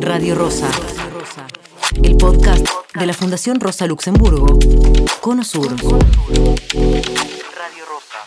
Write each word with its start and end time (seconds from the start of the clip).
Radio 0.00 0.34
Rosa, 0.34 0.70
el 2.02 2.16
podcast 2.16 2.66
de 2.94 3.04
la 3.06 3.12
Fundación 3.12 3.60
Rosa 3.60 3.86
Luxemburgo, 3.86 4.58
Cono 5.20 5.44
Sur. 5.44 5.70
Radio 5.72 5.84
Rosa. 7.86 8.18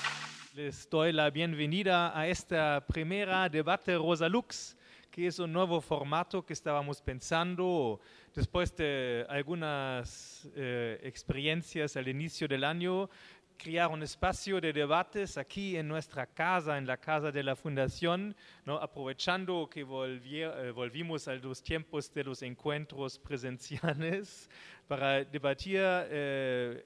Les 0.54 0.88
doy 0.88 1.13
la 1.13 1.31
bienvenida 1.31 2.15
a 2.15 2.28
esta 2.28 2.86
primera 2.86 3.49
debate 3.49 3.97
Rosa 3.97 4.29
Lux, 4.29 4.78
que 5.10 5.26
es 5.26 5.39
un 5.39 5.52
nuevo 5.52 5.81
formato 5.81 6.45
que 6.45 6.54
estábamos 6.54 7.02
pensando 7.02 8.00
después 8.36 8.75
de 8.75 9.25
algunas 9.30 10.48
eh, 10.55 11.00
experiencias 11.04 11.98
al 11.98 12.07
inicio 12.07 12.48
del 12.48 12.64
año 12.64 13.09
crear 13.57 13.89
un 13.89 14.04
espacio 14.04 14.59
de 14.59 14.73
debates 14.73 15.38
aquí 15.38 15.77
en 15.77 15.88
nuestra 15.88 16.25
casa, 16.27 16.77
en 16.77 16.85
la 16.85 16.97
casa 16.97 17.31
de 17.31 17.43
la 17.43 17.55
Fundación, 17.55 18.35
¿no? 18.65 18.77
aprovechando 18.77 19.70
que 19.70 19.81
eh, 19.81 20.71
volvimos 20.71 21.27
a 21.27 21.35
los 21.35 21.61
tiempos 21.61 22.13
de 22.13 22.23
los 22.23 22.41
encuentros 22.41 23.20
presenciales 23.20 24.49
para 24.88 25.23
debatir, 25.23 25.80
eh, 25.80 26.85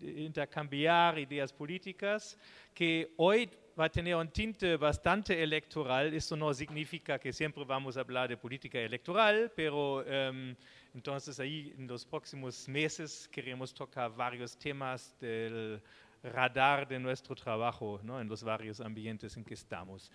intercambiar 0.00 1.18
ideas 1.18 1.52
políticas, 1.52 2.38
que 2.74 3.14
hoy 3.16 3.48
va 3.78 3.86
a 3.86 3.88
tener 3.88 4.14
un 4.14 4.28
tinte 4.28 4.76
bastante 4.76 5.42
electoral. 5.42 6.12
Esto 6.12 6.36
no 6.36 6.52
significa 6.52 7.18
que 7.18 7.32
siempre 7.32 7.64
vamos 7.64 7.96
a 7.96 8.00
hablar 8.00 8.28
de 8.28 8.36
política 8.36 8.78
electoral, 8.78 9.50
pero 9.56 10.04
em, 10.06 10.54
entonces 10.94 11.38
ahí 11.40 11.74
en 11.78 11.86
los 11.86 12.04
próximos 12.04 12.68
meses 12.68 13.28
queremos 13.30 13.72
tocar 13.72 14.14
varios 14.14 14.56
temas 14.56 15.14
del 15.20 15.80
radar 16.22 16.86
de 16.86 16.98
nuestro 16.98 17.34
trabajo 17.34 18.00
¿no? 18.02 18.20
en 18.20 18.28
los 18.28 18.42
varios 18.42 18.80
ambientes 18.80 19.36
en 19.36 19.44
que 19.44 19.54
estamos. 19.54 20.10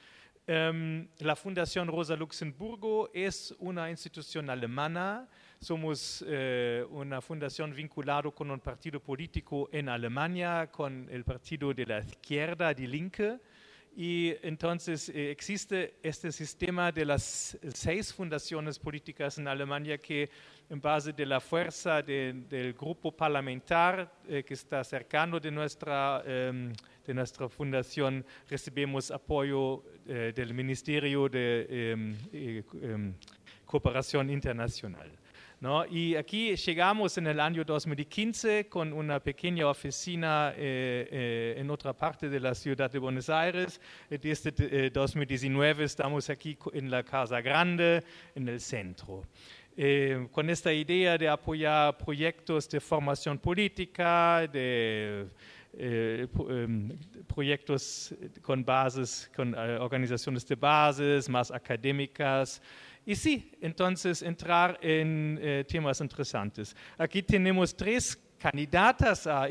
Um, 0.48 1.08
la 1.20 1.36
Fundación 1.36 1.88
Rosa 1.88 2.16
Luxemburgo 2.16 3.10
es 3.14 3.56
una 3.58 3.90
institución 3.90 4.48
alemana. 4.52 5.28
Somos 5.60 6.22
uh, 6.22 6.86
una 6.92 7.20
fundación 7.20 7.74
vinculada 7.74 8.30
con 8.30 8.52
un 8.52 8.60
partido 8.60 9.00
político 9.00 9.68
en 9.72 9.90
Alemania, 9.90 10.70
con 10.72 11.08
el 11.10 11.24
partido 11.24 11.74
de 11.74 11.86
la 11.88 12.00
izquierda, 12.00 12.76
Die 12.76 12.88
Linke. 12.88 13.40
Y 13.98 14.36
entonces 14.44 15.10
eh, 15.10 15.32
existe 15.32 15.96
este 16.04 16.32
sistema 16.32 16.92
de 16.92 17.06
las 17.06 17.58
seis 17.74 18.14
fundaciones 18.14 18.78
políticas 18.78 19.38
en 19.38 19.48
Alemania 19.48 19.98
que 19.98 20.30
en 20.70 20.82
base 20.82 21.14
de 21.14 21.26
la 21.26 21.40
fuerza 21.40 22.02
de, 22.02 22.34
del 22.50 22.74
grupo 22.74 23.12
parlamentar 23.12 24.12
eh, 24.28 24.44
que 24.44 24.54
está 24.54 24.84
cercano 24.84 25.40
de 25.40 25.52
nuestra, 25.52 26.24
eh, 26.26 26.74
de 27.06 27.14
nuestra 27.14 27.48
fundación, 27.48 28.26
recibimos 28.50 29.12
apoyo 29.12 29.84
eh, 30.08 30.34
del 30.36 30.54
Ministerio 30.54 31.30
de 31.30 31.68
em, 31.70 32.16
em, 32.32 33.14
Cooperación 33.66 34.30
Internacional. 34.30 35.12
¿No? 35.62 35.86
Y 35.86 36.16
aquí 36.16 36.54
llegamos 36.56 37.18
en 37.18 37.28
el 37.28 37.40
año 37.40 37.64
2015 37.64 38.68
con 38.68 38.92
una 38.92 39.22
pequeña 39.22 39.68
oficina 39.68 40.52
eh, 40.56 41.08
eh, 41.10 41.56
en 41.58 41.70
otra 41.72 41.94
parte 41.94 42.30
de 42.30 42.40
la 42.42 42.54
ciudad 42.54 42.92
de 42.92 43.00
Buenos 43.00 43.30
Aires. 43.30 43.80
Desde 44.10 44.90
2019 44.90 45.86
estamos 45.86 46.30
aquí 46.30 46.58
en 46.74 46.92
la 46.92 47.04
Casa 47.04 47.40
Grande, 47.40 48.04
en 48.36 48.50
el 48.50 48.60
centro. 48.60 49.24
Eh, 49.78 50.30
con 50.32 50.50
esta 50.50 50.72
idea 50.72 51.18
de 51.18 51.28
apoyar 51.28 51.98
proyectos 51.98 52.70
de 52.70 52.80
formación 52.80 53.38
política, 53.38 54.48
de 54.48 55.28
eh, 55.74 56.28
em, 56.50 56.98
proyectos 57.28 58.16
con 58.42 58.64
bases, 58.64 59.30
con 59.36 59.54
eh, 59.54 59.78
organizaciones 59.78 60.48
de 60.48 60.56
bases 60.56 61.28
más 61.28 61.52
académicas. 61.52 62.62
Y 63.06 63.16
sí, 63.16 63.52
entonces 63.60 64.22
entrar 64.22 64.80
en 64.82 65.66
temas 65.68 66.00
interesantes. 66.00 66.76
Aquí 66.98 67.22
tenemos 67.22 67.76
tres 67.76 68.18
candidatas 68.46 69.26
a, 69.26 69.48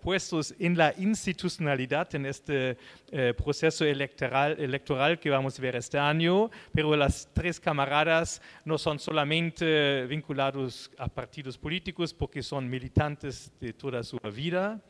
puestos 0.00 0.54
en 0.60 0.78
la 0.78 0.94
institucionalidad 0.96 2.14
en 2.14 2.26
este 2.26 2.78
eh, 3.10 3.34
proceso 3.36 3.84
electoral, 3.84 4.54
electoral 4.60 5.18
que 5.18 5.28
vamos 5.28 5.58
a 5.58 5.62
ver 5.62 5.74
este 5.74 5.98
año, 5.98 6.52
pero 6.72 6.94
las 6.94 7.28
tres 7.32 7.58
camaradas 7.58 8.40
no 8.64 8.78
son 8.78 9.00
solamente 9.00 10.06
vinculados 10.06 10.88
a 10.98 11.08
partidos 11.08 11.58
políticos 11.58 12.14
porque 12.14 12.44
son 12.44 12.70
militantes 12.70 13.50
de 13.60 13.72
toda 13.72 14.04
su 14.04 14.18
vida. 14.32 14.80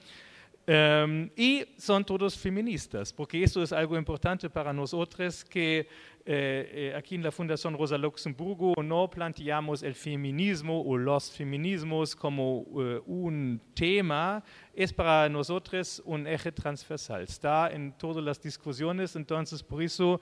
Um, 0.70 1.28
y 1.34 1.64
son 1.78 2.04
todos 2.04 2.38
feministas, 2.38 3.12
porque 3.12 3.42
eso 3.42 3.60
es 3.60 3.72
algo 3.72 3.98
importante 3.98 4.48
para 4.48 4.72
nosotros 4.72 5.44
que 5.44 5.80
eh, 5.80 5.86
eh, 6.24 6.94
aquí 6.96 7.16
en 7.16 7.24
la 7.24 7.32
Fundación 7.32 7.76
Rosa 7.76 7.98
Luxemburgo 7.98 8.74
no 8.80 9.10
planteamos 9.10 9.82
el 9.82 9.96
feminismo 9.96 10.80
o 10.82 10.96
los 10.96 11.28
feminismos 11.28 12.14
como 12.14 12.66
eh, 12.78 13.00
un 13.06 13.60
tema, 13.74 14.44
es 14.72 14.92
para 14.92 15.28
nosotros 15.28 16.00
un 16.04 16.24
eje 16.28 16.52
transversal, 16.52 17.22
está 17.22 17.72
en 17.72 17.90
todas 17.98 18.22
las 18.22 18.40
discusiones, 18.40 19.16
entonces 19.16 19.64
por 19.64 19.82
eso 19.82 20.20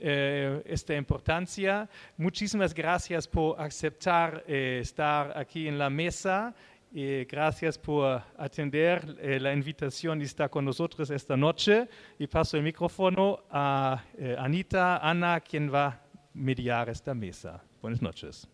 esta 0.00 0.94
importancia. 0.94 1.90
Muchísimas 2.16 2.72
gracias 2.72 3.26
por 3.26 3.60
aceptar 3.60 4.44
estar 4.46 5.36
aquí 5.36 5.66
en 5.66 5.76
la 5.76 5.90
mesa 5.90 6.54
y 6.90 7.24
gracias 7.24 7.78
por 7.78 8.22
atender 8.36 9.16
eh, 9.20 9.38
la 9.38 9.52
invitación 9.52 10.20
y 10.20 10.24
estar 10.24 10.48
con 10.48 10.64
nosotros 10.64 11.10
esta 11.10 11.36
noche. 11.36 11.88
Y 12.18 12.26
paso 12.26 12.56
el 12.56 12.62
micrófono 12.62 13.40
a 13.50 14.02
eh, 14.16 14.36
Anita, 14.38 14.98
Ana, 14.98 15.40
quien 15.40 15.72
va 15.72 15.86
a 15.86 16.00
mediar 16.34 16.88
esta 16.88 17.14
mesa. 17.14 17.62
Buenas 17.82 18.00
noches. 18.00 18.48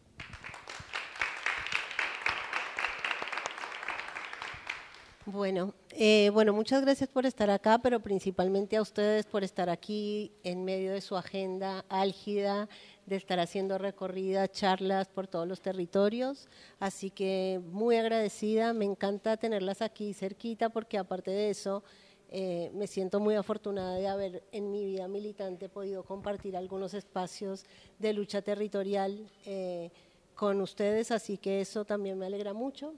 Bueno, 5.26 5.72
eh, 5.90 6.28
bueno, 6.34 6.52
muchas 6.52 6.82
gracias 6.82 7.08
por 7.08 7.24
estar 7.24 7.48
acá, 7.48 7.78
pero 7.78 8.00
principalmente 8.00 8.76
a 8.76 8.82
ustedes 8.82 9.24
por 9.24 9.42
estar 9.42 9.70
aquí 9.70 10.32
en 10.42 10.66
medio 10.66 10.92
de 10.92 11.00
su 11.00 11.16
agenda 11.16 11.86
álgida 11.88 12.68
de 13.06 13.16
estar 13.16 13.38
haciendo 13.40 13.78
recorridas, 13.78 14.50
charlas 14.50 15.08
por 15.08 15.26
todos 15.26 15.46
los 15.46 15.60
territorios. 15.60 16.48
Así 16.78 17.10
que 17.10 17.60
muy 17.70 17.96
agradecida, 17.96 18.72
me 18.72 18.84
encanta 18.84 19.36
tenerlas 19.36 19.82
aquí 19.82 20.14
cerquita 20.14 20.70
porque 20.70 20.98
aparte 20.98 21.30
de 21.30 21.50
eso, 21.50 21.82
eh, 22.30 22.70
me 22.74 22.86
siento 22.86 23.20
muy 23.20 23.36
afortunada 23.36 23.94
de 23.96 24.08
haber 24.08 24.42
en 24.50 24.70
mi 24.70 24.84
vida 24.84 25.06
militante 25.06 25.68
podido 25.68 26.02
compartir 26.02 26.56
algunos 26.56 26.92
espacios 26.94 27.64
de 27.98 28.12
lucha 28.12 28.42
territorial 28.42 29.30
eh, 29.46 29.90
con 30.34 30.60
ustedes, 30.60 31.12
así 31.12 31.38
que 31.38 31.60
eso 31.60 31.84
también 31.84 32.18
me 32.18 32.26
alegra 32.26 32.52
mucho 32.52 32.94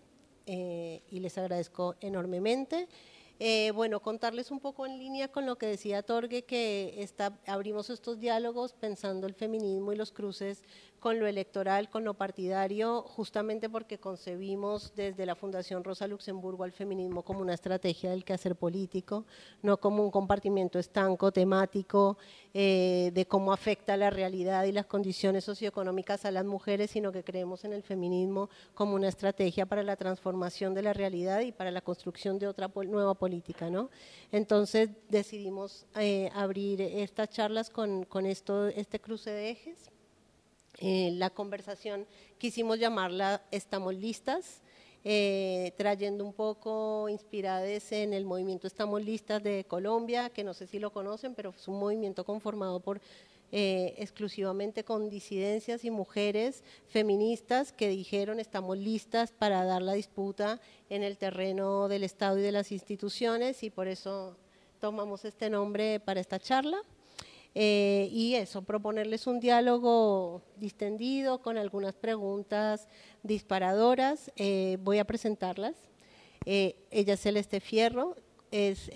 eh, 0.46 1.02
y 1.10 1.20
les 1.20 1.36
agradezco 1.36 1.96
enormemente. 2.00 2.88
Eh, 3.38 3.70
bueno, 3.74 4.00
contarles 4.00 4.50
un 4.50 4.60
poco 4.60 4.86
en 4.86 4.98
línea 4.98 5.28
con 5.28 5.44
lo 5.44 5.56
que 5.56 5.66
decía 5.66 6.02
Torgue, 6.02 6.44
que 6.44 7.06
abrimos 7.47 7.91
estos 7.91 8.19
diálogos 8.19 8.72
pensando 8.72 9.26
el 9.26 9.34
feminismo 9.34 9.92
y 9.92 9.97
los 9.97 10.10
cruces 10.10 10.62
con 11.06 11.20
lo 11.20 11.28
electoral, 11.28 11.88
con 11.88 12.02
lo 12.02 12.14
partidario, 12.14 13.02
justamente 13.02 13.70
porque 13.70 13.96
concebimos 13.96 14.92
desde 14.96 15.24
la 15.24 15.36
Fundación 15.36 15.84
Rosa 15.84 16.08
Luxemburgo 16.08 16.64
al 16.64 16.72
feminismo 16.72 17.22
como 17.22 17.42
una 17.42 17.54
estrategia 17.54 18.10
del 18.10 18.24
quehacer 18.24 18.56
político, 18.56 19.24
no 19.62 19.76
como 19.76 20.02
un 20.02 20.10
compartimiento 20.10 20.80
estanco, 20.80 21.30
temático, 21.30 22.18
eh, 22.52 23.12
de 23.14 23.24
cómo 23.24 23.52
afecta 23.52 23.96
la 23.96 24.10
realidad 24.10 24.64
y 24.64 24.72
las 24.72 24.86
condiciones 24.86 25.44
socioeconómicas 25.44 26.24
a 26.24 26.32
las 26.32 26.44
mujeres, 26.44 26.90
sino 26.90 27.12
que 27.12 27.22
creemos 27.22 27.64
en 27.64 27.72
el 27.72 27.84
feminismo 27.84 28.50
como 28.74 28.96
una 28.96 29.06
estrategia 29.06 29.64
para 29.64 29.84
la 29.84 29.94
transformación 29.94 30.74
de 30.74 30.82
la 30.82 30.92
realidad 30.92 31.38
y 31.42 31.52
para 31.52 31.70
la 31.70 31.82
construcción 31.82 32.40
de 32.40 32.48
otra 32.48 32.68
nueva 32.84 33.14
política. 33.14 33.70
¿no? 33.70 33.90
Entonces 34.32 34.90
decidimos 35.08 35.86
eh, 36.00 36.32
abrir 36.34 36.80
estas 36.80 37.30
charlas 37.30 37.70
con, 37.70 38.02
con 38.06 38.26
esto, 38.26 38.66
este 38.66 38.98
cruce 38.98 39.30
de 39.30 39.50
ejes. 39.50 39.92
Eh, 40.78 41.12
la 41.14 41.30
conversación 41.30 42.06
quisimos 42.38 42.78
llamarla 42.78 43.42
Estamos 43.50 43.94
listas, 43.94 44.60
eh, 45.04 45.72
trayendo 45.78 46.24
un 46.24 46.34
poco 46.34 47.08
inspiradas 47.08 47.92
en 47.92 48.12
el 48.12 48.24
movimiento 48.26 48.66
Estamos 48.66 49.02
listas 49.02 49.42
de 49.42 49.64
Colombia, 49.64 50.28
que 50.30 50.44
no 50.44 50.52
sé 50.52 50.66
si 50.66 50.78
lo 50.78 50.92
conocen, 50.92 51.34
pero 51.34 51.54
es 51.56 51.66
un 51.68 51.78
movimiento 51.78 52.24
conformado 52.24 52.80
por 52.80 53.00
eh, 53.52 53.94
exclusivamente 53.98 54.84
con 54.84 55.08
disidencias 55.08 55.84
y 55.84 55.90
mujeres 55.90 56.64
feministas 56.88 57.72
que 57.72 57.88
dijeron 57.88 58.40
estamos 58.40 58.76
listas 58.76 59.30
para 59.30 59.64
dar 59.64 59.82
la 59.82 59.92
disputa 59.92 60.60
en 60.90 61.04
el 61.04 61.16
terreno 61.16 61.86
del 61.86 62.02
Estado 62.02 62.38
y 62.38 62.42
de 62.42 62.50
las 62.50 62.72
instituciones 62.72 63.62
y 63.62 63.70
por 63.70 63.86
eso 63.86 64.36
tomamos 64.80 65.24
este 65.24 65.48
nombre 65.48 66.00
para 66.00 66.20
esta 66.20 66.40
charla. 66.40 66.82
Eh, 67.58 68.10
y 68.12 68.34
eso, 68.34 68.60
proponerles 68.60 69.26
un 69.26 69.41
diálogo 69.41 70.42
distendido 70.56 71.41
con 71.41 71.56
algunas 71.56 71.94
preguntas 71.94 72.86
disparadoras. 73.22 74.30
Eh, 74.36 74.76
voy 74.82 74.98
a 74.98 75.06
presentarlas. 75.06 75.74
Eh, 76.44 76.76
ella 76.91 77.14
es 77.14 77.20
Celeste 77.20 77.60
Fierro, 77.60 78.14
es 78.50 78.91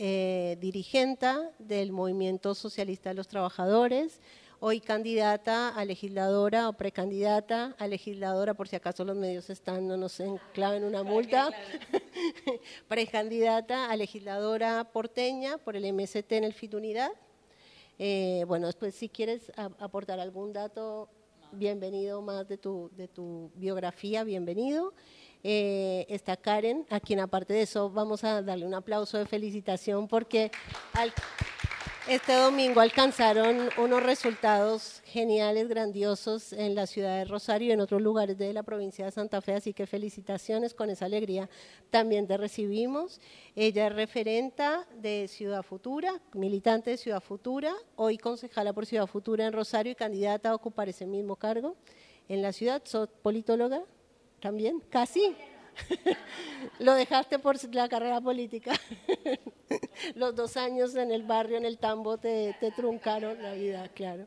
dirigente 0.60 1.26
del 1.58 1.90
Movimiento 1.90 2.54
Socialista 2.54 3.08
de 3.08 3.14
los 3.14 3.28
Trabajadores, 3.28 4.20
hoy 4.60 4.80
candidata 4.80 5.70
a 5.70 5.84
legisladora 5.86 6.68
o 6.68 6.74
precandidata 6.74 7.74
a 7.78 7.86
legisladora, 7.86 8.52
por 8.52 8.68
si 8.68 8.76
acaso 8.76 9.06
los 9.06 9.16
medios 9.16 9.48
están, 9.48 9.88
no 9.88 9.96
nos 9.96 10.20
enclaven 10.20 10.84
una 10.84 11.02
multa, 11.02 11.50
precandidata 12.88 13.90
a 13.90 13.96
legisladora 13.96 14.84
porteña 14.92 15.56
por 15.56 15.76
el 15.76 15.90
MST 15.94 16.32
en 16.32 16.44
el 16.44 16.52
FIT 16.52 16.74
Unidad. 16.74 17.10
Eh, 18.02 18.46
bueno, 18.48 18.66
después 18.66 18.94
si 18.94 19.10
quieres 19.10 19.52
aportar 19.56 20.20
algún 20.20 20.54
dato, 20.54 21.10
bienvenido 21.52 22.22
más 22.22 22.48
de 22.48 22.56
tu, 22.56 22.90
de 22.96 23.08
tu 23.08 23.50
biografía, 23.56 24.24
bienvenido. 24.24 24.94
Eh, 25.44 26.06
está 26.08 26.38
Karen, 26.38 26.86
a 26.88 26.98
quien 26.98 27.20
aparte 27.20 27.52
de 27.52 27.60
eso 27.60 27.90
vamos 27.90 28.24
a 28.24 28.40
darle 28.40 28.64
un 28.64 28.72
aplauso 28.72 29.18
de 29.18 29.26
felicitación 29.26 30.08
porque 30.08 30.50
este 32.10 32.34
domingo 32.34 32.80
alcanzaron 32.80 33.68
unos 33.78 34.02
resultados 34.02 35.00
geniales, 35.04 35.68
grandiosos 35.68 36.52
en 36.52 36.74
la 36.74 36.88
ciudad 36.88 37.18
de 37.18 37.24
Rosario 37.24 37.68
y 37.68 37.70
en 37.70 37.80
otros 37.80 38.02
lugares 38.02 38.36
de 38.36 38.52
la 38.52 38.64
provincia 38.64 39.04
de 39.04 39.12
Santa 39.12 39.40
Fe, 39.40 39.54
así 39.54 39.72
que 39.72 39.86
felicitaciones, 39.86 40.74
con 40.74 40.90
esa 40.90 41.04
alegría 41.04 41.48
también 41.90 42.26
te 42.26 42.36
recibimos. 42.36 43.20
Ella 43.54 43.86
es 43.86 43.94
referenta 43.94 44.88
de 44.96 45.28
Ciudad 45.28 45.62
Futura, 45.62 46.20
militante 46.34 46.90
de 46.90 46.96
Ciudad 46.96 47.20
Futura, 47.20 47.72
hoy 47.94 48.18
concejala 48.18 48.72
por 48.72 48.86
Ciudad 48.86 49.06
Futura 49.06 49.46
en 49.46 49.52
Rosario 49.52 49.92
y 49.92 49.94
candidata 49.94 50.50
a 50.50 50.56
ocupar 50.56 50.88
ese 50.88 51.06
mismo 51.06 51.36
cargo 51.36 51.76
en 52.28 52.42
la 52.42 52.52
ciudad. 52.52 52.82
¿Sos 52.84 53.08
politóloga? 53.22 53.84
también, 54.40 54.80
casi. 54.90 55.36
Lo 56.78 56.94
dejaste 56.94 57.38
por 57.38 57.56
la 57.74 57.88
carrera 57.88 58.20
política. 58.20 58.72
Los 60.14 60.34
dos 60.34 60.56
años 60.56 60.94
en 60.94 61.10
el 61.10 61.22
barrio, 61.22 61.56
en 61.56 61.64
el 61.64 61.78
tambo, 61.78 62.18
te, 62.18 62.54
truncaron 62.76 63.42
la 63.42 63.54
vida, 63.54 63.88
claro. 63.88 64.26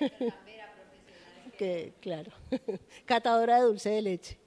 que, 1.58 1.92
claro. 2.00 2.32
Catadora 3.04 3.56
de 3.56 3.62
dulce 3.62 3.90
de 3.90 4.02
leche. 4.02 4.38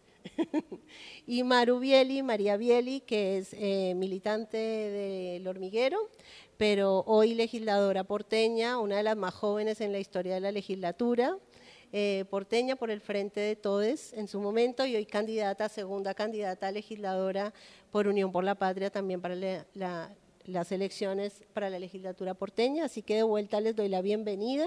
y 1.28 1.44
Maru 1.44 1.80
Bieli, 1.80 2.24
María 2.24 2.58
Bieli, 2.58 3.02
que 3.02 3.38
es 3.38 3.54
eh, 3.54 3.94
militante 3.96 4.58
del 4.58 5.48
hormiguero, 5.48 6.10
pero 6.58 7.04
hoy 7.08 7.34
legisladora 7.34 8.04
porteña, 8.04 8.80
una 8.80 8.98
de 8.98 9.04
las 9.04 9.18
más 9.18 9.34
jóvenes 9.34 9.82
en 9.82 9.92
la 9.92 10.00
historia 10.00 10.36
de 10.36 10.40
la 10.40 10.52
legislatura. 10.52 11.38
Eh, 11.96 12.26
porteña 12.32 12.76
por 12.76 12.90
el 12.90 13.02
Frente 13.02 13.40
de 13.40 13.56
Todes 13.56 14.14
en 14.14 14.28
su 14.28 14.40
momento 14.40 14.84
y 14.84 14.96
hoy 14.96 15.06
candidata, 15.06 15.70
segunda 15.70 16.16
candidata 16.16 16.72
legisladora 16.72 17.54
por 17.92 18.08
Unión 18.08 18.32
por 18.32 18.44
la 18.44 18.56
Patria 18.56 18.90
también 18.90 19.22
para 19.22 19.36
las 19.36 20.72
elecciones 20.72 21.44
para 21.54 21.70
la 21.70 21.78
legislatura 21.78 22.34
porteña. 22.34 22.86
Así 22.86 23.04
que 23.04 23.18
de 23.18 23.22
vuelta 23.22 23.62
les 23.62 23.76
doy 23.76 23.90
la 23.90 24.02
bienvenida. 24.02 24.66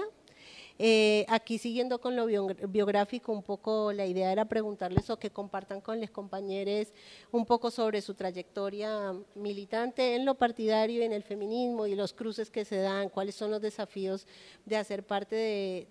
Eh, 0.79 1.25
aquí 1.27 1.57
siguiendo 1.57 1.99
con 1.99 2.15
lo 2.15 2.27
biográfico, 2.27 3.33
un 3.33 3.43
poco 3.43 3.91
la 3.91 4.05
idea 4.05 4.31
era 4.31 4.45
preguntarles 4.45 5.09
o 5.09 5.19
que 5.19 5.29
compartan 5.29 5.81
con 5.81 5.99
los 5.99 6.11
compañeros 6.11 6.93
un 7.33 7.45
poco 7.45 7.71
sobre 7.71 8.01
su 8.01 8.13
trayectoria 8.13 9.13
militante 9.35 10.15
en 10.15 10.23
lo 10.23 10.35
partidario, 10.35 11.03
en 11.03 11.11
el 11.11 11.23
feminismo 11.23 11.87
y 11.87 11.95
los 11.95 12.13
cruces 12.13 12.49
que 12.49 12.63
se 12.63 12.77
dan, 12.77 13.09
cuáles 13.09 13.35
son 13.35 13.51
los 13.51 13.61
desafíos 13.61 14.25
de 14.65 14.77
hacer 14.77 15.03
parte 15.03 15.35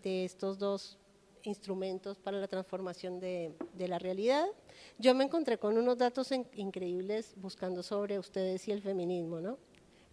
de 0.02 0.24
estos 0.24 0.58
dos 0.58 0.96
instrumentos 1.46 2.18
para 2.18 2.38
la 2.38 2.48
transformación 2.48 3.20
de, 3.20 3.54
la 3.78 3.98
realidad. 3.98 4.46
Yo 4.98 5.14
me 5.14 5.24
encontré 5.24 5.58
con 5.58 5.78
unos 5.78 5.98
datos 5.98 6.30
increíbles 6.32 7.34
buscando 7.36 7.82
sobre 7.82 8.18
ustedes 8.18 8.66
y 8.68 8.72
el 8.72 8.82
feminismo, 8.82 9.40
¿no? 9.40 9.58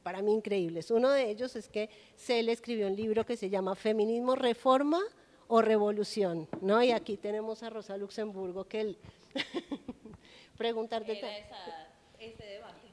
Para 0.03 0.21
mí 0.21 0.33
increíbles. 0.33 0.91
Uno 0.91 1.09
de 1.09 1.30
ellos 1.30 1.56
es 1.56 1.69
que 1.69 1.89
Cel 2.15 2.50
escribió 2.50 2.88
un 2.88 2.95
libro 2.95 3.25
que 3.25 3.38
se 3.38 3.50
llama 3.50 3.75
Feminismo, 3.75 4.35
Reforma 4.35 5.01
o 5.47 5.62
Revolución, 5.62 6.47
¿no? 6.62 6.83
Y 6.83 6.91
aquí 6.91 7.18
tenemos 7.18 7.63
a 7.63 7.69
Rosa 7.69 7.97
Luxemburgo 7.97 8.65
que 8.65 8.81
él 8.81 8.97
preguntarte 10.57 11.18
era 11.18 11.88
ese 12.19 12.44
debate. 12.45 12.88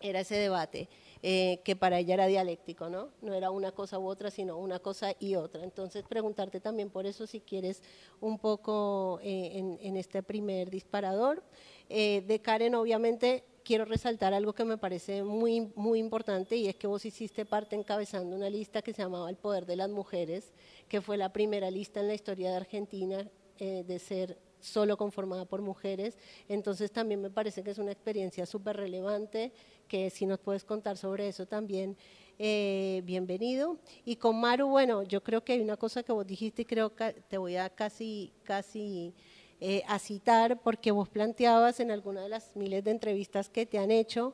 Era 0.00 0.20
ese 0.20 0.36
debate. 0.36 0.88
Eh, 1.22 1.60
que 1.64 1.76
para 1.76 1.98
ella 1.98 2.14
era 2.14 2.26
dialéctico, 2.26 2.88
¿no? 2.88 3.10
No 3.20 3.34
era 3.34 3.50
una 3.50 3.72
cosa 3.72 3.98
u 3.98 4.06
otra, 4.06 4.30
sino 4.30 4.56
una 4.56 4.78
cosa 4.78 5.14
y 5.18 5.34
otra. 5.34 5.64
Entonces, 5.64 6.02
preguntarte 6.08 6.60
también 6.60 6.88
por 6.88 7.04
eso, 7.04 7.26
si 7.26 7.40
quieres, 7.40 7.82
un 8.22 8.38
poco 8.38 9.20
eh, 9.22 9.76
en, 9.82 9.96
este 9.98 10.22
primer 10.22 10.70
disparador. 10.70 11.42
Eh, 11.90 12.24
de 12.26 12.40
Karen, 12.40 12.74
obviamente, 12.74 13.44
quiero 13.64 13.84
resaltar 13.84 14.32
algo 14.32 14.54
que 14.54 14.64
me 14.64 14.78
parece 14.78 15.22
muy, 15.22 15.70
muy 15.74 15.98
importante 15.98 16.56
y 16.56 16.68
es 16.68 16.76
que 16.76 16.86
vos 16.86 17.04
hiciste 17.04 17.44
parte 17.44 17.76
encabezando 17.76 18.34
una 18.34 18.48
lista 18.48 18.80
que 18.80 18.94
se 18.94 19.02
llamaba 19.02 19.28
El 19.28 19.36
Poder 19.36 19.66
de 19.66 19.76
las 19.76 19.90
Mujeres, 19.90 20.54
que 20.88 21.02
fue 21.02 21.18
la 21.18 21.34
primera 21.34 21.70
lista 21.70 22.00
en 22.00 22.06
la 22.06 22.14
historia 22.14 22.50
de 22.50 22.56
Argentina 22.56 23.30
de 23.58 23.98
ser 23.98 24.38
solo 24.60 24.96
conformada 24.96 25.44
por 25.44 25.60
mujeres. 25.60 26.16
Entonces 26.48 26.90
también 26.90 27.20
me 27.20 27.30
parece 27.30 27.62
que 27.62 27.70
es 27.70 27.78
una 27.78 27.92
experiencia 27.92 28.46
súper 28.46 28.76
relevante 28.76 29.52
que 29.90 30.08
si 30.08 30.24
nos 30.24 30.38
puedes 30.38 30.64
contar 30.64 30.96
sobre 30.96 31.26
eso 31.26 31.46
también, 31.46 31.96
eh, 32.38 33.02
bienvenido. 33.04 33.76
Y 34.04 34.14
con 34.16 34.40
Maru, 34.40 34.68
bueno, 34.68 35.02
yo 35.02 35.20
creo 35.24 35.42
que 35.42 35.54
hay 35.54 35.60
una 35.60 35.76
cosa 35.76 36.04
que 36.04 36.12
vos 36.12 36.24
dijiste 36.24 36.62
y 36.62 36.64
creo 36.64 36.94
que 36.94 37.12
te 37.28 37.38
voy 37.38 37.56
a 37.56 37.68
casi, 37.70 38.32
casi 38.44 39.12
eh, 39.60 39.82
a 39.88 39.98
citar, 39.98 40.62
porque 40.62 40.92
vos 40.92 41.08
planteabas 41.08 41.80
en 41.80 41.90
alguna 41.90 42.22
de 42.22 42.28
las 42.28 42.54
miles 42.54 42.84
de 42.84 42.92
entrevistas 42.92 43.50
que 43.50 43.66
te 43.66 43.78
han 43.78 43.90
hecho 43.90 44.32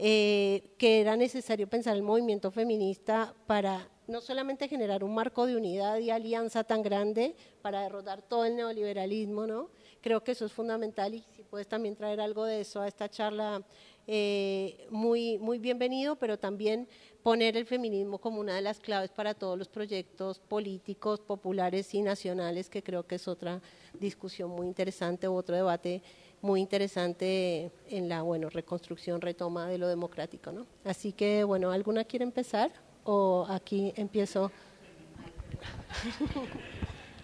eh, 0.00 0.74
que 0.78 1.00
era 1.00 1.16
necesario 1.16 1.68
pensar 1.68 1.96
el 1.96 2.04
movimiento 2.04 2.52
feminista 2.52 3.34
para 3.46 3.88
no 4.06 4.20
solamente 4.20 4.68
generar 4.68 5.02
un 5.02 5.12
marco 5.12 5.46
de 5.46 5.56
unidad 5.56 5.98
y 5.98 6.10
alianza 6.10 6.62
tan 6.64 6.82
grande 6.82 7.34
para 7.62 7.80
derrotar 7.80 8.22
todo 8.22 8.44
el 8.44 8.54
neoliberalismo, 8.54 9.46
¿no? 9.46 9.70
Creo 10.00 10.22
que 10.22 10.32
eso 10.32 10.46
es 10.46 10.52
fundamental 10.52 11.14
y 11.14 11.24
si 11.34 11.42
puedes 11.42 11.66
también 11.66 11.96
traer 11.96 12.20
algo 12.20 12.44
de 12.44 12.60
eso 12.60 12.80
a 12.80 12.88
esta 12.88 13.08
charla 13.08 13.62
eh, 14.06 14.86
muy, 14.90 15.38
muy 15.38 15.58
bienvenido, 15.58 16.16
pero 16.16 16.38
también 16.38 16.88
poner 17.22 17.56
el 17.56 17.66
feminismo 17.66 18.18
como 18.18 18.40
una 18.40 18.54
de 18.54 18.62
las 18.62 18.78
claves 18.80 19.10
para 19.10 19.34
todos 19.34 19.58
los 19.58 19.68
proyectos 19.68 20.38
políticos, 20.38 21.20
populares 21.20 21.92
y 21.94 22.00
nacionales, 22.00 22.70
que 22.70 22.82
creo 22.82 23.06
que 23.06 23.16
es 23.16 23.28
otra 23.28 23.60
discusión 23.98 24.50
muy 24.50 24.66
interesante, 24.66 25.26
otro 25.26 25.56
debate 25.56 26.02
muy 26.40 26.60
interesante 26.60 27.70
en 27.90 28.08
la 28.08 28.22
bueno, 28.22 28.48
reconstrucción, 28.48 29.20
retoma 29.20 29.68
de 29.68 29.78
lo 29.78 29.88
democrático. 29.88 30.52
¿no? 30.52 30.66
Así 30.84 31.12
que, 31.12 31.44
bueno, 31.44 31.70
¿alguna 31.70 32.04
quiere 32.04 32.24
empezar? 32.24 32.70
¿O 33.04 33.46
aquí 33.48 33.92
empiezo? 33.96 34.50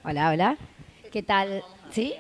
Hola, 0.04 0.30
hola. 0.30 0.58
¿Qué 1.10 1.22
tal? 1.22 1.62
¿Sí? 1.90 2.14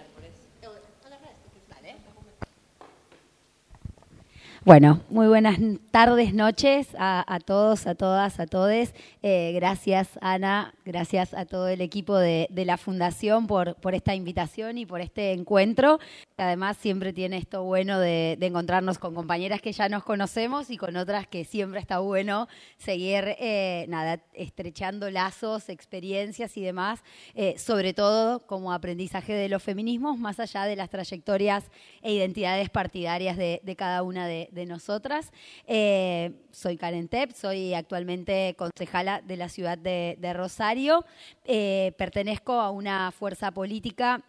Bueno, 4.64 5.02
muy 5.10 5.26
buenas 5.26 5.58
tardes, 5.90 6.32
noches 6.32 6.88
a, 6.98 7.38
todos, 7.44 7.86
a 7.86 7.94
todas, 7.94 8.40
a 8.40 8.46
todes. 8.46 8.94
Eh, 9.22 9.52
gracias, 9.54 10.18
Ana, 10.22 10.72
gracias 10.86 11.34
a 11.34 11.44
todo 11.44 11.68
el 11.68 11.82
equipo 11.82 12.16
de, 12.16 12.48
la 12.50 12.78
Fundación 12.78 13.46
por, 13.46 13.74
por, 13.74 13.94
esta 13.94 14.14
invitación 14.14 14.78
y 14.78 14.86
por 14.86 15.02
este 15.02 15.32
encuentro. 15.32 15.98
Además, 16.36 16.76
siempre 16.78 17.12
tiene 17.12 17.36
esto 17.36 17.62
bueno 17.62 18.00
de, 18.00 18.36
encontrarnos 18.40 18.98
con 18.98 19.14
compañeras 19.14 19.60
que 19.60 19.70
ya 19.70 19.88
nos 19.88 20.02
conocemos 20.02 20.68
y 20.68 20.76
con 20.76 20.96
otras 20.96 21.28
que 21.28 21.44
siempre 21.44 21.78
está 21.78 22.00
bueno 22.00 22.48
seguir, 22.76 23.36
eh, 23.38 23.86
nada, 23.88 24.20
estrechando 24.32 25.08
lazos, 25.12 25.68
experiencias 25.68 26.56
y 26.56 26.62
demás, 26.62 27.04
eh, 27.36 27.56
sobre 27.56 27.94
todo 27.94 28.44
como 28.48 28.72
aprendizaje 28.72 29.32
de 29.32 29.48
los 29.48 29.62
feminismos, 29.62 30.18
más 30.18 30.40
allá 30.40 30.64
de 30.64 30.74
las 30.74 30.90
trayectorias 30.90 31.70
e 32.02 32.14
identidades 32.14 32.68
partidarias 32.68 33.36
de, 33.36 33.60
cada 33.78 34.02
una 34.02 34.26
de 34.26 34.66
nosotras. 34.66 35.30
Eh, 35.68 36.32
soy 36.50 36.76
Karen 36.76 37.06
Tepp, 37.06 37.30
soy 37.30 37.74
actualmente 37.74 38.56
concejala 38.58 39.20
de 39.20 39.36
la 39.36 39.48
ciudad 39.48 39.78
de, 39.78 40.32
Rosario. 40.34 41.04
Pertenezco 41.44 42.54
a 42.54 42.72
una 42.72 43.12
fuerza 43.12 43.52
política 43.52 44.24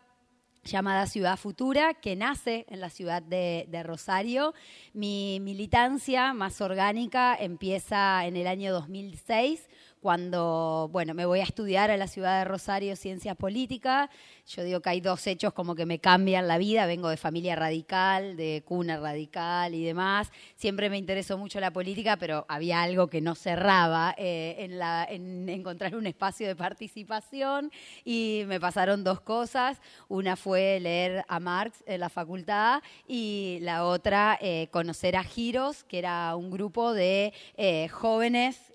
llamada 0.65 1.05
Ciudad 1.05 1.37
Futura, 1.37 1.93
que 1.93 2.15
nace 2.15 2.65
en 2.69 2.81
la 2.81 2.89
ciudad 2.89 3.21
de, 3.21 3.83
Rosario. 3.83 4.53
Mi 4.93 5.39
militancia 5.39 6.33
más 6.33 6.59
orgánica 6.59 7.35
empieza 7.35 8.25
en 8.25 8.35
el 8.35 8.47
año 8.47 8.73
2006 8.73 9.69
cuando, 10.05 10.87
bueno, 10.91 11.15
me 11.15 11.25
voy 11.25 11.39
a 11.39 11.43
estudiar 11.45 11.89
a 11.89 11.97
la 11.97 12.05
ciudad 12.05 12.37
de 12.37 12.45
Rosario 12.45 12.95
Ciencias 12.95 13.35
Políticas. 13.35 14.07
Yo 14.45 14.63
digo 14.63 14.79
que 14.79 14.91
hay 14.91 15.01
dos 15.01 15.25
hechos 15.25 15.51
como 15.51 15.73
que 15.73 15.87
me 15.87 15.97
cambian 15.97 16.47
la 16.47 16.59
vida. 16.59 16.85
Vengo 16.85 17.09
de 17.09 17.17
familia 17.17 17.55
radical, 17.55 18.37
de 18.37 18.61
cuna 18.63 18.99
radical 18.99 19.73
y 19.73 19.83
demás. 19.83 20.31
Siempre 20.55 20.91
me 20.91 20.99
interesó 20.99 21.39
mucho 21.39 21.59
la 21.59 21.71
política, 21.71 22.17
pero 22.17 22.45
había 22.47 22.83
algo 22.83 23.07
que 23.07 23.19
no 23.19 23.33
cerraba 23.33 24.13
eh, 24.19 24.69
en, 25.09 25.49
encontrar 25.49 25.95
un 25.95 26.05
espacio 26.05 26.45
de 26.45 26.55
participación 26.55 27.71
y 28.03 28.43
me 28.45 28.59
pasaron 28.59 29.03
dos 29.03 29.21
cosas. 29.21 29.81
Una 30.07 30.35
fue 30.35 30.79
leer 30.79 31.25
a 31.27 31.39
Marx 31.39 31.83
en 31.87 32.01
la 32.01 32.09
facultad 32.09 32.83
y 33.07 33.57
la 33.61 33.83
otra 33.83 34.37
eh, 34.39 34.67
conocer 34.69 35.15
a 35.15 35.23
Giros, 35.23 35.83
que 35.83 35.97
era 35.97 36.35
un 36.35 36.51
grupo 36.51 36.93
de 36.93 37.33
eh, 37.57 37.87
jóvenes, 37.87 38.71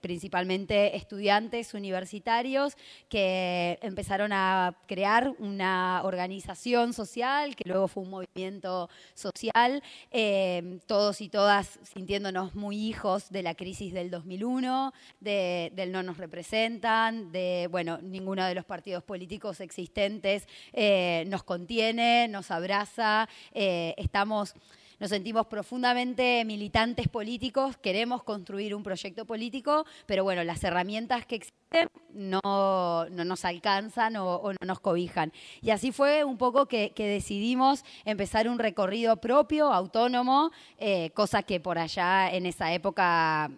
principalmente 0.00 0.69
20 0.70 0.96
estudiantes 0.96 1.74
universitarios 1.74 2.76
que 3.08 3.78
empezaron 3.82 4.32
a 4.32 4.76
crear 4.86 5.34
una 5.38 6.02
organización 6.04 6.92
social, 6.92 7.56
que 7.56 7.68
luego 7.68 7.88
fue 7.88 8.04
un 8.04 8.10
movimiento 8.10 8.88
social, 9.14 9.82
eh, 10.12 10.78
todos 10.86 11.20
y 11.20 11.28
todas 11.28 11.80
sintiéndonos 11.82 12.54
muy 12.54 12.76
hijos 12.76 13.30
de 13.30 13.42
la 13.42 13.54
crisis 13.54 13.92
del 13.92 14.10
2001, 14.10 14.92
del 15.20 15.92
no 15.92 16.04
nos 16.04 16.18
representan, 16.18 17.32
de, 17.32 17.68
bueno, 17.70 17.98
ninguno 18.00 18.44
de 18.46 18.54
los 18.54 18.64
partidos 18.64 19.02
políticos 19.02 19.60
existentes 19.60 20.46
eh, 20.72 21.24
nos 21.26 21.42
contiene, 21.42 22.28
nos 22.28 22.52
abraza, 22.52 23.28
eh, 23.52 23.94
estamos 23.96 24.54
nos 25.00 25.10
sentimos 25.10 25.46
profundamente 25.46 26.44
militantes 26.44 27.08
políticos, 27.08 27.78
queremos 27.78 28.22
construir 28.22 28.74
un 28.74 28.82
proyecto 28.82 29.24
político, 29.24 29.86
pero 30.06 30.22
bueno, 30.24 30.44
las 30.44 30.62
herramientas 30.62 31.24
que 31.24 31.36
existen 31.36 31.88
no, 32.12 33.06
nos 33.08 33.44
alcanzan 33.44 34.16
o, 34.16 34.52
no 34.52 34.66
nos 34.66 34.80
cobijan. 34.80 35.32
Y 35.62 35.70
así 35.70 35.90
fue 35.90 36.22
un 36.22 36.36
poco 36.36 36.66
que, 36.66 36.92
decidimos 36.96 37.82
empezar 38.04 38.46
un 38.48 38.58
recorrido 38.58 39.16
propio, 39.16 39.72
autónomo, 39.72 40.50
eh, 40.78 41.10
cosa 41.14 41.42
que 41.42 41.60
por 41.60 41.78
allá 41.78 42.30
en 42.30 42.44
esa 42.44 42.72
época 42.72 43.50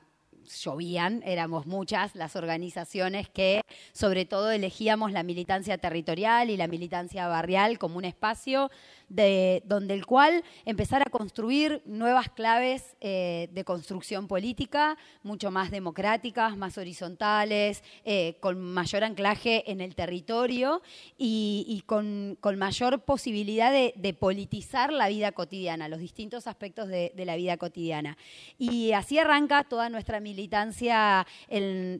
llovían, 0.44 1.22
éramos 1.24 1.66
muchas 1.66 2.14
las 2.14 2.36
organizaciones 2.36 3.28
que 3.28 3.62
sobre 3.92 4.24
todo 4.24 4.50
elegíamos 4.50 5.12
la 5.12 5.22
militancia 5.22 5.78
territorial 5.78 6.50
y 6.50 6.56
la 6.56 6.68
militancia 6.68 7.28
barrial 7.28 7.78
como 7.78 7.98
un 7.98 8.04
espacio 8.04 8.70
de, 9.12 9.62
donde 9.66 9.92
el 9.94 10.06
cual 10.06 10.42
empezar 10.64 11.02
a 11.02 11.10
construir 11.10 11.82
nuevas 11.84 12.30
claves 12.30 12.96
eh, 13.00 13.48
de 13.52 13.64
construcción 13.64 14.26
política, 14.26 14.96
mucho 15.22 15.50
más 15.50 15.70
democráticas, 15.70 16.56
más 16.56 16.78
horizontales, 16.78 17.82
eh, 18.04 18.36
con 18.40 18.58
mayor 18.58 19.04
anclaje 19.04 19.70
en 19.70 19.82
el 19.82 19.94
territorio 19.94 20.80
y, 21.18 21.82
con, 21.86 22.38
mayor 22.56 23.02
posibilidad 23.02 23.70
de, 23.70 24.16
politizar 24.18 24.92
la 24.92 25.08
vida 25.08 25.32
cotidiana, 25.32 25.88
los 25.88 26.00
distintos 26.00 26.46
aspectos 26.46 26.88
de, 26.88 27.12
la 27.16 27.36
vida 27.36 27.56
cotidiana. 27.56 28.16
Y 28.58 28.92
así 28.92 29.18
arranca 29.18 29.64
toda 29.64 29.90
nuestra 29.90 30.20
militancia, 30.20 30.31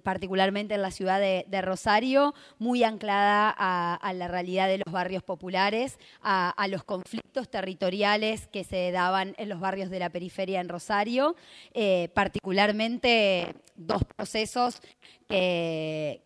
particularmente 0.02 0.74
en 0.74 0.82
la 0.82 0.90
ciudad 0.90 1.20
de, 1.20 1.62
Rosario, 1.62 2.34
muy 2.58 2.84
anclada 2.84 3.54
a, 3.56 4.12
la 4.14 4.28
realidad 4.28 4.68
de 4.68 4.78
los 4.78 4.92
barrios 4.92 5.22
populares, 5.22 5.98
a, 6.22 6.50
a 6.50 6.68
los 6.68 6.84
conflictos 6.84 7.48
territoriales 7.48 8.48
que 8.48 8.64
se 8.64 8.90
daban 8.92 9.34
en 9.38 9.48
los 9.48 9.60
barrios 9.60 9.90
de 9.90 9.98
la 9.98 10.10
periferia 10.10 10.60
en 10.60 10.68
Rosario, 10.68 11.36
eh, 11.74 12.08
particularmente 12.14 13.54
dos 13.76 14.02
procesos 14.04 14.80
que, 15.28 16.20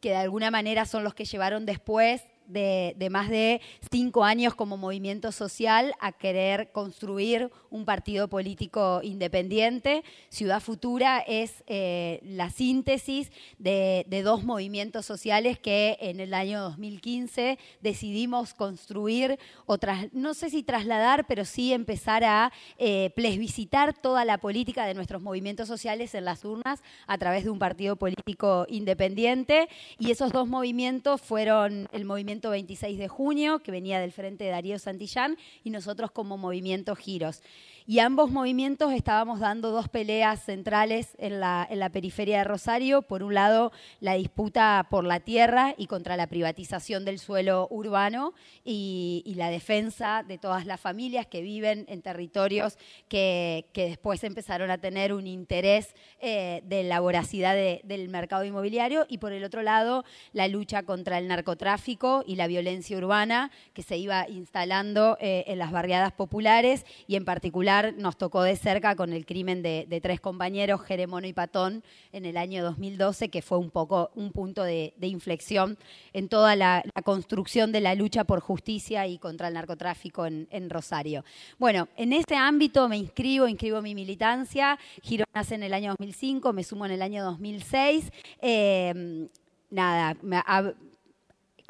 que 0.00 0.10
de 0.10 0.16
alguna 0.16 0.50
manera 0.50 0.84
son 0.86 1.04
los 1.04 1.14
que 1.14 1.24
llevaron 1.24 1.66
después 1.66 2.22
de, 2.50 3.08
más 3.10 3.28
de 3.28 3.60
cinco 3.90 4.24
años 4.24 4.54
como 4.54 4.76
movimiento 4.76 5.32
social 5.32 5.94
a 6.00 6.12
querer 6.12 6.72
construir 6.72 7.50
un 7.70 7.84
partido 7.84 8.28
político 8.28 9.00
independiente. 9.02 10.02
Ciudad 10.28 10.60
Futura 10.60 11.20
es 11.20 11.62
eh, 11.66 12.20
la 12.22 12.50
síntesis 12.50 13.30
de, 13.58 14.04
dos 14.24 14.44
movimientos 14.44 15.06
sociales 15.06 15.58
que 15.58 15.96
en 16.00 16.20
el 16.20 16.34
año 16.34 16.60
2015 16.60 17.58
decidimos 17.80 18.54
construir, 18.54 19.38
o 19.66 19.78
no 20.12 20.34
sé 20.34 20.50
si 20.50 20.62
trasladar, 20.62 21.26
pero 21.26 21.44
sí 21.44 21.72
empezar 21.72 22.24
a 22.24 22.52
eh, 22.76 23.10
plebiscitar 23.16 23.94
toda 23.94 24.24
la 24.24 24.38
política 24.38 24.84
de 24.84 24.94
nuestros 24.94 25.22
movimientos 25.22 25.68
sociales 25.68 26.14
en 26.14 26.24
las 26.24 26.44
urnas 26.44 26.82
a 27.06 27.16
través 27.18 27.44
de 27.44 27.50
un 27.50 27.58
partido 27.58 27.96
político 27.96 28.66
independiente. 28.68 29.68
Y 29.98 30.10
esos 30.10 30.32
dos 30.32 30.48
movimientos 30.48 31.20
fueron 31.20 31.88
el 31.92 32.04
movimiento 32.04 32.39
26 32.48 32.98
de 32.98 33.08
junio, 33.08 33.58
que 33.58 33.70
venía 33.70 34.00
del 34.00 34.12
frente 34.12 34.44
de 34.44 34.50
Darío 34.50 34.78
Santillán, 34.78 35.36
y 35.62 35.68
nosotros 35.68 36.10
como 36.10 36.38
Movimiento 36.38 36.96
Giros. 36.96 37.42
Y 37.86 37.98
ambos 38.00 38.30
movimientos 38.30 38.92
estábamos 38.92 39.40
dando 39.40 39.70
dos 39.70 39.88
peleas 39.88 40.44
centrales 40.44 41.16
en 41.18 41.40
la, 41.40 41.66
en 41.68 41.78
la 41.78 41.88
periferia 41.90 42.38
de 42.38 42.44
Rosario. 42.44 43.02
Por 43.02 43.22
un 43.22 43.34
lado, 43.34 43.72
la 44.00 44.14
disputa 44.14 44.86
por 44.90 45.04
la 45.04 45.20
tierra 45.20 45.74
y 45.76 45.86
contra 45.86 46.16
la 46.16 46.26
privatización 46.26 47.04
del 47.04 47.18
suelo 47.18 47.68
urbano 47.70 48.34
y, 48.64 49.24
la 49.40 49.48
defensa 49.48 50.22
de 50.22 50.36
todas 50.36 50.66
las 50.66 50.78
familias 50.78 51.26
que 51.26 51.40
viven 51.40 51.86
en 51.88 52.02
territorios 52.02 52.76
que, 53.08 53.64
después 53.72 54.22
empezaron 54.22 54.70
a 54.70 54.76
tener 54.76 55.14
un 55.14 55.26
interés 55.26 55.94
eh, 56.20 56.60
de 56.66 56.82
la 56.82 57.00
voracidad 57.00 57.54
del 57.54 58.08
mercado 58.10 58.44
inmobiliario. 58.44 59.06
Y 59.08 59.16
por 59.16 59.32
el 59.32 59.42
otro 59.44 59.62
lado, 59.62 60.04
la 60.34 60.46
lucha 60.48 60.82
contra 60.82 61.16
el 61.16 61.26
narcotráfico 61.26 62.22
y 62.26 62.36
la 62.36 62.48
violencia 62.48 62.98
urbana 62.98 63.50
que 63.72 63.82
se 63.82 63.96
iba 63.96 64.28
instalando 64.28 65.16
eh, 65.20 65.44
en 65.46 65.58
las 65.58 65.72
barriadas 65.72 66.12
populares 66.12 66.84
y 67.06 67.16
en 67.16 67.24
particular 67.24 67.69
nos 67.96 68.16
tocó 68.16 68.42
de 68.42 68.56
cerca 68.56 68.96
con 68.96 69.12
el 69.12 69.24
crimen 69.26 69.62
de, 69.62 70.00
tres 70.02 70.20
compañeros, 70.20 70.82
Jeremono 70.82 71.26
y 71.26 71.32
Patón, 71.32 71.82
en 72.12 72.24
el 72.24 72.36
año 72.36 72.62
2012, 72.64 73.28
que 73.28 73.42
fue 73.42 73.58
un 73.58 73.70
poco 73.70 74.10
un 74.14 74.32
punto 74.32 74.62
de, 74.62 74.92
inflexión 75.00 75.78
en 76.12 76.28
toda 76.28 76.56
la, 76.56 76.82
construcción 77.04 77.72
de 77.72 77.80
la 77.80 77.94
lucha 77.94 78.24
por 78.24 78.40
justicia 78.40 79.06
y 79.06 79.18
contra 79.18 79.48
el 79.48 79.54
narcotráfico 79.54 80.26
en, 80.26 80.70
Rosario. 80.70 81.24
Bueno, 81.58 81.88
en 81.96 82.12
ese 82.12 82.36
ámbito 82.36 82.88
me 82.88 82.96
inscribo, 82.96 83.48
inscribo 83.48 83.82
mi 83.82 83.94
militancia. 83.94 84.78
Giro 85.02 85.24
nace 85.34 85.54
en 85.54 85.62
el 85.62 85.74
año 85.74 85.90
2005, 85.98 86.52
me 86.52 86.62
sumo 86.62 86.86
en 86.86 86.92
el 86.92 87.02
año 87.02 87.24
2006. 87.24 88.12
Eh, 88.40 89.28
nada, 89.70 90.16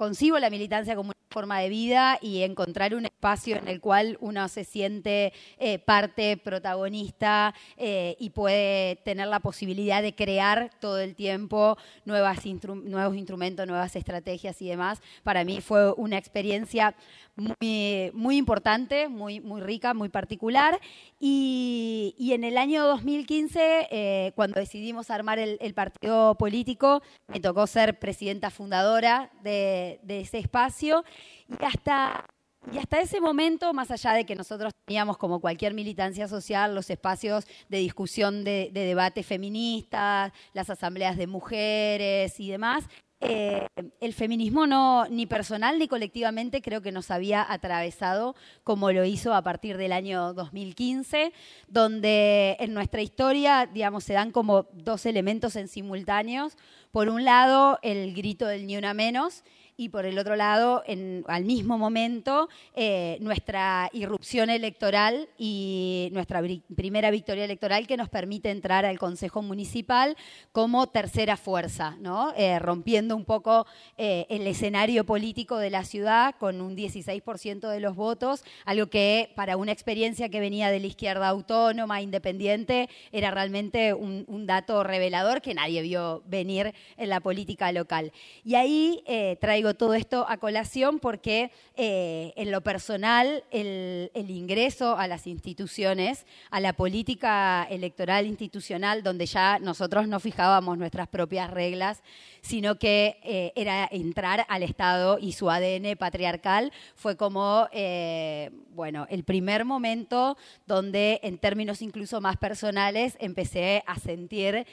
concibo 0.00 0.38
la 0.38 0.48
militancia 0.48 0.96
como 0.96 1.12
forma 1.28 1.60
de 1.60 1.68
vida 1.68 2.18
y 2.22 2.42
encontrar 2.42 2.94
un 2.94 3.04
espacio 3.04 3.56
en 3.56 3.68
el 3.68 3.82
cual 3.82 4.16
uno 4.22 4.48
se 4.48 4.64
siente 4.64 5.34
eh, 5.58 5.78
parte, 5.78 6.38
protagonista 6.38 7.54
eh, 7.76 8.16
y 8.18 8.30
puede 8.30 8.96
tener 9.04 9.28
la 9.28 9.40
posibilidad 9.40 10.02
de 10.02 10.14
crear 10.14 10.70
todo 10.80 10.98
el 10.98 11.14
tiempo 11.14 11.76
nuevos 12.06 12.46
instrumentos, 12.46 13.66
nuevas 13.66 13.94
estrategias 13.94 14.60
y 14.62 14.68
demás. 14.68 15.02
Para 15.22 15.44
mí 15.44 15.60
fue 15.60 15.92
una 15.92 16.16
experiencia 16.16 16.96
muy, 17.36 18.10
muy 18.12 18.36
importante, 18.36 19.08
muy, 19.08 19.40
muy 19.40 19.60
rica, 19.60 19.94
muy 19.94 20.08
particular. 20.08 20.78
Y, 21.18 22.14
en 22.32 22.44
el 22.44 22.58
año 22.58 22.86
2015, 22.86 23.88
eh, 23.90 24.32
cuando 24.36 24.60
decidimos 24.60 25.10
armar 25.10 25.38
el, 25.38 25.74
partido 25.74 26.34
político, 26.36 27.02
me 27.28 27.40
tocó 27.40 27.66
ser 27.66 27.98
presidenta 27.98 28.50
fundadora 28.50 29.30
de, 29.42 29.89
ese 30.06 30.38
espacio. 30.38 31.04
Y 31.48 31.64
hasta 31.64 32.24
y 32.70 32.76
hasta 32.76 33.00
ese 33.00 33.22
momento, 33.22 33.72
más 33.72 33.90
allá 33.90 34.12
de 34.12 34.26
que 34.26 34.36
nosotros 34.36 34.74
teníamos, 34.84 35.16
como 35.16 35.40
cualquier 35.40 35.72
militancia 35.72 36.28
social, 36.28 36.74
los 36.74 36.90
espacios 36.90 37.46
de 37.70 37.78
discusión 37.78 38.44
de, 38.44 38.68
de 38.72 38.84
debate 38.84 39.22
feministas, 39.22 40.30
las 40.52 40.68
asambleas 40.68 41.16
de 41.16 41.26
mujeres 41.26 42.38
y 42.38 42.50
demás, 42.50 42.84
eh, 43.22 43.66
el 44.00 44.14
feminismo 44.14 44.66
no, 44.66 45.06
ni 45.10 45.26
personal 45.26 45.78
ni 45.78 45.88
colectivamente 45.88 46.62
creo 46.62 46.80
que 46.80 46.90
nos 46.90 47.10
había 47.10 47.44
atravesado 47.46 48.34
como 48.64 48.92
lo 48.92 49.04
hizo 49.04 49.34
a 49.34 49.42
partir 49.42 49.76
del 49.76 49.92
año 49.92 50.32
2015, 50.32 51.34
donde 51.68 52.56
en 52.60 52.72
nuestra 52.72 53.02
historia, 53.02 53.68
digamos, 53.70 54.04
se 54.04 54.14
dan 54.14 54.30
como 54.30 54.68
dos 54.72 55.04
elementos 55.04 55.56
en 55.56 55.68
simultáneos. 55.68 56.56
Por 56.92 57.10
un 57.10 57.26
lado, 57.26 57.78
el 57.82 58.14
grito 58.14 58.46
del 58.46 58.66
ni 58.66 58.78
una 58.78 58.94
menos 58.94 59.44
y 59.80 59.88
por 59.88 60.04
el 60.04 60.18
otro 60.18 60.36
lado, 60.36 60.82
en, 60.86 61.24
al 61.26 61.46
mismo 61.46 61.78
momento, 61.78 62.50
eh, 62.74 63.16
nuestra 63.22 63.88
irrupción 63.94 64.50
electoral 64.50 65.26
y 65.38 66.10
nuestra 66.12 66.42
primera 66.76 67.10
victoria 67.10 67.46
electoral 67.46 67.86
que 67.86 67.96
nos 67.96 68.10
permite 68.10 68.50
entrar 68.50 68.84
al 68.84 68.98
Consejo 68.98 69.40
Municipal 69.40 70.18
como 70.52 70.86
tercera 70.88 71.38
fuerza, 71.38 71.96
¿no? 71.98 72.34
Eh, 72.36 72.58
rompiendo 72.58 73.16
un 73.16 73.24
poco 73.24 73.66
eh, 73.96 74.26
el 74.28 74.46
escenario 74.46 75.06
político 75.06 75.56
de 75.56 75.70
la 75.70 75.82
ciudad 75.84 76.34
con 76.38 76.60
un 76.60 76.76
16% 76.76 77.70
de 77.70 77.80
los 77.80 77.96
votos, 77.96 78.44
algo 78.66 78.88
que 78.88 79.32
para 79.34 79.56
una 79.56 79.72
experiencia 79.72 80.28
que 80.28 80.40
venía 80.40 80.70
de 80.70 80.80
la 80.80 80.88
izquierda 80.88 81.26
autónoma, 81.26 82.02
independiente, 82.02 82.90
era 83.12 83.30
realmente 83.30 83.94
un, 83.94 84.26
un 84.28 84.46
dato 84.46 84.84
revelador 84.84 85.40
que 85.40 85.54
nadie 85.54 85.80
vio 85.80 86.22
venir 86.26 86.74
en 86.98 87.08
la 87.08 87.20
política 87.20 87.72
local. 87.72 88.12
Y 88.44 88.56
ahí 88.56 89.02
traigo 89.40 89.69
todo 89.74 89.94
esto 89.94 90.26
a 90.28 90.36
colación 90.36 90.98
porque 90.98 91.50
eh, 91.76 92.32
en 92.36 92.50
lo 92.50 92.60
personal 92.60 93.44
el, 93.50 94.10
ingreso 94.14 94.96
a 94.96 95.06
las 95.06 95.26
instituciones, 95.26 96.26
a 96.50 96.60
la 96.60 96.72
política 96.72 97.66
electoral 97.70 98.26
institucional, 98.26 99.02
donde 99.02 99.26
ya 99.26 99.58
nosotros 99.58 100.08
no 100.08 100.20
fijábamos 100.20 100.78
nuestras 100.78 101.08
propias 101.08 101.50
reglas, 101.50 102.02
sino 102.42 102.78
que 102.78 103.18
eh, 103.22 103.52
era 103.56 103.88
entrar 103.90 104.46
al 104.48 104.62
Estado 104.62 105.18
y 105.20 105.32
su 105.32 105.50
ADN 105.50 105.96
patriarcal, 105.98 106.72
fue 106.94 107.16
como, 107.16 107.68
eh, 107.72 108.50
bueno, 108.74 109.06
el 109.10 109.24
primer 109.24 109.64
momento 109.64 110.36
donde 110.66 111.20
en 111.22 111.38
términos 111.38 111.82
incluso 111.82 112.20
más 112.20 112.36
personales 112.36 113.16
empecé 113.20 113.82
a 113.86 113.98
sentir 113.98 114.66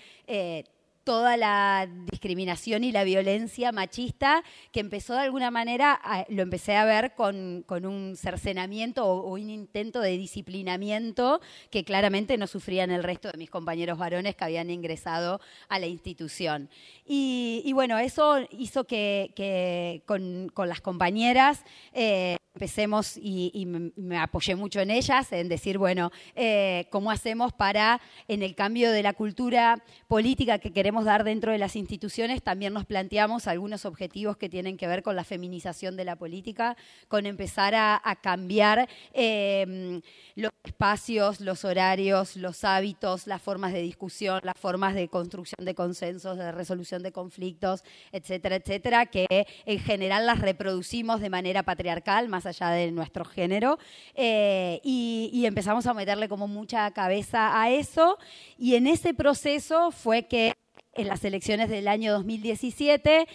toda 1.08 1.38
la 1.38 1.88
discriminación 2.12 2.84
y 2.84 2.92
la 2.92 3.06
violencia 3.06 3.72
machista 3.72 4.44
que 4.74 4.82
empezó 4.82 5.14
de 5.14 5.22
alguna 5.22 5.52
manera, 5.52 6.02
lo 6.28 6.42
empecé 6.42 6.76
a 6.76 6.84
ver 6.84 7.14
con, 7.16 7.64
un 7.70 8.18
cercenamiento 8.18 9.06
o, 9.06 9.32
un 9.32 9.50
intento 9.50 10.02
de 10.02 10.18
disciplinamiento 10.18 11.40
que 11.72 11.86
claramente 11.86 12.38
no 12.38 12.46
sufrían 12.46 12.92
el 12.92 13.04
resto 13.04 13.32
de 13.32 13.38
mis 13.38 13.50
compañeros 13.50 13.98
varones 13.98 14.36
que 14.36 14.44
habían 14.44 14.70
ingresado 14.70 15.40
a 15.70 15.80
la 15.80 15.88
institución. 15.88 16.70
Y, 17.06 17.72
bueno, 17.72 17.98
eso 18.00 18.40
hizo 18.52 18.84
que, 18.84 20.04
con, 20.06 20.52
las 20.68 20.82
compañeras 20.82 21.64
eh, 21.94 22.36
empecemos 22.58 23.18
y, 23.22 23.68
me, 23.68 24.18
apoyé 24.18 24.56
mucho 24.56 24.80
en 24.80 24.90
ellas, 24.90 25.32
en 25.32 25.48
decir, 25.48 25.78
bueno, 25.78 26.12
eh, 26.36 26.88
¿cómo 26.90 27.12
hacemos 27.12 27.54
para, 27.54 28.02
en 28.28 28.42
el 28.42 28.56
cambio 28.56 28.92
de 28.92 29.04
la 29.04 29.14
cultura 29.14 29.84
política 30.08 30.58
que 30.58 30.74
queremos 30.74 30.97
dar 31.06 31.24
dentro 31.24 31.52
de 31.52 31.58
las 31.58 31.76
instituciones, 31.76 32.44
también 32.44 32.74
nos 32.74 32.86
planteamos 32.86 33.48
algunos 33.48 33.86
objetivos 33.86 34.38
que 34.38 34.50
tienen 34.50 34.78
que 34.78 34.88
ver 34.88 35.04
con 35.04 35.16
la 35.16 35.24
feminización 35.24 35.96
de 35.98 36.06
la 36.06 36.16
política, 36.16 36.78
con 37.08 37.26
empezar 37.26 37.76
a, 37.76 38.02
cambiar 38.22 38.90
em, 39.14 40.02
los 40.36 40.52
espacios, 40.64 41.40
los 41.40 41.66
horarios, 41.66 42.36
los 42.36 42.64
hábitos, 42.64 43.28
las 43.28 43.42
formas 43.42 43.74
de 43.74 43.82
discusión, 43.82 44.40
las 44.44 44.58
formas 44.58 44.96
de 44.96 45.08
construcción 45.08 45.66
de 45.66 45.76
consensos, 45.76 46.38
de 46.38 46.52
resolución 46.52 47.04
de 47.04 47.12
conflictos, 47.12 47.84
etcétera, 48.12 48.58
etcétera, 48.58 49.06
que 49.06 49.48
en 49.66 49.80
general 49.80 50.26
las 50.26 50.40
reproducimos 50.40 51.22
de 51.22 51.30
manera 51.30 51.64
patriarcal, 51.64 52.30
más 52.30 52.46
allá 52.46 52.70
de 52.70 52.92
nuestro 52.92 53.26
género, 53.26 53.78
eh, 54.16 54.80
y, 54.84 55.46
empezamos 55.48 55.86
a 55.88 55.94
meterle 55.94 56.28
como 56.28 56.48
mucha 56.48 56.92
cabeza 56.92 57.62
a 57.62 57.70
eso, 57.70 58.18
y 58.58 58.76
en 58.76 58.88
ese 58.88 59.14
proceso 59.14 59.92
fue 59.92 60.24
que 60.24 60.54
en 60.98 61.08
las 61.08 61.24
elecciones 61.24 61.70
del 61.70 61.88
año 61.88 62.12
2017 62.14 63.28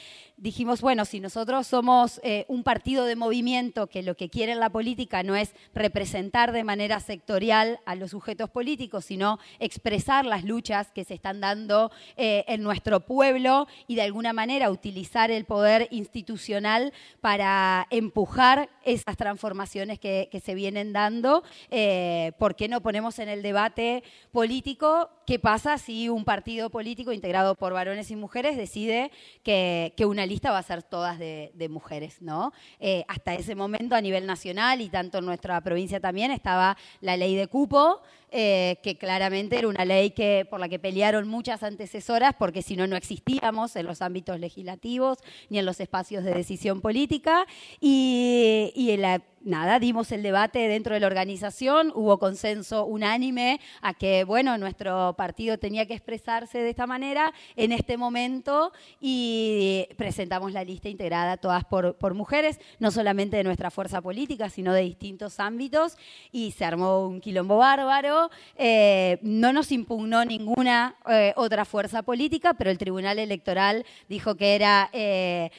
dijimos, 0.42 0.80
bueno, 0.80 1.04
si 1.04 1.20
nosotros 1.20 1.68
somos 1.68 2.20
eh, 2.24 2.44
un 2.48 2.64
partido 2.64 3.04
de 3.04 3.14
movimiento 3.14 3.86
que 3.86 4.02
lo 4.02 4.16
que 4.16 4.28
quiere 4.28 4.56
la 4.56 4.70
política 4.70 5.22
no 5.22 5.36
es 5.36 5.54
representar 5.72 6.50
de 6.50 6.64
manera 6.64 6.98
sectorial 6.98 7.78
a 7.86 7.94
los 7.94 8.10
sujetos 8.10 8.50
políticos, 8.50 9.04
sino 9.04 9.38
expresar 9.60 10.26
las 10.26 10.42
luchas 10.42 10.90
que 10.90 11.04
se 11.04 11.14
están 11.14 11.40
dando 11.40 11.92
eh, 12.16 12.44
en 12.48 12.64
nuestro 12.64 13.00
pueblo 13.00 13.68
y 13.86 13.94
de 13.94 14.02
alguna 14.02 14.32
manera 14.32 14.72
utilizar 14.72 15.30
el 15.30 15.44
poder 15.44 15.86
institucional 15.92 16.92
para 17.20 17.86
empujar 17.90 18.68
esas 18.84 19.16
transformaciones 19.16 20.00
que, 20.00 20.28
se 20.42 20.54
vienen 20.56 20.92
dando, 20.92 21.44
eh, 21.70 22.32
¿por 22.36 22.56
qué 22.56 22.66
no 22.66 22.80
ponemos 22.80 23.20
en 23.20 23.28
el 23.28 23.42
debate 23.42 24.02
político 24.32 25.08
qué 25.26 25.38
pasa 25.38 25.78
si 25.78 26.08
un 26.08 26.24
partido 26.24 26.70
político 26.70 27.12
integrado 27.12 27.51
por 27.54 27.72
varones 27.72 28.10
y 28.10 28.16
mujeres 28.16 28.56
decide 28.56 29.10
que, 29.42 29.94
que 29.96 30.06
una 30.06 30.26
lista 30.26 30.50
va 30.50 30.58
a 30.58 30.62
ser 30.62 30.82
todas 30.82 31.18
de, 31.18 31.68
mujeres, 31.70 32.20
¿no? 32.20 32.52
Eh, 32.80 33.04
hasta 33.08 33.34
ese 33.34 33.54
momento 33.54 33.94
a 33.94 34.00
nivel 34.00 34.26
nacional 34.26 34.80
y 34.80 34.88
tanto 34.88 35.18
en 35.18 35.26
nuestra 35.26 35.60
provincia 35.60 36.00
también 36.00 36.30
estaba 36.30 36.76
la 37.00 37.16
ley 37.16 37.34
de 37.36 37.46
cupo, 37.46 38.02
eh, 38.30 38.78
que 38.82 38.96
claramente 38.96 39.58
era 39.58 39.68
una 39.68 39.84
ley 39.84 40.10
que, 40.10 40.46
por 40.48 40.58
la 40.58 40.68
que 40.68 40.78
pelearon 40.78 41.28
muchas 41.28 41.62
antecesoras, 41.62 42.34
porque 42.38 42.62
si 42.62 42.76
no, 42.76 42.86
no 42.86 42.96
existíamos 42.96 43.76
en 43.76 43.86
los 43.86 44.02
ámbitos 44.02 44.40
legislativos 44.40 45.18
ni 45.50 45.58
en 45.58 45.66
los 45.66 45.80
espacios 45.80 46.24
de 46.24 46.34
decisión 46.34 46.80
política. 46.80 47.46
Y, 47.80 48.72
y 48.74 48.90
en 48.90 49.02
la 49.02 49.22
nada, 49.44 49.78
dimos 49.78 50.12
el 50.12 50.22
debate 50.22 50.68
dentro 50.68 50.94
de 50.94 51.00
la 51.00 51.06
organización, 51.06 51.92
hubo 51.94 52.18
consenso 52.18 52.84
unánime 52.84 53.60
a 53.80 53.94
que, 53.94 54.24
bueno, 54.24 54.56
nuestro 54.58 55.14
partido 55.16 55.58
tenía 55.58 55.86
que 55.86 55.94
expresarse 55.94 56.58
de 56.58 56.70
esta 56.70 56.86
manera 56.86 57.32
en 57.56 57.72
este 57.72 57.96
momento 57.96 58.72
y 59.00 59.88
presentamos 59.96 60.52
la 60.52 60.64
lista 60.64 60.88
integrada 60.88 61.36
todas 61.36 61.64
por, 61.64 62.14
mujeres, 62.14 62.60
no 62.78 62.90
solamente 62.90 63.36
de 63.36 63.44
nuestra 63.44 63.70
fuerza 63.70 64.00
política, 64.00 64.50
sino 64.50 64.72
de 64.72 64.82
distintos 64.82 65.40
ámbitos 65.40 65.96
y 66.30 66.52
se 66.52 66.64
armó 66.64 67.06
un 67.06 67.20
quilombo 67.20 67.56
bárbaro. 67.56 68.30
Eh, 68.56 69.18
no 69.22 69.52
nos 69.52 69.72
impugnó 69.72 70.24
ninguna 70.24 70.96
eh, 71.08 71.32
otra 71.36 71.64
fuerza 71.64 72.02
política, 72.02 72.54
pero 72.54 72.70
el 72.70 72.78
Tribunal 72.78 73.18
Electoral 73.18 73.84
dijo 74.08 74.36
que 74.36 74.54
era... 74.54 74.90
Eh, 74.92 75.50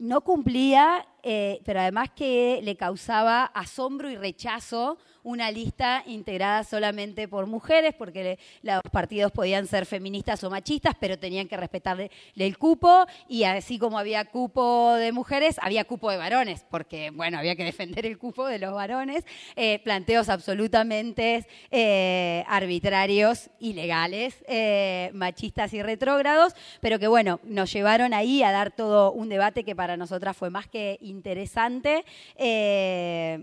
no 0.00 0.22
cumplía, 0.22 1.06
pero 1.22 1.80
además 1.80 2.10
que 2.14 2.60
le 2.62 2.76
causaba 2.76 3.44
asombro 3.44 4.10
y 4.10 4.16
rechazo 4.16 4.98
una 5.22 5.50
lista 5.50 6.02
integrada 6.06 6.64
solamente 6.64 7.28
por 7.28 7.46
mujeres, 7.46 7.94
porque 7.96 8.38
los 8.62 8.80
partidos 8.90 9.32
podían 9.32 9.66
ser 9.66 9.86
feministas 9.86 10.42
o 10.44 10.50
machistas, 10.50 10.94
pero 10.98 11.18
tenían 11.18 11.48
que 11.48 11.56
respetarle 11.56 12.10
el 12.36 12.58
cupo, 12.58 13.06
y 13.28 13.44
así 13.44 13.78
como 13.78 13.98
había 13.98 14.24
cupo 14.24 14.94
de 14.94 15.12
mujeres, 15.12 15.56
había 15.60 15.84
cupo 15.84 16.10
de 16.10 16.16
varones, 16.16 16.64
porque, 16.70 17.10
bueno, 17.10 17.38
había 17.38 17.56
que 17.56 17.64
defender 17.64 18.06
el 18.06 18.18
cupo 18.18 18.46
de 18.46 18.58
los 18.58 18.72
varones, 18.72 19.24
eh, 19.56 19.80
planteos 19.84 20.28
absolutamente 20.28 21.46
eh, 21.70 22.44
arbitrarios, 22.48 23.50
ilegales, 23.58 24.44
eh, 24.48 25.10
machistas 25.14 25.72
y 25.74 25.82
retrógrados, 25.82 26.54
pero 26.80 26.98
que, 26.98 27.08
bueno, 27.08 27.40
nos 27.44 27.72
llevaron 27.72 28.14
ahí 28.14 28.42
a 28.42 28.52
dar 28.52 28.70
todo 28.70 29.12
un 29.12 29.28
debate 29.28 29.64
que 29.64 29.76
para 29.76 29.96
nosotras 29.96 30.36
fue 30.36 30.50
más 30.50 30.66
que 30.66 30.98
interesante. 31.00 32.04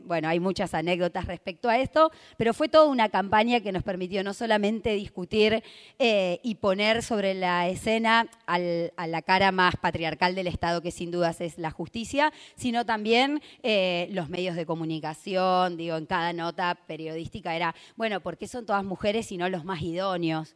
bueno, 0.05 0.27
hay 0.27 0.39
muchas 0.39 0.73
anécdotas 0.73 1.25
respecto 1.25 1.66
a 1.69 1.79
esto, 1.79 2.11
pero 2.37 2.53
fue 2.53 2.69
toda 2.69 2.85
una 2.85 3.09
campaña 3.09 3.59
que 3.59 3.71
nos 3.71 3.83
permitió 3.83 4.23
no 4.23 4.33
solamente 4.33 4.93
discutir 4.93 5.63
eh, 5.99 6.39
y 6.43 6.55
poner 6.55 7.03
sobre 7.03 7.33
la 7.33 7.67
escena 7.67 8.27
a 8.45 9.07
la 9.07 9.21
cara 9.21 9.51
más 9.51 9.75
patriarcal 9.75 10.35
del 10.35 10.47
Estado, 10.47 10.81
que 10.81 10.91
sin 10.91 11.11
dudas 11.11 11.41
es 11.41 11.57
la 11.57 11.71
justicia, 11.71 12.31
sino 12.55 12.85
también 12.85 13.41
eh, 13.63 14.07
los 14.11 14.29
medios 14.29 14.55
de 14.55 14.65
comunicación, 14.65 15.77
digo, 15.77 15.97
en 15.97 16.05
cada 16.05 16.33
nota 16.33 16.75
periodística 16.87 17.55
era, 17.55 17.75
bueno, 17.95 18.21
¿por 18.21 18.37
qué 18.37 18.47
son 18.47 18.65
todas 18.65 18.83
mujeres 18.83 19.31
y 19.31 19.37
no 19.37 19.49
los 19.49 19.65
más 19.65 19.81
idóneos? 19.81 20.55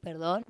Perdón. 0.00 0.44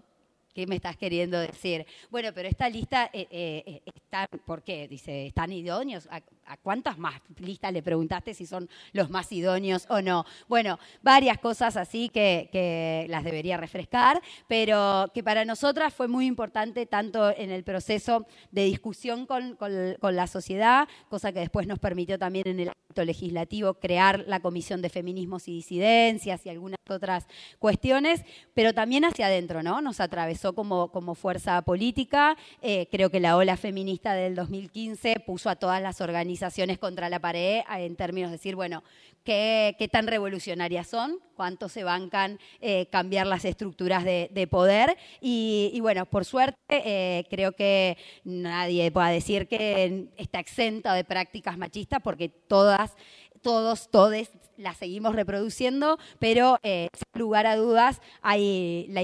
¿Qué 0.60 0.66
me 0.66 0.76
estás 0.76 0.98
queriendo 0.98 1.40
decir? 1.40 1.86
Bueno, 2.10 2.32
pero 2.34 2.46
esta 2.46 2.68
lista 2.68 3.08
eh, 3.14 3.80
está, 3.86 4.28
¿por 4.44 4.62
qué? 4.62 4.88
Dice, 4.88 5.28
¿están 5.28 5.50
idóneos? 5.52 6.06
¿A 6.10 6.56
cuántas 6.56 6.98
más 6.98 7.14
listas 7.38 7.72
le 7.72 7.82
preguntaste 7.82 8.34
si 8.34 8.44
son 8.44 8.68
los 8.92 9.08
más 9.08 9.30
idóneos 9.32 9.86
o 9.88 10.02
no? 10.02 10.26
Bueno, 10.48 10.78
varias 11.00 11.38
cosas 11.38 11.76
así 11.76 12.08
que, 12.08 13.06
las 13.08 13.24
debería 13.24 13.56
refrescar, 13.56 14.20
pero 14.48 15.10
que 15.14 15.22
para 15.22 15.44
nosotras 15.44 15.94
fue 15.94 16.08
muy 16.08 16.26
importante 16.26 16.84
tanto 16.86 17.30
en 17.30 17.50
el 17.50 17.64
proceso 17.64 18.26
de 18.50 18.64
discusión 18.64 19.26
con, 19.26 19.56
la 20.02 20.26
sociedad, 20.26 20.88
cosa 21.08 21.32
que 21.32 21.38
después 21.38 21.66
nos 21.66 21.78
permitió 21.78 22.18
también 22.18 22.48
en 22.48 22.60
el 22.60 22.68
ámbito 22.68 23.04
legislativo 23.04 23.74
crear 23.74 24.24
la 24.26 24.40
Comisión 24.40 24.82
de 24.82 24.90
Feminismos 24.90 25.46
y 25.48 25.52
Disidencias 25.52 26.44
y 26.44 26.48
algunas 26.48 26.80
otras 26.88 27.28
cuestiones, 27.60 28.24
pero 28.52 28.74
también 28.74 29.04
hacia 29.04 29.26
adentro, 29.26 29.62
¿no? 29.62 29.80
Nos 29.80 30.00
atravesó 30.00 30.49
como, 30.54 30.88
como 30.88 31.14
fuerza 31.14 31.62
política. 31.62 32.36
Eh, 32.62 32.88
creo 32.90 33.10
que 33.10 33.20
la 33.20 33.36
ola 33.36 33.56
feminista 33.56 34.14
del 34.14 34.34
2015 34.34 35.20
puso 35.26 35.50
a 35.50 35.56
todas 35.56 35.82
las 35.82 36.00
organizaciones 36.00 36.78
contra 36.78 37.08
la 37.08 37.18
pared 37.18 37.62
en 37.70 37.96
términos 37.96 38.30
de 38.30 38.36
decir, 38.36 38.56
bueno, 38.56 38.82
¿qué, 39.24 39.88
tan 39.90 40.06
revolucionarias 40.06 40.86
son? 40.86 41.18
¿Cuánto 41.36 41.68
se 41.68 41.84
bancan 41.84 42.38
eh, 42.60 42.86
cambiar 42.86 43.26
las 43.26 43.44
estructuras 43.44 44.04
de, 44.04 44.48
poder? 44.50 44.96
Y, 45.20 45.78
bueno, 45.80 46.06
por 46.06 46.24
suerte, 46.24 46.58
eh, 46.68 47.24
creo 47.30 47.52
que 47.52 47.96
nadie 48.24 48.90
pueda 48.90 49.08
decir 49.08 49.48
que 49.48 50.08
está 50.16 50.40
exenta 50.40 50.94
de 50.94 51.04
prácticas 51.04 51.56
machistas 51.56 52.00
porque 52.02 52.28
todas 52.28 52.96
todos, 53.42 53.90
todes 53.90 54.30
las 54.56 54.76
seguimos 54.76 55.14
reproduciendo, 55.14 55.98
pero 56.18 56.58
eh, 56.62 56.88
sin 56.92 57.20
lugar 57.20 57.46
a 57.46 57.56
dudas 57.56 58.00
hay 58.20 58.86
la, 58.88 59.02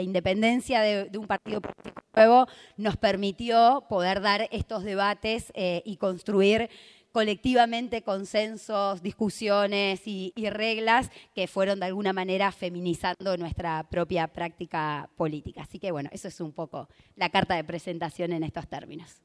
independencia 0.00 0.80
de, 0.80 1.16
un 1.16 1.26
partido 1.26 1.60
político 1.60 2.02
nuevo 2.14 2.46
nos 2.76 2.96
permitió 2.96 3.84
poder 3.88 4.20
dar 4.20 4.48
estos 4.50 4.82
debates 4.82 5.52
eh, 5.54 5.82
y 5.84 5.96
construir 5.96 6.68
colectivamente 7.16 8.02
consensos, 8.02 9.00
discusiones 9.00 10.02
y, 10.04 10.34
reglas 10.50 11.10
que 11.34 11.46
fueron 11.46 11.80
de 11.80 11.86
alguna 11.86 12.12
manera 12.12 12.52
feminizando 12.52 13.38
nuestra 13.38 13.84
propia 13.88 14.28
práctica 14.28 15.08
política. 15.16 15.62
Así 15.62 15.78
que 15.78 15.92
bueno, 15.92 16.10
eso 16.12 16.28
es 16.28 16.38
un 16.42 16.52
poco 16.52 16.90
la 17.14 17.30
carta 17.30 17.54
de 17.54 17.64
presentación 17.64 18.34
en 18.34 18.42
estos 18.42 18.68
términos. 18.68 19.22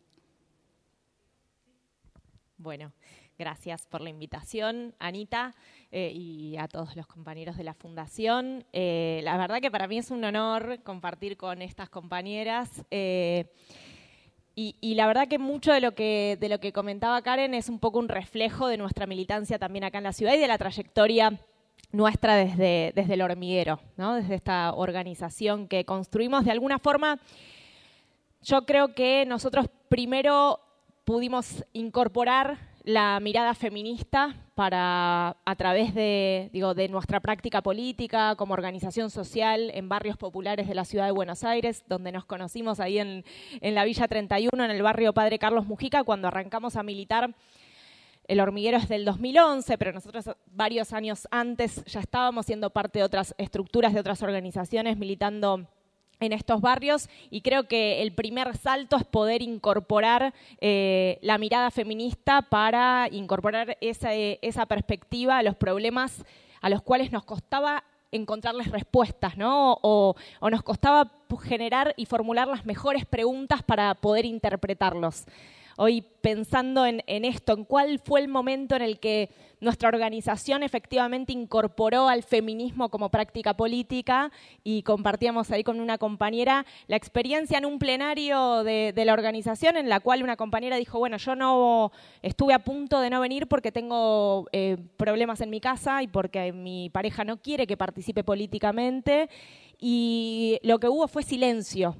Bueno, 2.56 2.94
Gracias 3.38 3.88
por 3.88 4.02
la 4.02 4.10
invitación, 4.10 4.94
Anita, 5.00 5.56
eh, 5.92 6.12
y 6.14 6.58
a 6.58 6.68
todos 6.68 6.96
los 6.96 7.08
compañeros 7.08 7.58
de 7.58 7.64
la 7.64 7.74
Fundación. 7.74 8.66
Eh, 8.72 9.22
la 9.24 9.38
verdad 9.38 9.62
que 9.62 9.72
para 9.72 9.88
mí 9.88 9.98
es 9.98 10.12
un 10.12 10.24
honor 10.24 10.80
compartir 10.84 11.38
con 11.38 11.62
estas 11.62 11.90
compañeras. 11.90 12.84
Eh, 12.92 13.46
y, 14.54 14.94
la 14.94 15.08
verdad 15.08 15.28
que 15.28 15.40
mucho 15.40 15.74
de 15.74 15.82
lo 15.82 15.96
que, 15.96 16.38
de 16.40 16.48
lo 16.48 16.60
que 16.60 16.72
comentaba 16.72 17.22
Karen 17.24 17.56
es 17.56 17.68
un 17.68 17.80
poco 17.80 17.98
un 17.98 18.10
reflejo 18.10 18.68
de 18.68 18.78
nuestra 18.78 19.08
militancia 19.08 19.58
también 19.58 19.86
acá 19.86 19.98
en 19.98 20.04
la 20.04 20.14
ciudad 20.14 20.36
y 20.36 20.38
de 20.38 20.48
la 20.48 20.60
trayectoria 20.60 21.40
nuestra 21.92 22.36
desde, 22.36 22.92
desde 22.94 23.16
el 23.16 23.22
hormiguero, 23.22 23.80
¿no? 23.98 24.14
desde 24.14 24.36
esta 24.36 24.74
organización 24.74 25.68
que 25.68 25.84
construimos. 25.84 26.46
De 26.46 26.52
alguna 26.52 26.78
forma, 26.78 27.20
yo 28.44 28.66
creo 28.66 28.94
que 28.94 29.26
nosotros 29.26 29.68
primero 29.90 30.60
pudimos 31.06 31.66
incorporar 31.74 32.71
la 32.84 33.20
mirada 33.20 33.54
feminista 33.54 34.36
para 34.56 35.38
a 35.46 35.56
través 35.56 35.94
de, 35.94 36.50
digo, 36.52 36.74
de 36.74 36.90
nuestra 36.90 37.20
práctica 37.20 37.62
política 37.62 38.36
como 38.36 38.54
organización 38.54 39.10
social 39.12 39.72
en 39.74 39.88
barrios 39.88 40.18
populares 40.18 40.68
de 40.68 40.76
la 40.76 40.86
ciudad 40.86 41.06
de 41.06 41.12
Buenos 41.12 41.44
Aires, 41.44 41.84
donde 41.88 42.12
nos 42.12 42.26
conocimos 42.26 42.80
ahí 42.80 42.98
en, 42.98 43.24
en 43.62 43.76
la 43.76 43.86
Villa 43.86 44.08
31, 44.08 44.64
en 44.64 44.72
el 44.72 44.82
barrio 44.82 45.14
Padre 45.14 45.38
Carlos 45.38 45.68
Mujica, 45.68 46.04
cuando 46.04 46.28
arrancamos 46.28 46.76
a 46.76 46.84
militar. 46.84 47.36
El 48.28 48.40
hormiguero 48.40 48.78
es 48.78 48.88
del 48.88 49.04
2011, 49.06 49.78
pero 49.78 49.92
nosotros 49.92 50.30
varios 50.48 50.94
años 50.94 51.28
antes 51.32 51.84
ya 51.86 52.00
estábamos 52.00 52.46
siendo 52.46 52.70
parte 52.70 53.00
de 53.00 53.06
otras 53.06 53.36
estructuras, 53.38 53.94
de 53.94 54.00
otras 54.00 54.24
organizaciones, 54.24 54.98
militando 54.98 55.68
en 56.22 56.32
estos 56.32 56.62
barrios 56.62 57.10
y 57.30 57.42
creo 57.42 57.68
que 57.68 58.02
el 58.02 58.14
primer 58.14 58.56
salto 58.56 58.96
es 58.96 59.04
poder 59.04 59.42
incorporar 59.42 60.34
eh, 60.62 61.20
la 61.22 61.38
mirada 61.38 61.72
feminista 61.72 62.44
para 62.44 63.10
incorporar 63.12 63.78
esa, 63.82 64.14
esa 64.14 64.66
perspectiva 64.68 65.38
a 65.38 65.44
los 65.44 65.56
problemas 65.56 66.24
a 66.62 66.70
los 66.70 66.82
cuales 66.82 67.12
nos 67.12 67.24
costaba 67.24 67.84
encontrarles 68.12 68.70
respuestas, 68.70 69.38
¿no? 69.38 69.80
O, 69.82 70.16
nos 70.50 70.64
costaba 70.64 71.12
generar 71.44 71.94
y 71.98 72.06
formular 72.06 72.48
las 72.48 72.66
mejores 72.66 73.06
preguntas 73.06 73.64
para 73.64 73.96
poder 73.96 74.26
interpretarlos 74.26 75.26
hoy 75.84 76.04
pensando 76.22 76.86
en, 76.86 77.02
esto, 77.08 77.54
en 77.54 77.66
cuál 77.66 77.98
fue 77.98 78.20
el 78.20 78.28
momento 78.28 78.76
en 78.76 78.84
el 78.84 79.00
que 79.00 79.32
nuestra 79.62 79.90
organización 79.90 80.62
efectivamente 80.62 81.34
incorporó 81.34 82.08
al 82.08 82.22
feminismo 82.22 82.90
como 82.90 83.10
práctica 83.10 83.56
política 83.56 84.32
y 84.64 84.84
compartíamos 84.84 85.50
ahí 85.50 85.64
con 85.64 85.80
una 85.80 85.98
compañera 85.98 86.68
la 86.86 86.98
experiencia 86.98 87.58
en 87.58 87.66
un 87.66 87.80
plenario 87.80 88.64
de, 88.64 88.94
la 88.96 89.14
organización 89.14 89.76
en 89.76 89.90
la 89.90 90.02
cual 90.02 90.22
una 90.22 90.36
compañera 90.36 90.76
dijo, 90.76 91.00
bueno, 91.00 91.18
yo 91.18 91.36
no 91.36 91.92
estuve 92.22 92.54
a 92.54 92.60
punto 92.60 93.00
de 93.00 93.10
no 93.10 93.20
venir 93.20 93.48
porque 93.48 93.72
tengo 93.72 94.46
eh, 94.52 94.78
problemas 94.98 95.42
en 95.42 95.50
mi 95.50 95.62
casa 95.62 96.04
y 96.04 96.08
porque 96.08 96.54
mi 96.54 96.92
pareja 96.92 97.24
no 97.24 97.38
quiere 97.38 97.66
que 97.66 97.76
participe 97.76 98.24
políticamente 98.24 99.30
y 99.80 100.60
lo 100.62 100.80
que 100.80 100.90
hubo 100.90 101.08
fue 101.08 101.24
silencio. 101.24 101.96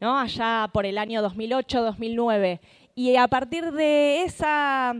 ¿no? 0.00 0.18
allá 0.18 0.68
por 0.72 0.86
el 0.86 0.98
año 0.98 1.22
2008-2009. 1.22 2.60
Y 2.98 3.14
a 3.16 3.28
partir 3.28 3.72
de, 3.72 4.22
esa, 4.22 4.94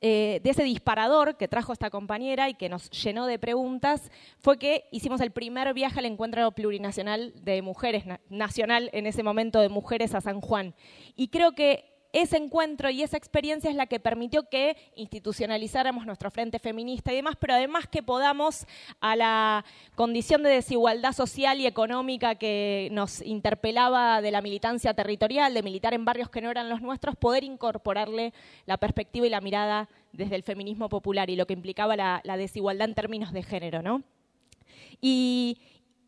eh, 0.00 0.40
de 0.42 0.50
ese 0.50 0.62
disparador 0.64 1.36
que 1.36 1.46
trajo 1.46 1.74
esta 1.74 1.90
compañera 1.90 2.48
y 2.48 2.54
que 2.54 2.70
nos 2.70 2.88
llenó 2.90 3.26
de 3.26 3.38
preguntas, 3.38 4.10
fue 4.38 4.58
que 4.58 4.86
hicimos 4.92 5.20
el 5.20 5.30
primer 5.30 5.74
viaje 5.74 5.98
al 5.98 6.06
encuentro 6.06 6.50
plurinacional 6.52 7.34
de 7.44 7.60
mujeres, 7.60 8.04
nacional 8.30 8.88
en 8.94 9.06
ese 9.06 9.22
momento 9.22 9.60
de 9.60 9.68
mujeres 9.68 10.14
a 10.14 10.22
San 10.22 10.40
Juan. 10.40 10.74
Y 11.14 11.28
creo 11.28 11.52
que 11.52 11.91
ese 12.12 12.36
encuentro 12.36 12.90
y 12.90 13.02
esa 13.02 13.16
experiencia 13.16 13.70
es 13.70 13.76
la 13.76 13.86
que 13.86 13.98
permitió 13.98 14.48
que 14.48 14.76
institucionalizáramos 14.96 16.04
nuestro 16.04 16.30
frente 16.30 16.58
feminista 16.58 17.12
y 17.12 17.16
demás, 17.16 17.36
pero 17.38 17.54
además 17.54 17.86
que 17.86 18.02
podamos 18.02 18.66
a 19.00 19.16
la 19.16 19.64
condición 19.94 20.42
de 20.42 20.50
desigualdad 20.50 21.12
social 21.12 21.60
y 21.60 21.66
económica 21.66 22.34
que 22.34 22.88
nos 22.92 23.22
interpelaba 23.22 24.20
de 24.20 24.30
la 24.30 24.42
militancia 24.42 24.94
territorial, 24.94 25.54
de 25.54 25.62
militar 25.62 25.94
en 25.94 26.04
barrios 26.04 26.28
que 26.28 26.42
no 26.42 26.50
eran 26.50 26.68
los 26.68 26.82
nuestros, 26.82 27.16
poder 27.16 27.44
incorporarle 27.44 28.34
la 28.66 28.76
perspectiva 28.76 29.26
y 29.26 29.30
la 29.30 29.40
mirada 29.40 29.88
desde 30.12 30.36
el 30.36 30.42
feminismo 30.42 30.88
popular 30.88 31.30
y 31.30 31.36
lo 31.36 31.46
que 31.46 31.54
implicaba 31.54 31.96
la, 31.96 32.36
desigualdad 32.36 32.88
en 32.88 32.94
términos 32.94 33.32
de 33.32 33.42
género, 33.42 33.82
¿no? 33.82 34.02
Y, 35.00 35.58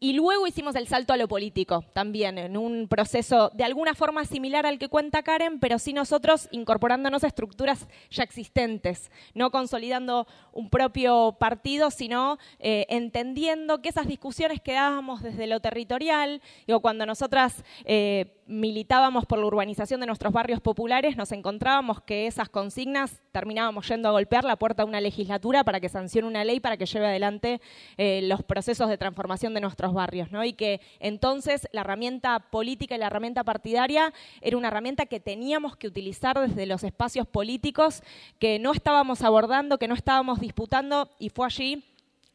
y 0.01 0.13
luego 0.13 0.47
hicimos 0.47 0.75
el 0.77 0.87
salto 0.87 1.13
a 1.13 1.17
lo 1.17 1.29
político 1.29 1.85
también, 1.93 2.39
en 2.39 2.57
un 2.57 2.89
proceso 2.89 3.51
de 3.55 3.65
alguna 3.65 3.95
forma 3.95 4.25
similar 4.25 4.67
al 4.67 4.79
que 4.79 4.89
cuenta 4.89 5.23
Karen, 5.23 5.59
pero 5.61 5.79
sí 5.79 5.93
nosotros 5.93 6.49
incorporándonos 6.51 7.25
a 7.25 7.29
estructuras 7.29 7.87
ya 8.11 8.23
existentes, 8.23 9.11
no 9.35 9.51
consolidando 9.51 10.27
un 10.53 10.69
propio 10.69 11.37
partido, 11.39 11.91
sino 11.91 12.39
eh, 12.59 12.87
entendiendo 12.89 13.81
que 13.81 13.89
esas 13.89 14.07
discusiones 14.07 14.61
que 14.61 14.73
dábamos 14.73 15.23
desde 15.23 15.47
lo 15.47 15.61
territorial, 15.61 16.43
digo, 16.67 16.81
cuando 16.81 17.07
nosotras 17.07 17.65
eh, 17.85 18.43
militábamos 18.47 19.27
por 19.27 19.39
la 19.39 19.47
urbanización 19.47 20.01
de 20.01 20.07
nuestros 20.07 20.33
barrios 20.33 20.61
populares, 20.61 21.17
nos 21.17 21.33
encontrábamos 21.33 22.03
que 22.03 22.27
esas 22.27 22.49
consignas 22.49 23.21
terminábamos 23.33 23.89
yendo 23.89 24.09
a 24.09 24.13
golpear 24.13 24.45
la 24.45 24.57
puerta 24.57 24.83
de 24.83 24.89
una 24.89 25.01
legislatura 25.01 25.65
para 25.65 25.81
que 25.81 25.89
sancione 25.89 26.29
una 26.29 26.45
ley 26.45 26.61
para 26.61 26.77
que 26.77 26.87
lleve 26.87 27.07
adelante 27.07 27.61
eh, 27.97 28.21
los 28.25 28.43
procesos 28.43 28.89
de 28.89 28.99
transformación 28.99 29.55
de 29.55 29.61
nuestros 29.61 29.95
barrios, 29.95 30.31
¿no? 30.31 30.45
Y 30.45 30.53
que 30.53 30.81
entonces 31.01 31.69
la 31.73 31.81
herramienta 31.83 32.39
política 32.51 32.95
y 32.95 32.99
la 32.99 33.07
herramienta 33.07 33.45
partidaria 33.45 34.13
era 34.41 34.57
una 34.57 34.69
herramienta 34.69 35.07
que 35.07 35.21
teníamos 35.21 35.77
que 35.77 35.87
utilizar 35.87 36.39
desde 36.39 36.67
los 36.67 36.85
espacios 36.85 37.27
políticos 37.27 38.03
que 38.39 38.59
no 38.59 38.73
estábamos 38.73 39.23
abordando, 39.23 39.79
que 39.79 39.89
no 39.89 39.95
estábamos 39.95 40.41
disputando, 40.41 41.11
y 41.19 41.31
fue 41.31 41.47
allí 41.47 41.85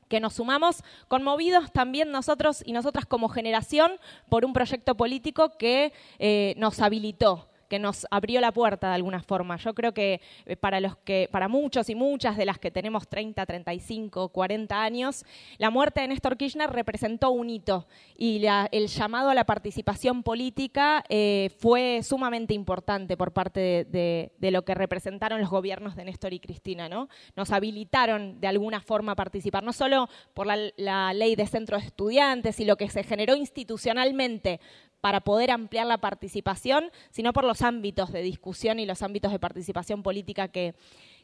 que 0.10 0.20
nos 0.20 0.34
sumamos, 0.34 0.84
conmovidos 1.08 1.72
también 1.72 2.12
nosotros 2.12 2.64
y 2.66 2.74
nosotras 2.74 3.06
como 3.06 3.30
generación 3.30 3.94
por 4.28 4.44
un 4.44 4.52
proyecto 4.52 4.96
político 4.96 5.58
que 5.58 5.94
eh, 6.18 6.56
nos 6.58 6.82
habilitó 6.82 7.48
que 7.70 7.80
nos 7.80 8.06
abrió 8.12 8.42
la 8.42 8.52
puerta 8.52 8.90
de 8.90 8.96
alguna 8.96 9.22
forma. 9.22 9.56
Yo 9.58 9.74
creo 9.74 9.94
que 9.94 10.20
eh, 10.46 10.56
para 10.56 10.80
los 10.82 10.98
que, 10.98 11.30
para 11.32 11.48
muchos 11.48 11.90
y 11.90 11.96
muchas 11.96 12.36
de 12.36 12.46
las 12.46 12.60
que 12.60 12.72
tenemos 12.72 13.08
30, 13.08 13.46
35, 13.46 14.30
40 14.30 14.82
años, 14.82 15.24
la 15.58 15.70
muerte 15.70 16.02
de 16.02 16.10
Néstor 16.10 16.36
Kirchner 16.36 16.70
representó 16.70 17.30
un 17.32 17.50
hito 17.50 17.88
y 18.18 18.46
el 18.72 18.88
llamado 18.88 19.30
a 19.30 19.34
la 19.34 19.46
participación 19.46 20.24
política 20.24 21.04
eh, 21.08 21.52
fue 21.60 22.02
sumamente 22.04 22.54
importante 22.54 23.16
por 23.16 23.32
parte 23.32 23.86
de, 23.86 24.32
lo 24.52 24.66
que 24.66 24.74
representaron 24.74 25.40
los 25.40 25.50
gobiernos 25.50 25.96
de 25.96 26.06
Néstor 26.06 26.34
y 26.34 26.40
Cristina. 26.40 26.90
¿no? 26.90 27.08
Nos 27.36 27.52
habilitaron 27.52 28.42
de 28.42 28.48
alguna 28.48 28.82
forma 28.82 29.12
a 29.12 29.16
participar, 29.16 29.64
no 29.64 29.74
solo 29.74 30.10
por 30.34 30.48
la, 30.48 30.58
la 30.78 31.14
ley 31.14 31.36
de 31.36 31.46
centros 31.46 31.82
de 31.82 31.88
estudiantes 31.88 32.60
y 32.60 32.66
lo 32.66 32.78
que 32.78 32.90
se 32.90 33.04
generó 33.04 33.36
institucionalmente 33.36 34.60
para 35.02 35.22
poder 35.22 35.52
ampliar 35.52 35.88
la 35.88 36.00
participación, 36.00 36.92
sino 37.10 37.34
por 37.34 37.44
los 37.44 37.62
ámbitos 37.62 38.12
de 38.12 38.22
discusión 38.22 38.80
y 38.80 38.86
los 38.86 39.02
ámbitos 39.02 39.32
de 39.32 39.40
participación 39.40 40.04
política 40.04 40.48
que, 40.50 40.76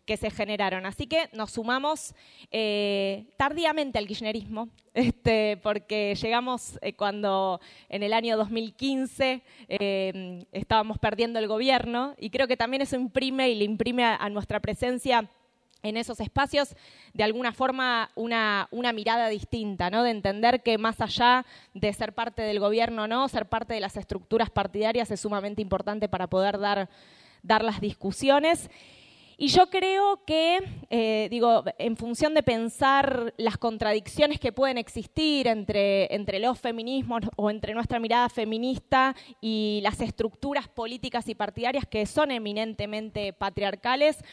se 0.05 0.29
generaron. 0.29 0.85
Así 0.85 1.07
que 1.07 1.29
nos 1.33 1.53
sumamos 1.53 2.13
eh, 2.51 3.25
tardíamente 3.37 3.97
al 3.97 4.05
kirchnerismo, 4.05 4.69
este, 4.93 5.57
porque 5.63 6.13
llegamos 6.13 6.77
eh, 6.83 6.93
cuando 6.93 7.59
en 7.89 8.03
el 8.03 8.13
año 8.13 8.37
2015 8.37 9.41
eh, 9.67 10.45
estábamos 10.51 10.99
perdiendo 10.99 11.39
el 11.39 11.47
gobierno 11.47 12.13
y 12.19 12.29
creo 12.29 12.47
que 12.47 12.55
también 12.55 12.83
eso 12.83 12.95
imprime 12.95 13.49
y 13.49 13.55
le 13.55 13.65
imprime 13.65 14.03
a 14.03 14.29
nuestra 14.29 14.59
presencia 14.59 15.27
en 15.85 15.97
esos 15.97 16.19
espacios, 16.19 16.75
de 17.13 17.23
alguna 17.23 17.51
forma, 17.51 18.09
una, 18.15 18.67
mirada 18.93 19.29
distinta, 19.29 19.89
¿no? 19.89 20.03
de 20.03 20.09
entender 20.09 20.63
que 20.63 20.77
más 20.77 20.99
allá 20.99 21.45
de 21.73 21.93
ser 21.93 22.13
parte 22.13 22.41
del 22.41 22.59
gobierno 22.59 23.07
no, 23.07 23.27
ser 23.29 23.47
parte 23.47 23.75
de 23.75 23.79
las 23.79 23.95
estructuras 23.95 24.49
partidarias 24.49 25.11
es 25.11 25.19
sumamente 25.19 25.61
importante 25.61 26.09
para 26.09 26.27
poder 26.27 26.57
dar, 26.59 26.89
dar 27.43 27.63
las 27.63 27.79
discusiones. 27.79 28.69
Y 29.37 29.47
yo 29.49 29.69
creo 29.69 30.23
que, 30.25 30.59
eh, 30.89 31.27
digo, 31.29 31.65
en 31.77 31.97
función 31.97 32.33
de 32.33 32.41
pensar 32.41 33.33
las 33.37 33.57
contradicciones 33.57 34.39
que 34.39 34.53
pueden 34.53 34.77
existir 34.77 35.47
entre, 35.47 36.13
entre 36.15 36.39
los 36.39 36.57
feminismos 36.57 37.23
o 37.35 37.49
entre 37.49 37.73
nuestra 37.73 37.99
mirada 37.99 38.29
feminista 38.29 39.13
y 39.41 39.81
las 39.83 39.99
estructuras 39.99 40.69
políticas 40.69 41.27
y 41.27 41.35
partidarias 41.35 41.85
que 41.85 42.05
son 42.05 42.31
eminentemente 42.31 43.33
patriarcales, 43.33 44.23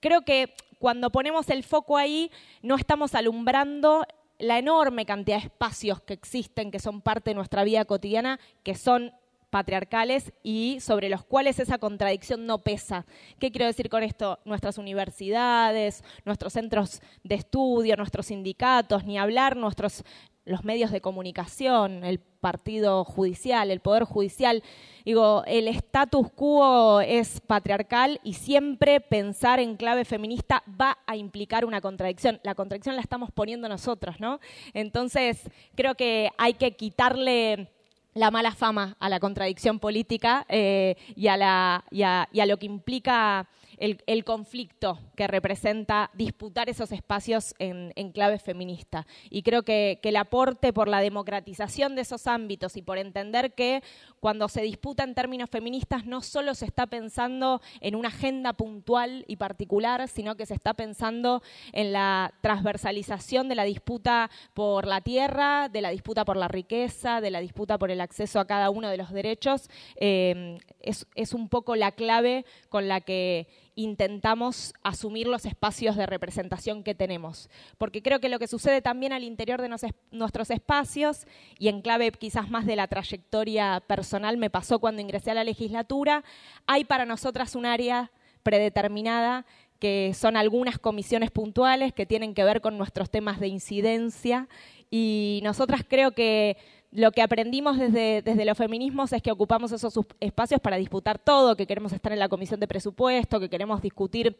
creo 0.00 0.20
que 0.22 0.54
cuando 0.82 1.10
ponemos 1.10 1.48
el 1.48 1.62
foco 1.62 1.96
ahí, 1.96 2.28
no 2.60 2.74
estamos 2.74 3.14
alumbrando 3.14 4.04
la 4.40 4.58
enorme 4.58 5.06
cantidad 5.06 5.36
de 5.36 5.44
espacios 5.44 6.00
que 6.00 6.12
existen, 6.12 6.72
que 6.72 6.80
son 6.80 7.02
parte 7.02 7.30
de 7.30 7.36
nuestra 7.36 7.62
vida 7.62 7.84
cotidiana, 7.84 8.40
que 8.64 8.74
son 8.74 9.12
patriarcales 9.50 10.32
y 10.42 10.78
sobre 10.80 11.08
los 11.08 11.24
cuales 11.24 11.60
esa 11.60 11.78
contradicción 11.78 12.46
no 12.46 12.58
pesa. 12.58 13.06
¿Qué 13.38 13.52
quiero 13.52 13.66
decir 13.66 13.88
con 13.88 14.02
esto? 14.02 14.40
Nuestras 14.44 14.76
universidades, 14.76 16.02
nuestros 16.24 16.54
centros 16.54 17.00
de 17.22 17.36
estudio, 17.36 17.94
nuestros 17.94 18.26
sindicatos, 18.26 19.04
ni 19.04 19.18
hablar 19.18 19.56
nuestros 19.56 20.02
los 20.44 20.64
medios 20.64 20.90
de 20.90 21.00
comunicación, 21.00 22.04
el 22.04 22.18
partido 22.18 23.04
judicial, 23.04 23.70
el 23.70 23.80
poder 23.80 24.04
judicial. 24.04 24.62
Digo, 25.04 25.44
el 25.46 25.68
status 25.68 26.30
quo 26.32 27.00
es 27.00 27.40
patriarcal 27.40 28.20
y 28.24 28.34
siempre 28.34 29.00
pensar 29.00 29.60
en 29.60 29.76
clave 29.76 30.04
feminista 30.04 30.62
va 30.80 30.98
a 31.06 31.16
implicar 31.16 31.64
una 31.64 31.80
contradicción. 31.80 32.40
La 32.42 32.54
contradicción 32.54 32.96
la 32.96 33.02
estamos 33.02 33.30
poniendo 33.30 33.68
nosotros, 33.68 34.18
¿no? 34.18 34.40
Entonces, 34.74 35.48
creo 35.76 35.94
que 35.94 36.30
hay 36.36 36.54
que 36.54 36.72
quitarle 36.72 37.70
la 38.14 38.30
mala 38.30 38.52
fama 38.52 38.96
a 38.98 39.08
la 39.08 39.20
contradicción 39.20 39.78
política 39.78 40.44
eh, 40.48 40.96
y, 41.16 41.28
a 41.28 41.36
la, 41.36 41.84
y 41.90 42.02
a 42.02 42.46
lo 42.46 42.58
que 42.58 42.66
implica 42.66 43.48
el, 43.82 44.24
conflicto 44.24 45.00
que 45.16 45.26
representa 45.26 46.10
disputar 46.14 46.68
esos 46.68 46.92
espacios 46.92 47.52
en, 47.58 48.12
clave 48.12 48.38
feminista. 48.38 49.06
Y 49.28 49.42
creo 49.42 49.64
que, 49.64 49.98
el 50.02 50.16
aporte 50.16 50.72
por 50.72 50.88
la 50.88 51.00
democratización 51.00 51.96
de 51.96 52.02
esos 52.02 52.26
ámbitos 52.26 52.76
y 52.76 52.82
por 52.82 52.98
entender 52.98 53.54
que 53.54 53.82
cuando 54.20 54.48
se 54.48 54.60
disputa 54.60 55.04
en 55.04 55.14
términos 55.14 55.48
feministas 55.48 56.04
no 56.04 56.20
solo 56.20 56.54
se 56.54 56.66
está 56.66 56.86
pensando 56.86 57.62
en 57.80 57.96
una 57.96 58.08
agenda 58.08 58.52
puntual 58.52 59.24
y 59.26 59.36
particular, 59.36 60.06
sino 60.06 60.36
que 60.36 60.44
se 60.44 60.54
está 60.54 60.74
pensando 60.74 61.42
en 61.72 61.92
la 61.92 62.34
transversalización 62.42 63.48
de 63.48 63.54
la 63.54 63.64
disputa 63.64 64.30
por 64.52 64.86
la 64.86 65.00
tierra, 65.00 65.70
de 65.70 65.80
la 65.80 65.90
disputa 65.90 66.26
por 66.26 66.36
la 66.36 66.48
riqueza, 66.48 67.22
de 67.22 67.30
la 67.30 67.40
disputa 67.40 67.78
por 67.78 67.90
el 67.90 68.02
acceso 68.02 68.38
a 68.38 68.46
cada 68.46 68.68
uno 68.68 68.90
de 68.90 68.98
los 68.98 69.10
derechos, 69.10 69.70
eh, 69.96 70.58
es, 70.80 71.06
es 71.14 71.32
un 71.32 71.48
poco 71.48 71.74
la 71.74 71.92
clave 71.92 72.44
con 72.68 72.86
la 72.86 73.00
que 73.00 73.48
intentamos 73.74 74.74
asumir 74.82 75.26
los 75.26 75.46
espacios 75.46 75.96
de 75.96 76.06
representación 76.06 76.82
que 76.82 76.94
tenemos. 76.94 77.48
Porque 77.78 78.02
creo 78.02 78.20
que 78.20 78.28
lo 78.28 78.38
que 78.38 78.46
sucede 78.46 78.82
también 78.82 79.12
al 79.12 79.24
interior 79.24 79.60
de 79.60 79.70
nuestros 80.10 80.50
espacios, 80.50 81.26
y 81.58 81.68
en 81.68 81.80
clave 81.80 82.12
quizás 82.12 82.50
más 82.50 82.66
de 82.66 82.76
la 82.76 82.88
trayectoria 82.88 83.82
personal, 83.86 84.36
me 84.36 84.50
pasó 84.50 84.78
cuando 84.78 85.00
ingresé 85.00 85.30
a 85.30 85.34
la 85.34 85.44
legislatura, 85.44 86.24
hay 86.66 86.84
para 86.84 87.06
nosotras 87.06 87.54
un 87.54 87.66
área 87.66 88.10
predeterminada 88.42 89.46
que 89.78 90.12
son 90.14 90.36
algunas 90.36 90.78
comisiones 90.78 91.32
puntuales 91.32 91.92
que 91.92 92.06
tienen 92.06 92.34
que 92.34 92.44
ver 92.44 92.60
con 92.60 92.78
nuestros 92.78 93.10
temas 93.10 93.40
de 93.40 93.48
incidencia 93.48 94.48
y 94.90 95.40
nosotras 95.42 95.84
creo 95.88 96.12
que 96.12 96.56
lo 96.92 97.10
que 97.10 97.22
aprendimos 97.22 97.78
desde, 97.78 98.44
los 98.44 98.56
feminismos 98.56 99.12
es 99.12 99.22
que 99.22 99.32
ocupamos 99.32 99.72
esos 99.72 99.98
espacios 100.20 100.60
para 100.60 100.76
disputar 100.76 101.18
todo, 101.18 101.56
que 101.56 101.66
queremos 101.66 101.92
estar 101.92 102.12
en 102.12 102.18
la 102.18 102.28
comisión 102.28 102.60
de 102.60 102.68
presupuesto, 102.68 103.40
que 103.40 103.48
queremos 103.48 103.80
discutir 103.80 104.36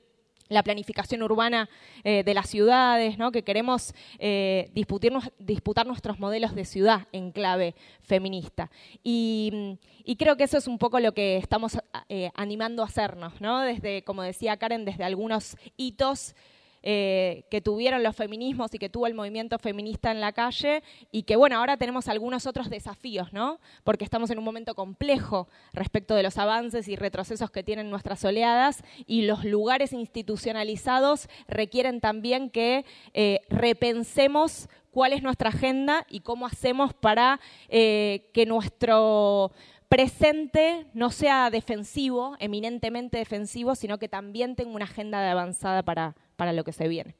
la 0.48 0.62
planificación 0.62 1.22
urbana 1.22 1.70
eh, 2.04 2.22
de 2.24 2.34
las 2.34 2.50
ciudades, 2.50 3.16
¿no? 3.16 3.32
que 3.32 3.42
queremos 3.42 3.94
eh, 4.18 4.70
disputar 4.74 5.86
nuestros 5.86 6.18
modelos 6.18 6.54
de 6.54 6.66
ciudad 6.66 7.08
en 7.12 7.32
clave 7.32 7.74
feminista. 8.02 8.70
Y, 9.02 9.78
creo 10.18 10.36
que 10.36 10.44
eso 10.44 10.58
es 10.58 10.68
un 10.68 10.78
poco 10.78 11.00
lo 11.00 11.14
que 11.14 11.38
estamos 11.38 11.78
eh, 12.10 12.30
animando 12.34 12.82
a 12.82 12.86
hacernos, 12.86 13.40
¿no? 13.40 13.60
desde, 13.60 14.04
como 14.04 14.22
decía 14.22 14.58
Karen, 14.58 14.84
desde 14.84 15.04
algunos 15.04 15.56
hitos 15.78 16.34
eh, 16.83 17.45
que 17.51 17.61
tuvieron 17.61 18.03
los 18.03 18.16
feminismos 18.16 18.75
y 18.75 18.79
que 18.79 18.88
tuvo 18.88 19.07
el 19.07 19.14
movimiento 19.14 19.59
feminista 19.59 20.11
en 20.11 20.21
la 20.21 20.33
calle 20.33 20.83
y 21.11 21.23
que 21.23 21.37
bueno, 21.37 21.57
ahora 21.57 21.77
tenemos 21.77 22.09
algunos 22.09 22.47
otros 22.47 22.71
desafíos, 22.71 23.33
¿no? 23.33 23.61
Porque 23.85 24.05
estamos 24.05 24.31
en 24.31 24.38
un 24.38 24.45
momento 24.45 24.75
complejo 24.75 25.49
respecto 25.73 26.14
de 26.14 26.23
los 26.23 26.38
avances 26.38 26.88
y 26.88 26.97
retrocesos 26.97 27.51
que 27.51 27.62
tienen 27.62 27.90
nuestras 27.90 28.25
oleadas 28.25 28.83
y 29.07 29.23
los 29.23 29.45
lugares 29.45 29.92
institucionalizados 29.92 31.29
requieren 31.49 32.01
también 32.01 32.51
que 32.51 32.85
eh, 33.14 33.40
repensemos 33.49 34.68
cuál 34.90 35.12
es 35.12 35.23
nuestra 35.23 35.49
agenda 35.49 36.07
y 36.09 36.21
cómo 36.21 36.47
hacemos 36.47 36.95
para 36.95 37.40
eh, 37.68 38.31
que 38.33 38.47
nuestro 38.47 39.53
presente 39.88 40.87
no 40.95 41.11
sea 41.11 41.51
defensivo, 41.51 42.37
eminentemente 42.38 43.18
defensivo, 43.18 43.75
sino 43.75 43.99
que 43.99 44.09
también 44.09 44.57
tenga 44.57 44.75
una 44.75 44.87
agenda 44.87 45.21
de 45.21 45.29
avanzada 45.29 45.83
para, 45.83 46.14
para 46.37 46.53
lo 46.53 46.64
que 46.64 46.73
se 46.73 46.88
viene. 46.88 47.14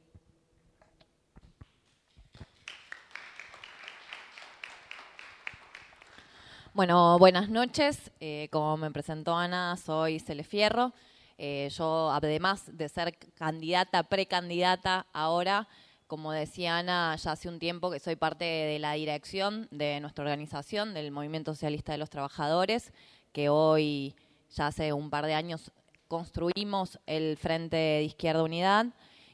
Bueno, 6.75 7.19
buenas 7.19 7.51
noches. 7.51 8.11
Eh, 8.19 8.49
como 8.51 8.79
me 8.79 8.91
presentó 8.91 9.37
Ana, 9.37 9.77
soy 9.77 10.19
Cele 10.19 10.43
Fierro. 10.43 10.95
Eh, 11.37 11.69
yo, 11.71 12.11
además 12.11 12.65
de 12.67 12.89
ser 12.89 13.19
candidata, 13.35 14.05
precandidata, 14.05 15.07
ahora, 15.13 15.69
como 16.07 16.33
decía 16.33 16.79
Ana, 16.79 17.15
ya 17.17 17.33
hace 17.33 17.51
un 17.51 17.59
tiempo 17.59 17.91
que 17.91 18.01
soy 18.01 18.17
parte 18.17 18.45
de 18.47 18.79
la 18.79 18.95
dirección 18.95 19.69
de 19.71 20.01
nuestra 20.01 20.25
organización, 20.25 20.95
del 20.95 21.11
Movimiento 21.11 21.53
Socialista 21.53 21.93
de 21.93 21.99
los 21.99 22.09
Trabajadores, 22.09 22.93
que 23.33 23.51
hoy, 23.51 24.15
ya 24.55 24.69
hace 24.69 24.95
un 24.95 25.11
par 25.11 25.27
de 25.27 25.35
años, 25.35 25.73
construimos 26.13 27.01
el 27.07 27.39
Frente 27.39 27.75
de 27.75 28.03
Izquierda 28.03 28.43
Unidad. 28.43 28.85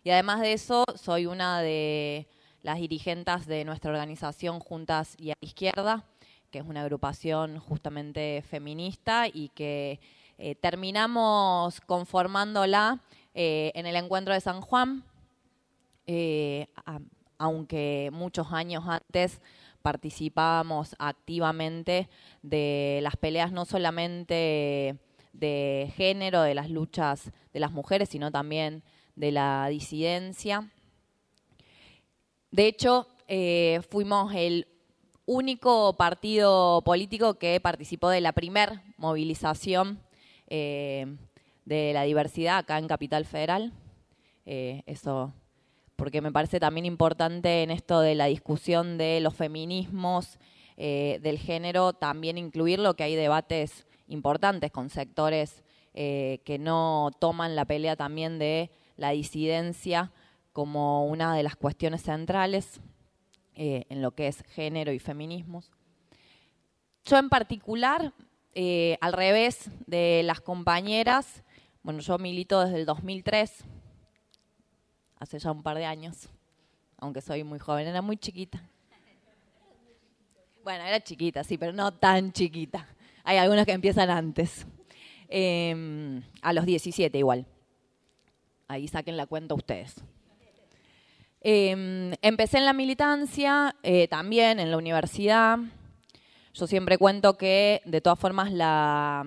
Y 0.04 0.10
además 0.10 0.40
de 0.40 0.52
eso, 0.52 0.84
soy 0.94 1.26
una 1.26 1.60
de 1.60 2.28
las 2.62 2.78
dirigentes 2.78 3.46
de 3.46 3.64
nuestra 3.64 3.90
organización 3.90 4.60
Juntas 4.60 5.16
y 5.18 5.32
a 5.32 5.34
Izquierda, 5.40 6.04
que 6.52 6.60
es 6.60 6.64
una 6.64 6.82
agrupación 6.82 7.58
justamente 7.58 8.44
feminista 8.48 9.26
y 9.26 9.48
que 9.48 9.98
eh, 10.38 10.54
terminamos 10.54 11.80
conformándola 11.80 13.00
eh, 13.34 13.72
en 13.74 13.86
el 13.86 13.96
encuentro 13.96 14.32
de 14.32 14.40
San 14.40 14.60
Juan, 14.60 15.02
eh, 16.06 16.68
aunque 17.38 18.10
muchos 18.12 18.52
años 18.52 18.84
antes 18.86 19.40
participábamos 19.82 20.94
activamente 21.00 22.08
de 22.42 23.00
las 23.02 23.16
peleas 23.16 23.50
no 23.50 23.64
solamente 23.64 24.96
de 25.38 25.92
género, 25.96 26.42
de 26.42 26.54
las 26.54 26.70
luchas 26.70 27.30
de 27.52 27.60
las 27.60 27.72
mujeres, 27.72 28.08
sino 28.08 28.30
también 28.30 28.82
de 29.14 29.32
la 29.32 29.68
disidencia. 29.68 30.70
De 32.50 32.66
hecho, 32.66 33.06
eh, 33.28 33.80
fuimos 33.90 34.34
el 34.34 34.66
único 35.26 35.96
partido 35.96 36.82
político 36.82 37.34
que 37.34 37.60
participó 37.60 38.08
de 38.08 38.20
la 38.20 38.32
primer 38.32 38.80
movilización 38.96 40.00
eh, 40.48 41.16
de 41.66 41.92
la 41.92 42.04
diversidad 42.04 42.58
acá 42.58 42.78
en 42.78 42.88
Capital 42.88 43.24
Federal. 43.24 43.72
Eh, 44.46 44.82
eso, 44.86 45.34
porque 45.96 46.22
me 46.22 46.32
parece 46.32 46.58
también 46.58 46.86
importante 46.86 47.62
en 47.62 47.70
esto 47.70 48.00
de 48.00 48.14
la 48.14 48.26
discusión 48.26 48.98
de 48.98 49.20
los 49.20 49.34
feminismos, 49.34 50.38
del 50.78 51.40
género, 51.40 51.92
también 51.92 52.38
incluirlo, 52.38 52.94
que 52.94 53.02
hay 53.02 53.16
debates 53.16 53.87
importantes 54.08 54.70
con 54.70 54.90
sectores 54.90 55.62
que 55.94 56.58
no 56.60 57.10
toman 57.18 57.56
la 57.56 57.64
pelea 57.64 57.96
también 57.96 58.38
de 58.38 58.70
la 58.96 59.10
disidencia 59.10 60.12
como 60.52 61.06
una 61.06 61.34
de 61.34 61.42
las 61.42 61.56
cuestiones 61.56 62.02
centrales 62.02 62.80
eh, 63.54 63.86
en 63.88 64.02
lo 64.02 64.12
que 64.12 64.28
es 64.28 64.42
género 64.42 64.92
y 64.92 65.00
feminismos. 65.00 65.72
Yo 67.04 67.16
en 67.16 67.28
particular, 67.28 68.12
eh, 68.54 68.98
al 69.00 69.12
revés 69.12 69.68
de 69.86 70.22
las 70.24 70.40
compañeras, 70.40 71.42
bueno, 71.82 71.98
yo 71.98 72.18
milito 72.18 72.60
desde 72.60 72.78
el 72.78 72.86
2003, 72.86 73.64
hace 75.18 75.38
ya 75.40 75.50
un 75.50 75.64
par 75.64 75.76
de 75.76 75.86
años, 75.86 76.28
aunque 76.98 77.20
soy 77.20 77.42
muy 77.42 77.58
joven, 77.58 77.88
era 77.88 78.02
muy 78.02 78.16
chiquita. 78.16 78.62
Bueno, 80.62 80.84
era 80.84 81.00
chiquita, 81.00 81.42
sí, 81.42 81.58
pero 81.58 81.72
no 81.72 81.92
tan 81.92 82.32
chiquita. 82.32 82.86
Hay 83.24 83.36
algunos 83.36 83.66
que 83.66 83.72
empiezan 83.72 84.10
antes. 84.10 84.66
Em, 85.28 86.22
a 86.40 86.52
los 86.52 86.64
17 86.64 87.18
igual. 87.18 87.46
Ahí 88.66 88.88
saquen 88.88 89.16
la 89.16 89.26
cuenta 89.26 89.54
ustedes. 89.54 89.96
Em, 91.40 92.12
empecé 92.22 92.58
en 92.58 92.64
la 92.64 92.72
militancia, 92.72 93.76
eh, 93.82 94.08
también 94.08 94.58
en 94.58 94.70
la 94.70 94.78
universidad. 94.78 95.58
Yo 96.54 96.66
siempre 96.66 96.98
cuento 96.98 97.36
que, 97.36 97.82
de 97.84 98.00
todas 98.00 98.18
formas, 98.18 98.50
la, 98.52 99.26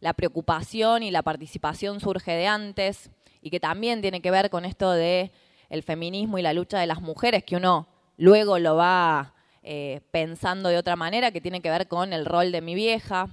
la 0.00 0.12
preocupación 0.12 1.02
y 1.02 1.10
la 1.10 1.22
participación 1.22 2.00
surge 2.00 2.32
de 2.32 2.46
antes 2.46 3.10
y 3.40 3.50
que 3.50 3.60
también 3.60 4.02
tiene 4.02 4.20
que 4.20 4.30
ver 4.30 4.50
con 4.50 4.64
esto 4.64 4.90
de 4.90 5.30
el 5.70 5.82
feminismo 5.82 6.38
y 6.38 6.42
la 6.42 6.52
lucha 6.52 6.78
de 6.78 6.86
las 6.86 7.00
mujeres, 7.00 7.44
que 7.44 7.56
uno 7.56 7.88
luego 8.16 8.58
lo 8.58 8.76
va 8.76 9.34
eh, 9.68 10.00
pensando 10.12 10.68
de 10.68 10.78
otra 10.78 10.94
manera, 10.94 11.32
que 11.32 11.40
tiene 11.40 11.60
que 11.60 11.70
ver 11.70 11.88
con 11.88 12.12
el 12.12 12.24
rol 12.24 12.52
de 12.52 12.60
mi 12.60 12.76
vieja, 12.76 13.28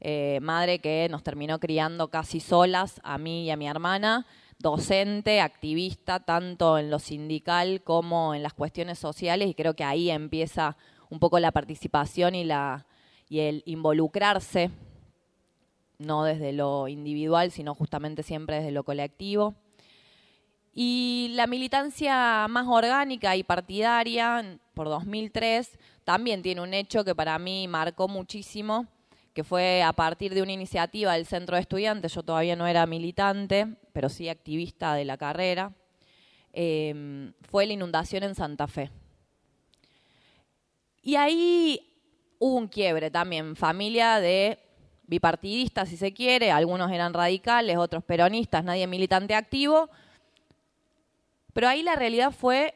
eh, 0.00 0.40
madre 0.42 0.80
que 0.80 1.06
nos 1.08 1.22
terminó 1.22 1.60
criando 1.60 2.08
casi 2.08 2.40
solas, 2.40 3.00
a 3.04 3.18
mí 3.18 3.44
y 3.44 3.50
a 3.50 3.56
mi 3.56 3.68
hermana, 3.68 4.26
docente, 4.58 5.40
activista, 5.40 6.18
tanto 6.18 6.76
en 6.78 6.90
lo 6.90 6.98
sindical 6.98 7.82
como 7.84 8.34
en 8.34 8.42
las 8.42 8.52
cuestiones 8.52 8.98
sociales, 8.98 9.48
y 9.48 9.54
creo 9.54 9.74
que 9.74 9.84
ahí 9.84 10.10
empieza 10.10 10.76
un 11.08 11.20
poco 11.20 11.38
la 11.38 11.52
participación 11.52 12.34
y, 12.34 12.42
la, 12.42 12.84
y 13.28 13.38
el 13.38 13.62
involucrarse, 13.64 14.72
no 15.98 16.24
desde 16.24 16.52
lo 16.52 16.88
individual, 16.88 17.52
sino 17.52 17.76
justamente 17.76 18.24
siempre 18.24 18.56
desde 18.56 18.72
lo 18.72 18.82
colectivo. 18.82 19.54
Y 20.74 21.28
la 21.34 21.46
militancia 21.46 22.48
más 22.48 22.66
orgánica 22.66 23.36
y 23.36 23.44
partidaria, 23.44 24.58
por 24.76 24.90
2003, 24.90 25.78
también 26.04 26.42
tiene 26.42 26.60
un 26.60 26.74
hecho 26.74 27.02
que 27.02 27.14
para 27.14 27.38
mí 27.38 27.66
marcó 27.66 28.08
muchísimo, 28.08 28.86
que 29.32 29.42
fue 29.42 29.82
a 29.82 29.94
partir 29.94 30.34
de 30.34 30.42
una 30.42 30.52
iniciativa 30.52 31.14
del 31.14 31.24
Centro 31.24 31.56
de 31.56 31.62
Estudiantes, 31.62 32.12
yo 32.12 32.22
todavía 32.22 32.56
no 32.56 32.66
era 32.66 32.84
militante, 32.84 33.66
pero 33.94 34.10
sí 34.10 34.28
activista 34.28 34.92
de 34.92 35.06
la 35.06 35.16
carrera, 35.16 35.72
em, 36.52 37.32
fue 37.50 37.66
la 37.66 37.72
inundación 37.72 38.22
en 38.22 38.34
Santa 38.34 38.66
Fe. 38.66 38.90
Y 41.00 41.16
ahí 41.16 41.80
hubo 42.38 42.56
un 42.56 42.68
quiebre 42.68 43.10
también, 43.10 43.56
familia 43.56 44.20
de 44.20 44.58
bipartidista, 45.06 45.86
si 45.86 45.96
se 45.96 46.12
quiere, 46.12 46.50
algunos 46.50 46.92
eran 46.92 47.14
radicales, 47.14 47.78
otros 47.78 48.04
peronistas, 48.04 48.62
nadie 48.62 48.86
militante 48.86 49.34
activo. 49.34 49.88
Pero 51.54 51.66
ahí 51.66 51.82
la 51.82 51.96
realidad 51.96 52.30
fue 52.30 52.74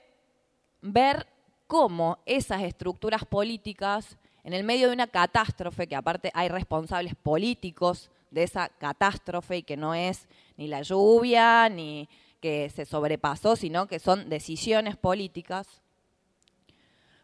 ver 0.81 1.27
cómo 1.71 2.19
esas 2.27 2.65
estructuras 2.65 3.25
políticas, 3.25 4.17
en 4.43 4.55
el 4.55 4.65
medio 4.65 4.89
de 4.89 4.93
una 4.93 5.07
catástrofe, 5.07 5.87
que 5.87 5.95
aparte 5.95 6.33
hay 6.35 6.49
responsables 6.49 7.15
políticos 7.15 8.11
de 8.33 8.43
esa 8.43 8.71
catástrofe 8.71 9.59
y 9.59 9.63
que 9.63 9.77
no 9.77 9.95
es 9.95 10.27
ni 10.57 10.67
la 10.67 10.83
lluvia, 10.83 11.69
ni 11.69 12.09
que 12.41 12.71
se 12.71 12.85
sobrepasó, 12.85 13.55
sino 13.55 13.87
que 13.87 14.01
son 14.01 14.29
decisiones 14.29 14.97
políticas, 14.97 15.81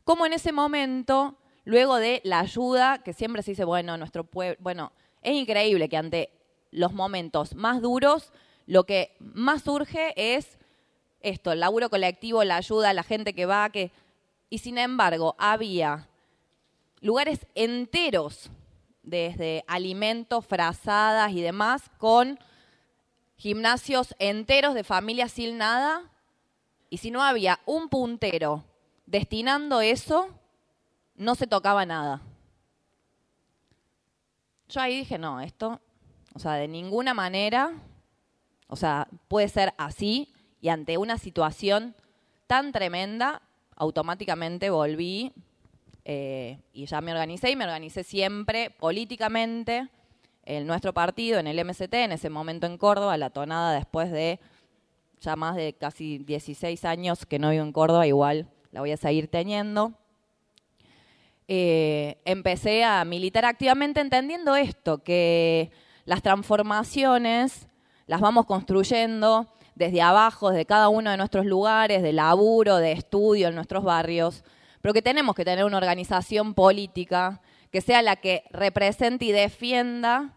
como 0.05 0.27
en 0.27 0.33
ese 0.33 0.53
momento, 0.53 1.35
luego 1.65 1.97
de 1.97 2.21
la 2.23 2.39
ayuda, 2.39 3.03
que 3.03 3.15
siempre 3.15 3.43
se 3.43 3.51
dice, 3.51 3.65
bueno, 3.65 3.97
nuestro 3.97 4.23
pueblo, 4.23 4.57
bueno, 4.61 4.93
es 5.23 5.35
increíble 5.35 5.89
que 5.89 5.97
ante 5.97 6.31
los 6.71 6.93
momentos 6.93 7.57
más 7.57 7.83
duros, 7.83 8.33
lo 8.67 8.85
que 8.85 9.17
más 9.19 9.65
surge 9.65 10.15
es 10.15 10.57
esto, 11.21 11.51
el 11.51 11.59
laburo 11.59 11.91
colectivo, 11.91 12.45
la 12.45 12.59
ayuda, 12.59 12.93
la 12.93 13.03
gente 13.03 13.33
que 13.33 13.45
va, 13.45 13.71
que... 13.71 13.91
Y 14.49 14.59
sin 14.59 14.79
embargo, 14.79 15.35
había 15.39 16.09
lugares 17.01 17.47
enteros, 17.55 18.51
desde 19.03 19.65
alimentos, 19.69 20.45
frazadas 20.45 21.33
y 21.33 21.41
demás, 21.41 21.91
con 21.99 22.39
gimnasios 23.37 24.15
enteros 24.19 24.75
de 24.75 24.85
familias 24.85 25.33
sin 25.33 25.59
nada. 25.59 26.11
Y 26.91 26.99
si 26.99 27.11
no 27.11 27.23
había 27.23 27.61
un 27.67 27.89
puntero 27.89 28.65
destinando 29.07 29.81
eso, 29.81 30.29
no 31.15 31.35
se 31.35 31.47
tocaba 31.47 31.87
nada. 31.87 32.21
Yo 34.69 34.81
ahí 34.81 34.99
dije, 34.99 35.19
no, 35.19 35.41
esto, 35.41 35.81
o 36.35 36.39
sea, 36.39 36.55
de 36.55 36.67
ninguna 36.67 37.15
manera, 37.15 37.73
o 38.67 38.75
sea, 38.75 39.07
puede 39.29 39.49
ser 39.49 39.73
así 39.79 40.35
y 40.61 40.69
ante 40.69 40.99
una 40.99 41.19
situación 41.19 41.95
tan 42.49 42.73
tremenda, 42.73 43.43
automáticamente 43.77 44.71
volví 44.71 45.33
eh, 46.05 46.59
y 46.73 46.87
ya 46.87 47.01
me 47.01 47.13
organicé 47.13 47.51
y 47.51 47.57
me 47.57 47.65
organicé 47.65 48.05
siempre 48.05 48.71
políticamente 48.71 49.89
en 50.45 50.67
nuestro 50.67 50.93
partido, 50.95 51.39
en 51.39 51.47
el 51.47 51.65
MST, 51.65 51.93
en 51.95 52.13
ese 52.13 52.31
momento 52.31 52.67
en 52.67 52.79
Córdoba, 52.79 53.17
la 53.17 53.31
tonada 53.31 53.75
después 53.75 54.11
de 54.11 54.39
ya 55.21 55.35
más 55.35 55.57
de 55.57 55.73
casi 55.73 56.19
16 56.19 56.85
años 56.85 57.27
que 57.27 57.39
no 57.39 57.51
vivo 57.51 57.65
en 57.65 57.73
Córdoba, 57.73 58.07
igual 58.07 58.49
la 58.71 58.81
voy 58.81 58.93
a 58.93 58.97
seguir 58.97 59.29
teniendo. 59.29 59.95
Eh, 61.49 62.19
empecé 62.25 62.85
a 62.85 63.05
militar 63.05 63.45
activamente 63.45 64.01
entendiendo 64.01 64.57
esto, 64.57 65.03
que 65.03 65.71
las 66.05 66.23
transformaciones 66.23 67.69
las 68.07 68.21
vamos 68.21 68.47
construyendo 68.47 69.49
desde 69.77 70.01
abajo, 70.03 70.51
desde 70.51 70.65
cada 70.65 70.89
uno 70.89 71.11
de 71.11 71.19
nuestros 71.19 71.47
lugares, 71.47 72.03
de 72.03 72.13
laburo, 72.13 72.79
de 72.79 72.93
estudio 72.93 73.49
en 73.49 73.55
nuestros 73.55 73.85
barrios, 73.85 74.43
pero 74.81 74.95
que 74.95 75.03
tenemos 75.03 75.37
que 75.37 75.45
tener 75.45 75.65
una 75.65 75.77
organización 75.77 76.55
política 76.55 77.41
que 77.71 77.83
sea 77.83 78.01
la 78.03 78.17
que 78.17 78.45
represente 78.51 79.27
y 79.27 79.33
defienda 79.33 80.33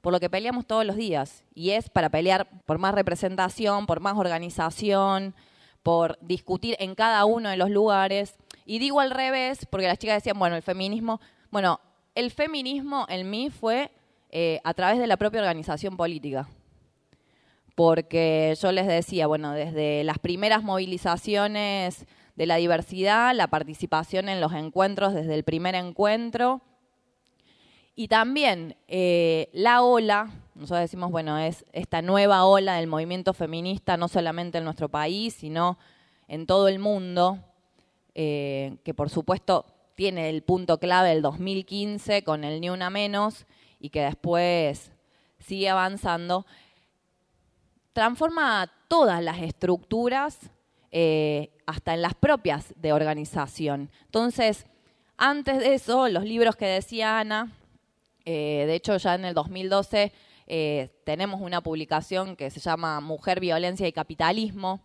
por 0.00 0.12
lo 0.12 0.18
que 0.18 0.28
peleamos 0.28 0.66
todos 0.66 0.84
los 0.84 0.96
días. 0.96 1.44
Y 1.54 1.70
es 1.70 1.88
para 1.90 2.10
pelear 2.10 2.48
por 2.66 2.78
más 2.78 2.92
representación, 2.92 3.86
por 3.86 4.00
más 4.00 4.16
organización, 4.16 5.34
por 5.84 6.18
discutir 6.20 6.76
en 6.80 6.96
cada 6.96 7.24
uno 7.24 7.50
de 7.50 7.56
los 7.56 7.70
lugares. 7.70 8.34
Y 8.66 8.80
digo 8.80 8.98
al 8.98 9.12
revés, 9.12 9.64
porque 9.70 9.86
las 9.86 9.98
chicas 9.98 10.16
decían, 10.16 10.40
bueno, 10.40 10.56
el 10.56 10.62
feminismo, 10.62 11.20
bueno, 11.52 11.78
el 12.16 12.32
feminismo 12.32 13.06
en 13.08 13.30
mí 13.30 13.48
fue 13.50 13.92
eh, 14.30 14.60
a 14.64 14.74
través 14.74 14.98
de 14.98 15.06
la 15.06 15.16
propia 15.16 15.40
organización 15.40 15.96
política 15.96 16.48
porque 17.74 18.54
yo 18.60 18.72
les 18.72 18.86
decía, 18.86 19.26
bueno, 19.26 19.52
desde 19.52 20.04
las 20.04 20.18
primeras 20.18 20.62
movilizaciones 20.62 22.06
de 22.36 22.46
la 22.46 22.56
diversidad, 22.56 23.34
la 23.34 23.48
participación 23.48 24.28
en 24.28 24.40
los 24.40 24.52
encuentros 24.52 25.14
desde 25.14 25.34
el 25.34 25.44
primer 25.44 25.74
encuentro, 25.74 26.62
y 27.94 28.08
también 28.08 28.76
eh, 28.88 29.50
la 29.52 29.82
ola, 29.82 30.30
nosotros 30.54 30.80
decimos, 30.80 31.10
bueno, 31.10 31.38
es 31.38 31.64
esta 31.72 32.00
nueva 32.00 32.44
ola 32.44 32.76
del 32.76 32.86
movimiento 32.86 33.34
feminista, 33.34 33.98
no 33.98 34.08
solamente 34.08 34.58
en 34.58 34.64
nuestro 34.64 34.88
país, 34.88 35.34
sino 35.34 35.78
en 36.26 36.46
todo 36.46 36.68
el 36.68 36.78
mundo, 36.78 37.38
eh, 38.14 38.76
que 38.82 38.94
por 38.94 39.10
supuesto 39.10 39.66
tiene 39.94 40.30
el 40.30 40.42
punto 40.42 40.78
clave 40.78 41.10
del 41.10 41.20
2015 41.20 42.24
con 42.24 42.44
el 42.44 42.62
Ni 42.62 42.70
Una 42.70 42.88
Menos 42.88 43.46
y 43.78 43.90
que 43.90 44.00
después 44.00 44.90
sigue 45.38 45.68
avanzando 45.68 46.46
transforma 47.92 48.70
todas 48.88 49.22
las 49.22 49.40
estructuras, 49.40 50.38
eh, 50.90 51.50
hasta 51.66 51.94
en 51.94 52.02
las 52.02 52.14
propias 52.14 52.74
de 52.76 52.92
organización. 52.92 53.90
Entonces, 54.04 54.66
antes 55.16 55.58
de 55.58 55.74
eso, 55.74 56.08
los 56.08 56.24
libros 56.24 56.56
que 56.56 56.66
decía 56.66 57.18
Ana, 57.18 57.52
eh, 58.24 58.64
de 58.66 58.74
hecho 58.74 58.96
ya 58.98 59.14
en 59.14 59.24
el 59.24 59.34
2012 59.34 60.12
eh, 60.46 60.90
tenemos 61.04 61.40
una 61.40 61.60
publicación 61.62 62.36
que 62.36 62.50
se 62.50 62.60
llama 62.60 63.00
Mujer, 63.00 63.40
Violencia 63.40 63.86
y 63.86 63.92
Capitalismo, 63.92 64.80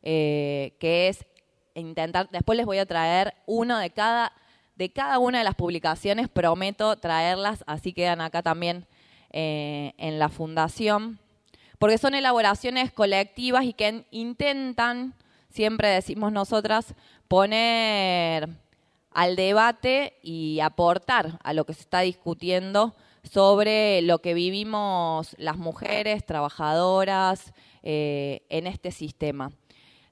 que 0.00 1.08
es 1.08 1.26
intentar, 1.74 2.30
después 2.30 2.56
les 2.56 2.64
voy 2.64 2.78
a 2.78 2.86
traer 2.86 3.34
uno 3.46 3.78
de 3.78 3.90
cada, 3.90 4.32
de 4.76 4.90
cada 4.90 5.18
una 5.18 5.38
de 5.38 5.44
las 5.44 5.54
publicaciones, 5.54 6.28
prometo 6.28 6.96
traerlas, 6.96 7.62
así 7.66 7.92
quedan 7.92 8.20
acá 8.20 8.42
también 8.42 8.86
en 9.30 10.18
la 10.18 10.28
fundación 10.30 11.18
porque 11.78 11.98
son 11.98 12.14
elaboraciones 12.14 12.92
colectivas 12.92 13.64
y 13.64 13.72
que 13.72 14.04
intentan, 14.10 15.14
siempre 15.50 15.88
decimos 15.88 16.32
nosotras, 16.32 16.94
poner 17.28 18.48
al 19.12 19.36
debate 19.36 20.18
y 20.22 20.60
aportar 20.60 21.38
a 21.42 21.52
lo 21.52 21.64
que 21.64 21.74
se 21.74 21.80
está 21.80 22.00
discutiendo 22.00 22.94
sobre 23.22 24.02
lo 24.02 24.20
que 24.20 24.34
vivimos 24.34 25.34
las 25.38 25.56
mujeres 25.56 26.24
trabajadoras 26.24 27.52
eh, 27.82 28.42
en 28.48 28.66
este 28.66 28.90
sistema. 28.90 29.50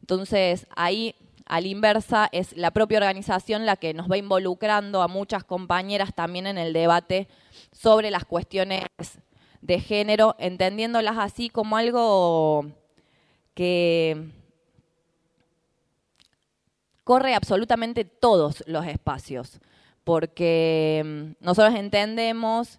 Entonces, 0.00 0.66
ahí, 0.76 1.14
a 1.46 1.60
la 1.60 1.68
inversa, 1.68 2.28
es 2.32 2.56
la 2.56 2.70
propia 2.70 2.98
organización 2.98 3.66
la 3.66 3.76
que 3.76 3.94
nos 3.94 4.10
va 4.10 4.16
involucrando 4.16 5.02
a 5.02 5.08
muchas 5.08 5.44
compañeras 5.44 6.14
también 6.14 6.46
en 6.46 6.58
el 6.58 6.72
debate 6.72 7.28
sobre 7.72 8.10
las 8.10 8.24
cuestiones 8.24 8.82
de 9.66 9.80
género, 9.80 10.36
entendiéndolas 10.38 11.18
así 11.18 11.48
como 11.48 11.76
algo 11.76 12.66
que 13.54 14.30
corre 17.02 17.34
absolutamente 17.34 18.04
todos 18.04 18.62
los 18.68 18.86
espacios, 18.86 19.60
porque 20.04 21.02
mm, 21.04 21.44
nosotros 21.44 21.74
entendemos 21.74 22.78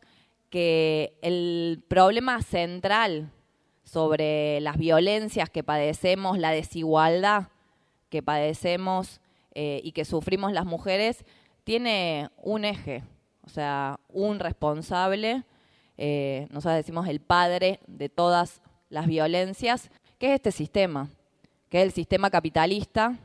que 0.50 1.18
el 1.22 1.84
problema 1.90 2.42
central 2.42 3.32
sobre 3.84 4.62
las 4.62 4.78
violencias 4.78 5.50
que 5.50 5.64
padecemos, 5.64 6.38
la 6.38 6.52
desigualdad 6.52 7.50
que 8.10 8.24
padecemos 8.24 9.20
eh, 9.56 9.82
y 9.84 9.92
que 9.92 10.06
sufrimos 10.06 10.54
las 10.54 10.66
mujeres, 10.66 11.26
tiene 11.66 12.30
un 12.38 12.64
eje, 12.64 13.04
o 13.46 13.50
sea, 13.50 14.00
un 14.08 14.40
responsable 14.40 15.44
eh, 15.98 16.48
nosotros 16.52 16.76
decimos 16.76 17.08
el 17.08 17.20
padre 17.20 17.80
de 17.88 18.10
todas 18.10 18.62
las 18.90 19.08
violencias, 19.08 19.90
que 20.20 20.28
es 20.28 20.34
este 20.36 20.52
sistema, 20.52 21.10
que 21.70 21.80
es 21.80 21.86
el 21.86 21.92
sistema 21.92 22.30
capitalista, 22.30 23.18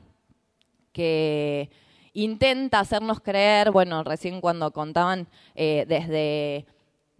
que 0.92 1.70
intenta 2.12 2.80
hacernos 2.80 3.20
creer, 3.20 3.70
bueno, 3.70 4.02
recién 4.04 4.40
cuando 4.40 4.72
contaban 4.72 5.28
eh, 5.54 5.84
desde 5.88 6.66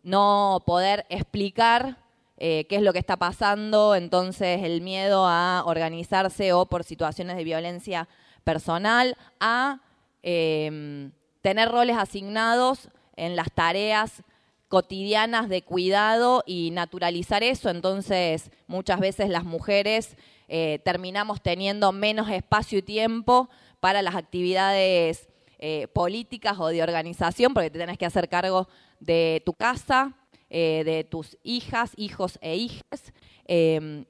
no 0.02 0.62
poder 0.66 1.06
explicar 1.08 1.98
eh, 2.36 2.66
qué 2.68 2.76
es 2.76 2.82
lo 2.82 2.92
que 2.92 2.98
está 2.98 3.16
pasando, 3.16 3.94
entonces 3.94 4.62
el 4.64 4.80
miedo 4.80 5.26
a 5.26 5.62
organizarse 5.64 6.52
o 6.52 6.66
por 6.66 6.82
situaciones 6.82 7.36
de 7.36 7.44
violencia 7.44 8.08
personal, 8.42 9.16
a 9.38 9.80
em, 10.22 11.12
tener 11.40 11.70
roles 11.70 11.96
asignados 11.96 12.88
en 13.14 13.36
las 13.36 13.52
tareas 13.52 14.22
cotidianas 14.72 15.50
de 15.50 15.60
cuidado 15.60 16.44
y 16.46 16.70
naturalizar 16.70 17.42
eso. 17.42 17.68
Entonces, 17.68 18.50
muchas 18.66 19.00
veces 19.00 19.28
las 19.28 19.44
mujeres 19.44 20.16
eh, 20.48 20.80
terminamos 20.82 21.42
teniendo 21.42 21.92
menos 21.92 22.30
espacio 22.30 22.78
y 22.78 22.82
tiempo 22.82 23.50
para 23.80 24.00
las 24.00 24.14
actividades 24.14 25.28
eh, 25.58 25.88
políticas 25.92 26.58
o 26.58 26.68
de 26.68 26.82
organización, 26.82 27.52
porque 27.52 27.68
te 27.68 27.80
tenés 27.80 27.98
que 27.98 28.06
hacer 28.06 28.30
cargo 28.30 28.66
de 28.98 29.42
tu 29.44 29.52
casa, 29.52 30.14
eh, 30.48 30.84
de 30.86 31.04
tus 31.04 31.36
hijas, 31.42 31.92
hijos 31.96 32.38
e 32.40 32.56
hijas. 32.56 33.12
Em, 33.44 34.06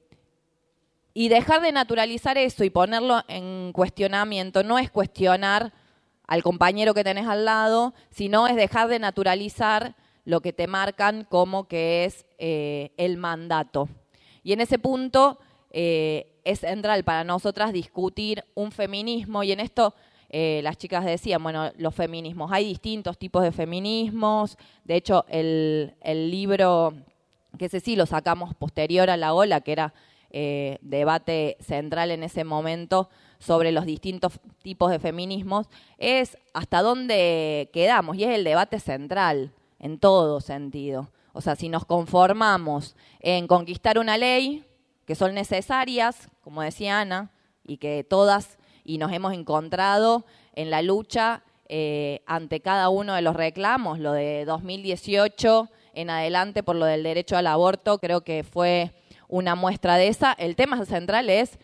y 1.13 1.29
dejar 1.29 1.61
de 1.61 1.73
naturalizar 1.73 2.39
eso 2.39 2.63
y 2.63 2.71
ponerlo 2.71 3.25
en 3.27 3.73
cuestionamiento 3.73 4.63
no 4.63 4.79
es 4.79 4.93
cuestionar 4.93 5.73
al 6.29 6.45
compañero 6.45 6.95
que 6.95 7.03
tenés 7.03 7.27
al 7.27 7.47
lado, 7.47 7.95
sino 8.11 8.47
es 8.47 8.55
dejar 8.55 8.87
de 8.87 9.01
naturalizar 9.01 9.97
lo 10.25 10.41
que 10.41 10.53
te 10.53 10.66
marcan 10.66 11.27
como 11.29 11.66
que 11.66 12.05
es 12.05 12.27
eh, 12.39 12.93
el 12.97 13.16
mandato. 13.16 13.89
Y 14.43 14.53
en 14.53 14.61
ese 14.61 14.79
punto 14.79 15.39
eh, 15.70 16.41
es 16.45 16.61
central 16.61 17.05
para 17.05 17.25
nosotras 17.25 17.73
discutir 17.73 18.45
un 18.55 18.73
feminismo 18.73 19.43
y 19.43 19.53
en 19.53 19.61
esto 19.61 19.95
eh, 20.29 20.61
las 20.62 20.79
chicas 20.79 21.05
decían, 21.05 21.43
bueno, 21.43 21.70
los 21.77 21.95
feminismos, 21.95 22.51
hay 22.53 22.64
distintos 22.64 23.18
tipos 23.18 23.43
de 23.43 23.53
feminismos, 23.53 24.57
de 24.85 24.97
hecho 24.97 25.27
el, 25.29 25.95
libro, 26.05 26.95
que 27.59 27.66
ese 27.66 27.81
sí 27.81 27.97
lo 27.97 28.07
sacamos 28.07 28.55
posterior 28.55 29.11
a 29.11 29.16
la 29.16 29.35
ola, 29.35 29.61
que 29.61 29.73
era 29.73 29.95
debate 30.81 31.59
central 31.61 32.11
en 32.11 32.23
ese 32.23 32.43
momento 32.43 33.11
sobre 33.39 33.70
los 33.70 33.85
distintos 33.85 34.41
tipos 34.62 34.91
de 34.91 34.99
feminismos, 34.99 35.66
es 35.99 36.39
hasta 36.55 36.81
dónde 36.81 37.68
quedamos 37.75 38.16
y 38.16 38.25
es 38.25 38.31
el 38.31 38.43
debate 38.43 38.81
central 38.81 39.53
en 39.83 39.99
todo 39.99 40.41
sentido. 40.41 41.11
O 41.35 41.43
sea, 41.43 41.57
si 41.57 41.68
nos 41.68 41.85
conformamos 41.85 42.97
en 43.20 43.47
conquistar 43.47 43.99
una 43.99 44.16
ley, 44.16 44.64
que 45.05 45.14
son 45.14 45.35
necesarias, 45.35 46.30
como 46.41 46.62
decía 46.62 47.01
Ana, 47.01 47.30
y 47.64 47.76
que 47.76 48.05
todas 48.05 48.59
y 48.85 48.99
nos 48.99 49.12
hemos 49.12 49.35
encontrado 49.35 50.24
en 50.55 50.70
la 50.70 50.83
lucha 50.83 51.43
eh, 51.68 52.22
ante 52.26 52.61
cada 52.61 52.89
uno 52.89 53.14
de 53.14 53.22
los 53.22 53.37
reclamos, 53.37 53.99
lo 53.99 54.12
de 54.12 54.45
2018 54.45 55.68
en 55.95 56.11
adelante 56.11 56.62
por 56.62 56.76
lo 56.76 56.87
del 56.87 57.03
derecho 57.03 57.37
al 57.37 57.47
aborto, 57.47 57.99
creo 57.99 58.22
que 58.22 58.45
fue 58.45 58.93
una 59.28 59.55
muestra 59.55 59.97
de 59.97 60.09
esa. 60.09 60.33
El 60.33 60.57
tema 60.57 60.85
central 60.85 61.28
es 61.28 61.59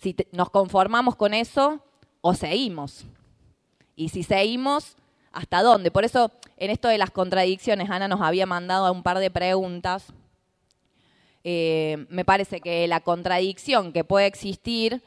si 0.00 0.16
nos 0.32 0.50
conformamos 0.50 1.16
con 1.16 1.34
eso 1.34 1.84
o 2.20 2.34
seguimos. 2.34 3.06
Y 3.96 4.08
si 4.10 4.22
seguimos, 4.22 4.96
¿hasta 5.32 5.62
dónde? 5.62 5.90
Por 5.90 6.04
eso 6.04 6.30
en 6.56 6.70
esto 6.70 6.88
de 6.88 6.98
las 6.98 7.10
contradicciones, 7.10 7.90
Ana 7.90 8.08
nos 8.08 8.20
había 8.20 8.46
mandado 8.46 8.92
un 8.92 9.02
par 9.02 9.18
de 9.18 9.30
preguntas. 9.30 10.12
Eh, 11.42 12.06
me 12.10 12.24
parece 12.24 12.60
que 12.60 12.86
la 12.86 13.00
contradicción 13.00 13.92
que 13.92 14.04
puede 14.04 14.26
existir 14.26 15.02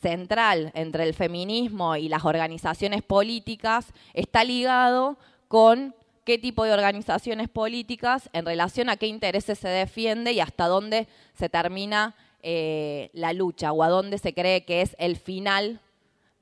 central 0.00 0.72
entre 0.74 1.04
el 1.04 1.12
feminismo 1.12 1.96
y 1.96 2.08
las 2.08 2.24
organizaciones 2.24 3.02
políticas 3.02 3.92
está 4.14 4.42
ligado 4.44 5.18
con 5.48 5.94
qué 6.24 6.38
tipo 6.38 6.64
de 6.64 6.72
organizaciones 6.72 7.50
políticas 7.50 8.30
en 8.32 8.46
relación 8.46 8.88
a 8.88 8.96
qué 8.96 9.06
intereses 9.06 9.58
se 9.58 9.68
defiende 9.68 10.32
y 10.32 10.40
hasta 10.40 10.66
dónde 10.66 11.08
se 11.34 11.50
termina 11.50 12.14
eh, 12.42 13.10
la 13.12 13.34
lucha 13.34 13.72
o 13.72 13.82
a 13.82 13.90
dónde 13.90 14.16
se 14.16 14.32
cree 14.32 14.64
que 14.64 14.80
es 14.80 14.96
el 14.98 15.16
final 15.16 15.80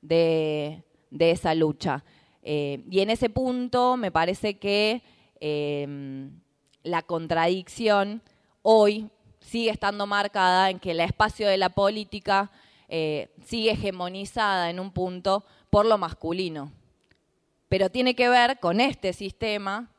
de 0.01 0.81
esa 1.19 1.53
lucha. 1.55 2.05
Eh, 2.43 2.83
y 2.89 3.01
en 3.01 3.09
ese 3.09 3.29
punto 3.29 3.97
me 3.97 4.11
parece 4.11 4.57
que 4.57 5.01
em, 5.39 6.31
la 6.83 7.01
contradicción 7.01 8.21
hoy 8.61 9.09
sigue 9.39 9.69
estando 9.69 10.07
marcada 10.07 10.69
en 10.69 10.79
que 10.79 10.91
el 10.91 10.99
espacio 10.99 11.47
de 11.47 11.57
la 11.57 11.69
política 11.69 12.51
eh, 12.87 13.29
sigue 13.45 13.71
hegemonizada 13.71 14.69
en 14.69 14.79
un 14.79 14.91
punto 14.91 15.45
por 15.69 15.85
lo 15.85 15.97
masculino. 15.97 16.71
Pero 17.67 17.89
tiene 17.89 18.15
que 18.15 18.29
ver 18.29 18.59
con 18.59 18.81
este 18.81 19.13
sistema 19.13 19.91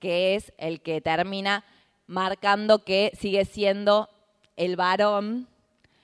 que 0.00 0.34
es 0.34 0.52
el 0.58 0.80
que 0.80 1.00
termina 1.00 1.64
marcando 2.06 2.84
que 2.84 3.12
sigue 3.18 3.44
siendo 3.44 4.08
el 4.56 4.76
varón 4.76 5.48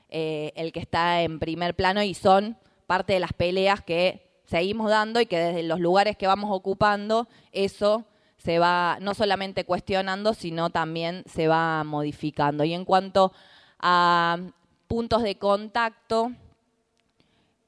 eh, 0.09 0.53
el 0.57 0.73
que 0.73 0.81
está 0.81 1.23
en 1.23 1.39
primer 1.39 1.77
plano 1.77 2.03
y 2.03 2.15
son 2.15 2.57
parte 2.89 3.13
de 3.13 3.21
las 3.21 3.33
peleas 3.33 3.81
que 3.81 4.30
seguimos 4.51 4.91
dando 4.91 5.21
y 5.21 5.27
que 5.27 5.39
desde 5.39 5.63
los 5.63 5.79
lugares 5.79 6.17
que 6.17 6.27
vamos 6.27 6.51
ocupando 6.51 7.29
eso 7.53 8.05
se 8.37 8.59
va 8.59 8.99
no 9.01 9.15
solamente 9.15 9.65
cuestionando, 9.65 10.35
sino 10.35 10.71
también 10.71 11.23
se 11.27 11.47
va 11.47 11.85
modificando. 11.85 12.65
Y 12.65 12.75
en 12.75 12.85
cuanto 12.85 13.33
a 13.79 14.39
puntos 14.89 15.23
de 15.23 15.37
contacto, 15.37 16.33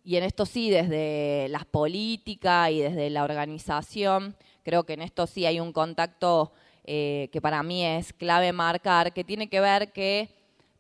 y 0.04 0.16
en 0.16 0.24
esto 0.24 0.44
sí, 0.44 0.70
desde 0.70 1.46
las 1.50 1.66
políticas 1.66 2.70
y 2.72 2.80
desde 2.80 3.10
la 3.10 3.22
organización, 3.22 4.34
creo 4.64 4.82
que 4.82 4.94
en 4.94 5.02
esto 5.02 5.28
sí 5.28 5.46
hay 5.46 5.60
un 5.60 5.72
contacto 5.72 6.52
eh, 6.82 7.28
que 7.32 7.40
para 7.40 7.62
mí 7.62 7.84
es 7.84 8.12
clave 8.12 8.52
marcar, 8.52 9.12
que 9.12 9.22
tiene 9.22 9.48
que 9.48 9.60
ver 9.60 9.92
que 9.92 10.30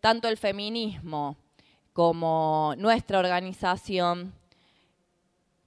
tanto 0.00 0.26
el 0.26 0.36
feminismo 0.36 1.36
como 1.92 2.74
nuestra 2.76 3.20
organización 3.20 4.32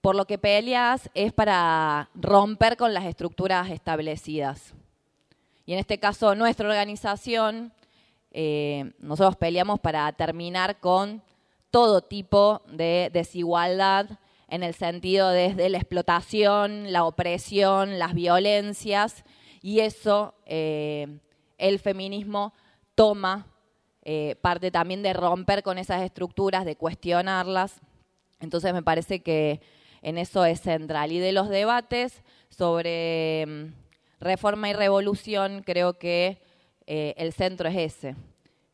por 0.06 0.16
lo 0.16 0.26
que 0.26 0.38
peleas 0.38 1.10
es 1.16 1.34
para 1.34 2.12
romper 2.14 2.78
con 2.78 2.94
las 2.94 3.06
estructuras 3.06 3.72
establecidas. 3.72 4.76
Y 5.66 5.74
en 5.74 5.80
este 5.80 5.98
caso, 5.98 6.36
nuestra 6.36 6.70
organización, 6.70 7.74
eh, 8.30 8.92
nosotros 9.00 9.36
peleamos 9.36 9.80
para 9.80 10.12
terminar 10.12 10.80
con 10.80 11.24
todo 11.72 12.02
tipo 12.02 12.62
de 12.68 13.10
desigualdad 13.14 14.20
en 14.48 14.62
el 14.62 14.76
sentido 14.76 15.30
desde 15.30 15.70
la 15.70 15.80
explotación, 15.80 16.94
la 16.94 17.04
opresión, 17.04 17.98
las 17.98 18.14
violencias, 18.14 19.24
y 19.64 19.80
eso 19.80 20.36
eh, 20.46 21.18
el 21.58 21.80
feminismo 21.80 22.54
toma 22.94 23.48
eh, 24.04 24.36
parte 24.40 24.70
también 24.70 25.02
de 25.02 25.14
romper 25.14 25.64
con 25.64 25.80
esas 25.80 26.04
estructuras, 26.04 26.64
de 26.64 26.76
cuestionarlas. 26.76 27.82
Entonces 28.40 28.72
me 28.72 28.84
parece 28.84 29.24
que 29.24 29.62
en 30.06 30.20
eso 30.20 30.46
es 30.46 30.62
central. 30.62 31.12
Y 31.12 31.18
de 31.18 31.32
los 31.32 31.50
debates 31.50 32.22
sobre 32.50 33.44
mm, 33.48 33.74
reforma 34.20 34.70
y 34.70 34.74
revolución, 34.74 35.64
creo 35.66 35.98
que 35.98 36.38
eh, 36.86 37.16
el 37.18 37.34
centro 37.34 37.68
es 37.70 37.76
ese, 37.76 38.16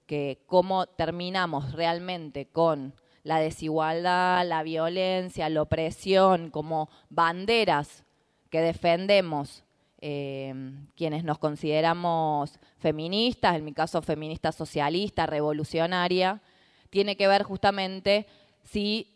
que 0.08 0.40
cómo 0.46 0.88
terminamos 0.88 1.72
realmente 1.72 2.48
con 2.48 2.94
la 3.24 3.40
desigualdad, 3.40 4.46
la 4.46 4.62
violencia, 4.62 5.48
la 5.48 5.62
opresión, 5.62 6.50
como 6.50 6.90
banderas 7.10 8.04
que 8.50 8.60
defendemos 8.60 9.64
eh, 10.02 10.54
quienes 10.98 11.24
nos 11.24 11.38
consideramos 11.38 12.60
feministas, 12.78 13.56
en 13.56 13.64
mi 13.64 13.72
caso 13.72 14.02
feminista 14.02 14.52
socialista, 14.52 15.28
revolucionaria, 15.28 16.42
tiene 16.90 17.16
que 17.16 17.30
ver 17.30 17.44
justamente 17.44 18.28
si 18.66 19.08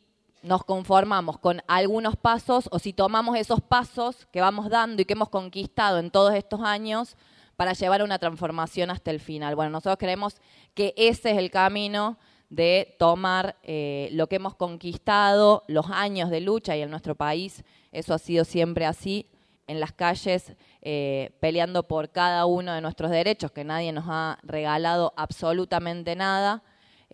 nos 0.45 0.63
conformamos 0.63 1.39
con 1.39 1.61
algunos 1.67 2.15
pasos 2.15 2.69
o 2.71 2.79
si 2.79 2.93
tomamos 2.93 3.35
esos 3.37 3.61
pasos 3.61 4.27
que 4.31 4.41
vamos 4.41 4.69
dando 4.69 5.01
y 5.01 5.05
que 5.05 5.13
hemos 5.13 5.29
conquistado 5.29 5.99
en 5.99 6.11
todos 6.11 6.35
estos 6.35 6.61
años 6.61 7.17
para 7.55 7.73
llevar 7.73 8.03
una 8.03 8.19
transformación 8.19 8.91
hasta 8.91 9.11
el 9.11 9.19
final. 9.19 9.55
Bueno, 9.55 9.71
nosotros 9.71 9.97
creemos 9.97 10.35
que 10.73 10.93
ese 10.97 11.31
es 11.31 11.37
el 11.37 11.49
camino 11.49 12.17
de 12.49 12.95
tomar 12.99 13.57
eh, 13.63 14.09
lo 14.11 14.27
que 14.27 14.35
hemos 14.35 14.55
conquistado, 14.55 15.63
los 15.67 15.89
años 15.89 16.29
de 16.29 16.41
lucha 16.41 16.77
y 16.77 16.83
en 16.83 16.91
nuestro 16.91 17.15
país 17.15 17.63
eso 17.91 18.13
ha 18.13 18.19
sido 18.19 18.45
siempre 18.45 18.85
así, 18.85 19.27
en 19.67 19.79
las 19.79 19.93
calles 19.93 20.53
eh, 20.83 21.35
peleando 21.39 21.87
por 21.87 22.11
cada 22.11 22.45
uno 22.45 22.71
de 22.73 22.81
nuestros 22.81 23.09
derechos, 23.09 23.51
que 23.51 23.63
nadie 23.63 23.91
nos 23.91 24.05
ha 24.07 24.37
regalado 24.43 25.11
absolutamente 25.17 26.15
nada 26.15 26.61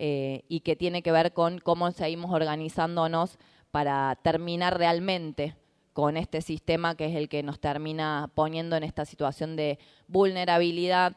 eh, 0.04 0.42
y 0.48 0.62
que 0.62 0.74
tiene 0.74 1.00
que 1.00 1.12
ver 1.12 1.32
con 1.32 1.60
cómo 1.60 1.88
seguimos 1.92 2.32
organizándonos 2.32 3.38
para 3.70 4.18
terminar 4.20 4.76
realmente 4.76 5.54
con 5.92 6.16
este 6.16 6.40
sistema 6.40 6.96
que 6.96 7.06
es 7.06 7.14
el 7.14 7.28
que 7.28 7.44
nos 7.44 7.60
termina 7.60 8.28
poniendo 8.34 8.74
en 8.74 8.82
esta 8.82 9.04
situación 9.04 9.54
de 9.54 9.78
vulnerabilidad, 10.08 11.14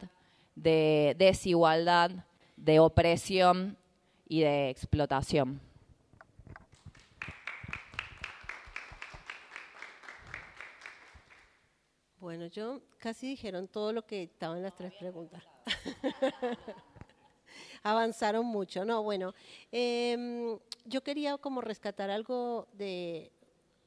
de 0.53 1.15
desigualdad, 1.17 2.11
de 2.57 2.79
opresión 2.79 3.75
y 4.27 4.41
de 4.41 4.69
explotación. 4.69 5.59
Bueno, 12.19 12.45
yo 12.45 12.81
casi 12.99 13.29
dijeron 13.29 13.67
todo 13.67 13.93
lo 13.93 14.05
que 14.05 14.21
estaba 14.21 14.55
las 14.57 14.75
tres 14.75 14.93
preguntas. 14.99 15.41
avanzaron 17.85 18.47
mucho, 18.47 18.83
¿no? 18.83 19.03
Bueno, 19.03 19.35
em, 19.71 20.57
yo 20.85 21.03
quería 21.03 21.37
como 21.37 21.61
rescatar 21.61 22.09
algo 22.09 22.67
de, 22.73 23.31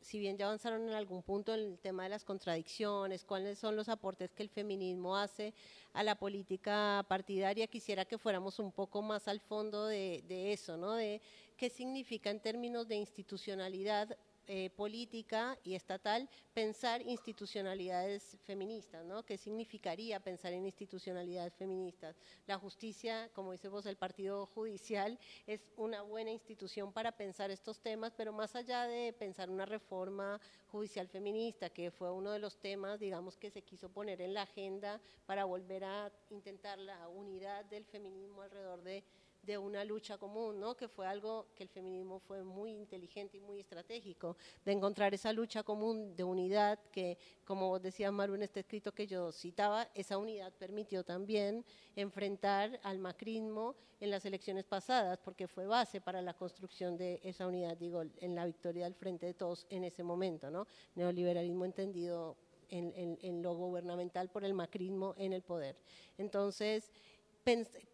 si 0.01 0.21
bien 0.21 0.39
ya 0.39 0.47
avanzaron 0.47 0.89
en 0.89 0.95
algún 0.95 1.21
punto 1.25 1.53
en 1.53 1.61
el 1.61 1.79
tema 1.81 2.05
de 2.05 2.11
las 2.11 2.25
contradicciones, 2.25 3.25
cuáles 3.25 3.59
son 3.59 3.75
los 3.75 3.89
aportes 3.89 4.33
que 4.33 4.45
el 4.45 4.51
feminismo 4.51 5.17
hace 5.17 5.53
a 5.95 6.05
la 6.05 6.15
política 6.15 7.05
partidaria, 7.09 7.67
quisiera 7.67 8.05
que 8.05 8.19
fuéramos 8.19 8.61
un 8.61 8.71
poco 8.71 9.03
más 9.03 9.27
al 9.27 9.41
fondo 9.41 9.87
de, 9.87 10.23
eso, 10.53 10.77
¿no? 10.77 10.93
De 10.93 11.21
qué 11.57 11.69
significa 11.69 12.31
en 12.31 12.39
términos 12.39 12.87
de 12.87 12.95
institucionalidad 12.95 14.17
eh, 14.51 14.71
política 14.71 15.59
y 15.63 15.75
estatal 15.75 16.27
pensar 16.55 17.03
institucionalidades 17.03 18.39
feministas, 18.45 19.05
¿no? 19.05 19.23
¿Qué 19.23 19.37
significaría 19.37 20.21
pensar 20.21 20.55
en 20.55 20.65
institucionalidades 20.65 21.55
feministas? 21.55 22.17
La 22.47 22.59
justicia, 22.59 23.29
como 23.35 23.53
dice 23.53 23.69
vos, 23.69 23.85
el 23.85 23.97
Partido 23.97 24.47
Judicial 24.47 25.19
es 25.47 25.71
una 25.77 26.01
buena 26.01 26.31
institución 26.31 26.95
para 26.95 27.13
pensar 27.13 27.51
estos 27.51 27.81
temas, 27.81 28.15
pero 28.17 28.33
más 28.33 28.57
allá 28.57 28.87
de 28.87 29.13
pensar 29.13 29.51
una 29.51 29.67
reforma 29.67 30.41
judicial 30.69 31.09
feminista, 31.09 31.69
que 31.69 31.91
fue 31.91 32.11
uno 32.11 32.33
de 32.33 32.39
los 32.39 32.57
temas, 32.57 32.99
digamos, 32.99 33.37
que 33.37 33.51
se 33.51 33.61
quiso 33.61 33.91
poner 33.91 34.23
en 34.23 34.33
la 34.33 34.43
agenda 34.43 34.99
para 35.27 35.45
volver 35.45 35.85
a 35.85 36.11
intentar 36.31 36.79
la 36.79 37.07
unidad 37.09 37.67
del 37.67 37.85
feminismo 37.85 38.41
alrededor 38.41 38.83
de 38.83 39.05
de 39.49 39.57
una 39.57 39.83
lucha 39.83 40.19
común, 40.19 40.61
¿no? 40.61 40.77
que 40.77 40.89
fue 40.89 41.07
algo 41.07 41.47
que 41.55 41.63
el 41.63 41.71
feminismo 41.71 42.21
fue 42.21 42.45
muy 42.45 42.71
inteligente 42.73 43.39
y 43.39 43.41
muy 43.41 43.61
estratégico, 43.61 44.37
de 44.63 44.73
encontrar 44.73 45.15
esa 45.15 45.33
lucha 45.33 45.63
común 45.63 46.15
de 46.15 46.23
unidad 46.23 46.79
que, 46.93 47.17
como 47.47 47.69
vos 47.69 47.81
decías, 47.81 48.13
Maru, 48.13 48.35
en 48.35 48.43
este 48.43 48.61
escrito 48.61 48.93
que 48.93 49.07
yo 49.07 49.33
citaba, 49.33 49.89
esa 49.95 50.19
unidad 50.19 50.53
permitió 50.53 51.03
también 51.03 51.65
enfrentar 51.97 52.79
al 52.83 52.99
macrismo 52.99 53.75
en 54.01 54.11
las 54.11 54.27
elecciones 54.27 54.67
pasadas, 54.67 55.19
porque 55.25 55.49
fue 55.49 55.67
base 55.67 56.03
para 56.03 56.21
la 56.21 56.35
construcción 56.35 56.99
de 56.99 57.19
esa 57.25 57.47
unidad, 57.47 57.75
digo, 57.79 58.03
en 58.03 58.35
la 58.35 58.45
victoria 58.45 58.85
del 58.85 58.95
Frente 58.95 59.25
de 59.25 59.33
Todos 59.33 59.67
en 59.71 59.83
ese 59.83 60.03
momento, 60.03 60.51
¿no? 60.51 60.67
Neoliberalismo 60.95 61.65
entendido 61.65 62.37
en, 62.69 62.93
en 63.23 63.43
lo 63.43 63.55
gubernamental 63.55 64.29
por 64.29 64.45
el 64.45 64.53
macrismo 64.53 65.15
en 65.17 65.33
el 65.33 65.41
poder. 65.41 65.75
Entonces, 66.19 66.93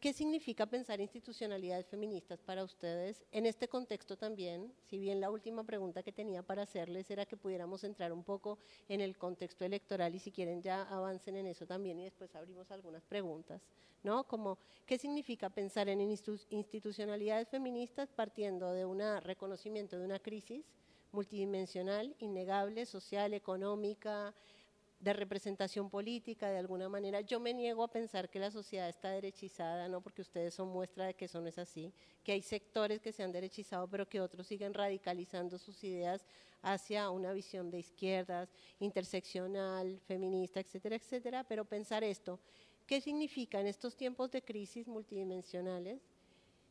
¿Qué 0.01 0.13
significa 0.13 0.67
pensar 0.67 1.01
institucionalidades 1.01 1.87
feministas 1.87 2.41
para 2.43 2.65
ustedes 2.65 3.25
en 3.31 3.47
este 3.47 3.69
contexto 3.69 4.17
también? 4.17 4.73
Si 4.89 4.99
bien 4.99 5.21
la 5.21 5.31
última 5.31 5.63
pregunta 5.63 6.03
que 6.03 6.11
tenía 6.11 6.43
para 6.43 6.63
hacerles 6.63 7.09
era 7.09 7.25
que 7.25 7.37
pudiéramos 7.37 7.85
entrar 7.85 8.13
un 8.13 8.25
poco 8.25 8.59
en 8.89 9.01
el 9.01 9.17
contexto 9.17 9.65
electoral 9.65 10.13
y 10.13 10.19
si 10.19 10.33
quieren 10.33 10.61
ya 10.61 10.83
avancen 10.83 11.37
en 11.37 11.47
eso 11.47 11.67
también 11.67 12.01
y 12.01 12.05
después 12.05 12.35
abrimos 12.35 12.69
algunas 12.73 13.05
preguntas, 13.05 13.63
¿no? 14.03 14.25
Como, 14.25 14.59
¿qué 14.87 14.99
significa 14.99 15.49
pensar 15.51 15.89
en 15.89 16.01
institucionalidades 16.01 17.49
feministas 17.49 18.11
partiendo 18.11 18.73
de 18.73 18.85
un 18.85 19.01
reconocimiento 19.21 19.97
de 19.97 20.05
una 20.05 20.19
crisis 20.19 20.65
multidimensional, 21.13 22.13
innegable, 22.19 22.87
social, 22.87 23.33
económica, 23.33 24.35
de 25.05 25.13
representación 25.13 25.91
política, 25.91 26.49
de 26.49 26.59
alguna 26.59 26.89
manera. 26.89 27.21
Yo 27.21 27.39
me 27.39 27.53
niego 27.53 27.85
a 27.85 27.89
pensar 27.89 28.31
que 28.31 28.39
la 28.39 28.51
sociedad 28.51 28.89
está 28.89 29.11
derechizada, 29.11 29.87
¿no? 29.87 30.01
porque 30.01 30.23
ustedes 30.23 30.55
son 30.55 30.69
muestra 30.69 31.05
de 31.05 31.15
que 31.15 31.27
eso 31.27 31.43
no 31.43 31.49
es 31.49 31.59
así, 31.59 31.93
que 32.25 32.33
hay 32.33 32.41
sectores 32.41 33.03
que 33.03 33.13
se 33.13 33.23
han 33.23 33.31
derechizado, 33.31 33.87
pero 33.87 34.09
que 34.09 34.23
otros 34.23 34.47
siguen 34.47 34.73
radicalizando 34.73 35.59
sus 35.59 35.85
ideas 35.85 36.25
hacia 36.63 37.11
una 37.11 37.35
visión 37.35 37.71
de 37.71 37.81
izquierdas, 37.81 38.49
interseccional, 38.81 40.01
feminista, 40.07 40.61
etcétera, 40.61 40.97
etcétera. 40.97 41.45
Pero 41.45 41.67
pensar 41.67 42.03
esto, 42.03 42.41
¿qué 42.87 43.03
significa 43.03 43.61
en 43.61 43.67
estos 43.67 43.95
tiempos 43.97 44.31
de 44.31 44.41
crisis 44.41 44.89
multidimensionales? 44.89 46.01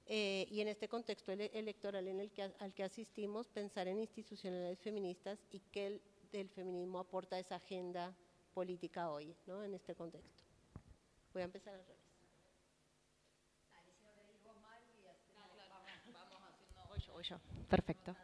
Eh, 0.07 0.47
y 0.49 0.59
en 0.59 0.67
este 0.67 0.89
contexto 0.89 1.31
electoral 1.31 2.07
en 2.07 2.19
el 2.19 2.31
que, 2.31 2.41
al 2.41 2.73
que 2.73 2.83
asistimos, 2.83 3.47
pensar 3.47 3.87
en 3.87 3.99
institucionalidades 3.99 4.79
feministas 4.79 5.39
y 5.51 5.61
el, 5.75 6.01
el 6.33 6.49
feminismo 6.49 6.99
aporta 6.99 7.39
esa 7.39 7.55
agenda 7.55 8.13
política 8.53 9.09
hoy, 9.09 9.35
¿no? 9.47 9.63
en 9.63 9.73
este 9.73 9.95
contexto. 9.95 10.43
Voy 11.33 11.41
a 11.41 11.45
empezar 11.45 11.73
al 11.73 11.85
revés. 11.85 12.03
Perfecto. 17.69 18.15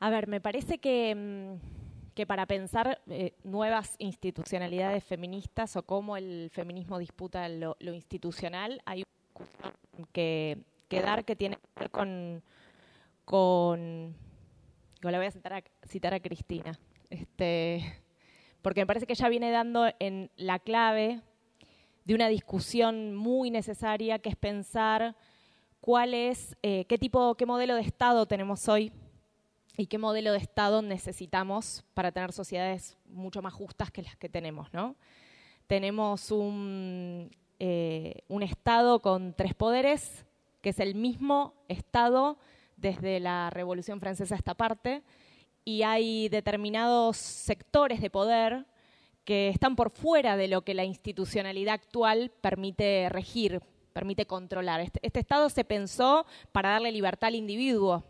A 0.00 0.10
ver, 0.10 0.26
me 0.26 0.40
parece 0.40 0.78
que, 0.78 1.14
mm, 1.14 2.14
que 2.14 2.26
para 2.26 2.46
pensar 2.46 3.00
eh, 3.08 3.34
nuevas 3.44 3.94
institucionalidades 3.98 5.04
feministas 5.04 5.76
o 5.76 5.84
cómo 5.84 6.16
el 6.16 6.50
feminismo 6.52 6.98
disputa 6.98 7.48
lo, 7.48 7.76
institucional, 7.80 8.82
hay 8.84 9.04
que, 10.12 10.58
que 10.88 11.00
dar 11.02 11.24
que 11.24 11.36
tiene 11.36 11.56
que 11.56 11.80
ver 11.80 11.90
con, 11.90 12.42
con 13.24 14.16
le 15.10 15.16
voy 15.16 15.26
a 15.26 15.30
citar 15.30 15.52
a, 15.52 15.62
citar 15.86 16.14
a 16.14 16.20
Cristina. 16.20 16.78
Este, 17.10 18.01
porque 18.62 18.80
me 18.80 18.86
parece 18.86 19.06
que 19.06 19.12
ella 19.12 19.28
viene 19.28 19.50
dando 19.50 19.86
en 19.98 20.30
la 20.36 20.58
clave 20.58 21.20
de 22.04 22.14
una 22.14 22.28
discusión 22.28 23.14
muy 23.14 23.50
necesaria 23.50 24.18
que 24.18 24.30
es 24.30 24.36
pensar 24.36 25.16
cuál 25.80 26.14
es, 26.14 26.56
eh, 26.62 26.84
qué 26.86 26.98
tipo, 26.98 27.34
qué 27.34 27.44
modelo 27.44 27.74
de 27.74 27.82
Estado 27.82 28.26
tenemos 28.26 28.68
hoy 28.68 28.92
y 29.76 29.86
qué 29.86 29.98
modelo 29.98 30.32
de 30.32 30.38
Estado 30.38 30.82
necesitamos 30.82 31.84
para 31.94 32.12
tener 32.12 32.32
sociedades 32.32 32.96
mucho 33.06 33.42
más 33.42 33.52
justas 33.52 33.90
que 33.90 34.02
las 34.02 34.16
que 34.16 34.28
tenemos, 34.28 34.72
¿no? 34.72 34.96
Tenemos 35.66 36.30
un, 36.30 37.30
eh, 37.58 38.22
un 38.28 38.42
Estado 38.42 39.00
con 39.00 39.34
tres 39.34 39.54
poderes, 39.54 40.24
que 40.60 40.70
es 40.70 40.78
el 40.78 40.94
mismo 40.94 41.54
Estado 41.68 42.38
desde 42.76 43.20
la 43.20 43.50
Revolución 43.50 44.00
Francesa 44.00 44.34
a 44.34 44.38
esta 44.38 44.54
parte, 44.54 45.02
y 45.64 45.82
hay 45.82 46.28
determinados 46.28 47.16
sectores 47.16 48.00
de 48.00 48.10
poder 48.10 48.66
que 49.24 49.48
están 49.48 49.76
por 49.76 49.90
fuera 49.90 50.36
de 50.36 50.48
lo 50.48 50.62
que 50.62 50.74
la 50.74 50.84
institucionalidad 50.84 51.74
actual 51.74 52.32
permite 52.40 53.08
regir, 53.08 53.60
permite 53.92 54.26
controlar. 54.26 54.80
Este, 54.80 54.98
este 55.02 55.20
Estado 55.20 55.48
se 55.48 55.64
pensó 55.64 56.26
para 56.50 56.70
darle 56.70 56.90
libertad 56.90 57.28
al 57.28 57.36
individuo, 57.36 58.04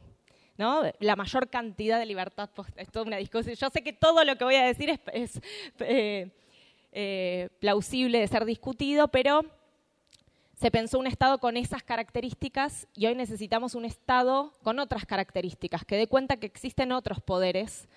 ¿no? 0.57 0.83
La 1.01 1.17
mayor 1.17 1.51
cantidad 1.51 1.99
de 1.99 2.07
libertad, 2.07 2.49
pues, 2.55 2.69
es 2.77 2.91
toda 2.91 3.05
una 3.05 3.19
discusión. 3.19 3.55
Yo 3.55 3.69
sé 3.69 3.83
que 3.83 3.93
todo 3.93 4.25
lo 4.25 4.37
que 4.37 4.45
voy 4.45 4.55
a 4.55 4.65
decir 4.65 4.99
es, 5.13 5.41
eh, 5.81 6.31
eh, 6.93 7.49
plausible 7.59 8.19
de 8.19 8.29
ser 8.29 8.45
discutido, 8.45 9.09
pero 9.09 9.45
se 10.63 10.71
pensó 10.71 11.01
un 11.01 11.09
Estado 11.09 11.39
con 11.39 11.57
esas 11.57 11.83
características 11.83 12.87
y 12.95 13.07
hoy 13.07 13.17
necesitamos 13.17 13.75
un 13.75 13.85
Estado 13.85 14.53
con 14.63 14.79
otras 14.79 15.05
características, 15.07 15.85
que 15.85 15.97
dé 15.97 16.07
cuenta 16.07 16.37
que 16.37 16.47
existen 16.47 16.93
otros 16.93 17.21
poderes 17.21 17.89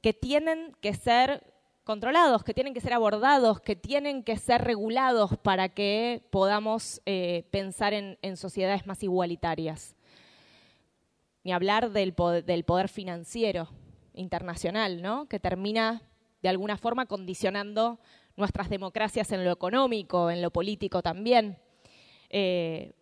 que 0.00 0.14
tienen 0.14 0.74
que 0.80 0.94
ser 0.94 1.52
controlados, 1.84 2.44
que 2.44 2.54
tienen 2.54 2.72
que 2.72 2.80
ser 2.80 2.94
abordados, 2.94 3.60
que 3.60 3.76
tienen 3.76 4.22
que 4.22 4.38
ser 4.38 4.62
regulados 4.62 5.36
para 5.36 5.68
que 5.68 6.26
podamos 6.30 7.02
eh, 7.04 7.46
pensar 7.50 7.92
en, 7.92 8.36
sociedades 8.38 8.86
más 8.86 9.02
igualitarias. 9.02 9.94
Ni 11.44 11.52
hablar 11.52 11.90
del 11.90 12.14
poder, 12.14 12.42
del 12.42 12.64
poder 12.64 12.88
financiero 12.88 13.68
internacional, 14.14 15.02
¿no? 15.02 15.26
que 15.28 15.38
termina 15.38 16.00
de 16.40 16.48
alguna 16.48 16.78
forma 16.78 17.04
condicionando 17.04 18.00
nuestras 18.34 18.70
democracias 18.70 19.30
en 19.30 19.44
lo 19.44 19.52
económico, 19.52 20.30
en 20.30 20.40
lo 20.40 20.50
político 20.50 21.02
también. 21.02 21.58
Eh, 22.32 22.92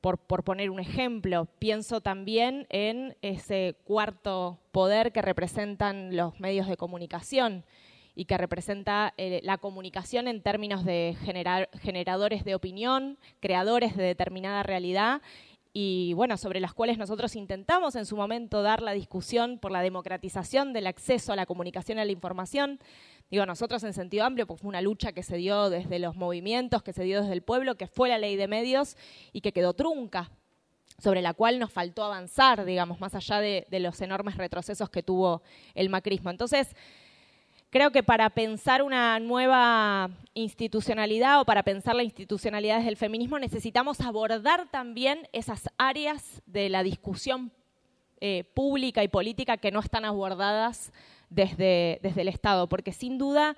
por, 0.00 0.44
poner 0.44 0.70
un 0.70 0.78
ejemplo, 0.78 1.46
pienso 1.58 2.00
también 2.00 2.66
en 2.70 3.16
ese 3.20 3.76
cuarto 3.84 4.58
poder 4.70 5.12
que 5.12 5.22
representan 5.22 6.16
los 6.16 6.38
medios 6.38 6.68
de 6.68 6.76
comunicación 6.76 7.64
y 8.14 8.24
que 8.24 8.38
representa 8.38 9.12
eh, 9.16 9.40
la 9.42 9.58
comunicación 9.58 10.28
en 10.28 10.42
términos 10.42 10.84
de 10.84 11.16
generadores 11.82 12.44
de 12.44 12.54
opinión, 12.54 13.18
creadores 13.40 13.96
de 13.96 14.04
determinada 14.04 14.62
realidad 14.62 15.20
y 15.72 16.12
bueno, 16.14 16.36
sobre 16.36 16.60
las 16.60 16.74
cuales 16.74 16.98
nosotros 16.98 17.36
intentamos 17.36 17.94
en 17.94 18.06
su 18.06 18.16
momento 18.16 18.62
dar 18.62 18.82
la 18.82 18.92
discusión 18.92 19.58
por 19.58 19.70
la 19.70 19.82
democratización 19.82 20.72
del 20.72 20.86
acceso 20.86 21.32
a 21.32 21.36
la 21.36 21.46
comunicación 21.46 21.98
y 21.98 22.00
a 22.00 22.04
la 22.04 22.12
información, 22.12 22.80
digo 23.30 23.44
nosotros 23.46 23.82
en 23.84 23.92
sentido 23.92 24.24
amplio, 24.24 24.46
porque 24.46 24.62
fue 24.62 24.68
una 24.68 24.80
lucha 24.80 25.12
que 25.12 25.22
se 25.22 25.36
dio 25.36 25.70
desde 25.70 25.98
los 25.98 26.16
movimientos, 26.16 26.82
que 26.82 26.92
se 26.92 27.04
dio 27.04 27.20
desde 27.20 27.34
el 27.34 27.42
pueblo, 27.42 27.76
que 27.76 27.86
fue 27.86 28.08
la 28.08 28.18
ley 28.18 28.36
de 28.36 28.48
medios 28.48 28.96
y 29.32 29.40
que 29.40 29.52
quedó 29.52 29.74
trunca, 29.74 30.30
sobre 30.98 31.22
la 31.22 31.34
cual 31.34 31.58
nos 31.58 31.72
faltó 31.72 32.04
avanzar, 32.04 32.64
digamos, 32.64 33.00
más 33.00 33.14
allá 33.14 33.40
de, 33.40 33.66
los 33.70 34.00
enormes 34.00 34.36
retrocesos 34.36 34.90
que 34.90 35.02
tuvo 35.02 35.42
el 35.74 35.90
macrismo. 35.90 36.30
Entonces, 36.30 36.74
creo 37.70 37.92
que 37.92 38.02
para 38.02 38.30
pensar 38.30 38.82
una 38.82 39.20
nueva 39.20 40.10
institucionalidad 40.34 41.40
o 41.40 41.44
para 41.44 41.62
pensar 41.62 41.94
la 41.94 42.02
institucionalidad 42.02 42.82
del 42.82 42.96
feminismo 42.96 43.38
necesitamos 43.38 44.00
abordar 44.00 44.70
también 44.70 45.28
esas 45.32 45.68
áreas 45.76 46.42
de 46.46 46.68
la 46.68 46.82
discusión 46.82 47.52
eh, 48.20 48.44
pública 48.54 49.04
y 49.04 49.08
política 49.08 49.58
que 49.58 49.70
no 49.70 49.78
están 49.78 50.04
abordadas 50.04 50.92
desde, 51.30 52.00
desde 52.02 52.22
el 52.22 52.28
Estado, 52.28 52.68
porque 52.68 52.92
sin 52.92 53.18
duda 53.18 53.56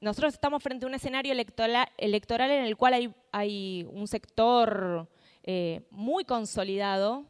nosotros 0.00 0.34
estamos 0.34 0.62
frente 0.62 0.84
a 0.84 0.88
un 0.88 0.94
escenario 0.94 1.32
electoral, 1.32 2.50
en 2.50 2.64
el 2.64 2.76
cual 2.76 2.94
hay, 2.94 3.14
hay 3.32 3.86
un 3.90 4.06
sector 4.06 5.08
eh, 5.42 5.82
muy 5.90 6.24
consolidado 6.24 7.24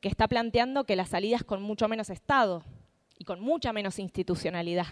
que 0.00 0.08
está 0.08 0.26
planteando 0.26 0.84
que 0.84 0.96
la 0.96 1.06
salida 1.06 1.36
es 1.36 1.44
con 1.44 1.62
mucho 1.62 1.88
menos 1.88 2.10
Estado 2.10 2.64
y 3.18 3.24
con 3.24 3.40
mucha 3.40 3.72
menos 3.72 3.98
institucionalidad. 3.98 4.86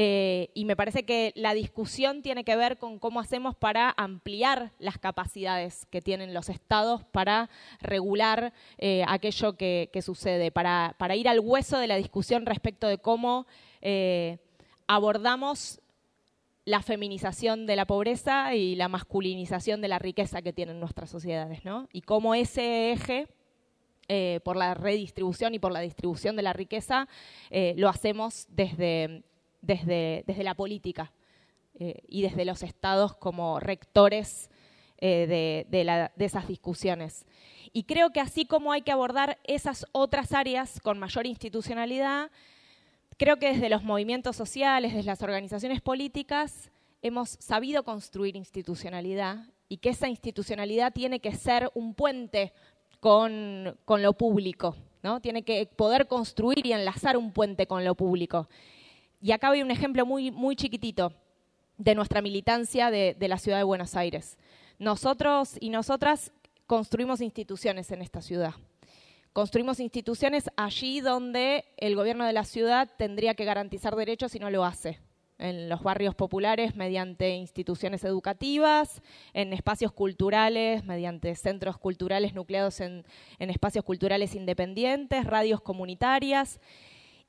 Eh, 0.00 0.50
y 0.54 0.64
me 0.64 0.76
parece 0.76 1.02
que 1.02 1.32
la 1.34 1.54
discusión 1.54 2.22
tiene 2.22 2.44
que 2.44 2.54
ver 2.54 2.78
con 2.78 3.00
cómo 3.00 3.18
hacemos 3.18 3.56
para 3.56 3.92
ampliar 3.96 4.70
las 4.78 4.96
capacidades 4.96 5.86
que 5.86 6.00
tienen 6.00 6.32
los 6.32 6.50
estados 6.50 7.02
para 7.02 7.50
regular 7.80 8.52
eh, 8.76 9.02
aquello 9.08 9.56
que, 9.56 9.90
sucede, 10.00 10.52
para, 10.52 10.94
ir 11.16 11.28
al 11.28 11.40
hueso 11.40 11.80
de 11.80 11.88
la 11.88 11.96
discusión 11.96 12.46
respecto 12.46 12.86
de 12.86 12.98
cómo 12.98 13.48
eh, 13.80 14.38
abordamos 14.86 15.80
la 16.64 16.80
feminización 16.80 17.66
de 17.66 17.74
la 17.74 17.84
pobreza 17.84 18.54
y 18.54 18.76
la 18.76 18.86
masculinización 18.86 19.80
de 19.80 19.88
la 19.88 19.98
riqueza 19.98 20.42
que 20.42 20.52
tienen 20.52 20.78
nuestras 20.78 21.10
sociedades, 21.10 21.64
¿no? 21.64 21.88
Y 21.92 22.02
cómo 22.02 22.36
ese 22.36 22.92
eje 22.92 23.26
por 24.44 24.56
la 24.56 24.74
redistribución 24.74 25.54
y 25.54 25.58
por 25.58 25.72
la 25.72 25.80
distribución 25.80 26.36
de 26.36 26.42
la 26.42 26.52
riqueza, 26.54 27.08
lo 27.76 27.90
hacemos 27.90 28.46
desde, 28.48 29.22
desde, 29.60 30.24
desde 30.26 30.42
la 30.42 30.54
política 30.54 31.12
eh, 31.74 32.02
y 32.08 32.22
desde 32.22 32.44
los 32.44 32.62
estados 32.62 33.16
como 33.16 33.60
rectores 33.60 34.50
de, 35.00 35.64
de, 35.70 36.24
esas 36.24 36.48
discusiones. 36.48 37.24
Y 37.72 37.84
creo 37.84 38.10
que 38.10 38.18
así 38.18 38.46
como 38.46 38.72
hay 38.72 38.82
que 38.82 38.90
abordar 38.90 39.38
esas 39.44 39.86
otras 39.92 40.32
áreas 40.32 40.80
con 40.80 40.98
mayor 40.98 41.24
institucionalidad, 41.24 42.32
creo 43.16 43.36
que 43.36 43.52
desde 43.52 43.68
los 43.68 43.84
movimientos 43.84 44.34
sociales, 44.34 44.94
desde 44.94 45.06
las 45.06 45.22
organizaciones 45.22 45.80
políticas, 45.80 46.72
hemos 47.02 47.36
sabido 47.40 47.84
construir 47.84 48.36
institucionalidad 48.36 49.44
y 49.68 49.78
que 49.78 49.90
esa 49.90 50.08
institucionalidad 50.08 50.92
tiene 50.92 51.20
que 51.20 51.32
ser 51.32 51.70
un 51.74 51.94
puente 51.94 52.52
con, 53.00 53.76
lo 53.86 54.12
público, 54.14 54.76
¿no? 55.02 55.20
Tiene 55.20 55.42
que 55.42 55.66
poder 55.66 56.06
construir 56.06 56.66
y 56.66 56.72
enlazar 56.72 57.16
un 57.16 57.32
puente 57.32 57.66
con 57.66 57.84
lo 57.84 57.94
público. 57.94 58.48
Y 59.20 59.32
acá 59.32 59.50
hay 59.50 59.62
un 59.62 59.70
ejemplo 59.70 60.06
muy, 60.06 60.30
muy 60.30 60.56
chiquitito 60.56 61.12
de 61.76 61.94
nuestra 61.94 62.22
militancia 62.22 62.90
de, 62.90 63.16
la 63.20 63.38
ciudad 63.38 63.58
de 63.58 63.64
Buenos 63.64 63.96
Aires. 63.96 64.38
Nosotros 64.78 65.56
y 65.60 65.70
nosotras 65.70 66.32
construimos 66.66 67.20
instituciones 67.20 67.90
en 67.90 68.02
esta 68.02 68.22
ciudad. 68.22 68.54
Construimos 69.32 69.80
instituciones 69.80 70.50
allí 70.56 71.00
donde 71.00 71.64
el 71.76 71.94
gobierno 71.94 72.24
de 72.24 72.32
la 72.32 72.44
ciudad 72.44 72.90
tendría 72.96 73.34
que 73.34 73.44
garantizar 73.44 73.94
derechos 73.94 74.34
y 74.34 74.38
no 74.38 74.50
lo 74.50 74.64
hace 74.64 74.98
en 75.38 75.68
los 75.68 75.82
barrios 75.82 76.14
populares 76.14 76.74
mediante 76.74 77.30
instituciones 77.30 78.02
educativas, 78.04 79.02
en 79.32 79.52
espacios 79.52 79.92
culturales, 79.92 80.84
mediante 80.84 81.34
centros 81.36 81.78
culturales 81.78 82.34
nucleados 82.34 82.80
en, 82.80 83.04
espacios 83.38 83.84
culturales 83.84 84.34
independientes, 84.34 85.24
radios 85.24 85.60
comunitarias. 85.60 86.60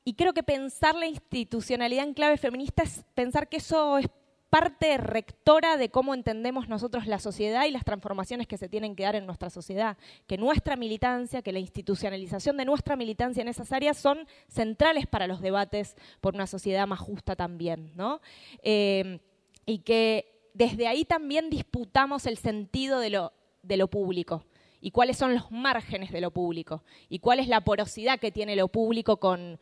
Y 0.03 0.13
creo 0.13 0.33
que 0.33 0.43
pensar 0.43 0.95
la 0.95 1.07
institucionalidad 1.07 2.05
en 2.05 2.13
clave 2.13 2.37
feminista 2.37 2.83
es 2.83 3.03
pensar 3.13 3.47
que 3.49 3.57
eso 3.57 3.97
es 3.97 4.07
parte 4.49 4.97
rectora 4.97 5.77
de 5.77 5.89
cómo 5.89 6.13
entendemos 6.13 6.67
nosotros 6.67 7.05
la 7.05 7.19
sociedad 7.19 7.65
y 7.65 7.71
las 7.71 7.85
transformaciones 7.85 8.47
que 8.47 8.57
se 8.57 8.67
tienen 8.67 8.95
que 8.95 9.03
dar 9.03 9.15
en 9.15 9.25
nuestra 9.25 9.49
sociedad. 9.49 9.97
Que 10.27 10.37
nuestra 10.37 10.75
militancia, 10.75 11.41
que 11.41 11.51
la 11.51 11.59
institucionalización 11.59 12.57
de 12.57 12.65
nuestra 12.65 12.95
militancia 12.95 13.41
en 13.41 13.47
esas 13.47 13.71
áreas 13.71 13.97
son 13.97 14.27
centrales 14.47 15.05
para 15.05 15.27
los 15.27 15.41
debates 15.41 15.95
por 16.21 16.33
una 16.33 16.47
sociedad 16.47 16.87
más 16.87 16.99
justa 16.99 17.35
también. 17.35 17.91
¿no? 17.95 18.21
Eh, 18.63 19.19
y 19.65 19.79
que 19.79 20.49
desde 20.53 20.87
ahí 20.87 21.05
también 21.05 21.49
disputamos 21.49 22.25
el 22.25 22.37
sentido 22.37 22.99
de 22.99 23.11
lo, 23.11 23.33
de 23.61 23.77
lo 23.77 23.87
público 23.87 24.45
y 24.81 24.91
cuáles 24.91 25.17
son 25.17 25.33
los 25.33 25.51
márgenes 25.51 26.11
de 26.11 26.21
lo 26.21 26.31
público 26.31 26.83
y 27.09 27.19
cuál 27.19 27.39
es 27.39 27.47
la 27.47 27.61
porosidad 27.61 28.19
que 28.19 28.31
tiene 28.31 28.55
lo 28.55 28.67
público 28.67 29.17
con, 29.17 29.59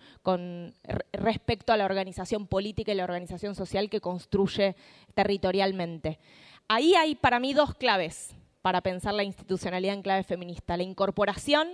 respecto 1.13 1.74
a 1.74 1.78
la 1.78 1.86
organización 1.86 2.47
política 2.47 2.91
y 2.91 2.95
la 2.95 3.03
organización 3.03 3.55
social 3.55 3.89
que 3.89 4.01
construye 4.01 4.76
territorialmente. 5.13 6.20
Ahí 6.68 6.95
hay 6.95 7.15
para 7.15 7.39
mí 7.39 7.53
dos 7.53 7.74
claves 7.76 8.36
para 8.61 8.82
pensar 8.82 9.13
la 9.13 9.24
institucionalidad 9.24 9.93
en 9.93 10.01
clave 10.01 10.24
feminista. 10.24 10.76
La 10.76 10.84
incorporación 10.84 11.70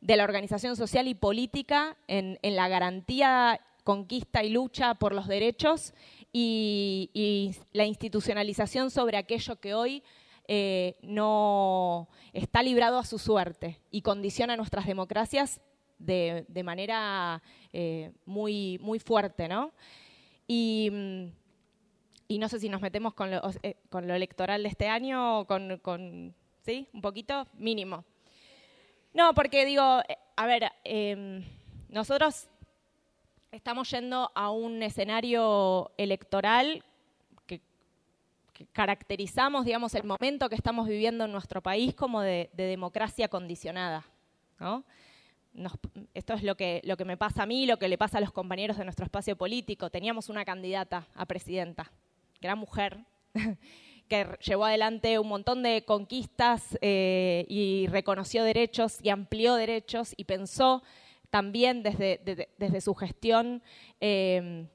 de 0.00 0.16
la 0.16 0.24
organización 0.24 0.76
social 0.76 1.08
y 1.08 1.14
política 1.14 1.96
en, 2.06 2.38
la 2.42 2.68
garantía, 2.68 3.60
conquista 3.84 4.42
y 4.42 4.50
lucha 4.50 4.94
por 4.94 5.14
los 5.14 5.26
derechos 5.26 5.92
y, 6.32 7.54
la 7.72 7.84
institucionalización 7.84 8.90
sobre 8.90 9.18
aquello 9.18 9.56
que 9.56 9.74
hoy 9.74 10.02
eh, 10.50 10.96
no 11.02 12.08
está 12.32 12.62
librado 12.62 12.98
a 12.98 13.04
su 13.04 13.18
suerte 13.18 13.78
y 13.90 14.00
condiciona 14.00 14.56
nuestras 14.56 14.86
democracias 14.86 15.60
de, 15.98 16.46
manera 16.64 17.42
eh, 17.70 18.12
muy, 18.24 18.78
muy 18.80 18.98
fuerte, 18.98 19.46
¿no? 19.46 19.72
Y, 20.46 20.90
no 22.30 22.48
sé 22.48 22.60
si 22.60 22.70
nos 22.70 22.80
metemos 22.80 23.12
con 23.12 23.30
lo, 23.30 23.42
eh, 23.62 23.76
con 23.90 24.08
lo 24.08 24.14
electoral 24.14 24.62
de 24.62 24.70
este 24.70 24.88
año, 24.88 25.44
con, 25.46 25.78
con, 25.78 26.34
¿sí? 26.62 26.88
Un 26.94 27.02
poquito, 27.02 27.46
mínimo. 27.54 28.04
No, 29.12 29.34
porque 29.34 29.66
digo, 29.66 29.82
a 29.82 30.46
ver, 30.46 30.72
em, 30.84 31.44
nosotros 31.90 32.48
estamos 33.52 33.90
yendo 33.90 34.30
a 34.34 34.50
un 34.50 34.82
escenario 34.82 35.92
electoral 35.98 36.84
caracterizamos, 38.72 39.64
digamos, 39.64 39.94
el 39.94 40.04
momento 40.04 40.48
que 40.48 40.54
estamos 40.54 40.88
viviendo 40.88 41.24
en 41.24 41.32
nuestro 41.32 41.62
país 41.62 41.94
como 41.94 42.20
de, 42.20 42.50
democracia 42.54 43.28
condicionada. 43.28 44.04
esto 46.14 46.34
es 46.34 46.42
lo 46.42 46.56
que, 46.56 46.80
lo 46.84 46.96
que 46.96 47.04
me 47.04 47.16
pasa 47.16 47.44
a 47.44 47.46
mí, 47.46 47.66
lo 47.66 47.78
que 47.78 47.88
le 47.88 47.98
pasa 47.98 48.18
a 48.18 48.20
los 48.20 48.32
compañeros 48.32 48.76
de 48.76 48.84
nuestro 48.84 49.04
espacio 49.04 49.36
político. 49.36 49.90
Teníamos 49.90 50.28
una 50.28 50.44
candidata 50.44 51.06
a 51.14 51.26
presidenta, 51.26 51.90
que 52.40 52.46
era 52.46 52.56
mujer, 52.56 52.98
que 54.08 54.26
llevó 54.40 54.64
adelante 54.64 55.18
un 55.18 55.28
montón 55.28 55.62
de 55.62 55.84
conquistas 55.84 56.78
eh, 56.80 57.44
y 57.48 57.86
reconoció 57.88 58.42
derechos 58.42 58.98
y 59.02 59.10
amplió 59.10 59.54
derechos 59.54 60.14
y 60.16 60.24
pensó 60.24 60.82
también 61.30 61.82
desde, 61.82 62.48
desde 62.56 62.80
su 62.80 62.94
gestión 62.94 63.62
eh, 64.00 64.66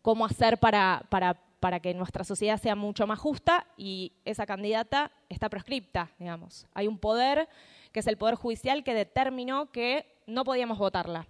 cómo 0.00 0.24
hacer 0.24 0.58
para, 0.58 1.06
para 1.10 1.38
para 1.62 1.78
que 1.78 1.94
nuestra 1.94 2.24
sociedad 2.24 2.60
sea 2.60 2.74
mucho 2.74 3.06
más 3.06 3.20
justa 3.20 3.68
y 3.76 4.10
esa 4.24 4.46
candidata 4.46 5.12
está 5.28 5.48
proscripta, 5.48 6.10
digamos. 6.18 6.66
Hay 6.74 6.88
un 6.88 6.98
poder, 6.98 7.48
que 7.92 8.00
es 8.00 8.06
el 8.08 8.16
Poder 8.16 8.34
Judicial, 8.34 8.82
que 8.82 8.94
determinó 8.94 9.70
que 9.70 10.04
no 10.26 10.42
podíamos 10.42 10.76
votarla. 10.76 11.28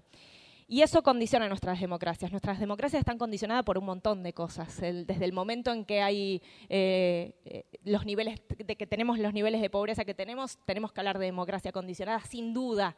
Y 0.66 0.80
eso 0.80 1.03
condiciona 1.03 1.49
nuestras 1.49 1.78
democracias. 1.78 2.30
Nuestras 2.30 2.59
democracias 2.59 3.01
están 3.01 3.18
condicionadas 3.18 3.62
por 3.62 3.76
un 3.76 3.85
montón 3.85 4.22
de 4.22 4.33
cosas. 4.33 4.80
desde 4.80 5.24
el 5.26 5.35
momento 5.35 5.70
en 5.70 5.85
que 5.85 6.01
hay 6.01 6.41
eh, 6.70 7.35
eh, 7.45 7.64
los 7.85 8.07
niveles, 8.07 8.41
de 8.57 8.74
que 8.76 8.87
tenemos 8.87 9.18
los 9.18 9.35
niveles 9.35 9.61
de 9.61 9.68
pobreza 9.68 10.07
que 10.07 10.14
tenemos, 10.14 10.59
tenemos 10.64 10.93
que 10.93 11.01
hablar 11.01 11.18
de 11.18 11.26
democracia 11.26 11.72
condicionada, 11.72 12.20
sin 12.20 12.55
duda. 12.55 12.97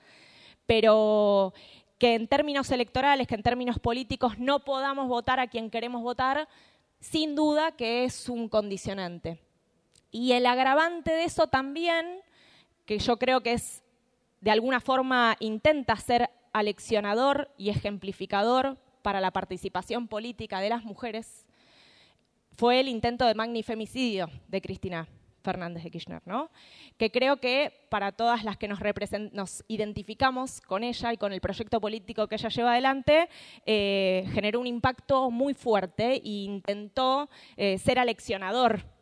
Pero 0.67 1.53
que 1.99 2.15
en 2.15 2.29
términos 2.29 2.71
electorales, 2.71 3.27
que 3.27 3.35
en 3.35 3.43
términos 3.43 3.81
políticos 3.81 4.39
no 4.39 4.61
podamos 4.61 5.09
votar 5.09 5.41
a 5.41 5.49
quien 5.49 5.69
queremos 5.69 6.03
votar, 6.03 6.49
sin 7.05 7.35
duda 7.35 7.73
que 7.73 8.05
es 8.05 8.31
un 8.31 8.49
condicionante. 8.49 9.39
Y 10.11 10.33
el 10.33 10.47
agravante 10.47 11.13
de 11.13 11.25
eso 11.25 11.49
también, 11.49 12.21
que 12.87 12.99
yo 12.99 13.19
creo 13.19 13.43
que 13.43 13.53
es 13.53 13.83
de 14.41 14.51
alguna 14.51 14.81
forma 14.81 15.37
intenta 15.39 15.97
ser 15.97 16.31
aleccionador 16.53 17.51
y 17.59 17.69
ejemplificador 17.69 18.79
para 19.03 19.21
la 19.21 19.33
participación 19.33 20.09
política 20.09 20.61
de 20.61 20.71
las 20.71 20.83
mujeres, 20.83 21.45
fue 22.57 22.81
el 22.81 22.89
intento 22.89 23.27
de 23.27 23.35
magnifemicidio 23.35 24.31
de 24.49 24.63
Cristina 24.63 25.07
Fernández 25.45 25.85
de 25.85 25.91
Kirchner, 25.91 26.23
¿no? 26.25 26.51
Que 26.97 27.11
creo 27.11 27.37
que 27.37 27.73
para 27.91 28.13
todas 28.13 28.43
las 28.43 28.57
que 28.57 28.67
nos, 28.67 28.81
nos 29.33 29.65
identificamos 29.69 30.61
con 30.63 30.83
ella 30.83 31.13
y 31.13 31.17
con 31.17 31.33
el 31.33 31.41
proyecto 31.41 31.81
político 31.81 32.27
que 32.27 32.35
ella 32.37 32.49
lleva 32.49 32.73
adelante, 32.73 33.29
eh, 33.67 34.27
generó 34.33 34.61
un 34.61 34.67
impacto 34.67 35.31
muy 35.31 35.55
fuerte 35.55 36.15
e 36.15 36.21
intentó 36.25 37.29
eh, 37.57 37.79
ser 37.79 37.99
aleccionador 37.99 38.94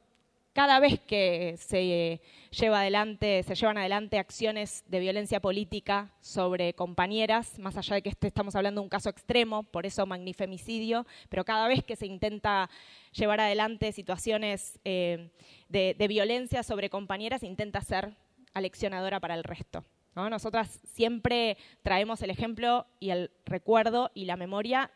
cada 0.52 0.80
vez 0.80 1.00
que 1.00 1.56
se 1.56 2.20
lleva 2.50 2.80
adelante, 2.80 3.42
se 3.42 3.54
llevan 3.54 3.78
adelante 3.78 4.18
acciones 4.18 4.84
de 4.86 5.00
violencia 5.00 5.40
política 5.40 6.12
sobre 6.20 6.74
compañeras, 6.74 7.58
más 7.58 7.76
allá 7.78 7.96
de 7.96 8.02
que 8.02 8.10
este, 8.10 8.26
estamos 8.26 8.54
hablando 8.54 8.80
de 8.80 8.84
un 8.84 8.90
caso 8.90 9.08
extremo, 9.08 9.62
por 9.62 9.86
eso 9.86 10.04
magnifemicidio, 10.04 11.06
pero 11.30 11.44
cada 11.44 11.68
vez 11.68 11.82
que 11.82 11.96
se 11.96 12.06
intenta 12.06 12.68
llevar 13.12 13.40
adelante 13.40 13.92
situaciones 13.92 14.78
eh, 14.84 15.30
de, 15.68 16.06
violencia 16.08 16.62
sobre 16.62 16.90
compañeras, 16.90 17.42
intenta 17.42 17.80
ser 17.80 18.14
aleccionadora 18.52 19.20
para 19.20 19.34
el 19.34 19.44
resto. 19.44 19.84
Nosotras 20.14 20.80
siempre 20.84 21.56
traemos 21.82 22.20
el 22.20 22.28
ejemplo 22.28 22.86
y 23.00 23.10
el 23.10 23.30
recuerdo 23.46 24.10
y 24.12 24.26
la 24.26 24.36
memoria 24.36 24.90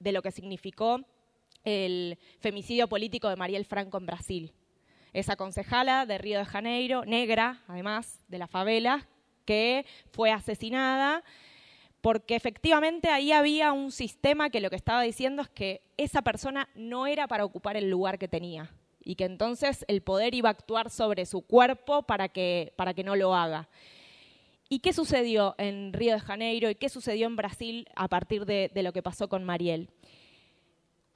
de 0.00 0.12
lo 0.12 0.22
que 0.22 0.32
significó 0.32 1.02
el 1.62 2.18
femicidio 2.40 2.88
político 2.88 3.28
de 3.28 3.36
Mariel 3.36 3.64
Franco 3.64 3.98
en 3.98 4.06
Brasil 4.06 4.52
esa 5.18 5.36
concejala 5.36 6.06
de 6.06 6.18
Río 6.18 6.38
de 6.38 6.44
Janeiro, 6.44 7.04
negra, 7.04 7.62
además, 7.68 8.22
de 8.28 8.38
la 8.38 8.46
favela, 8.46 9.06
que 9.44 9.86
fue 10.12 10.30
asesinada 10.30 11.22
porque 12.06 12.36
efectivamente 12.36 13.08
ahí 13.08 13.32
había 13.32 13.72
un 13.72 13.90
sistema 13.90 14.48
que 14.48 14.60
lo 14.60 14.70
que 14.70 14.76
estaba 14.76 15.02
diciendo 15.02 15.42
es 15.42 15.48
que 15.48 15.82
esa 15.96 16.22
persona 16.22 16.68
no 16.76 17.08
era 17.08 17.26
para 17.26 17.44
ocupar 17.44 17.76
el 17.76 17.90
lugar 17.90 18.16
que 18.16 18.28
tenía 18.28 18.70
y 19.00 19.16
que 19.16 19.24
entonces 19.24 19.84
el 19.88 20.02
poder 20.02 20.32
iba 20.34 20.48
a 20.48 20.52
actuar 20.52 20.90
sobre 20.90 21.26
su 21.26 21.42
cuerpo 21.42 22.04
para 22.04 22.28
que, 22.28 22.72
para 22.76 22.94
que 22.94 23.02
no 23.02 23.16
lo 23.16 23.34
haga. 23.34 23.68
¿Y 24.68 24.78
qué 24.78 24.92
sucedió 24.92 25.56
en 25.58 25.92
Río 25.92 26.12
de 26.12 26.20
Janeiro 26.20 26.70
y 26.70 26.76
qué 26.76 26.88
sucedió 26.88 27.26
en 27.26 27.34
Brasil 27.34 27.88
a 27.96 28.06
partir 28.06 28.46
de, 28.46 28.70
lo 28.72 28.92
que 28.92 29.02
pasó 29.02 29.28
con 29.28 29.42
Mariel? 29.42 29.90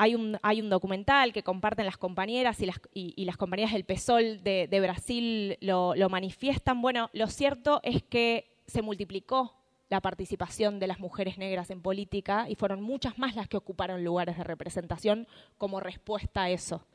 Hay 0.03 0.14
un, 0.14 0.70
documental 0.70 1.34
que 1.34 1.42
comparten 1.42 1.84
las 1.84 1.98
compañeras 1.98 2.59
y 2.62 2.66
las, 2.66 2.80
y, 2.94 3.26
compañeras 3.32 3.74
del 3.74 3.84
PESOL 3.84 4.42
de, 4.42 4.80
Brasil 4.80 5.59
lo, 5.61 5.94
lo, 5.94 6.09
manifiestan. 6.09 6.80
Bueno, 6.80 7.11
lo 7.12 7.26
cierto 7.26 7.80
es 7.82 8.03
que 8.03 8.51
se 8.66 8.80
multiplicó 8.80 9.61
la 9.90 10.01
participación 10.01 10.78
de 10.78 10.86
las 10.86 11.01
mujeres 11.01 11.36
negras 11.36 11.68
en 11.68 11.82
política 11.82 12.46
y 12.48 12.55
fueron 12.55 12.80
muchas 12.80 13.18
más 13.18 13.36
las 13.36 13.46
que 13.46 13.59
ocuparon 13.59 14.03
lugares 14.03 14.38
de 14.38 14.44
representación 14.44 15.28
como 15.59 15.80
respuesta 15.80 16.44
a 16.44 16.51
eso. 16.51 16.86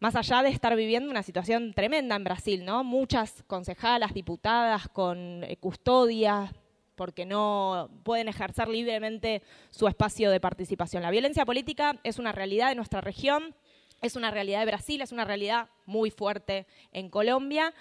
Más 0.00 0.16
allá 0.16 0.42
de 0.42 0.48
estar 0.48 0.74
viviendo 0.76 1.10
una 1.10 1.22
situación 1.22 1.74
tremenda 1.74 2.16
en 2.16 2.24
Brasil, 2.24 2.64
¿no? 2.64 2.84
Muchas 2.84 3.44
concejalas, 3.46 4.14
diputadas 4.14 4.88
con 4.88 5.44
eh, 5.44 5.58
custodia, 5.58 6.54
porque 6.98 7.24
no 7.24 7.88
pueden 8.02 8.26
ejercer 8.26 8.68
libremente 8.68 9.40
su 9.70 9.86
espacio 9.86 10.32
de 10.32 10.40
participación. 10.40 11.02
La 11.02 11.12
violencia 11.12 11.46
política 11.46 11.98
es 12.02 12.18
una 12.18 12.32
realidad 12.32 12.68
de 12.68 12.74
nuestra 12.74 13.00
región, 13.00 13.54
es 14.02 14.16
una 14.16 14.32
realidad 14.32 14.60
de 14.60 14.66
Brasil, 14.66 15.00
es 15.00 15.12
una 15.12 15.24
realidad 15.24 15.68
muy 15.86 16.10
fuerte 16.10 16.66
en 16.92 17.08
Colombia 17.08 17.72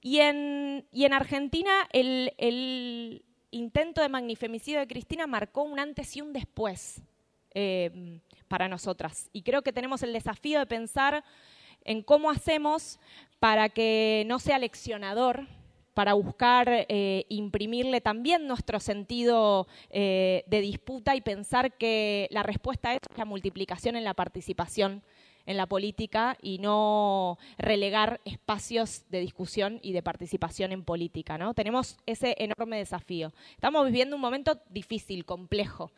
y 0.00 0.20
en, 0.20 0.86
en 0.92 1.12
Argentina 1.12 1.86
el, 1.92 3.22
intento 3.50 4.00
de 4.00 4.08
magnifemicidio 4.08 4.80
de 4.80 4.86
Cristina 4.86 5.26
marcó 5.26 5.62
un 5.62 5.78
antes 5.78 6.16
y 6.16 6.22
un 6.22 6.32
después 6.32 7.02
eh, 7.52 8.18
para 8.48 8.66
nosotras. 8.66 9.28
Y 9.34 9.42
creo 9.42 9.60
que 9.60 9.74
tenemos 9.74 10.02
el 10.02 10.14
desafío 10.14 10.58
de 10.58 10.66
pensar 10.66 11.22
en 11.84 12.02
cómo 12.02 12.30
hacemos 12.30 12.98
para 13.38 13.68
que 13.68 14.24
no 14.26 14.38
sea 14.38 14.58
leccionador, 14.58 15.46
para 15.94 16.14
buscar 16.14 16.68
eh, 16.88 17.26
imprimirle 17.28 18.00
también 18.00 18.46
nuestro 18.46 18.80
sentido 18.80 19.66
eh, 19.90 20.44
de 20.46 20.60
disputa 20.60 21.14
y 21.16 21.20
pensar 21.20 21.76
que 21.76 22.28
la 22.30 22.42
respuesta 22.42 22.94
es 22.94 23.00
la 23.16 23.24
multiplicación 23.24 23.96
en 23.96 24.04
la 24.04 24.14
participación 24.14 25.02
en 25.46 25.56
la 25.56 25.66
política 25.66 26.36
y 26.40 26.58
no 26.58 27.38
relegar 27.58 28.20
espacios 28.24 29.04
de 29.10 29.20
discusión 29.20 29.80
y 29.82 29.92
de 29.92 30.02
participación 30.02 30.72
en 30.72 30.84
política. 30.84 31.38
¿no? 31.38 31.54
Tenemos 31.54 31.98
ese 32.06 32.34
enorme 32.38 32.78
desafío. 32.78 33.32
Estamos 33.54 33.84
viviendo 33.86 34.16
un 34.16 34.22
momento 34.22 34.60
difícil, 34.70 35.24
complejo, 35.24 35.90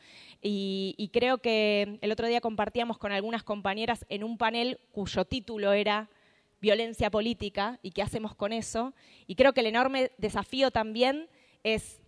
y, 0.46 1.10
creo 1.12 1.38
que 1.38 1.98
el 2.00 2.12
otro 2.12 2.26
día 2.26 2.40
compartíamos 2.40 2.98
con 2.98 3.12
algunas 3.12 3.44
compañeras 3.44 4.04
en 4.08 4.24
un 4.24 4.36
panel 4.36 4.80
cuyo 4.90 5.24
título 5.24 5.72
era 5.72 6.10
violencia 6.64 7.10
política 7.10 7.78
y 7.82 7.90
qué 7.90 8.00
hacemos 8.00 8.34
con 8.34 8.52
eso. 8.52 8.94
Y 9.26 9.34
creo 9.34 9.52
que 9.52 9.60
el 9.60 9.66
enorme 9.66 10.12
desafío 10.16 10.70
también 10.70 11.28
es 11.62 12.00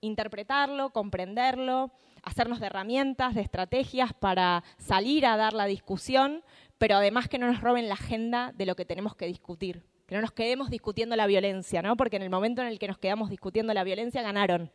interpretarlo, 0.00 0.90
comprenderlo, 0.90 1.92
hacernos 2.22 2.58
de 2.58 2.66
herramientas, 2.66 3.34
de 3.34 3.42
estrategias 3.42 4.14
para 4.14 4.64
salir 4.78 5.26
a 5.26 5.36
dar 5.36 5.52
la 5.52 5.66
discusión, 5.66 6.42
pero 6.78 6.96
además 6.96 7.28
que 7.28 7.38
no 7.38 7.46
nos 7.46 7.60
roben 7.60 7.88
la 7.88 7.94
agenda 7.94 8.52
de 8.56 8.64
lo 8.64 8.76
que 8.76 8.86
tenemos 8.86 9.14
que 9.14 9.26
discutir, 9.26 9.82
que 10.06 10.14
no 10.14 10.22
nos 10.22 10.32
quedemos 10.32 10.70
discutiendo 10.70 11.14
la 11.14 11.26
violencia, 11.26 11.82
¿no? 11.82 11.94
porque 11.94 12.16
en 12.16 12.22
el 12.22 12.30
momento 12.30 12.62
en 12.62 12.68
el 12.68 12.78
que 12.78 12.88
nos 12.88 12.96
quedamos 12.96 13.28
discutiendo 13.28 13.74
la 13.74 13.84
violencia 13.84 14.22
ganaron. 14.22 14.70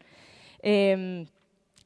Em, 0.61 1.26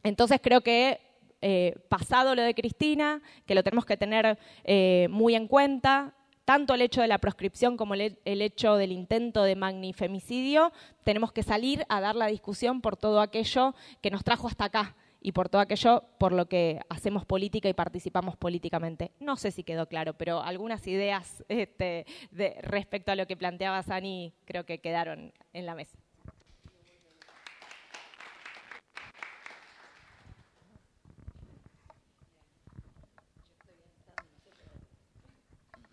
entonces 0.03 0.39
creo 0.43 0.61
que 0.61 0.99
eh, 1.41 1.75
pasado 1.87 2.35
lo 2.35 2.41
de 2.41 2.53
Cristina, 2.53 3.21
que 3.45 3.55
lo 3.55 3.63
tenemos 3.63 3.85
que 3.85 3.95
tener 3.95 4.37
eh, 4.65 5.07
muy 5.09 5.33
en 5.33 5.47
cuenta, 5.47 6.13
tanto 6.45 6.73
el 6.73 6.81
hecho 6.81 7.01
de 7.01 7.07
la 7.07 7.19
proscripción 7.19 7.77
como 7.77 7.93
el, 7.93 8.17
hecho 8.23 8.75
del 8.75 8.91
intento 8.91 9.43
de 9.43 9.55
magnifemicidio, 9.55 10.71
tenemos 11.03 11.31
que 11.31 11.43
salir 11.43 11.85
a 11.89 12.01
dar 12.01 12.15
la 12.15 12.27
discusión 12.27 12.81
por 12.81 12.97
todo 12.97 13.21
aquello 13.21 13.75
que 14.01 14.11
nos 14.11 14.23
trajo 14.23 14.47
hasta 14.47 14.65
acá, 14.65 14.95
y 15.23 15.33
por 15.33 15.49
todo 15.49 15.61
aquello 15.61 16.03
por 16.17 16.33
lo 16.33 16.47
que 16.47 16.79
hacemos 16.89 17.25
política 17.25 17.69
y 17.69 17.73
participamos 17.73 18.35
políticamente. 18.37 19.11
No 19.19 19.37
sé 19.37 19.51
si 19.51 19.63
quedó 19.63 19.87
claro, 19.87 20.15
pero 20.15 20.41
algunas 20.41 20.85
ideas 20.87 21.43
este, 21.47 22.07
de, 22.31 22.57
respecto 22.61 23.11
a 23.11 23.15
lo 23.15 23.27
que 23.27 23.37
planteaba 23.37 23.83
Sani 23.83 24.33
creo 24.45 24.65
que 24.65 24.79
quedaron 24.79 25.31
en 25.53 25.65
la 25.67 25.75
mesa. 25.75 25.99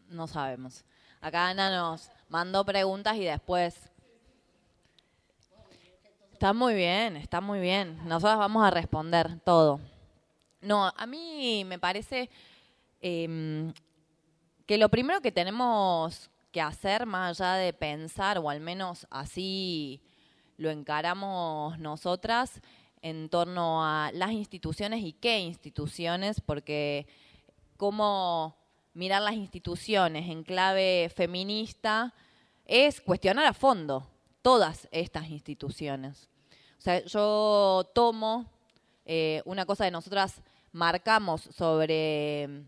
No 0.08 0.26
sabemos. 0.26 0.84
Acá 1.20 1.48
Ana 1.48 1.70
nos 1.70 2.10
mandó 2.28 2.64
preguntas 2.64 3.16
y 3.16 3.24
después 3.24 3.90
Está 6.38 6.52
muy 6.52 6.74
bien, 6.74 7.16
está 7.16 7.40
muy 7.40 7.58
bien. 7.58 7.98
Nosotros 8.06 8.38
vamos 8.38 8.64
a 8.64 8.70
responder 8.70 9.40
todo. 9.40 9.80
No, 10.60 10.86
a 10.86 11.04
mí 11.04 11.64
me 11.64 11.80
parece 11.80 12.30
em, 13.00 13.72
que 14.64 14.78
lo 14.78 14.88
primero 14.88 15.20
que 15.20 15.32
tenemos 15.32 16.30
que 16.52 16.60
hacer, 16.60 17.06
más 17.06 17.40
allá 17.40 17.54
de 17.54 17.72
pensar, 17.72 18.38
o 18.38 18.48
al 18.50 18.60
menos 18.60 19.04
así 19.10 20.00
lo 20.58 20.70
encaramos 20.70 21.76
nosotras, 21.80 22.60
en 23.02 23.28
torno 23.30 23.84
a 23.84 24.12
las 24.12 24.30
instituciones 24.30 25.02
y 25.02 25.14
qué 25.14 25.40
instituciones, 25.40 26.40
porque 26.40 27.08
cómo 27.76 28.57
mirar 28.98 29.22
las 29.22 29.34
instituciones 29.34 30.28
en 30.28 30.42
clave 30.42 31.08
feminista 31.14 32.12
es 32.66 33.00
cuestionar 33.00 33.46
a 33.46 33.52
fondo 33.52 34.04
todas 34.42 34.88
estas 34.90 35.30
instituciones. 35.30 36.28
O 36.78 36.80
sea, 36.80 37.04
yo 37.04 37.88
tomo 37.94 38.50
eh, 39.06 39.40
una 39.44 39.66
cosa 39.66 39.84
que 39.84 39.92
nosotras 39.92 40.42
marcamos 40.72 41.42
sobre 41.42 42.48
mm, 42.48 42.60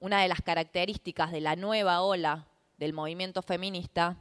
una 0.00 0.20
de 0.20 0.28
las 0.28 0.42
características 0.42 1.32
de 1.32 1.40
la 1.40 1.56
nueva 1.56 2.02
ola 2.02 2.46
del 2.76 2.92
movimiento 2.92 3.40
feminista, 3.40 4.18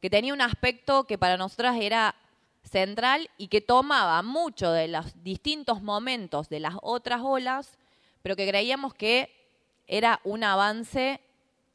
que 0.00 0.08
tenía 0.08 0.32
un 0.32 0.40
aspecto 0.40 1.02
que 1.02 1.18
para 1.18 1.36
nosotras 1.36 1.78
era 1.80 2.14
central 2.62 3.28
y 3.38 3.48
que 3.48 3.60
tomaba 3.60 4.22
mucho 4.22 4.70
de 4.70 4.86
los 4.86 5.20
distintos 5.24 5.82
momentos 5.82 6.48
de 6.48 6.60
las 6.60 6.76
otras 6.80 7.22
olas, 7.24 7.76
pero 8.22 8.36
que 8.36 8.46
creíamos 8.46 8.94
que 8.94 9.41
era 9.86 10.20
un 10.24 10.44
avance 10.44 11.20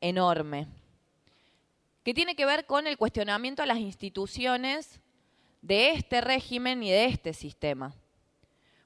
enorme 0.02 0.68
que 2.08 2.14
tiene 2.14 2.38
que 2.38 2.46
ver 2.46 2.66
con 2.66 2.88
el 2.88 2.98
cuestionamiento 2.98 3.62
a 3.62 3.66
las 3.66 3.80
instituciones 3.80 5.02
de 5.62 5.90
este 5.92 6.22
régimen 6.22 6.82
y 6.82 6.90
de 6.90 7.04
este 7.04 7.34
sistema. 7.34 7.94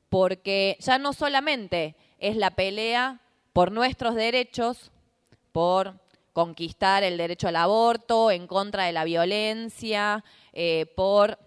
Porque 0.09 0.75
ya 0.79 0.97
no 0.97 1.13
solamente 1.13 1.95
es 2.17 2.35
la 2.35 2.49
pelea 2.49 3.21
por 3.53 3.71
nuestros 3.71 4.15
derechos, 4.15 4.89
por 5.51 5.99
conquistar 6.33 7.03
el 7.03 7.15
derecho 7.15 7.47
al 7.47 7.57
aborto, 7.57 8.31
en 8.31 8.47
contra 8.47 8.85
de 8.85 8.91
la 8.91 9.03
violencia, 9.03 10.23
eh, 10.51 10.87
por 10.95 11.37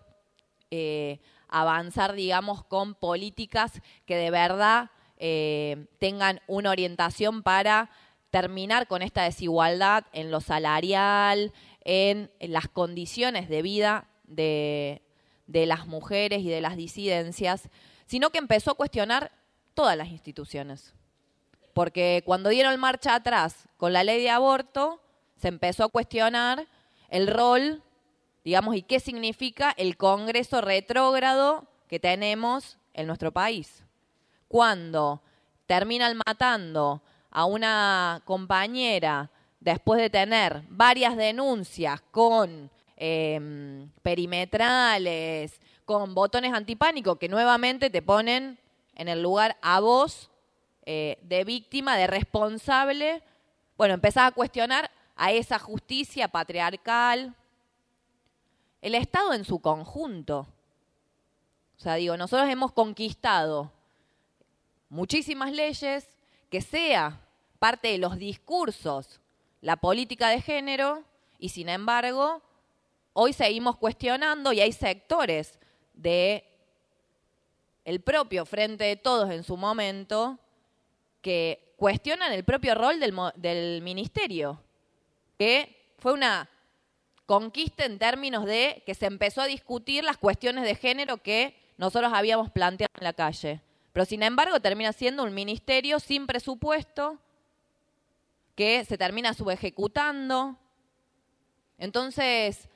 eh, 0.71 1.19
avanzar, 1.49 2.13
digamos, 2.13 2.63
con 2.63 2.95
políticas 2.95 3.83
que 4.07 4.17
de 4.17 4.31
verdad 4.31 4.93
eh, 5.27 5.87
tengan 6.01 6.43
una 6.47 6.69
orientación 6.69 7.43
para 7.43 7.89
terminar 8.29 8.87
con 8.87 9.01
esta 9.01 9.23
desigualdad 9.23 10.05
en 10.13 10.31
lo 10.31 10.43
salarial, 10.43 11.51
en, 11.83 12.31
las 12.41 12.69
condiciones 12.69 13.49
de 13.49 13.63
vida 13.63 14.07
de, 14.25 15.01
las 15.47 15.87
mujeres 15.87 16.43
y 16.43 16.51
de 16.51 16.61
las 16.61 16.77
disidencias, 16.77 17.71
sino 18.05 18.29
que 18.29 18.37
empezó 18.37 18.73
a 18.73 18.75
cuestionar 18.75 19.33
todas 19.73 19.97
las 19.97 20.09
instituciones. 20.09 20.93
Porque 21.73 22.23
cuando 22.27 22.51
dieron 22.51 22.79
marcha 22.79 23.15
atrás 23.15 23.67
con 23.79 23.95
la 23.95 24.05
ley 24.05 24.21
de 24.21 24.29
aborto, 24.29 25.01
se 25.39 25.49
empezó 25.49 25.85
a 25.85 25.89
cuestionar 25.89 26.67
el 27.09 27.29
rol, 27.29 27.83
digamos, 28.45 28.77
y 28.77 28.83
qué 28.83 29.01
significa 29.01 29.73
el 29.79 29.97
Congreso 29.97 30.61
retrógrado 30.61 31.67
que 31.89 31.99
tenemos 31.99 32.77
en 32.93 33.07
nuestro 33.07 33.33
país. 33.33 33.84
Cuando 34.55 35.21
terminan 35.67 36.17
matando 36.25 37.03
a 37.33 37.45
una 37.45 38.23
compañera 38.25 39.29
después 39.59 40.01
de 40.01 40.11
tener 40.11 40.63
varias 40.69 41.17
denuncias 41.17 42.01
con 42.13 42.71
em, 42.97 43.91
perimetrales, 44.01 45.61
con 45.85 46.15
botones 46.15 46.53
antipánico 46.53 47.17
que 47.17 47.29
nuevamente 47.29 47.91
te 47.91 48.01
ponen 48.01 48.57
en 48.95 49.09
el 49.09 49.21
lugar 49.25 49.57
a 49.61 49.81
vos 49.81 50.31
eh, 50.87 51.19
de 51.23 51.43
víctima, 51.43 51.97
de 51.97 52.07
responsable, 52.07 53.25
bueno, 53.77 53.95
empezás 53.95 54.29
a 54.29 54.35
cuestionar 54.37 54.89
a 55.17 55.33
esa 55.33 55.59
justicia 55.59 56.29
patriarcal, 56.29 57.35
el 58.83 58.95
Estado 58.95 59.33
en 59.33 59.45
su 59.45 59.59
conjunto. 59.59 60.47
O 61.77 61.81
sea, 61.81 61.95
digo, 61.95 62.17
nosotros 62.17 62.49
hemos 62.49 62.71
conquistado 62.71 63.74
muchísimas 64.95 65.51
leyes 65.51 66.09
que 66.49 66.61
sea 66.61 67.21
parte 67.59 67.89
de 67.89 67.99
los 67.99 68.17
discursos 68.17 69.21
la 69.61 69.77
política 69.77 70.29
de 70.29 70.41
género 70.41 71.03
y 71.37 71.49
sin 71.49 71.69
embargo 71.69 72.41
hoy 73.13 73.33
seguimos 73.33 73.77
cuestionando 73.77 74.53
y 74.53 74.61
hay 74.61 74.71
sectores 74.71 75.59
de 75.95 76.45
el 77.85 78.01
propio 78.01 78.47
Frente 78.47 78.85
de 78.85 78.97
Todos 78.97 79.31
en 79.31 79.43
su 79.43 79.57
momento 79.57 80.39
que 81.23 81.75
cuestionan 81.77 82.33
el 82.33 82.45
propio 82.45 82.77
rol 82.77 83.01
del, 83.01 83.15
del 83.35 83.83
ministerio, 83.83 84.63
que 85.37 85.93
fue 85.99 86.13
una 86.13 86.49
conquista 87.27 87.85
en 87.85 87.99
términos 87.99 88.45
de 88.45 88.85
que 88.87 88.95
se 88.95 89.07
empezó 89.07 89.41
a 89.41 89.47
discutir 89.47 90.05
las 90.05 90.19
cuestiones 90.19 90.63
de 90.65 90.77
género 90.77 91.17
que 91.17 91.57
nosotros 91.79 92.13
habíamos 92.15 92.51
planteado 92.51 92.93
en 92.97 93.05
la 93.05 93.13
calle. 93.13 93.61
Pero 93.95 94.07
sin 94.07 94.25
embargo 94.25 94.59
termina 94.59 94.93
siendo 94.93 95.23
un 95.23 95.33
ministerio 95.33 96.01
sin 96.01 96.27
presupuesto 96.27 97.21
que 98.57 98.85
se 98.85 98.99
termina 98.99 99.35
subejecutando. 99.35 100.59
Entonces, 101.79 102.69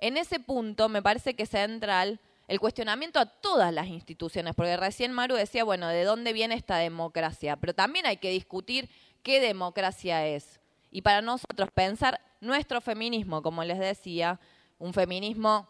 en 0.00 0.16
ese 0.16 0.40
punto 0.40 0.88
me 0.88 1.00
parece 1.00 1.34
que 1.34 1.44
es 1.44 1.50
central 1.50 2.18
el 2.48 2.58
cuestionamiento 2.58 3.20
a 3.20 3.26
todas 3.26 3.72
las 3.72 3.86
instituciones, 3.86 4.56
porque 4.56 4.76
recién 4.76 5.12
Maru 5.12 5.36
decía, 5.36 5.62
bueno, 5.62 5.86
¿de 5.86 6.02
dónde 6.02 6.32
viene 6.32 6.56
esta 6.56 6.78
democracia? 6.78 7.54
Pero 7.54 7.72
también 7.72 8.06
hay 8.06 8.16
que 8.16 8.30
discutir 8.30 8.90
qué 9.22 9.38
democracia 9.38 10.26
es. 10.26 10.58
Y 10.90 11.02
para 11.02 11.22
nosotros 11.22 11.70
pensar 11.72 12.20
nuestro 12.40 12.80
feminismo, 12.80 13.42
como 13.42 13.62
les 13.62 13.78
decía, 13.78 14.40
un 14.80 14.92
feminismo 14.92 15.68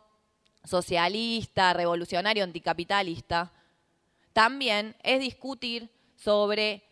socialista, 0.64 1.74
revolucionario, 1.74 2.42
anticapitalista, 2.42 3.52
también 4.38 4.94
es 5.02 5.18
discutir 5.18 5.90
sobre 6.14 6.84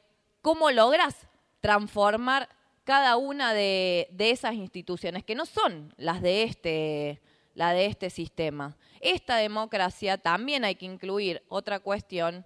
cómo 0.43 0.73
logras 0.73 1.29
transformar 1.61 2.49
cada 2.83 3.17
una 3.17 3.55
de, 3.55 4.09
esas 4.19 4.55
instituciones, 4.55 5.23
que 5.23 5.37
no 5.37 5.47
son 5.47 5.95
las 5.97 6.23
de 6.23 6.43
este, 6.43 7.21
la 7.55 7.73
de 7.73 7.87
este 7.87 8.11
sistema. 8.11 8.77
Esta 9.01 9.37
democracia 9.37 10.19
también 10.19 10.65
hay 10.65 10.75
que 10.75 10.87
incluir 10.87 11.41
otra 11.47 11.79
cuestión 11.79 12.45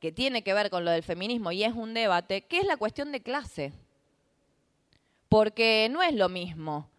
que 0.00 0.10
tiene 0.10 0.42
que 0.42 0.52
ver 0.52 0.68
con 0.68 0.84
lo 0.84 0.90
del 0.90 1.04
feminismo 1.04 1.52
y 1.52 1.62
es 1.62 1.72
un 1.72 1.94
debate, 1.94 2.40
que 2.40 2.58
es 2.58 2.66
la 2.66 2.76
cuestión 2.76 3.12
de 3.12 3.22
clase. 3.22 3.72
Porque 5.28 5.86
no 5.92 6.02
es 6.02 6.12
lo 6.12 6.28
mismo 6.28 6.90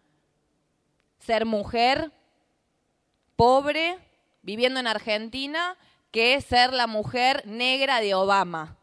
ser 1.18 1.44
mujer, 1.44 2.12
pobre, 3.36 3.98
viviendo 4.40 4.80
en 4.80 4.86
Argentina, 4.86 5.76
que 6.12 6.40
ser 6.42 6.72
la 6.72 6.86
mujer 6.86 7.42
negra 7.46 8.00
de 8.00 8.14
Obama, 8.14 8.76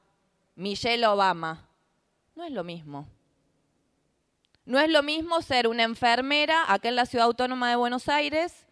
Michelle 0.56 1.06
Obama. 1.06 1.70
No 2.36 2.44
es 2.44 2.52
lo 2.52 2.64
mismo. 2.64 3.08
No 4.66 4.80
es 4.80 4.90
lo 4.90 5.04
mismo 5.04 5.42
ser 5.42 5.68
una 5.68 5.84
enfermera 5.84 6.72
acá 6.72 6.90
en 6.90 6.96
la 6.96 7.06
Ciudad 7.06 7.28
Autónoma 7.28 7.70
de 7.70 7.76
Buenos 7.76 8.10
Aires, 8.10 8.66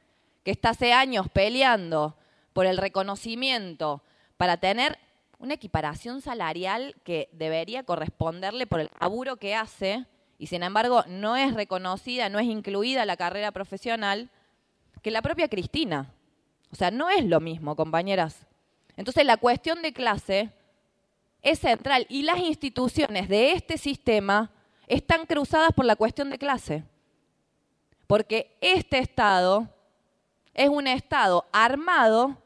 que 0.44 0.52
está 0.52 0.70
hace 0.70 0.92
años 0.92 1.28
peleando 1.30 2.18
por 2.54 2.66
el 2.66 2.78
reconocimiento 2.78 4.02
para 4.38 4.58
tener 4.58 4.98
una 5.38 5.54
equiparación 5.54 6.22
salarial 6.22 6.96
que 7.04 7.30
debería 7.34 7.84
corresponderle 7.84 8.66
por 8.66 8.80
el 8.80 8.90
laburo 9.00 9.38
que 9.38 9.54
hace 9.54 10.08
y 10.40 10.48
sin 10.48 10.64
embargo 10.64 11.04
no 11.08 11.36
es 11.36 11.54
reconocida, 11.54 12.30
no 12.30 12.40
es 12.40 12.48
incluida 12.48 13.06
la 13.06 13.18
carrera 13.18 13.52
profesional, 13.52 14.32
que 15.04 15.12
la 15.12 15.22
propia 15.22 15.48
Cristina. 15.48 16.12
O 16.72 16.76
sea, 16.76 16.90
no 16.90 17.10
es 17.10 17.24
lo 17.24 17.40
mismo, 17.40 17.76
compañeras. 17.76 18.47
Entonces 18.98 19.26
la 19.26 19.38
cuestión 19.38 19.82
de 19.82 19.94
clase 19.94 20.52
es 21.42 21.60
central 21.60 22.06
y 22.10 22.24
las 22.24 22.40
instituciones 22.40 23.30
de 23.30 23.54
este 23.54 23.78
sistema 23.78 24.52
están 24.88 25.26
cruzadas 25.26 25.72
por 25.72 25.86
la 25.86 25.96
cuestión 25.96 26.30
de 26.30 26.38
clase. 26.38 26.84
Porque 28.08 28.58
este 28.60 28.98
Estado 28.98 29.70
es 30.54 30.70
un 30.70 30.88
Estado 30.88 31.46
armado 31.52 32.42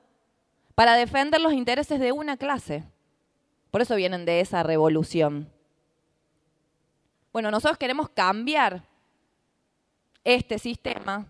para 0.75 0.95
defender 0.95 1.39
los 1.39 1.53
intereses 1.53 1.99
de 1.99 2.11
una 2.11 2.37
clase. 2.37 2.83
Por 3.71 3.81
eso 3.81 3.95
vienen 3.95 4.25
de 4.25 4.41
esa 4.41 4.63
revolución. 4.63 5.49
Bueno, 7.31 7.49
nosotros 7.49 7.77
queremos 7.77 8.09
cambiar 8.09 8.83
este 10.23 10.59
sistema, 10.59 11.25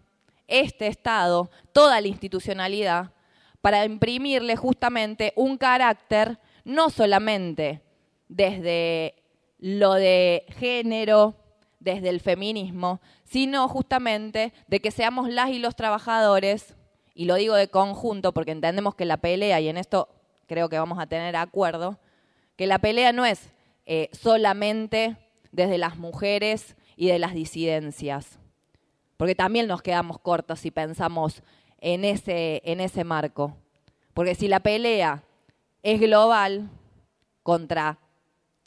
este 0.48 0.88
Estado, 0.88 1.52
toda 1.72 2.02
la 2.02 2.08
institucionalidad, 2.08 3.12
para 3.62 3.86
imprimirle 3.86 4.56
justamente 4.56 5.34
un 5.36 5.58
carácter 5.58 6.40
no 6.64 6.90
solamente 6.90 7.82
desde 8.28 9.16
lo 9.60 9.94
de 9.94 10.46
género, 10.58 11.36
desde 11.80 12.10
el 12.10 12.20
feminismo, 12.20 13.02
sino 13.24 13.68
justamente 13.68 14.54
de 14.68 14.80
que 14.80 14.92
seamos 14.92 15.30
las 15.30 15.50
y 15.50 15.60
los 15.60 15.76
trabajadores, 15.76 16.76
y 17.14 17.26
lo 17.26 17.36
digo 17.36 17.56
de 17.56 17.68
conjunto 17.68 18.34
porque 18.34 18.52
entendemos 18.52 18.96
que 18.96 19.06
la 19.06 19.18
pelea, 19.18 19.60
y 19.60 19.68
en 19.68 19.78
esto 19.78 20.10
creo 20.48 20.70
que 20.70 20.80
vamos 20.80 21.00
a 21.00 21.08
tener 21.08 21.36
acuerdo, 21.36 22.00
que 22.56 22.68
la 22.68 22.80
pelea 22.80 23.14
no 23.14 23.26
es 23.26 23.52
eh, 23.86 24.10
solamente 24.12 25.18
desde 25.52 25.78
las 25.78 25.98
mujeres 25.98 26.76
y 26.96 27.08
de 27.08 27.20
las 27.20 27.34
disidencias, 27.34 28.40
porque 29.18 29.36
también 29.36 29.68
nos 29.68 29.82
quedamos 29.82 30.20
cortos 30.20 30.60
si 30.60 30.72
pensamos 30.72 31.44
en 31.82 32.06
ese, 32.06 33.04
marco. 33.04 33.58
Porque 34.14 34.36
si 34.36 34.48
la 34.48 34.60
pelea 34.60 35.24
es 35.84 36.00
global 36.00 36.70
contra 37.44 37.98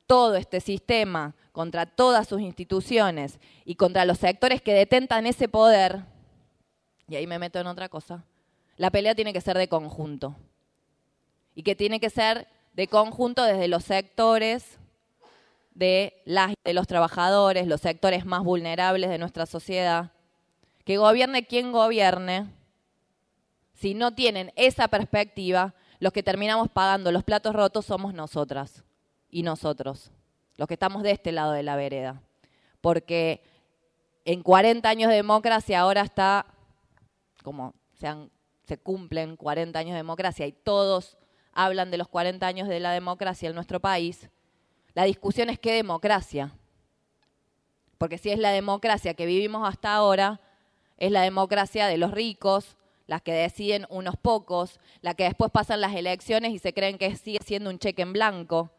todo 0.07 0.35
este 0.35 0.61
sistema, 0.61 1.35
contra 1.53 1.87
todas 1.87 2.29
sus 2.29 2.41
instituciones 2.41 3.39
y 3.65 3.77
contra 3.77 4.05
los 4.05 4.19
sectores 4.19 4.61
que 4.61 4.75
detentan 4.75 5.27
ese 5.27 5.49
poder, 5.49 6.03
y 7.09 7.15
ahí 7.15 7.27
me 7.27 7.39
meto 7.39 7.61
en 7.61 7.69
otra 7.69 7.89
cosa, 7.89 8.25
la 8.77 8.91
pelea 8.91 9.15
tiene 9.15 9.33
que 9.33 9.41
ser 9.41 9.57
de 9.57 9.69
conjunto. 9.69 10.35
Y 11.55 11.63
que 11.63 11.77
tiene 11.77 12.01
que 12.01 12.11
ser 12.11 12.49
de 12.73 12.89
conjunto 12.89 13.45
desde 13.45 13.69
los 13.69 13.85
sectores 13.85 14.79
de, 15.75 16.21
las, 16.25 16.55
de 16.65 16.75
los 16.75 16.89
trabajadores, 16.89 17.69
los 17.69 17.81
sectores 17.81 18.27
más 18.27 18.43
vulnerables 18.43 19.09
de 19.09 19.19
nuestra 19.19 19.47
sociedad. 19.47 20.11
Que 20.85 20.97
gobierne 20.97 21.47
quien 21.47 21.71
gobierne, 21.71 22.49
si 23.75 23.95
no 23.95 24.15
tienen 24.15 24.53
esa 24.57 24.89
perspectiva, 24.89 25.75
los 25.99 26.13
que 26.13 26.23
terminamos 26.23 26.69
pagando 26.71 27.13
los 27.13 27.25
platos 27.25 27.55
rotos 27.55 27.85
somos 27.85 28.15
nosotras 28.15 28.85
y 29.31 29.43
nosotros, 29.43 30.11
los 30.57 30.69
que 30.69 30.75
estamos 30.75 31.03
de 31.03 31.11
este 31.11 31.33
lado 31.33 31.53
de 31.53 31.63
la 31.63 31.77
vereda. 31.77 32.23
Porque 32.81 33.43
en 34.25 34.43
40 34.43 34.89
años 34.89 35.11
de 35.11 35.17
democracia 35.17 35.81
ahora 35.81 36.03
está, 36.03 36.47
como 37.43 37.75
se, 37.95 38.09
se 38.65 38.79
cumplen 38.79 39.37
40 39.37 39.79
años 39.79 39.93
de 39.93 39.99
democracia 39.99 40.47
y 40.47 40.53
todos 40.53 41.19
hablan 41.53 41.91
de 41.91 41.99
los 41.99 42.09
40 42.09 42.47
años 42.47 42.69
de 42.69 42.81
la 42.81 42.93
democracia 42.93 43.49
en 43.49 43.55
nuestro 43.55 43.81
país, 43.81 44.29
la 44.95 45.05
discusión 45.05 45.51
es 45.51 45.59
qué 45.59 45.73
democracia. 45.73 46.53
Porque 47.99 48.19
si 48.19 48.31
es 48.31 48.39
la 48.39 48.51
democracia 48.51 49.15
que 49.15 49.27
vivimos 49.27 49.69
hasta 49.69 49.95
ahora, 49.95 50.41
es 50.97 51.11
la 51.11 51.23
democracia 51.23 51.87
de 51.87 51.97
los 51.97 52.13
ricos, 52.13 52.77
las 53.07 53.23
que 53.23 53.33
deciden 53.33 53.87
unos 53.91 54.17
pocos, 54.17 54.81
la 55.01 55.15
que 55.15 55.25
después 55.25 55.51
pasan 55.51 55.81
las 55.81 55.95
elecciones 55.95 56.53
y 56.53 56.59
se 56.59 56.73
creen 56.73 56.99
que 56.99 57.17
sigue 57.17 57.41
siendo 57.45 57.71
un 57.71 57.79
cheque 57.79 58.03
en 58.03 58.13
blanco. 58.13 58.71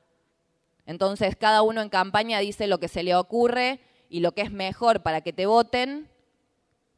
Entonces 0.86 1.36
cada 1.36 1.61
uno 1.61 1.82
en 1.82 1.89
campaña 1.89 2.39
dice 2.39 2.67
lo 2.67 2.80
que 2.80 2.88
se 2.88 3.03
le 3.03 3.15
ocurre 3.15 3.80
y 4.09 4.19
lo 4.19 4.32
que 4.34 4.41
es 4.41 4.51
mejor 4.51 5.01
para 5.01 5.21
que 5.21 5.34
te 5.34 5.45
voten, 5.45 6.09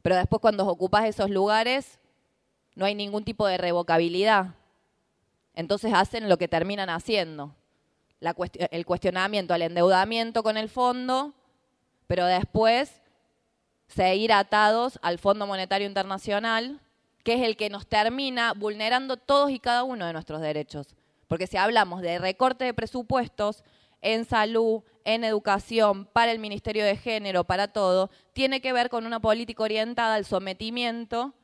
pero 0.02 0.16
después 0.16 0.40
cuando 0.40 0.66
ocupas 0.66 1.04
esos 1.06 1.30
lugares 1.30 1.98
no 2.74 2.84
hay 2.84 2.94
ningún 2.94 3.24
tipo 3.24 3.46
de 3.46 3.58
revocabilidad. 3.58 4.54
Entonces 5.54 5.92
hacen 5.92 6.28
lo 6.28 6.38
que 6.38 6.48
terminan 6.48 6.88
haciendo. 6.90 7.54
el 8.20 8.86
cuestionamiento 8.86 9.54
al 9.54 9.62
endeudamiento 9.62 10.42
con 10.42 10.56
el 10.56 10.68
fondo, 10.68 11.34
pero 12.06 12.26
después 12.26 13.02
seguir 13.86 14.32
atados 14.32 14.98
al 15.02 15.18
Fondo 15.18 15.46
Monetario 15.46 15.86
Internacional 15.86 16.80
que 17.24 17.34
es 17.34 17.42
el 17.42 17.56
que 17.56 17.70
nos 17.70 17.86
termina 17.86 18.52
vulnerando 18.54 19.16
todos 19.16 19.50
y 19.50 19.58
cada 19.58 19.82
uno 19.82 20.06
de 20.06 20.12
nuestros 20.12 20.40
derechos. 20.40 20.94
Porque 21.26 21.46
si 21.46 21.56
hablamos 21.56 22.00
de 22.00 22.18
recorte 22.18 22.64
de 22.64 22.74
presupuestos 22.74 23.62
en 24.00 24.24
salud, 24.24 24.82
en 25.04 25.24
educación, 25.24 26.06
para 26.06 26.32
el 26.32 26.38
Ministerio 26.38 26.84
de 26.84 26.96
Género, 26.96 27.44
para 27.44 27.68
todo, 27.68 28.10
tiene 28.32 28.60
que 28.60 28.72
ver 28.72 28.88
con 28.88 29.06
una 29.06 29.20
política 29.20 29.62
orientada 29.62 30.14
al 30.14 30.24
sometimiento 30.24 31.34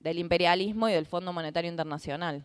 del 0.00 0.18
imperialismo 0.18 0.88
y 0.88 0.92
del 0.92 1.06
Fondo 1.06 1.32
Monetario 1.32 1.70
Internacional. 1.70 2.44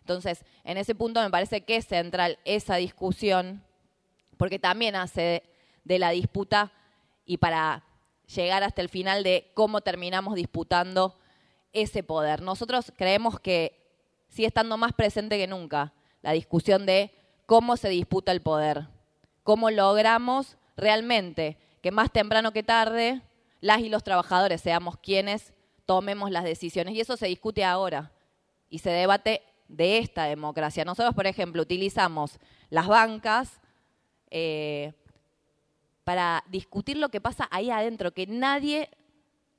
Entonces, 0.00 0.44
en 0.64 0.78
ese 0.78 0.94
punto 0.94 1.20
me 1.20 1.30
parece 1.30 1.62
que 1.62 1.76
es 1.76 1.86
central 1.86 2.38
esa 2.44 2.76
discusión, 2.76 3.62
porque 4.36 4.58
también 4.58 4.94
hace 4.96 5.42
de 5.84 5.98
la 5.98 6.10
disputa 6.10 6.72
y 7.24 7.38
para 7.38 7.84
llegar 8.34 8.62
hasta 8.62 8.82
el 8.82 8.88
final 8.88 9.22
de 9.22 9.50
cómo 9.54 9.80
terminamos 9.80 10.34
disputando 10.34 11.14
ese 11.72 12.02
poder. 12.02 12.42
Nosotros 12.42 12.92
creemos 12.96 13.38
que 13.38 13.86
sigue 14.28 14.48
estando 14.48 14.76
más 14.76 14.92
presente 14.92 15.38
que 15.38 15.46
nunca 15.46 15.92
la 16.22 16.32
discusión 16.32 16.86
de 16.86 17.12
cómo 17.46 17.76
se 17.76 17.88
disputa 17.88 18.32
el 18.32 18.42
poder, 18.42 18.88
cómo 19.42 19.70
logramos 19.70 20.56
realmente 20.76 21.58
que 21.80 21.90
más 21.92 22.10
temprano 22.10 22.52
que 22.52 22.62
tarde 22.62 23.22
las 23.60 23.80
y 23.80 23.88
los 23.88 24.02
trabajadores 24.02 24.60
seamos 24.60 24.96
quienes 24.98 25.52
tomemos 25.86 26.30
las 26.30 26.44
decisiones. 26.44 26.94
Y 26.94 27.00
eso 27.00 27.16
se 27.16 27.26
discute 27.26 27.64
ahora 27.64 28.12
y 28.68 28.80
se 28.80 28.90
debate 28.90 29.42
de 29.68 29.98
esta 29.98 30.24
democracia. 30.24 30.84
Nosotros, 30.84 31.14
por 31.14 31.26
ejemplo, 31.26 31.62
utilizamos 31.62 32.38
las 32.70 32.88
bancas 32.88 33.60
eh, 34.30 34.92
para 36.06 36.44
discutir 36.46 36.98
lo 36.98 37.08
que 37.08 37.20
pasa 37.20 37.48
ahí 37.50 37.68
adentro, 37.68 38.14
que 38.14 38.28
nadie 38.28 38.90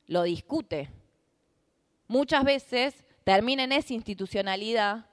lo 0.05 0.23
discute. 0.23 0.89
Muchas 2.07 2.45
veces 2.45 3.03
termina 3.25 3.65
en 3.65 3.73
esa 3.73 3.93
institucionalidad 3.93 5.07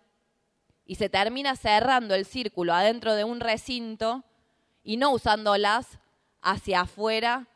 y 0.87 0.95
se 0.95 1.09
termina 1.09 1.57
cerrando 1.57 2.15
el 2.15 2.25
círculo 2.25 2.73
adentro 2.73 3.17
de 3.17 3.25
un 3.25 3.41
recinto 3.41 4.23
y 4.85 4.97
no 4.97 5.11
usándolas 5.11 5.99
hacia 6.41 6.83
afuera 6.83 7.49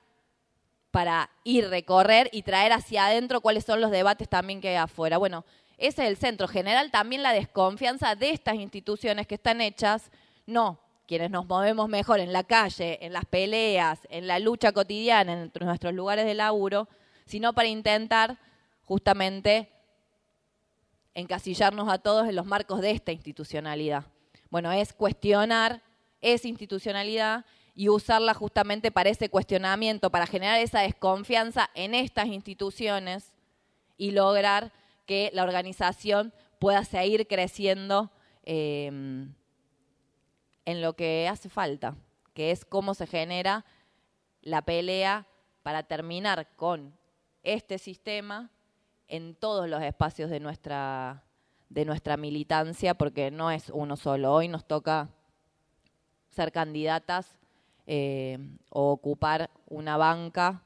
para 0.90 1.30
ir, 1.44 1.68
recorrer 1.68 2.30
y 2.32 2.42
traer 2.42 2.72
hacia 2.72 3.06
adentro 3.06 3.40
cuáles 3.40 3.64
son 3.64 3.80
los 3.80 3.92
debates 3.92 4.28
también 4.28 4.60
que 4.60 4.70
hay 4.70 4.74
afuera. 4.74 5.18
Bueno, 5.18 5.44
ese 5.76 6.02
es 6.02 6.08
el 6.08 6.16
centro 6.16 6.48
general, 6.48 6.90
también 6.90 7.22
la 7.22 7.32
desconfianza 7.32 8.16
de 8.16 8.30
estas 8.30 8.56
instituciones 8.56 9.28
que 9.28 9.36
están 9.36 9.60
hechas, 9.60 10.10
no 10.46 10.80
quienes 11.08 11.30
nos 11.30 11.46
movemos 11.46 11.88
mejor 11.88 12.20
en 12.20 12.34
la 12.34 12.44
calle, 12.44 12.98
en 13.04 13.14
las 13.14 13.24
peleas, 13.24 13.98
en 14.10 14.26
la 14.26 14.38
lucha 14.38 14.72
cotidiana, 14.72 15.32
en 15.32 15.50
nuestros 15.58 15.94
lugares 15.94 16.26
de 16.26 16.34
laburo, 16.34 16.86
sino 17.24 17.54
para 17.54 17.66
intentar 17.66 18.36
justamente 18.84 19.70
encasillarnos 21.14 21.88
a 21.88 21.96
todos 21.96 22.28
en 22.28 22.36
los 22.36 22.44
marcos 22.44 22.82
de 22.82 22.90
esta 22.90 23.10
institucionalidad. 23.10 24.04
Bueno, 24.50 24.70
es 24.70 24.92
cuestionar 24.92 25.82
esa 26.20 26.46
institucionalidad 26.46 27.46
y 27.74 27.88
usarla 27.88 28.34
justamente 28.34 28.90
para 28.90 29.08
ese 29.08 29.30
cuestionamiento, 29.30 30.10
para 30.10 30.26
generar 30.26 30.60
esa 30.60 30.80
desconfianza 30.80 31.70
en 31.74 31.94
estas 31.94 32.26
instituciones 32.26 33.32
y 33.96 34.10
lograr 34.10 34.72
que 35.06 35.30
la 35.32 35.42
organización 35.42 36.34
pueda 36.58 36.84
seguir 36.84 37.26
creciendo 37.26 38.10
eh, 38.42 39.30
en 40.68 40.82
lo 40.82 40.92
que 40.92 41.26
hace 41.30 41.48
falta, 41.48 41.96
que 42.34 42.50
es 42.50 42.66
cómo 42.66 42.92
se 42.92 43.06
genera 43.06 43.64
la 44.42 44.60
pelea 44.60 45.26
para 45.62 45.82
terminar 45.84 46.46
con 46.56 46.94
este 47.42 47.78
sistema 47.78 48.50
en 49.06 49.34
todos 49.34 49.66
los 49.66 49.82
espacios 49.82 50.28
de 50.28 50.40
nuestra, 50.40 51.24
de 51.70 51.86
nuestra 51.86 52.18
militancia, 52.18 52.92
porque 52.92 53.30
no 53.30 53.50
es 53.50 53.70
uno 53.70 53.96
solo. 53.96 54.34
Hoy 54.34 54.48
nos 54.48 54.66
toca 54.66 55.08
ser 56.28 56.52
candidatas 56.52 57.38
eh, 57.86 58.36
o 58.68 58.90
ocupar 58.90 59.48
una 59.68 59.96
banca, 59.96 60.64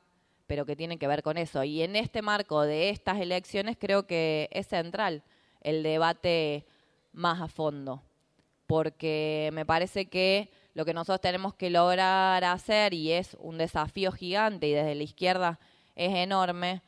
pero 0.48 0.66
que 0.66 0.74
tiene 0.74 0.98
que 0.98 1.06
ver 1.06 1.22
con 1.22 1.38
eso. 1.38 1.62
Y 1.62 1.80
en 1.82 1.94
este 1.94 2.22
marco 2.22 2.62
de 2.62 2.90
estas 2.90 3.20
elecciones 3.20 3.76
creo 3.78 4.08
que 4.08 4.48
es 4.50 4.66
central 4.66 5.22
el 5.60 5.84
debate 5.84 6.66
más 7.12 7.40
a 7.40 7.46
fondo, 7.46 8.02
porque 8.72 9.50
me 9.52 9.66
parece 9.66 10.06
que 10.06 10.50
lo 10.72 10.86
que 10.86 10.94
nosotros 10.94 11.20
tenemos 11.20 11.52
que 11.52 11.68
lograr 11.68 12.42
hacer, 12.42 12.94
y 12.94 13.12
es 13.12 13.36
un 13.38 13.58
desafío 13.58 14.10
gigante 14.12 14.66
y 14.66 14.72
desde 14.72 14.94
la 14.94 15.02
izquierda 15.02 15.60
es 15.94 16.14
enorme, 16.14 16.80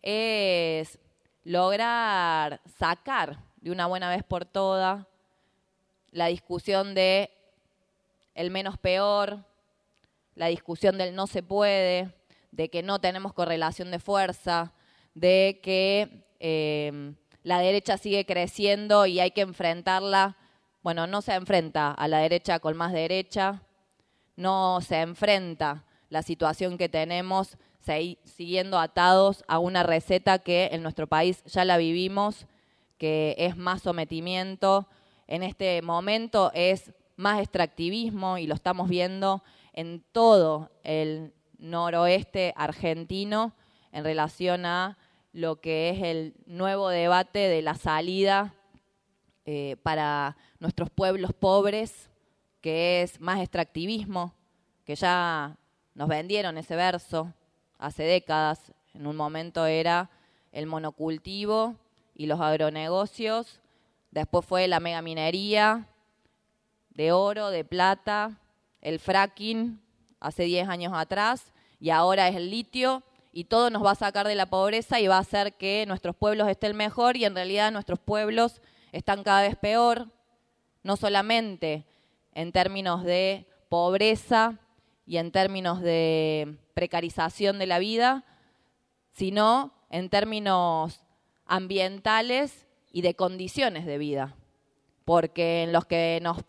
es 0.00 1.00
lograr 1.42 2.60
sacar 2.78 3.40
de 3.56 3.72
una 3.72 3.86
buena 3.86 4.10
vez 4.10 4.22
por 4.22 4.44
todas 4.44 5.08
la 6.12 6.28
discusión 6.28 6.94
de 6.94 7.32
el 8.36 8.52
menos 8.52 8.78
peor, 8.78 9.44
la 10.36 10.46
discusión 10.46 10.98
del 10.98 11.16
no 11.16 11.26
se 11.26 11.42
puede, 11.42 12.14
de 12.52 12.70
que 12.70 12.84
no 12.84 13.00
tenemos 13.00 13.32
correlación 13.32 13.90
de 13.90 13.98
fuerza, 13.98 14.72
de 15.14 15.58
que 15.64 16.28
em, 16.38 17.16
la 17.42 17.58
derecha 17.58 17.98
sigue 17.98 18.24
creciendo 18.24 19.06
y 19.06 19.18
hay 19.18 19.32
que 19.32 19.40
enfrentarla. 19.40 20.36
Bueno, 20.84 21.06
no 21.06 21.22
se 21.22 21.32
enfrenta 21.32 21.92
a 21.92 22.08
la 22.08 22.18
derecha 22.18 22.58
con 22.58 22.76
más 22.76 22.92
derecha, 22.92 23.62
no 24.36 24.82
se 24.82 25.00
enfrenta 25.00 25.86
la 26.10 26.22
situación 26.22 26.76
que 26.76 26.90
tenemos 26.90 27.56
siguiendo 28.24 28.78
atados 28.78 29.44
a 29.48 29.60
una 29.60 29.82
receta 29.82 30.40
que 30.40 30.68
en 30.72 30.82
nuestro 30.82 31.06
país 31.06 31.42
ya 31.46 31.64
la 31.64 31.78
vivimos, 31.78 32.46
que 32.98 33.34
es 33.38 33.56
más 33.56 33.80
sometimiento, 33.80 34.86
en 35.26 35.42
este 35.42 35.80
momento 35.80 36.50
es 36.52 36.92
más 37.16 37.40
extractivismo 37.40 38.36
y 38.36 38.46
lo 38.46 38.54
estamos 38.54 38.90
viendo 38.90 39.42
en 39.72 40.04
todo 40.12 40.70
el 40.82 41.32
noroeste 41.56 42.52
argentino 42.58 43.54
en 43.90 44.04
relación 44.04 44.66
a 44.66 44.98
lo 45.32 45.62
que 45.62 45.88
es 45.88 46.02
el 46.02 46.34
nuevo 46.44 46.90
debate 46.90 47.38
de 47.38 47.62
la 47.62 47.74
salida 47.74 48.52
eh, 49.46 49.76
para 49.82 50.36
nuestros 50.58 50.90
pueblos 50.90 51.32
pobres, 51.32 52.08
que 52.60 53.02
es 53.02 53.20
más 53.20 53.40
extractivismo, 53.40 54.32
que 54.84 54.94
ya 54.94 55.56
nos 55.94 56.08
vendieron 56.08 56.56
ese 56.58 56.76
verso 56.76 57.32
hace 57.78 58.04
décadas. 58.04 58.72
En 58.94 59.06
un 59.06 59.16
momento 59.16 59.66
era 59.66 60.10
el 60.52 60.66
monocultivo 60.66 61.76
y 62.14 62.26
los 62.26 62.40
agronegocios, 62.40 63.60
después 64.10 64.46
fue 64.46 64.68
la 64.68 64.80
megaminería 64.80 65.88
de 66.90 67.12
oro, 67.12 67.50
de 67.50 67.64
plata, 67.64 68.38
el 68.80 69.00
fracking 69.00 69.80
hace 70.20 70.44
10 70.44 70.68
años 70.68 70.92
atrás 70.94 71.52
y 71.80 71.90
ahora 71.90 72.28
es 72.28 72.36
el 72.36 72.50
litio 72.50 73.02
y 73.32 73.44
todo 73.44 73.68
nos 73.68 73.84
va 73.84 73.90
a 73.90 73.96
sacar 73.96 74.28
de 74.28 74.36
la 74.36 74.46
pobreza 74.46 75.00
y 75.00 75.08
va 75.08 75.16
a 75.16 75.20
hacer 75.20 75.54
que 75.54 75.84
nuestros 75.86 76.14
pueblos 76.14 76.48
estén 76.48 76.76
mejor 76.76 77.16
y 77.16 77.24
en 77.24 77.34
realidad 77.34 77.72
nuestros 77.72 77.98
pueblos 77.98 78.62
están 78.94 79.24
cada 79.24 79.42
vez 79.42 79.56
peor, 79.56 80.06
no 80.84 80.96
solamente 80.96 81.84
en 82.32 82.52
términos 82.52 83.02
de 83.02 83.44
pobreza 83.68 84.60
y 85.04 85.16
en 85.16 85.32
términos 85.32 85.80
de 85.80 86.56
precarización 86.74 87.58
de 87.58 87.66
la 87.66 87.80
vida, 87.80 88.24
sino 89.12 89.72
en 89.90 90.10
términos 90.10 91.00
ambientales 91.44 92.66
y 92.92 93.02
de 93.02 93.14
condiciones 93.14 93.84
de 93.84 93.98
vida. 93.98 94.36
Porque 95.04 95.64
en 95.64 95.72
los 95.72 95.86
que 95.86 96.20
nos, 96.22 96.44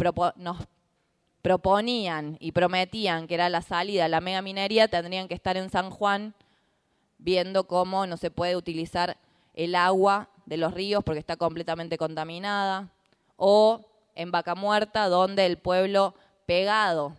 proponían 1.41 2.37
y 2.39 2.51
prometían 2.51 3.25
que 3.25 3.33
era 3.33 3.49
la 3.49 3.63
salida 3.63 4.05
a 4.05 4.09
la 4.09 4.21
mega 4.21 4.43
minería, 4.43 4.87
tendrían 4.87 5.27
que 5.27 5.33
estar 5.33 5.57
en 5.57 5.71
San 5.71 5.89
Juan 5.89 6.35
viendo 7.17 7.65
cómo 7.65 8.05
no 8.05 8.17
se 8.17 8.29
puede 8.29 8.55
utilizar 8.55 9.17
el 9.55 9.73
agua 9.73 10.29
de 10.45 10.57
los 10.57 10.73
ríos 10.73 11.03
porque 11.03 11.19
está 11.19 11.35
completamente 11.35 11.97
contaminada, 11.97 12.89
o 13.37 13.85
en 14.15 14.31
Vaca 14.31 14.55
Muerta, 14.55 15.07
donde 15.07 15.45
el 15.45 15.57
pueblo 15.57 16.15
pegado 16.45 17.15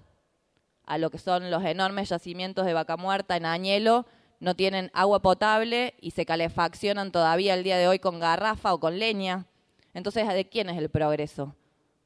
a 0.84 0.98
lo 0.98 1.10
que 1.10 1.18
son 1.18 1.50
los 1.50 1.64
enormes 1.64 2.08
yacimientos 2.08 2.64
de 2.64 2.72
Vaca 2.72 2.96
Muerta 2.96 3.36
en 3.36 3.46
Añelo, 3.46 4.06
no 4.38 4.54
tienen 4.54 4.90
agua 4.94 5.20
potable 5.20 5.94
y 6.00 6.12
se 6.12 6.26
calefaccionan 6.26 7.10
todavía 7.10 7.54
el 7.54 7.64
día 7.64 7.78
de 7.78 7.88
hoy 7.88 7.98
con 7.98 8.20
garrafa 8.20 8.72
o 8.72 8.80
con 8.80 8.98
leña. 8.98 9.46
Entonces, 9.94 10.28
¿de 10.28 10.48
quién 10.48 10.68
es 10.68 10.78
el 10.78 10.90
progreso? 10.90 11.54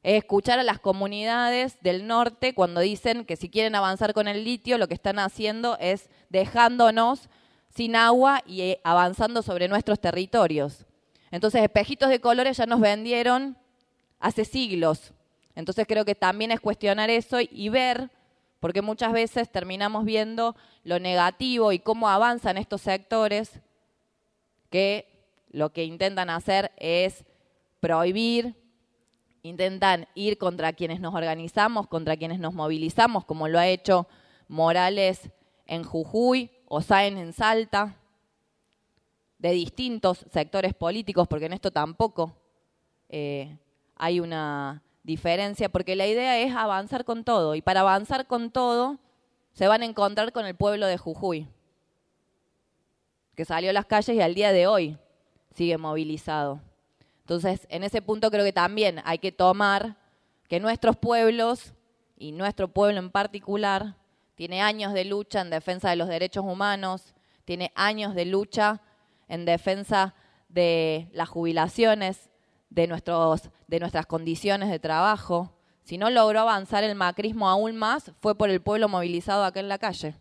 escuchar 0.03 0.59
a 0.59 0.63
las 0.63 0.79
comunidades 0.79 1.77
del 1.81 2.07
norte 2.07 2.55
cuando 2.55 2.81
dicen 2.81 3.25
que 3.25 3.35
si 3.35 3.49
quieren 3.49 3.75
avanzar 3.75 4.13
con 4.13 4.27
el 4.27 4.43
litio, 4.43 4.77
lo 4.77 4.87
que 4.87 4.95
están 4.95 5.19
haciendo 5.19 5.77
es 5.79 6.09
dejándonos 6.29 7.29
sin 7.69 7.95
agua 7.95 8.41
y 8.45 8.77
avanzando 8.83 9.41
sobre 9.41 9.67
nuestros 9.67 9.99
territorios. 9.99 10.85
Entonces, 11.31 11.63
espejitos 11.63 12.09
de 12.09 12.19
colores 12.19 12.57
ya 12.57 12.65
nos 12.65 12.81
vendieron 12.81 13.57
hace 14.19 14.45
siglos. 14.45 15.13
Entonces, 15.55 15.85
creo 15.87 16.05
que 16.05 16.15
también 16.15 16.51
es 16.51 16.59
cuestionar 16.59 17.09
eso 17.09 17.37
y 17.39 17.69
ver, 17.69 18.11
porque 18.59 18.81
muchas 18.81 19.13
veces 19.13 19.49
terminamos 19.49 20.05
viendo 20.05 20.55
lo 20.83 20.99
negativo 20.99 21.71
y 21.71 21.79
cómo 21.79 22.09
avanzan 22.09 22.57
estos 22.57 22.81
sectores, 22.81 23.59
que 24.69 25.07
lo 25.49 25.71
que 25.73 25.83
intentan 25.83 26.29
hacer 26.29 26.71
es 26.77 27.25
prohibir, 27.79 28.55
intentan 29.43 30.07
ir 30.15 30.37
contra 30.37 30.73
quienes 30.73 30.99
nos 30.99 31.15
organizamos, 31.15 31.87
contra 31.87 32.15
quienes 32.15 32.39
nos 32.39 32.53
movilizamos, 32.53 33.25
como 33.25 33.47
lo 33.47 33.59
ha 33.59 33.67
hecho 33.67 34.07
Morales 34.47 35.29
en 35.65 35.83
Jujuy 35.83 36.51
o 36.67 36.81
Sáenz 36.81 37.19
en 37.19 37.33
Salta, 37.33 37.97
de 39.41 39.51
distintos 39.51 40.23
sectores 40.31 40.75
políticos, 40.75 41.27
porque 41.27 41.47
en 41.47 41.53
esto 41.53 41.71
tampoco 41.71 42.37
eh, 43.09 43.57
hay 43.95 44.19
una 44.19 44.83
diferencia, 45.01 45.67
porque 45.67 45.95
la 45.95 46.05
idea 46.05 46.37
es 46.37 46.55
avanzar 46.55 47.05
con 47.05 47.23
todo, 47.23 47.55
y 47.55 47.63
para 47.63 47.79
avanzar 47.79 48.27
con 48.27 48.51
todo 48.51 48.99
se 49.53 49.67
van 49.67 49.81
a 49.81 49.85
encontrar 49.85 50.31
con 50.31 50.45
el 50.45 50.55
pueblo 50.55 50.85
de 50.85 50.97
Jujuy, 50.97 51.47
que 53.35 53.43
salió 53.43 53.71
a 53.71 53.73
las 53.73 53.87
calles 53.87 54.15
y 54.15 54.21
al 54.21 54.35
día 54.35 54.53
de 54.53 54.67
hoy 54.67 54.99
sigue 55.55 55.79
movilizado. 55.79 56.61
Entonces, 57.21 57.65
en 57.71 57.83
ese 57.83 58.03
punto 58.03 58.29
creo 58.29 58.45
que 58.45 58.53
también 58.53 59.01
hay 59.05 59.17
que 59.17 59.31
tomar 59.31 59.97
que 60.47 60.59
nuestros 60.59 60.97
pueblos, 60.97 61.73
y 62.15 62.31
nuestro 62.31 62.67
pueblo 62.67 62.99
en 62.99 63.09
particular, 63.09 63.95
tiene 64.35 64.61
años 64.61 64.93
de 64.93 65.05
lucha 65.05 65.41
en 65.41 65.49
defensa 65.49 65.89
de 65.89 65.95
los 65.95 66.07
derechos 66.07 66.45
humanos, 66.45 67.15
tiene 67.43 67.71
años 67.73 68.13
de 68.13 68.25
lucha 68.25 68.81
en 69.31 69.45
defensa 69.45 70.13
de 70.49 71.09
las 71.13 71.29
jubilaciones, 71.29 72.29
de, 72.69 72.85
nuestros, 72.85 73.49
de 73.67 73.79
nuestras 73.79 74.05
condiciones 74.05 74.69
de 74.69 74.77
trabajo. 74.77 75.53
Si 75.83 75.97
no 75.97 76.09
logró 76.09 76.41
avanzar 76.41 76.83
el 76.83 76.95
macrismo 76.95 77.49
aún 77.49 77.77
más, 77.77 78.11
fue 78.19 78.35
por 78.35 78.49
el 78.49 78.61
pueblo 78.61 78.89
movilizado 78.89 79.45
acá 79.45 79.61
en 79.61 79.69
la 79.69 79.77
calle. 79.77 80.15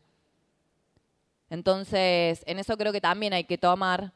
Entonces, 1.50 2.44
en 2.46 2.60
eso 2.60 2.76
creo 2.76 2.92
que 2.92 3.00
también 3.00 3.32
hay 3.32 3.42
que 3.42 3.58
tomar 3.58 4.12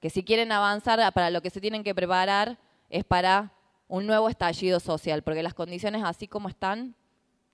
que 0.00 0.08
si 0.08 0.22
quieren 0.22 0.50
avanzar, 0.50 1.12
para 1.12 1.28
lo 1.28 1.42
que 1.42 1.50
se 1.50 1.60
tienen 1.60 1.84
que 1.84 1.94
preparar 1.94 2.58
es 2.88 3.04
para 3.04 3.52
un 3.86 4.06
nuevo 4.06 4.30
estallido 4.30 4.80
social, 4.80 5.22
porque 5.22 5.42
las 5.42 5.52
condiciones 5.52 6.02
así 6.04 6.26
como 6.26 6.48
están 6.48 6.94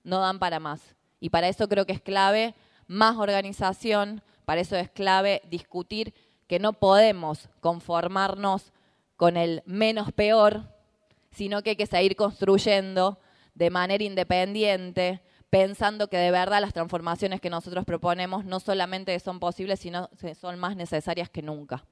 no 0.05 0.21
dan 0.21 0.39
para 0.39 0.61
más. 0.61 0.95
Y 1.19 1.29
para 1.29 1.49
eso 1.49 1.67
creo 1.67 1.85
que 1.85 1.93
es 1.93 2.01
clave 2.01 2.55
más 2.87 3.17
organización, 3.17 4.21
para 4.45 4.61
eso 4.61 4.77
es 4.77 4.89
clave 4.89 5.41
discutir 5.49 6.13
que 6.47 6.59
no 6.59 6.73
podemos 6.73 7.49
conformarnos 7.59 8.71
con 9.15 9.37
el 9.37 9.63
menos 9.65 10.11
peor, 10.11 10.63
sino 11.31 11.61
que 11.61 11.71
hay 11.71 11.75
que 11.75 11.85
seguir 11.85 12.15
construyendo 12.15 13.19
de 13.53 13.69
manera 13.69 14.03
independiente, 14.03 15.21
pensando 15.49 16.09
que 16.09 16.17
de 16.17 16.31
verdad 16.31 16.61
las 16.61 16.73
transformaciones 16.73 17.41
que 17.41 17.49
nosotros 17.49 17.85
proponemos 17.85 18.45
no 18.45 18.59
solamente 18.59 19.17
son 19.19 19.39
posibles, 19.39 19.79
sino 19.79 20.09
que 20.19 20.35
son 20.35 20.59
más 20.59 20.75
necesarias 20.75 21.29
que 21.29 21.41
nunca. 21.41 21.85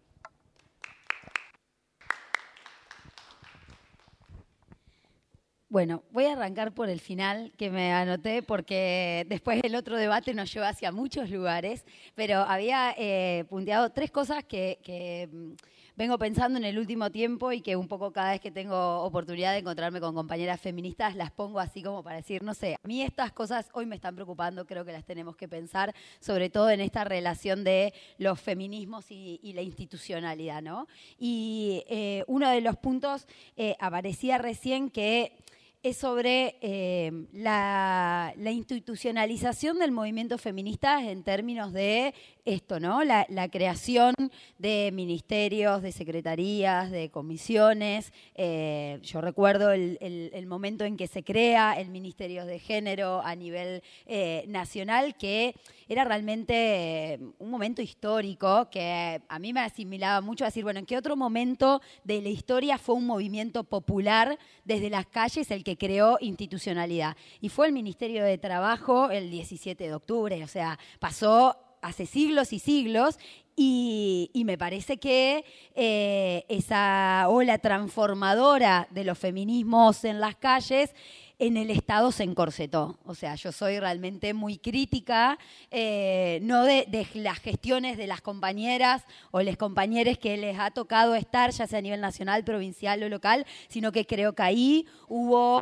Bueno, 5.74 6.04
voy 6.12 6.26
a 6.26 6.34
arrancar 6.34 6.72
por 6.76 6.88
el 6.88 7.00
final 7.00 7.52
que 7.58 7.72
me 7.72 7.92
anoté 7.92 8.44
porque 8.44 9.26
después 9.28 9.60
el 9.64 9.74
otro 9.74 9.98
debate 9.98 10.36
nos 10.36 10.54
lleva 10.54 10.70
hacia 10.70 10.92
muchos 10.92 11.32
lugares, 11.32 11.84
pero 12.14 12.42
había 12.42 12.94
eh, 12.96 13.46
punteado 13.50 13.90
tres 13.90 14.12
cosas 14.12 14.44
que, 14.44 15.28
mm, 15.34 15.54
vengo 15.96 16.20
pensando 16.20 16.60
en 16.60 16.66
el 16.66 16.78
último 16.78 17.10
tiempo 17.10 17.52
y 17.52 17.62
que 17.62 17.76
un 17.76 17.88
poco 17.88 18.14
cada 18.14 18.34
vez 18.34 18.40
que 18.40 18.52
tengo 18.52 19.02
oportunidad 19.02 19.54
de 19.54 19.60
encontrarme 19.60 20.00
con 20.00 20.14
compañeras 20.14 20.62
feministas 20.62 21.16
las 21.16 21.32
pongo 21.32 21.60
así 21.60 21.82
como 21.82 22.04
para 22.04 22.18
decir, 22.18 22.44
no 22.44 22.54
sé, 22.54 22.76
a 22.76 22.88
mí 22.88 23.02
estas 23.02 23.32
cosas 23.32 23.68
hoy 23.74 23.88
me 23.88 23.96
están 23.96 24.14
preocupando, 24.14 24.68
creo 24.68 24.86
que 24.86 24.92
las 24.92 25.06
tenemos 25.06 25.36
que 25.36 25.48
pensar, 25.48 25.96
sobre 26.20 26.52
todo 26.52 26.70
en 26.70 26.82
esta 26.82 27.04
relación 27.04 27.64
de 27.64 27.96
los 28.20 28.40
feminismos 28.40 29.10
y, 29.10 29.40
la 29.56 29.64
institucionalidad, 29.64 30.62
¿no? 30.62 30.88
Y 31.18 31.84
eh, 31.88 32.24
uno 32.28 32.48
de 32.52 32.62
los 32.62 32.78
puntos 32.78 33.28
eh, 33.56 33.76
aparecía 33.80 34.38
recién 34.38 34.92
que 34.92 35.36
es 35.84 35.98
sobre 35.98 36.56
eh, 36.62 37.12
la, 37.34 38.34
institucionalización 38.38 39.80
del 39.80 39.92
movimiento 39.92 40.38
feminista 40.38 41.04
en 41.04 41.24
términos 41.24 41.74
de 41.74 42.14
esto, 42.46 42.80
¿no? 42.80 43.04
La, 43.04 43.50
creación 43.52 44.16
de 44.58 44.92
ministerios, 44.94 45.82
de 45.82 45.92
secretarías, 45.92 46.90
de 46.90 47.10
comisiones. 47.10 48.14
Eh, 48.36 49.00
yo 49.04 49.20
recuerdo 49.20 49.72
el, 49.72 50.46
momento 50.48 50.86
en 50.86 50.96
que 50.96 51.08
se 51.08 51.24
crea 51.24 51.74
el 51.74 51.90
Ministerio 51.90 52.46
de 52.46 52.60
Género 52.60 53.22
a 53.22 53.36
nivel 53.36 53.84
eh, 54.06 54.46
nacional, 54.48 55.16
que 55.18 55.54
era 55.90 56.06
realmente 56.06 57.20
un 57.40 57.50
momento 57.50 57.82
histórico 57.82 58.70
que 58.70 59.22
a 59.28 59.40
mí 59.40 59.52
me 59.52 59.60
asimilaba 59.60 60.22
mucho 60.22 60.46
a 60.46 60.48
decir, 60.48 60.64
bueno, 60.64 60.80
¿en 60.80 60.86
qué 60.86 60.98
otro 60.98 61.18
momento 61.18 61.82
de 62.06 62.22
la 62.22 62.30
historia 62.30 62.78
fue 62.78 62.96
un 62.96 63.06
movimiento 63.06 63.66
popular 63.66 64.38
desde 64.64 64.90
las 64.90 65.06
calles 65.08 65.52
el 65.52 65.64
que 65.64 65.73
creó 65.78 66.18
institucionalidad. 66.22 67.16
Y 67.42 67.50
fue 67.50 67.68
el 67.68 67.74
Ministerio 67.74 68.24
de 68.24 68.38
Trabajo 68.38 69.10
el 69.12 69.30
17 69.30 69.84
de 69.84 69.94
octubre, 69.94 70.44
o 70.44 70.48
sea, 70.48 70.80
pasó 71.00 71.58
hace 71.82 72.06
siglos 72.06 72.54
y 72.54 72.60
siglos 72.60 73.20
y, 73.56 74.32
me 74.46 74.58
parece 74.58 74.98
que 74.98 75.46
eh, 75.76 76.46
esa 76.50 77.26
ola 77.30 77.60
transformadora 77.60 78.88
de 78.90 79.04
los 79.04 79.18
feminismos 79.18 80.04
en 80.06 80.20
las 80.20 80.36
calles 80.36 80.96
en 81.40 81.58
el 81.58 81.70
Estado 81.70 82.12
se 82.12 82.24
encorsetó. 82.24 82.98
O 83.06 83.16
sea, 83.16 83.36
yo 83.36 83.52
soy 83.52 83.80
realmente 83.80 84.34
muy 84.34 84.58
crítica, 84.58 85.38
eh, 85.72 86.40
no 86.42 86.64
de, 86.64 87.08
las 87.16 87.40
gestiones 87.40 87.98
de 87.98 88.08
las 88.08 88.22
compañeras 88.22 89.04
o 89.32 89.42
les 89.42 89.58
compañeros 89.58 90.18
que 90.18 90.38
les 90.38 90.58
ha 90.60 90.72
tocado 90.72 91.16
estar, 91.16 91.52
ya 91.52 91.68
sea 91.68 91.80
a 91.80 91.82
nivel 91.82 92.02
nacional, 92.02 92.44
provincial 92.44 93.04
o 93.04 93.10
local, 93.10 93.46
sino 93.68 93.92
que 93.92 94.06
creo 94.06 94.34
que 94.34 94.44
ahí 94.44 94.88
hubo 95.08 95.62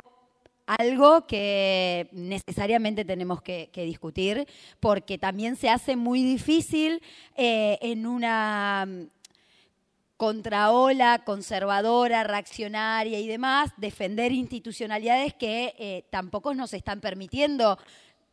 algo 0.66 1.26
que 1.26 2.08
necesariamente 2.12 3.04
tenemos 3.04 3.42
que, 3.42 3.70
discutir, 3.74 4.46
porque 4.80 5.18
también 5.18 5.56
se 5.56 5.68
hace 5.68 5.96
muy 5.96 6.22
difícil 6.22 7.02
eh, 7.36 7.78
en 7.82 8.06
una 8.06 8.86
contraola 10.22 11.24
conservadora, 11.24 12.22
reaccionaria 12.22 13.18
y 13.18 13.26
demás, 13.26 13.72
defender 13.76 14.30
institucionalidades 14.30 15.34
que 15.34 15.74
eh, 15.76 16.04
tampoco 16.10 16.54
nos 16.54 16.74
están 16.74 17.00
permitiendo 17.00 17.76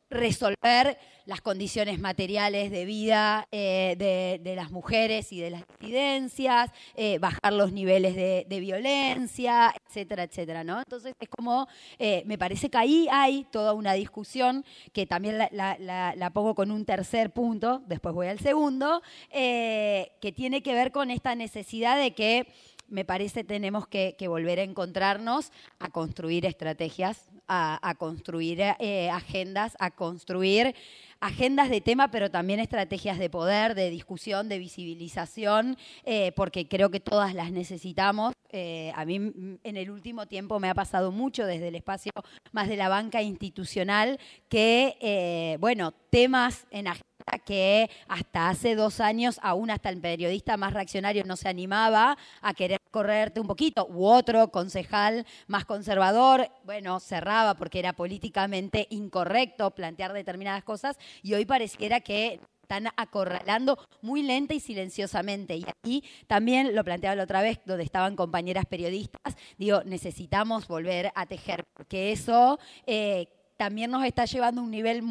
resolver 0.09 0.97
las 1.25 1.41
condiciones 1.41 1.99
materiales 1.99 2.71
de 2.71 2.85
vida 2.85 3.47
eh, 3.51 4.39
de, 4.41 4.55
las 4.55 4.71
mujeres 4.71 5.31
y 5.31 5.39
de 5.39 5.51
las 5.51 5.63
disidencias, 5.79 6.71
eh, 6.95 7.19
bajar 7.19 7.53
los 7.53 7.71
niveles 7.71 8.15
de, 8.15 8.59
violencia, 8.59 9.73
etcétera, 9.85 10.23
etcétera, 10.23 10.63
¿no? 10.63 10.79
Entonces 10.79 11.13
es 11.19 11.29
como, 11.29 11.67
eh, 11.99 12.23
me 12.25 12.37
parece 12.37 12.69
que 12.69 12.77
ahí 12.77 13.07
hay 13.11 13.45
toda 13.51 13.73
una 13.73 13.93
discusión 13.93 14.65
que 14.91 15.05
también 15.05 15.37
la, 15.37 16.31
pongo 16.33 16.55
con 16.55 16.71
un 16.71 16.83
tercer 16.83 17.31
punto, 17.31 17.83
después 17.85 18.15
voy 18.15 18.27
al 18.27 18.39
segundo, 18.39 19.01
que 19.31 20.33
tiene 20.35 20.63
que 20.63 20.73
ver 20.73 20.91
con 20.91 21.11
esta 21.11 21.35
necesidad 21.35 21.99
de 21.99 22.11
que 22.11 22.47
me 22.89 23.05
parece 23.05 23.43
tenemos 23.43 23.87
que, 23.87 24.15
volver 24.27 24.59
a 24.59 24.63
encontrarnos, 24.63 25.51
a 25.79 25.89
construir 25.89 26.45
estrategias, 26.45 27.28
a, 27.49 27.95
construir 27.97 28.61
eh, 28.61 29.09
agendas, 29.09 29.75
a 29.79 29.91
construir 29.91 30.75
agendas 31.19 31.69
de 31.69 31.81
tema, 31.81 32.11
pero 32.11 32.31
también 32.31 32.59
estrategias 32.59 33.19
de 33.19 33.29
poder, 33.29 33.75
de 33.75 33.89
discusión, 33.89 34.47
de 34.47 34.59
visibilización, 34.59 35.77
eh, 36.05 36.31
porque 36.35 36.67
creo 36.67 36.89
que 36.91 36.99
todas 36.99 37.33
las 37.33 37.51
necesitamos. 37.51 38.33
Eh, 38.51 38.91
a 38.95 39.05
mí 39.05 39.15
en 39.15 39.77
el 39.77 39.91
último 39.91 40.25
tiempo 40.27 40.59
me 40.59 40.69
ha 40.69 40.73
pasado 40.73 41.11
mucho 41.11 41.45
desde 41.45 41.67
el 41.67 41.75
espacio 41.75 42.11
más 42.51 42.67
de 42.67 42.77
la 42.77 42.89
banca 42.89 43.21
institucional 43.21 44.19
que, 44.47 45.57
bueno, 45.59 45.93
temas 46.09 46.65
en 46.71 46.87
agenda 46.87 47.05
que 47.45 47.89
hasta 48.07 48.49
hace 48.49 48.75
dos 48.75 48.99
años, 48.99 49.39
aún 49.43 49.69
hasta 49.69 49.89
el 49.89 50.01
periodista 50.01 50.57
más 50.57 50.73
reaccionario 50.73 51.23
no 51.25 51.35
se 51.35 51.49
animaba 51.49 52.17
a 52.41 52.53
querer 52.53 52.79
correrte 52.91 53.39
un 53.39 53.47
poquito, 53.47 53.87
u 53.89 54.05
otro 54.05 54.49
concejal 54.49 55.25
más 55.47 55.65
conservador, 55.65 56.49
bueno, 56.63 56.99
cerraba 56.99 57.53
porque 57.53 57.79
era 57.79 57.93
políticamente 57.93 58.87
incorrecto 58.89 59.71
plantear 59.71 60.13
determinadas 60.13 60.63
cosas 60.63 60.97
y 61.21 61.33
hoy 61.35 61.45
pareciera 61.45 61.99
que 61.99 62.39
están 62.69 62.93
acorralando 62.97 63.79
muy 64.03 64.21
lenta 64.21 64.53
y 64.53 64.59
silenciosamente. 64.59 65.55
Y 65.55 65.65
aquí 65.67 66.03
también 66.27 66.75
lo 66.75 66.83
planteaba 66.83 67.15
la 67.15 67.23
otra 67.23 67.41
vez, 67.41 67.59
donde 67.65 67.83
estaban 67.83 68.15
compañeras 68.15 68.65
periodistas, 68.67 69.35
digo, 69.57 69.81
necesitamos 69.85 70.67
volver 70.67 71.11
a 71.15 71.25
tejer, 71.25 71.65
porque 71.73 72.11
eso 72.11 72.59
eh, 72.85 73.27
también 73.57 73.89
nos 73.89 74.05
está 74.05 74.25
llevando 74.25 74.61
a 74.61 74.63
un 74.65 74.69
nivel, 74.69 75.03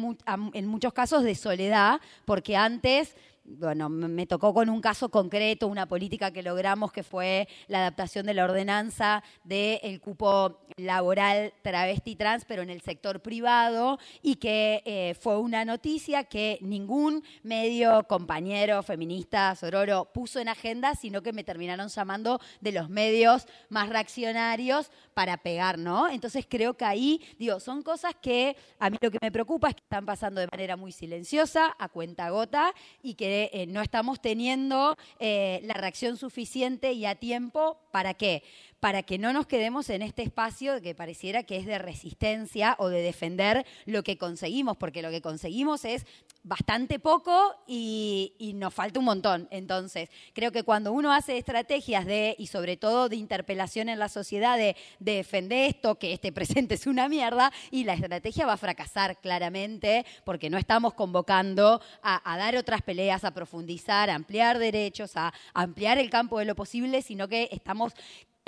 en 0.53 0.67
muchos 0.67 0.93
casos, 0.93 1.23
de 1.23 1.35
soledad, 1.35 1.99
porque 2.23 2.55
antes 2.55 3.13
bueno, 3.57 3.89
me 3.89 4.27
tocó 4.27 4.53
con 4.53 4.69
un 4.69 4.81
caso 4.81 5.09
concreto, 5.09 5.67
una 5.67 5.87
política 5.87 6.31
que 6.31 6.43
logramos 6.43 6.91
que 6.91 7.03
fue 7.03 7.47
la 7.67 7.79
adaptación 7.79 8.25
de 8.25 8.33
la 8.33 8.45
ordenanza 8.45 9.23
del 9.43 9.99
cupo 10.01 10.61
laboral 10.77 11.53
travesti 11.61 12.15
trans, 12.15 12.45
pero 12.45 12.61
en 12.61 12.69
el 12.69 12.81
sector 12.81 13.21
privado, 13.21 13.97
y 14.21 14.35
que 14.35 14.83
eh, 14.85 15.15
fue 15.19 15.37
una 15.39 15.65
noticia 15.65 16.23
que 16.23 16.59
ningún 16.61 17.23
medio 17.43 18.03
compañero 18.03 18.83
feminista, 18.83 19.55
Sororo, 19.55 20.11
puso 20.13 20.39
en 20.39 20.49
agenda, 20.49 20.95
sino 20.95 21.21
que 21.21 21.33
me 21.33 21.43
terminaron 21.43 21.87
llamando 21.87 22.39
de 22.61 22.71
los 22.71 22.89
medios 22.89 23.47
más 23.69 23.89
reaccionarios 23.89 24.91
para 25.19 25.35
pegar, 25.35 25.77
¿no? 25.77 26.07
Entonces 26.09 26.45
creo 26.47 26.75
que 26.75 26.85
ahí, 26.85 27.19
digo, 27.37 27.59
son 27.59 27.83
cosas 27.83 28.15
que 28.21 28.55
a 28.79 28.89
mí 28.89 28.95
lo 29.01 29.11
que 29.11 29.17
me 29.21 29.33
preocupa 29.33 29.67
es 29.67 29.75
que 29.75 29.81
están 29.81 30.05
pasando 30.05 30.39
de 30.39 30.47
manera 30.49 30.77
muy 30.77 30.93
silenciosa, 30.93 31.75
a 31.77 31.89
cuenta 31.89 32.29
gota, 32.29 32.73
y 33.03 33.15
que 33.15 33.49
eh, 33.51 33.67
no 33.67 33.81
estamos 33.81 34.21
teniendo 34.21 34.95
eh, 35.19 35.59
la 35.65 35.73
reacción 35.73 36.15
suficiente 36.15 36.93
y 36.93 37.05
a 37.05 37.15
tiempo. 37.15 37.81
¿Para 37.91 38.13
qué? 38.13 38.43
para 38.79 39.03
que 39.03 39.17
no 39.17 39.33
nos 39.33 39.45
quedemos 39.45 39.89
en 39.89 40.01
este 40.01 40.23
espacio 40.23 40.81
que 40.81 40.95
pareciera 40.95 41.43
que 41.43 41.57
es 41.57 41.65
de 41.65 41.77
resistencia 41.79 42.75
o 42.79 42.87
de 42.87 43.01
defender 43.01 43.65
lo 43.85 44.03
que 44.03 44.17
conseguimos, 44.17 44.77
porque 44.77 45.01
lo 45.01 45.09
que 45.09 45.21
conseguimos 45.21 45.83
es 45.85 46.05
bastante 46.43 46.99
poco 46.99 47.55
y, 47.67 48.33
nos 48.55 48.73
falta 48.73 48.99
un 48.99 49.05
montón. 49.05 49.47
Entonces, 49.51 50.09
creo 50.33 50.51
que 50.51 50.63
cuando 50.63 50.91
uno 50.91 51.13
hace 51.13 51.37
estrategias 51.37 52.05
de, 52.05 52.35
y 52.37 52.47
sobre 52.47 52.77
todo 52.77 53.07
de 53.09 53.15
interpelación 53.15 53.89
en 53.89 53.99
la 53.99 54.09
sociedad, 54.09 54.57
de, 54.57 54.75
defender 55.15 55.69
esto, 55.69 55.95
que 55.95 56.13
este 56.13 56.31
presente 56.31 56.75
es 56.75 56.87
una 56.87 57.09
mierda, 57.09 57.51
y 57.71 57.83
la 57.83 57.93
estrategia 57.93 58.45
va 58.45 58.53
a 58.53 58.57
fracasar 58.57 59.19
claramente, 59.19 60.05
porque 60.23 60.49
no 60.49 60.57
estamos 60.57 60.93
convocando 60.93 61.81
a, 62.01 62.33
a 62.33 62.37
dar 62.37 62.55
otras 62.55 62.81
peleas, 62.81 63.23
a 63.23 63.31
profundizar, 63.31 64.09
a 64.09 64.15
ampliar 64.15 64.59
derechos, 64.59 65.15
a 65.15 65.33
ampliar 65.53 65.97
el 65.97 66.09
campo 66.09 66.39
de 66.39 66.45
lo 66.45 66.55
posible, 66.55 67.01
sino 67.01 67.27
que 67.27 67.49
estamos 67.51 67.93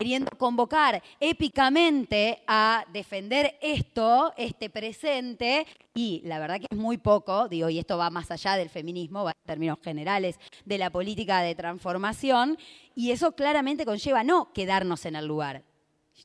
queriendo 0.01 0.31
convocar 0.35 1.03
épicamente 1.19 2.41
a 2.47 2.85
defender 2.91 3.59
esto, 3.61 4.33
este 4.35 4.69
presente, 4.69 5.67
y 5.93 6.21
la 6.25 6.39
verdad 6.39 6.59
que 6.59 6.65
es 6.71 6.77
muy 6.77 6.97
poco, 6.97 7.47
digo, 7.47 7.69
y 7.69 7.77
esto 7.77 7.99
va 7.99 8.09
más 8.09 8.31
allá 8.31 8.55
del 8.55 8.69
feminismo, 8.69 9.23
va 9.23 9.31
en 9.31 9.45
términos 9.45 9.77
generales 9.83 10.39
de 10.65 10.79
la 10.79 10.89
política 10.89 11.41
de 11.41 11.53
transformación, 11.53 12.57
y 12.95 13.11
eso 13.11 13.33
claramente 13.33 13.85
conlleva 13.85 14.23
no 14.23 14.51
quedarnos 14.53 15.05
en 15.05 15.17
el 15.17 15.27
lugar, 15.27 15.63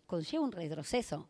conlleva 0.06 0.44
un 0.44 0.52
retroceso 0.52 1.28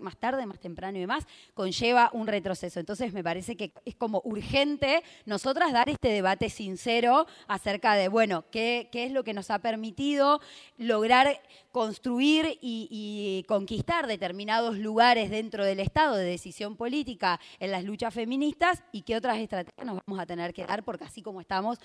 más 0.00 0.16
tarde, 0.16 0.46
más 0.46 0.58
temprano 0.58 0.98
y 0.98 1.00
demás, 1.00 1.26
conlleva 1.54 2.10
un 2.12 2.26
retroceso. 2.26 2.80
Entonces 2.80 3.12
me 3.12 3.22
parece 3.22 3.56
que 3.56 3.72
es 3.84 3.94
como 3.94 4.20
urgente 4.24 5.02
nosotras 5.26 5.72
dar 5.72 5.88
este 5.88 6.08
debate 6.08 6.50
sincero 6.50 7.26
acerca 7.46 7.94
de, 7.94 8.08
bueno, 8.08 8.44
qué, 8.50 8.88
qué 8.90 9.04
es 9.04 9.12
lo 9.12 9.22
que 9.22 9.34
nos 9.34 9.50
ha 9.50 9.60
permitido 9.60 10.40
lograr 10.76 11.40
construir 11.72 12.58
y, 12.60 13.44
conquistar 13.46 14.06
determinados 14.06 14.78
lugares 14.78 15.30
dentro 15.30 15.64
del 15.64 15.80
Estado 15.80 16.16
de 16.16 16.24
decisión 16.24 16.76
política 16.76 17.40
en 17.58 17.70
las 17.70 17.84
luchas 17.84 18.12
feministas 18.12 18.82
y 18.92 19.02
qué 19.02 19.16
otras 19.16 19.38
estrategias 19.38 19.86
nos 19.86 19.98
vamos 20.06 20.20
a 20.20 20.26
tener 20.26 20.52
que 20.52 20.66
dar 20.66 20.82
porque 20.84 21.04
así 21.04 21.22
como 21.22 21.40
estamos 21.40 21.78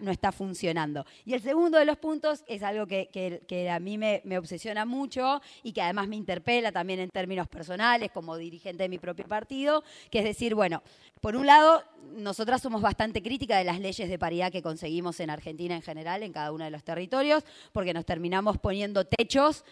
no 0.00 0.10
está 0.10 0.32
funcionando. 0.32 1.04
Y 1.24 1.34
el 1.34 1.42
segundo 1.42 1.78
de 1.78 1.84
los 1.84 1.96
puntos 1.98 2.44
es 2.46 2.62
algo 2.62 2.86
que, 2.86 3.70
a 3.70 3.78
mí 3.80 3.98
me, 3.98 4.20
me, 4.24 4.38
obsesiona 4.38 4.84
mucho 4.84 5.40
y 5.62 5.72
que 5.72 5.82
además 5.82 6.08
me 6.08 6.16
interpela 6.16 6.72
también 6.72 7.00
en 7.00 7.10
términos 7.10 7.48
personales 7.48 8.10
como 8.12 8.36
dirigente 8.36 8.84
de 8.84 8.88
mi 8.88 8.98
propio 8.98 9.26
partido, 9.26 9.82
que 10.10 10.18
es 10.18 10.24
decir, 10.24 10.54
bueno, 10.54 10.82
por 11.20 11.36
un 11.36 11.46
lado, 11.46 11.82
nosotras 12.16 12.62
somos 12.62 12.82
bastante 12.82 13.22
críticas 13.22 13.58
de 13.58 13.64
las 13.64 13.80
leyes 13.80 14.08
de 14.08 14.18
paridad 14.18 14.52
que 14.52 14.62
conseguimos 14.62 15.18
en 15.20 15.30
Argentina 15.30 15.74
en 15.74 15.82
general, 15.82 16.22
en 16.22 16.32
cada 16.32 16.52
uno 16.52 16.64
de 16.64 16.70
los 16.70 16.84
territorios, 16.84 17.44
porque 17.72 17.94
nos 17.94 18.04
terminamos 18.04 18.58
poniendo 18.58 19.04
techos 19.04 19.64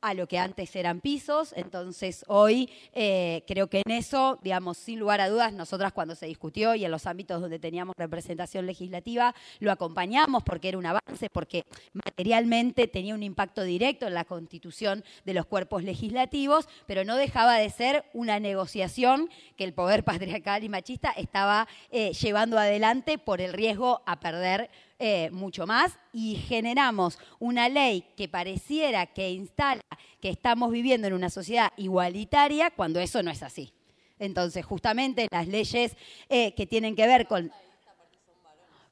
a 0.00 0.14
lo 0.14 0.26
que 0.26 0.38
antes 0.38 0.74
eran 0.76 1.00
pisos. 1.00 1.52
Entonces, 1.56 2.24
hoy 2.28 2.70
eh, 2.92 3.42
creo 3.46 3.68
que 3.68 3.82
en 3.84 3.92
eso, 3.92 4.38
digamos, 4.42 4.78
sin 4.78 4.98
lugar 4.98 5.20
a 5.20 5.28
dudas, 5.28 5.52
nosotras 5.52 5.92
cuando 5.92 6.14
se 6.14 6.26
discutió 6.26 6.74
y 6.74 6.84
en 6.84 6.90
los 6.90 7.06
ámbitos 7.06 7.40
donde 7.40 7.58
teníamos 7.58 7.94
representación 7.96 8.66
legislativa, 8.66 9.34
lo 9.58 9.72
acompañamos 9.72 10.42
porque 10.42 10.68
era 10.68 10.78
un 10.78 10.86
avance, 10.86 11.28
porque 11.32 11.64
materialmente 11.92 12.88
tenía 12.88 13.14
un 13.14 13.22
impacto 13.22 13.62
directo 13.62 14.06
en 14.06 14.14
la 14.14 14.24
constitución 14.24 15.04
de 15.24 15.34
los 15.34 15.46
cuerpos 15.46 15.82
legislativos, 15.82 16.68
pero 16.86 17.04
no 17.04 17.16
dejaba 17.16 17.56
de 17.56 17.70
ser 17.70 18.04
una 18.12 18.40
negociación 18.40 19.28
que 19.56 19.64
el 19.64 19.72
poder 19.72 20.04
patriarcal 20.18 20.64
y 20.64 20.68
machista 20.68 21.10
estaba 21.10 21.68
eh, 21.90 22.12
llevando 22.12 22.58
adelante 22.58 23.18
por 23.18 23.40
el 23.40 23.52
riesgo 23.52 24.02
a 24.06 24.20
perder 24.20 24.70
eh, 24.98 25.30
mucho 25.30 25.66
más 25.66 25.98
y 26.12 26.34
generamos 26.34 27.18
una 27.38 27.68
ley 27.68 28.04
que 28.16 28.28
pareciera 28.28 29.06
que 29.06 29.30
instala 29.30 29.82
que 30.20 30.28
estamos 30.28 30.72
viviendo 30.72 31.06
en 31.06 31.12
una 31.12 31.30
sociedad 31.30 31.72
igualitaria 31.76 32.70
cuando 32.70 32.98
eso 33.00 33.22
no 33.22 33.30
es 33.30 33.42
así. 33.42 33.72
Entonces, 34.18 34.64
justamente 34.64 35.28
las 35.30 35.46
leyes 35.46 35.96
eh, 36.28 36.52
que 36.54 36.66
tienen 36.66 36.96
que 36.96 37.06
ver 37.06 37.28
con 37.28 37.52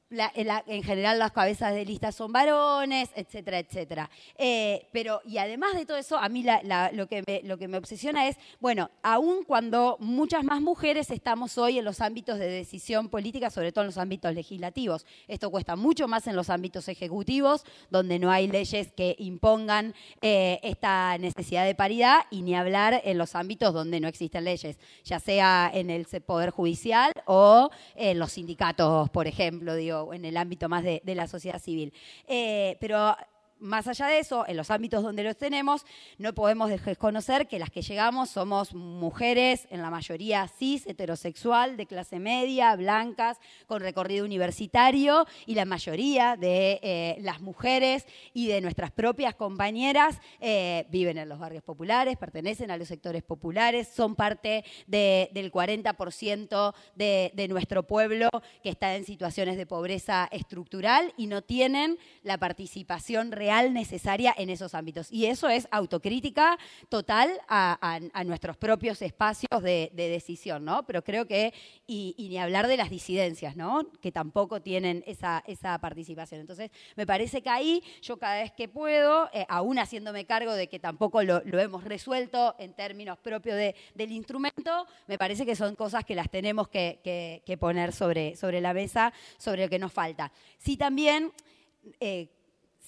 en 0.09 0.83
general 0.83 1.19
las 1.19 1.31
cabezas 1.31 1.73
de 1.73 1.85
lista 1.85 2.11
son 2.11 2.31
varones, 2.31 3.09
etcétera, 3.15 3.59
etcétera. 3.59 4.09
Eh, 4.37 4.87
pero, 4.91 5.21
y 5.25 5.37
además 5.37 5.75
de 5.75 5.85
todo 5.85 5.97
eso, 5.97 6.17
a 6.17 6.29
mí 6.29 6.45
lo, 6.93 7.07
que 7.07 7.23
me, 7.27 7.41
lo 7.43 7.57
que 7.57 7.67
me 7.67 7.77
obsesiona 7.77 8.27
es, 8.27 8.37
bueno, 8.59 8.89
aun 9.03 9.43
cuando 9.43 9.97
muchas 9.99 10.43
más 10.43 10.61
mujeres 10.61 11.11
estamos 11.11 11.57
hoy 11.57 11.79
en 11.79 11.85
los 11.85 11.99
ámbitos 11.99 12.39
de 12.39 12.47
decisión 12.47 13.09
política, 13.09 13.49
sobre 13.49 13.71
todo 13.71 13.83
en 13.83 13.87
los 13.87 13.97
ámbitos 13.97 14.33
legislativos. 14.33 15.05
Esto 15.27 15.51
cuesta 15.51 15.75
mucho 15.75 16.07
más 16.07 16.27
en 16.27 16.35
los 16.35 16.49
ámbitos 16.49 16.87
ejecutivos, 16.87 17.65
donde 17.89 18.19
no 18.19 18.31
hay 18.31 18.47
leyes 18.47 18.91
que 18.93 19.15
impongan 19.19 19.93
eh, 20.21 20.59
esta 20.63 21.17
necesidad 21.17 21.65
de 21.65 21.75
paridad, 21.75 22.21
y 22.31 22.41
ni 22.43 22.55
hablar 22.55 23.01
en 23.03 23.17
los 23.17 23.35
ámbitos 23.35 23.73
donde 23.73 23.99
no 23.99 24.07
existen 24.07 24.45
leyes, 24.45 24.77
ya 25.03 25.19
sea 25.19 25.69
en 25.73 25.89
el 25.89 26.07
Poder 26.25 26.51
Judicial 26.51 27.11
o 27.25 27.69
en 27.95 28.17
los 28.17 28.31
sindicatos, 28.31 29.09
por 29.09 29.27
ejemplo, 29.27 29.75
digo 29.75 29.96
en 30.13 30.25
el 30.25 30.37
ámbito 30.37 30.69
más 30.69 30.83
de, 30.83 31.01
la 31.05 31.27
sociedad 31.27 31.59
civil. 31.59 31.93
Eh, 32.27 32.77
pero 32.79 33.15
más 33.59 33.87
allá 33.87 34.07
de 34.07 34.19
eso, 34.19 34.45
en 34.47 34.57
los 34.57 34.71
ámbitos 34.71 35.03
donde 35.03 35.23
los 35.23 35.37
tenemos, 35.37 35.85
no 36.17 36.33
podemos 36.33 36.69
desconocer 36.69 37.47
que 37.47 37.59
las 37.59 37.69
que 37.69 37.81
llegamos 37.81 38.29
somos 38.29 38.73
mujeres, 38.73 39.67
en 39.69 39.81
la 39.81 39.89
mayoría 39.89 40.47
cis, 40.47 40.85
heterosexual, 40.85 41.77
de 41.77 41.85
clase 41.85 42.19
media, 42.19 42.75
blancas, 42.75 43.39
con 43.65 43.81
recorrido 43.81 44.25
universitario, 44.25 45.25
y 45.45 45.55
la 45.55 45.65
mayoría 45.65 46.35
de 46.37 46.79
eh, 46.81 47.17
las 47.21 47.41
mujeres 47.41 48.05
y 48.33 48.47
de 48.47 48.61
nuestras 48.61 48.91
propias 48.91 49.35
compañeras 49.35 50.19
eh, 50.39 50.85
viven 50.89 51.17
en 51.17 51.29
los 51.29 51.39
barrios 51.39 51.63
populares, 51.63 52.17
pertenecen 52.17 52.71
a 52.71 52.77
los 52.77 52.87
sectores 52.87 53.23
populares, 53.23 53.87
son 53.87 54.15
parte 54.15 54.63
del 54.85 55.51
40% 55.51 56.73
de, 56.95 57.31
de 57.33 57.47
nuestro 57.47 57.83
pueblo 57.83 58.29
que 58.61 58.69
está 58.69 58.95
en 58.95 59.05
situaciones 59.05 59.57
de 59.57 59.65
pobreza 59.65 60.27
estructural 60.31 61.13
y 61.17 61.27
no 61.27 61.41
tienen 61.41 61.97
la 62.23 62.37
participación 62.37 63.31
real 63.31 63.46
necesaria 63.73 64.33
en 64.37 64.49
esos 64.49 64.73
ámbitos. 64.73 65.11
Y 65.11 65.25
eso 65.25 65.49
es 65.49 65.67
autocrítica 65.71 66.57
total 66.89 67.31
a, 67.47 67.99
nuestros 68.25 68.57
propios 68.57 69.01
espacios 69.01 69.61
de, 69.61 69.91
decisión, 69.93 70.65
¿no? 70.65 70.85
Pero 70.85 71.03
creo 71.03 71.25
que, 71.25 71.53
y, 71.85 72.15
ni 72.29 72.37
hablar 72.37 72.67
de 72.67 72.77
las 72.77 72.89
disidencias, 72.89 73.55
¿no? 73.55 73.89
Que 74.01 74.11
tampoco 74.11 74.61
tienen 74.61 75.03
esa, 75.07 75.43
esa 75.47 75.77
participación. 75.79 76.41
Entonces, 76.41 76.71
me 76.95 77.05
parece 77.05 77.41
que 77.41 77.49
ahí 77.49 77.83
yo 78.01 78.17
cada 78.17 78.41
vez 78.41 78.51
que 78.51 78.67
puedo, 78.67 79.29
eh, 79.33 79.45
aún 79.49 79.79
haciéndome 79.79 80.25
cargo 80.25 80.53
de 80.53 80.67
que 80.67 80.79
tampoco 80.79 81.23
lo, 81.23 81.41
hemos 81.59 81.83
resuelto 81.83 82.55
en 82.59 82.73
términos 82.73 83.17
propios 83.17 83.55
de, 83.57 83.75
del 83.95 84.11
instrumento, 84.11 84.87
me 85.07 85.17
parece 85.17 85.45
que 85.45 85.55
son 85.55 85.75
cosas 85.75 86.03
que 86.05 86.15
las 86.15 86.29
tenemos 86.29 86.67
que, 86.69 87.57
poner 87.59 87.93
sobre, 87.93 88.35
sobre 88.35 88.61
la 88.61 88.73
mesa, 88.73 89.13
sobre 89.37 89.63
lo 89.63 89.69
que 89.69 89.79
nos 89.79 89.91
falta. 89.91 90.31
Sí, 90.57 90.77
también... 90.77 91.31
Eh, 91.99 92.27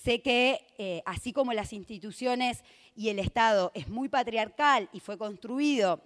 Sé 0.03 0.21
que 0.21 0.65
eh, 0.77 1.01
así 1.05 1.33
como 1.33 1.51
las 1.51 1.73
instituciones 1.73 2.63
y 2.95 3.09
el 3.09 3.19
Estado 3.19 3.71
es 3.73 3.89
muy 3.89 4.07
patriarcal 4.07 4.87
y 4.93 5.01
fue 5.01 5.17
construido 5.17 6.01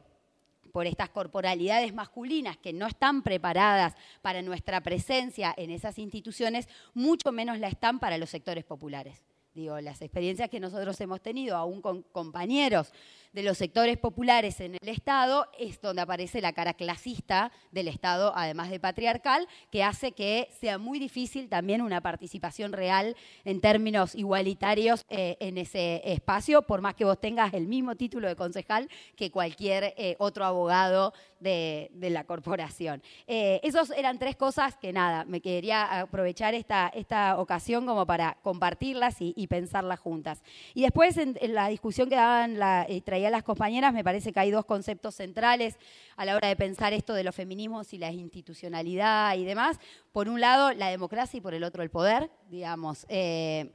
por 0.72 0.88
estas 0.88 1.10
corporalidades 1.10 1.94
masculinas 1.94 2.57
que 2.57 2.74
no 2.74 2.88
están 2.88 3.22
preparadas 3.22 3.94
para 4.24 4.41
nuestra 4.41 4.82
presencia 4.82 5.53
en 5.56 5.70
esas 5.70 5.99
instituciones, 5.99 6.68
mucho 6.95 7.32
menos 7.32 7.60
la 7.60 7.68
están 7.68 7.99
para 7.99 8.18
los 8.18 8.32
sectores 8.32 8.64
populares. 8.64 9.22
Digo, 9.53 9.80
las 9.80 10.02
experiencias 10.02 10.49
que 10.49 10.60
nosotros 10.60 10.99
hemos 10.99 11.22
tenido, 11.22 11.56
aún 11.56 11.80
con 11.80 12.02
compañeros 12.02 12.91
de 13.34 13.43
los 13.43 13.57
sectores 13.57 13.97
populares 13.97 14.61
en 14.61 14.76
el 14.80 14.89
Estado 14.89 15.47
es 15.57 15.81
donde 15.81 16.03
aparece 16.03 16.39
la 16.39 16.53
cara 16.53 16.76
clasista 16.76 17.51
del 17.72 17.88
Estado, 17.88 18.31
además 18.35 18.69
de 18.69 18.80
patriarcal, 18.80 19.47
que 19.72 19.84
hace 19.84 20.11
que 20.11 20.47
sea 20.60 20.77
muy 20.77 20.99
difícil 20.99 21.49
también 21.49 21.81
una 21.81 22.01
participación 22.01 22.72
real 22.72 23.15
en 23.43 23.60
términos 23.60 24.14
igualitarios 24.14 25.03
eh, 25.10 25.38
en 25.39 25.57
ese 25.57 26.01
espacio, 26.05 26.61
por 26.61 26.81
más 26.81 26.93
que 26.93 27.05
vos 27.05 27.19
tengas 27.19 27.53
el 27.53 27.68
mismo 27.68 27.95
título 27.95 28.27
de 28.27 28.35
concejal 28.35 28.88
que 29.15 29.31
cualquier 29.31 29.95
eh, 29.97 30.15
otro 30.19 30.45
abogado 30.45 31.14
de, 31.39 31.89
la 31.99 32.23
corporación. 32.26 33.01
Eh, 33.27 33.60
esos 33.64 33.89
eran 33.91 34.19
tres 34.19 34.35
cosas 34.35 34.76
que 34.76 34.93
nada, 34.93 35.26
me 35.26 35.41
quería 35.41 36.01
aprovechar 36.01 36.53
esta, 36.53 36.89
esta 36.93 37.39
ocasión 37.39 37.85
como 37.85 38.05
para 38.05 38.38
compartirlas 38.43 39.18
y, 39.19 39.47
pensarlas 39.47 39.99
juntas. 39.99 40.41
Y 40.73 40.84
después 40.84 41.18
en, 41.18 41.38
la 41.53 41.68
discusión 41.68 42.10
que 42.10 42.15
daban 42.15 42.57
la, 42.57 42.88
traían 43.03 43.23
a 43.26 43.32
las 43.32 43.44
compañeras, 43.44 43.94
me 43.94 44.04
parece 44.04 44.34
que 44.34 44.40
hay 44.40 44.52
dos 44.52 44.66
conceptos 44.66 45.16
centrales 45.16 45.78
a 46.16 46.26
la 46.26 46.36
hora 46.36 46.48
de 46.48 46.56
pensar 46.56 46.94
esto 46.94 47.14
de 47.14 47.24
los 47.24 47.36
feminismos 47.36 47.94
y 47.94 47.98
la 47.98 48.12
institucionalidad 48.12 49.36
y 49.36 49.45
demás. 49.45 49.80
Por 50.12 50.30
un 50.30 50.41
lado, 50.41 50.74
la 50.74 50.90
democracia 50.90 51.38
y 51.38 51.41
por 51.41 51.54
el 51.54 51.64
otro, 51.64 51.84
el 51.84 51.90
poder, 51.90 52.30
digamos. 52.50 53.06
Eh, 53.10 53.74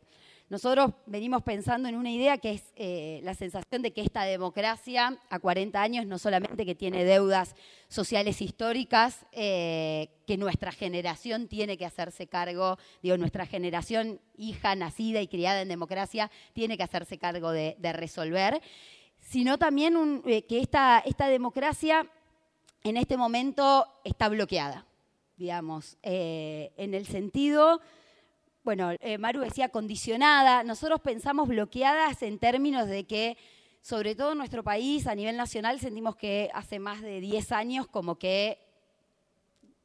nosotros 0.50 0.92
venimos 1.04 1.42
pensando 1.42 1.90
en 1.90 1.94
una 1.94 2.10
idea 2.10 2.38
que 2.38 2.52
es 2.52 2.72
eh, 2.74 3.20
la 3.22 3.34
sensación 3.34 3.82
de 3.82 3.92
que 3.92 4.00
esta 4.00 4.22
democracia 4.22 5.18
a 5.28 5.38
40 5.38 5.80
años 5.80 6.06
no 6.06 6.18
solamente 6.18 6.64
que 6.64 6.74
tiene 6.74 7.04
deudas 7.04 7.54
sociales 7.88 8.40
históricas, 8.40 9.26
eh, 9.32 10.08
que 10.26 10.38
nuestra 10.38 10.72
generación 10.72 11.48
tiene 11.48 11.76
que 11.76 11.84
hacerse 11.84 12.28
cargo, 12.28 12.78
digo, 13.02 13.18
nuestra 13.18 13.44
generación 13.44 14.20
hija, 14.38 14.74
nacida 14.74 15.20
y 15.20 15.28
criada 15.28 15.60
en 15.60 15.68
democracia, 15.68 16.30
tiene 16.54 16.78
que 16.78 16.82
hacerse 16.82 17.18
cargo 17.18 17.50
de, 17.50 17.76
resolver, 17.92 18.62
sino 19.28 19.58
también 19.58 20.22
eh, 20.26 20.42
que 20.42 20.60
esta, 20.60 21.00
esta 21.00 21.28
democracia 21.28 22.06
en 22.84 22.96
este 22.96 23.16
momento 23.16 23.86
está 24.04 24.28
bloqueada, 24.28 24.86
digamos, 25.36 25.98
en 26.02 26.94
el 26.94 27.06
sentido 27.06 27.80
bueno, 28.68 28.90
eh, 29.00 29.16
Maru 29.16 29.40
decía 29.40 29.70
condicionada, 29.70 30.62
nosotros 30.62 31.00
pensamos 31.00 31.48
bloqueadas 31.48 32.22
en 32.22 32.38
términos 32.38 32.86
de 32.86 33.06
que, 33.06 33.38
sobre 33.80 34.14
todo 34.14 34.32
en 34.32 34.38
nuestro 34.38 34.62
país, 34.62 35.06
a 35.06 35.14
nivel 35.14 35.38
nacional, 35.38 35.80
sentimos 35.80 36.16
que 36.16 36.50
hace 36.52 36.78
más 36.78 37.00
de 37.00 37.18
10 37.18 37.50
años 37.52 37.86
como 37.86 38.18
que, 38.18 38.58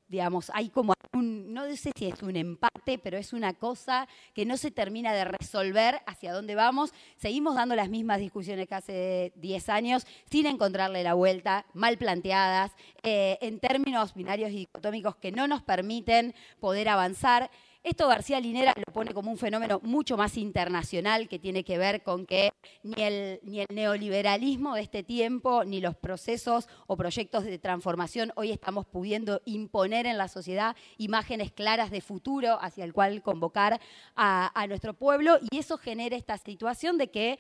digamos, 0.08 0.52
hay 0.54 0.70
como 0.70 0.94
un, 1.14 1.54
no 1.54 1.66
sé 1.76 1.92
si 1.96 2.06
es 2.06 2.22
un 2.22 2.36
empate, 2.36 2.98
pero 2.98 3.18
es 3.18 3.34
una 3.34 3.54
cosa 3.54 4.08
que 4.34 4.46
no 4.46 4.58
se 4.58 4.72
termina 4.72 5.14
de 5.14 5.26
resolver 5.26 6.02
hacia 6.06 6.34
dónde 6.34 6.56
vamos. 6.56 6.94
Seguimos 7.18 7.56
dando 7.56 7.76
las 7.76 7.90
mismas 7.90 8.20
discusiones 8.20 8.68
que 8.68 8.76
hace 8.76 9.34
10 9.36 9.70
años, 9.70 10.06
sin 10.30 10.46
encontrarle 10.46 11.04
la 11.04 11.14
vuelta, 11.14 11.66
mal 11.74 11.98
planteadas, 11.98 12.72
eh, 13.04 13.38
en 13.42 13.60
términos 13.60 14.14
binarios 14.14 14.52
y 14.52 14.58
dicotómicos 14.58 15.16
que 15.16 15.32
no 15.32 15.48
nos 15.48 15.62
permiten 15.62 16.34
poder 16.60 16.90
avanzar. 16.90 17.50
Esto 17.84 18.08
García 18.08 18.40
Linera 18.40 18.74
lo 18.78 18.94
pone 18.94 19.14
como 19.14 19.30
un 19.30 19.38
fenómeno 19.38 19.82
mucho 19.84 20.16
más 20.16 20.38
internacional 20.38 21.28
que 21.28 21.38
tiene 21.38 21.66
que 21.66 21.78
ver 21.78 22.02
con 22.02 22.26
que 22.26 22.54
ni 22.82 23.04
el, 23.04 23.42
ni 23.44 23.60
el 23.60 23.68
neoliberalismo 23.70 24.76
de 24.76 24.84
este 24.84 25.04
tiempo, 25.04 25.66
ni 25.66 25.82
los 25.82 25.94
procesos 25.94 26.70
o 26.88 26.96
proyectos 26.96 27.44
de 27.44 27.60
transformación 27.60 28.32
hoy 28.36 28.52
estamos 28.52 28.86
pudiendo 28.86 29.42
imponer 29.44 30.06
en 30.06 30.18
la 30.18 30.30
sociedad 30.30 30.78
imágenes 30.98 31.52
claras 31.52 31.92
de 31.92 32.00
futuro 32.00 32.58
hacia 32.62 32.86
el 32.86 32.94
cual 32.94 33.22
convocar 33.22 33.82
a, 34.16 34.66
nuestro 34.70 34.94
pueblo 34.94 35.38
y 35.52 35.58
eso 35.58 35.78
genera 35.78 36.16
esta 36.16 36.38
situación 36.38 36.98
de 36.98 37.12
que 37.12 37.38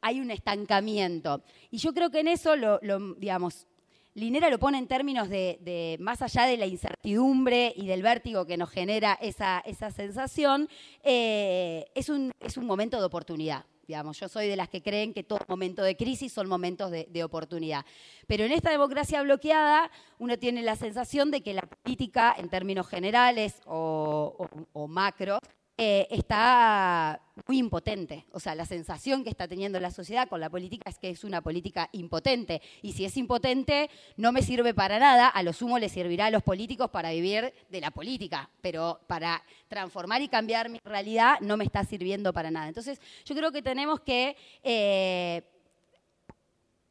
hay 0.00 0.20
un 0.20 0.30
estancamiento. 0.30 1.42
Y 1.72 1.78
yo 1.78 1.92
creo 1.92 2.10
que 2.10 2.20
en 2.20 2.28
eso, 2.28 2.54
lo 2.54 2.78
digamos, 3.16 3.66
Linera 4.14 4.48
lo 4.48 4.60
pone 4.60 4.78
en 4.78 4.86
términos 4.86 5.28
de, 5.28 5.96
más 5.98 6.22
allá 6.22 6.46
de 6.46 6.56
la 6.56 6.66
incertidumbre 6.66 7.72
y 7.74 7.88
del 7.88 8.02
vértigo 8.02 8.46
que 8.46 8.56
nos 8.56 8.70
genera 8.70 9.18
esa, 9.20 9.62
sensación, 9.90 10.68
eh, 11.02 11.84
es, 11.96 12.08
un, 12.08 12.30
es 12.40 12.56
un 12.56 12.64
momento 12.64 12.98
de 13.00 13.04
oportunidad. 13.04 13.64
Digamos, 13.88 14.18
yo 14.18 14.28
soy 14.28 14.48
de 14.48 14.56
las 14.56 14.68
que 14.68 14.82
creen 14.82 15.12
que 15.12 15.24
todo 15.24 15.40
momento 15.48 15.82
de 15.82 15.96
crisis 15.96 16.32
son 16.32 16.48
momentos 16.48 16.90
de, 16.90 17.24
oportunidad. 17.24 17.84
Pero 18.26 18.44
en 18.44 18.52
esta 18.52 18.70
democracia 18.70 19.20
bloqueada, 19.22 19.90
uno 20.18 20.38
tiene 20.38 20.62
la 20.62 20.76
sensación 20.76 21.30
de 21.30 21.42
que 21.42 21.52
la 21.52 21.62
política, 21.62 22.34
en 22.38 22.48
términos 22.48 22.86
generales 22.86 23.60
o, 23.66 24.48
o 24.72 24.88
macros, 24.88 25.40
eh, 25.76 26.06
está 26.10 27.20
muy 27.46 27.58
impotente. 27.58 28.26
O 28.30 28.38
sea, 28.38 28.54
la 28.54 28.64
sensación 28.64 29.24
que 29.24 29.30
está 29.30 29.48
teniendo 29.48 29.80
la 29.80 29.90
sociedad 29.90 30.28
con 30.28 30.40
la 30.40 30.48
política 30.48 30.88
es 30.88 30.98
que 30.98 31.10
es 31.10 31.24
una 31.24 31.40
política 31.40 31.88
impotente. 31.92 32.62
Y 32.80 32.92
si 32.92 33.04
es 33.04 33.16
impotente, 33.16 33.90
no 34.16 34.30
me 34.30 34.42
sirve 34.42 34.72
para 34.72 35.00
nada. 35.00 35.28
A 35.28 35.42
lo 35.42 35.52
sumo 35.52 35.78
le 35.78 35.88
servirá 35.88 36.26
a 36.26 36.30
los 36.30 36.44
políticos 36.44 36.90
para 36.90 37.10
vivir 37.10 37.52
de 37.70 37.80
la 37.80 37.90
política. 37.90 38.48
Pero 38.60 39.00
para 39.08 39.42
transformar 39.68 40.22
y 40.22 40.28
cambiar 40.28 40.68
mi 40.68 40.78
realidad 40.84 41.40
no 41.40 41.56
me 41.56 41.64
está 41.64 41.84
sirviendo 41.84 42.32
para 42.32 42.52
nada. 42.52 42.68
Entonces, 42.68 43.00
yo 43.24 43.34
creo 43.34 43.50
que 43.50 43.62
tenemos 43.62 44.00
que... 44.00 44.36
Eh, 44.62 45.42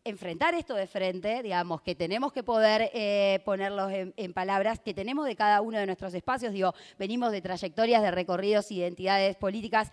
enfrentar 0.06 0.54
esto 0.54 0.76
de 0.76 0.88
frente, 0.88 1.42
digamos, 1.42 1.82
que 1.82 1.96
tenemos 1.96 2.34
que 2.34 2.44
poder 2.44 2.92
eh, 2.94 3.40
ponerlos 3.46 3.92
en, 3.92 4.34
palabras, 4.34 4.80
que 4.80 4.94
tenemos 4.94 5.26
de 5.26 5.36
cada 5.36 5.62
uno 5.62 5.78
de 5.78 5.86
nuestros 5.86 6.14
espacios, 6.14 6.54
digo, 6.54 6.74
venimos 7.00 7.32
de 7.32 7.42
trayectorias, 7.42 8.02
de 8.02 8.12
recorridos, 8.12 8.72
identidades 8.72 9.36
políticas 9.38 9.92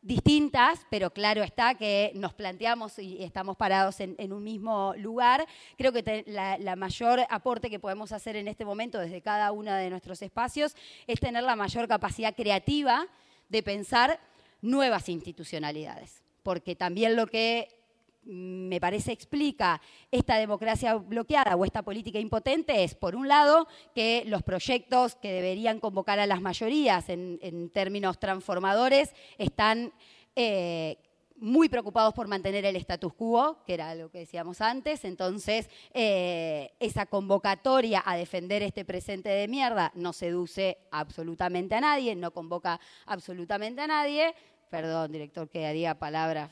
distintas, 0.00 0.84
pero 0.90 1.12
claro 1.12 1.44
está 1.44 1.76
que 1.76 2.10
nos 2.16 2.34
planteamos 2.34 2.98
y 2.98 3.22
estamos 3.22 3.56
parados 3.56 4.00
en, 4.00 4.32
un 4.32 4.42
mismo 4.42 4.94
lugar. 4.96 5.46
Creo 5.78 5.92
que 5.92 6.24
la, 6.26 6.74
mayor 6.74 7.20
aporte 7.30 7.70
que 7.70 7.78
podemos 7.78 8.10
hacer 8.10 8.34
en 8.34 8.48
este 8.48 8.64
momento 8.64 8.98
desde 8.98 9.22
cada 9.22 9.52
uno 9.52 9.72
de 9.72 9.90
nuestros 9.90 10.20
espacios 10.22 10.74
es 11.06 11.20
tener 11.20 11.44
la 11.44 11.54
mayor 11.54 11.86
capacidad 11.86 12.34
creativa 12.34 13.06
de 13.48 13.62
pensar 13.62 14.18
nuevas 14.60 15.08
institucionalidades, 15.08 16.20
porque 16.42 16.74
también 16.74 17.14
lo 17.14 17.28
que 17.28 17.81
me 18.24 18.80
parece 18.80 19.12
explica 19.12 19.80
esta 20.10 20.36
democracia 20.36 20.94
bloqueada 20.94 21.56
o 21.56 21.64
esta 21.64 21.82
política 21.82 22.18
impotente 22.18 22.84
es, 22.84 22.94
por 22.94 23.16
un 23.16 23.28
lado, 23.28 23.66
que 23.94 24.24
los 24.26 24.42
proyectos 24.42 25.16
que 25.16 25.32
deberían 25.32 25.80
convocar 25.80 26.18
a 26.20 26.26
las 26.26 26.40
mayorías 26.40 27.08
en, 27.08 27.70
términos 27.70 28.18
transformadores 28.18 29.14
están 29.38 29.92
eh, 30.36 30.98
muy 31.36 31.68
preocupados 31.68 32.14
por 32.14 32.28
mantener 32.28 32.64
el 32.64 32.76
status 32.76 33.12
quo, 33.14 33.58
que 33.66 33.74
era 33.74 33.94
lo 33.96 34.10
que 34.10 34.20
decíamos 34.20 34.60
antes, 34.60 35.04
entonces 35.04 35.68
eh, 35.92 36.72
esa 36.78 37.06
convocatoria 37.06 38.02
a 38.06 38.16
defender 38.16 38.62
este 38.62 38.84
presente 38.84 39.28
de 39.28 39.48
mierda 39.48 39.90
no 39.96 40.12
seduce 40.12 40.78
absolutamente 40.92 41.74
a 41.74 41.80
nadie, 41.80 42.14
no 42.14 42.30
convoca 42.30 42.78
absolutamente 43.06 43.80
a 43.80 43.88
nadie. 43.88 44.34
Perdón, 44.70 45.12
director, 45.12 45.50
que 45.50 45.66
haría 45.66 45.98
palabras 45.98 46.50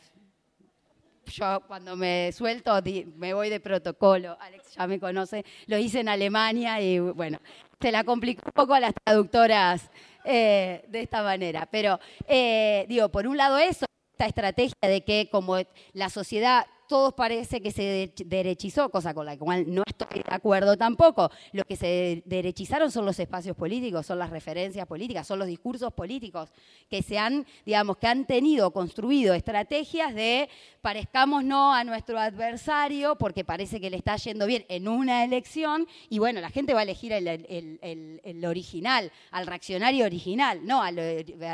yo 1.30 1.60
cuando 1.66 1.96
me 1.96 2.32
suelto 2.32 2.80
me 3.16 3.34
voy 3.34 3.48
de 3.48 3.60
protocolo, 3.60 4.36
Alex 4.40 4.74
ya 4.74 4.86
me 4.86 5.00
conoce, 5.00 5.44
lo 5.66 5.78
hice 5.78 6.00
en 6.00 6.08
Alemania 6.08 6.80
y 6.80 6.98
bueno, 6.98 7.40
se 7.80 7.90
la 7.90 8.04
complicó 8.04 8.42
un 8.46 8.52
poco 8.52 8.74
a 8.74 8.80
las 8.80 8.92
traductoras 8.94 9.90
eh, 10.24 10.84
de 10.88 11.00
esta 11.00 11.22
manera. 11.22 11.66
Pero 11.70 11.98
eh, 12.28 12.84
digo, 12.88 13.08
por 13.08 13.26
un 13.26 13.36
lado 13.36 13.58
eso, 13.58 13.86
esta 14.20 14.26
estrategia 14.26 14.76
de 14.82 15.02
que 15.02 15.28
como 15.30 15.56
la 15.94 16.10
sociedad 16.10 16.66
todos 16.88 17.14
parece 17.14 17.62
que 17.62 17.70
se 17.70 18.12
derechizó, 18.26 18.90
cosa 18.90 19.14
con 19.14 19.24
la 19.24 19.38
cual 19.38 19.64
no 19.72 19.84
estoy 19.86 20.24
de 20.24 20.34
acuerdo 20.34 20.76
tampoco. 20.76 21.30
Lo 21.52 21.62
que 21.64 21.76
se 21.76 22.22
derechizaron 22.26 22.90
son 22.90 23.06
los 23.06 23.18
espacios 23.20 23.56
políticos, 23.56 24.04
son 24.04 24.18
las 24.18 24.28
referencias 24.28 24.86
políticas, 24.88 25.24
son 25.24 25.38
los 25.38 25.46
discursos 25.46 25.92
políticos 25.92 26.50
que 26.90 27.00
se 27.00 27.16
han, 27.16 27.46
digamos, 27.64 27.96
que 27.96 28.08
han 28.08 28.26
tenido, 28.26 28.72
construido 28.72 29.34
estrategias 29.34 30.12
de 30.14 30.50
parezcamos 30.82 31.44
no 31.44 31.72
a 31.72 31.84
nuestro 31.84 32.18
adversario 32.18 33.16
porque 33.16 33.44
parece 33.44 33.80
que 33.80 33.88
le 33.88 33.96
está 33.96 34.16
yendo 34.16 34.46
bien 34.46 34.66
en 34.68 34.88
una 34.88 35.24
elección 35.24 35.86
y 36.08 36.18
bueno, 36.18 36.40
la 36.40 36.50
gente 36.50 36.74
va 36.74 36.80
a 36.80 36.82
elegir 36.82 37.12
el, 37.12 38.44
original, 38.44 39.12
al 39.30 39.46
reaccionario 39.46 40.04
original, 40.04 40.60
no 40.66 40.82
al 40.82 40.96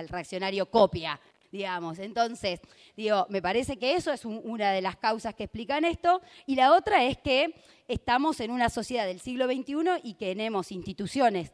reaccionario 0.09 0.71
copia, 0.71 1.21
digamos. 1.53 1.99
Entonces, 1.99 2.61
digo, 2.97 3.27
me 3.29 3.43
parece 3.43 3.77
que 3.77 3.95
eso 3.95 4.13
es 4.13 4.25
una 4.25 4.73
de 4.73 4.83
las 4.83 4.97
causas 4.97 5.35
que 5.35 5.45
explican 5.45 5.85
esto. 5.85 6.21
Y 6.47 6.57
la 6.57 6.73
otra 6.73 7.05
es 7.05 7.19
que 7.19 7.55
estamos 7.89 8.41
en 8.41 8.51
una 8.51 8.69
sociedad 8.69 9.07
del 9.07 9.21
siglo 9.21 9.47
XXI 9.47 10.01
y 10.03 10.15
tenemos 10.15 10.73
instituciones 10.73 11.53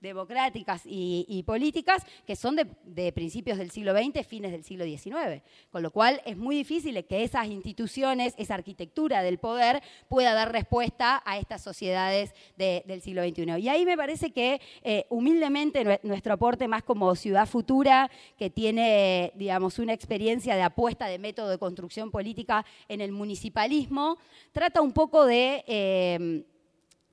democráticas 0.00 0.82
y, 0.84 1.42
políticas 1.46 2.04
que 2.26 2.36
son 2.36 2.56
de, 2.56 3.12
principios 3.12 3.58
del 3.58 3.70
siglo 3.70 3.92
XX, 3.92 4.26
fines 4.26 4.52
del 4.52 4.64
siglo 4.64 4.84
XIX. 4.84 5.42
Con 5.70 5.82
lo 5.82 5.90
cual 5.90 6.20
es 6.24 6.36
muy 6.36 6.56
difícil 6.56 7.04
que 7.04 7.24
esas 7.24 7.46
instituciones, 7.46 8.34
esa 8.36 8.54
arquitectura 8.54 9.22
del 9.22 9.38
poder 9.38 9.82
pueda 10.08 10.34
dar 10.34 10.52
respuesta 10.52 11.22
a 11.24 11.38
estas 11.38 11.62
sociedades 11.62 12.34
del 12.56 13.00
siglo 13.02 13.22
XXI. 13.22 13.58
Y 13.60 13.68
ahí 13.68 13.84
me 13.84 13.96
parece 13.96 14.32
que 14.32 14.60
eh, 14.82 15.06
humildemente 15.08 16.00
nuestro 16.02 16.34
aporte 16.34 16.68
más 16.68 16.82
como 16.82 17.14
ciudad 17.14 17.46
futura, 17.46 18.10
que 18.38 18.50
tiene, 18.50 19.32
digamos, 19.34 19.78
una 19.78 19.92
experiencia 19.92 20.56
de 20.56 20.62
apuesta 20.62 21.06
de 21.06 21.18
método 21.18 21.48
de 21.48 21.58
construcción 21.58 22.10
política 22.10 22.64
en 22.88 23.00
el 23.00 23.12
municipalismo, 23.12 24.18
trata 24.52 24.80
un 24.80 24.92
poco 24.92 25.26
de... 25.26 25.64
Eh, 25.66 26.44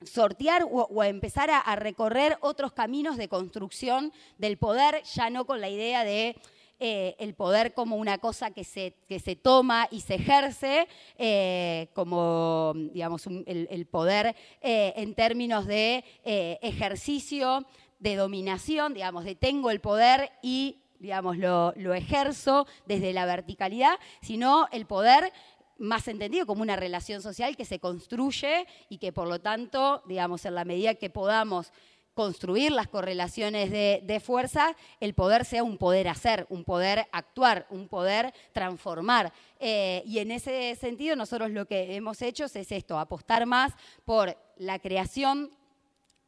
sortear 0.03 0.64
o, 0.69 1.03
empezar 1.03 1.49
a, 1.49 1.76
recorrer 1.76 2.38
otros 2.41 2.72
caminos 2.74 3.18
de 3.18 3.28
construcción 3.28 4.11
del 4.38 4.57
poder, 4.57 5.02
ya 5.03 5.30
no 5.30 5.45
con 5.45 5.61
la 5.61 5.69
idea 5.69 6.03
de 6.03 6.36
eh, 6.80 7.15
el 7.18 7.34
poder 7.34 7.74
como 7.74 7.95
una 7.95 8.19
cosa 8.19 8.52
que 8.52 8.64
se, 8.64 8.94
que 9.07 9.19
se 9.19 9.36
toma 9.36 9.88
y 9.90 10.02
se 10.02 10.15
ejerce, 10.15 10.88
eh, 11.18 11.90
como 11.94 12.74
digamos, 12.76 13.26
el, 13.26 13.88
poder 13.88 14.36
eh, 14.61 14.94
en 14.95 15.15
términos 15.15 15.65
de 15.65 16.03
ejercicio, 16.24 17.65
de 17.99 18.15
dominación, 18.15 18.94
digamos, 18.94 19.24
de 19.26 19.34
tengo 19.34 19.72
el 19.72 19.82
poder 19.82 20.32
y 20.44 20.78
digamos, 20.99 21.38
lo, 21.38 21.74
lo 21.76 21.94
ejerzo 21.94 22.65
desde 22.86 23.14
la 23.14 23.26
verticalidad, 23.26 23.99
sino 24.22 24.68
el 24.72 24.86
poder 24.88 25.32
más 25.79 26.07
entendido 26.07 26.45
como 26.45 26.61
una 26.61 26.75
relación 26.75 27.21
social 27.21 27.55
que 27.55 27.65
se 27.65 27.79
construye 27.79 28.65
y 28.89 28.97
que 28.97 29.11
por 29.11 29.27
lo 29.27 29.39
tanto, 29.39 30.03
digamos, 30.07 30.45
en 30.45 30.55
la 30.55 30.65
medida 30.65 30.95
que 30.95 31.09
podamos 31.09 31.71
construir 32.17 32.71
las 32.71 32.87
correlaciones 32.87 33.69
de, 33.69 34.19
fuerza, 34.19 34.75
el 34.99 35.13
poder 35.13 35.45
sea 35.45 35.63
un 35.63 35.77
poder 35.77 36.07
hacer, 36.07 36.47
un 36.49 36.63
poder 36.63 37.05
actuar, 37.11 37.67
un 37.69 37.87
poder 37.87 38.33
transformar. 38.53 39.31
Eh, 39.59 40.01
y 40.03 40.17
en 40.17 40.31
ese 40.31 40.73
sentido 40.75 41.15
nosotros 41.15 41.51
lo 41.51 41.67
que 41.67 41.95
hemos 41.95 42.23
hecho 42.23 42.45
es 42.45 42.71
esto, 42.71 42.97
apostar 42.97 43.45
más 43.45 43.73
por 44.03 44.35
la 44.57 44.79
creación 44.79 45.51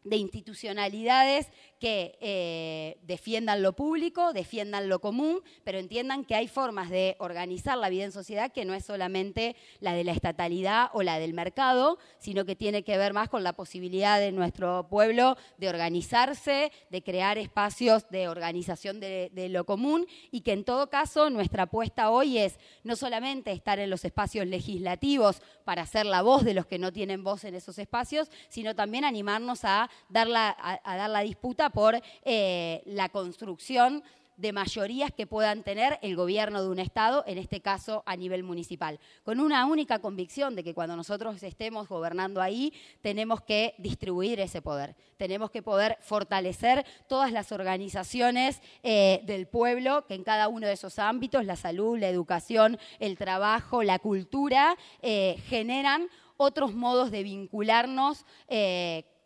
de 0.03 0.15
institucionalidades 0.15 1.47
que 1.79 2.17
eh, 2.21 2.97
defiendan 3.03 3.61
lo 3.61 3.73
público, 3.73 4.33
defiendan 4.33 4.89
lo 4.89 4.99
común, 4.99 5.41
pero 5.63 5.77
entiendan 5.77 6.25
que 6.25 6.35
hay 6.35 6.47
formas 6.47 6.89
de 6.89 7.15
organizar 7.19 7.77
la 7.77 7.89
vida 7.89 8.03
en 8.03 8.11
sociedad 8.11 8.51
que 8.51 8.65
no 8.65 8.73
es 8.73 8.85
solamente 8.85 9.55
la 9.79 9.93
de 9.93 10.03
la 10.03 10.11
estatalidad 10.11 10.89
o 10.93 11.03
la 11.03 11.19
del 11.19 11.33
mercado, 11.33 11.97
sino 12.17 12.45
que 12.45 12.55
tiene 12.55 12.83
que 12.83 12.97
ver 12.97 13.13
más 13.13 13.29
con 13.29 13.43
la 13.43 13.53
posibilidad 13.53 14.19
de 14.19 14.31
nuestro 14.31 14.87
pueblo 14.89 15.37
de 15.57 15.69
organizarse, 15.69 16.71
de 16.89 17.01
crear 17.01 17.37
espacios 17.37 18.09
de 18.09 18.27
organización 18.27 18.99
de, 18.99 19.31
de 19.33 19.49
lo 19.49 19.65
común 19.65 20.05
y 20.31 20.41
que 20.41 20.53
en 20.53 20.65
todo 20.65 20.89
caso 20.89 21.29
nuestra 21.29 21.63
apuesta 21.63 22.09
hoy 22.09 22.37
es 22.37 22.59
no 22.83 22.95
solamente 22.95 23.51
estar 23.51 23.79
en 23.79 23.89
los 23.89 24.05
espacios 24.05 24.47
legislativos 24.47 25.41
para 25.69 25.85
ser 25.85 26.07
la 26.07 26.23
voz 26.23 26.43
de 26.43 26.55
los 26.55 26.65
que 26.65 26.79
no 26.79 26.91
tienen 26.91 27.23
voz 27.23 27.43
en 27.43 27.53
esos 27.53 27.77
espacios, 27.77 28.31
sino 28.47 28.73
también 28.73 29.05
animarnos 29.05 29.65
a 29.65 29.87
dar 30.09 30.25
la, 30.25 30.57
a, 30.59 30.97
dar 30.97 31.11
la 31.11 31.19
disputa 31.19 31.69
por 31.69 32.01
eh, 32.23 32.81
la 32.87 33.09
construcción 33.09 34.03
de 34.39 34.53
mayorías 34.53 35.11
que 35.11 35.27
puedan 35.27 35.63
tener 35.63 35.99
el 36.01 36.15
gobierno 36.15 36.63
de 36.63 36.69
un 36.69 36.79
Estado, 36.79 37.25
en 37.27 37.37
este 37.37 37.59
caso 37.59 38.03
a 38.05 38.15
nivel 38.15 38.43
municipal, 38.43 38.97
con 39.23 39.41
una 39.41 39.65
única 39.65 39.99
convicción 39.99 40.55
de 40.55 40.63
que 40.63 40.73
cuando 40.73 40.95
nosotros 40.95 41.43
estemos 41.43 41.89
gobernando 41.89 42.41
ahí, 42.41 42.73
tenemos 43.01 43.41
que 43.41 43.75
distribuir 43.77 44.39
ese 44.39 44.61
poder, 44.61 44.95
tenemos 45.17 45.51
que 45.51 45.61
poder 45.61 45.97
fortalecer 45.99 46.85
todas 47.09 47.33
las 47.33 47.51
organizaciones 47.51 48.61
eh, 48.81 49.21
del 49.25 49.45
pueblo 49.47 50.05
que 50.07 50.13
en 50.13 50.23
cada 50.23 50.47
uno 50.47 50.67
de 50.67 50.73
esos 50.73 50.99
ámbitos, 50.99 51.43
la 51.43 51.57
salud, 51.57 51.99
la 51.99 52.07
educación, 52.07 52.79
el 52.99 53.17
trabajo, 53.17 53.83
la 53.83 53.99
cultura, 53.99 54.77
eh, 55.01 55.35
generan 55.47 56.07
otros 56.37 56.73
modos 56.73 57.11
de 57.11 57.23
vincularnos 57.23 58.25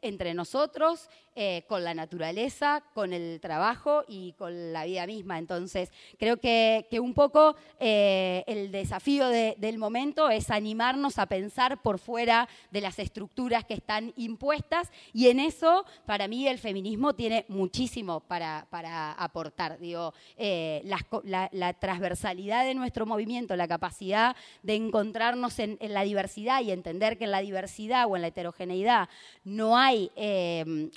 entre 0.03 0.33
nosotros, 0.33 1.09
eh, 1.35 1.63
con 1.67 1.83
la 1.83 1.95
naturaleza, 1.95 2.83
con 2.93 3.11
el 3.11 3.39
trabajo 3.41 4.03
y 4.07 4.33
con 4.33 4.71
la 4.71 4.85
vida 4.85 5.07
misma. 5.07 5.39
Entonces, 5.39 5.91
creo 6.19 6.37
que, 6.37 6.85
un 7.01 7.15
poco 7.15 7.55
eh, 7.79 8.43
el 8.45 8.71
desafío 8.71 9.27
del 9.29 9.79
momento 9.79 10.29
es 10.29 10.51
animarnos 10.51 11.17
a 11.17 11.25
pensar 11.25 11.81
por 11.81 11.97
fuera 11.97 12.47
de 12.69 12.81
las 12.81 12.99
estructuras 12.99 13.65
que 13.65 13.73
están 13.73 14.13
impuestas 14.15 14.91
y 15.11 15.29
en 15.29 15.39
eso, 15.39 15.85
para 16.05 16.27
mí, 16.27 16.47
el 16.47 16.59
feminismo 16.59 17.15
tiene 17.15 17.45
muchísimo 17.47 18.19
para, 18.19 18.67
aportar. 19.13 19.79
Digo, 19.79 20.13
eh, 20.37 20.83
la, 20.83 21.73
transversalidad 21.73 22.63
de 22.63 22.75
nuestro 22.75 23.07
movimiento, 23.07 23.55
la 23.55 23.67
capacidad 23.67 24.35
de 24.61 24.75
encontrarnos 24.75 25.57
en, 25.57 25.79
en, 25.81 25.95
la 25.95 26.03
diversidad 26.03 26.61
y 26.61 26.71
entender 26.71 27.17
que 27.17 27.23
en 27.23 27.31
la 27.31 27.41
diversidad 27.41 28.05
o 28.07 28.15
en 28.15 28.21
la 28.21 28.27
heterogeneidad 28.27 29.09
no 29.43 29.75
hay 29.75 30.11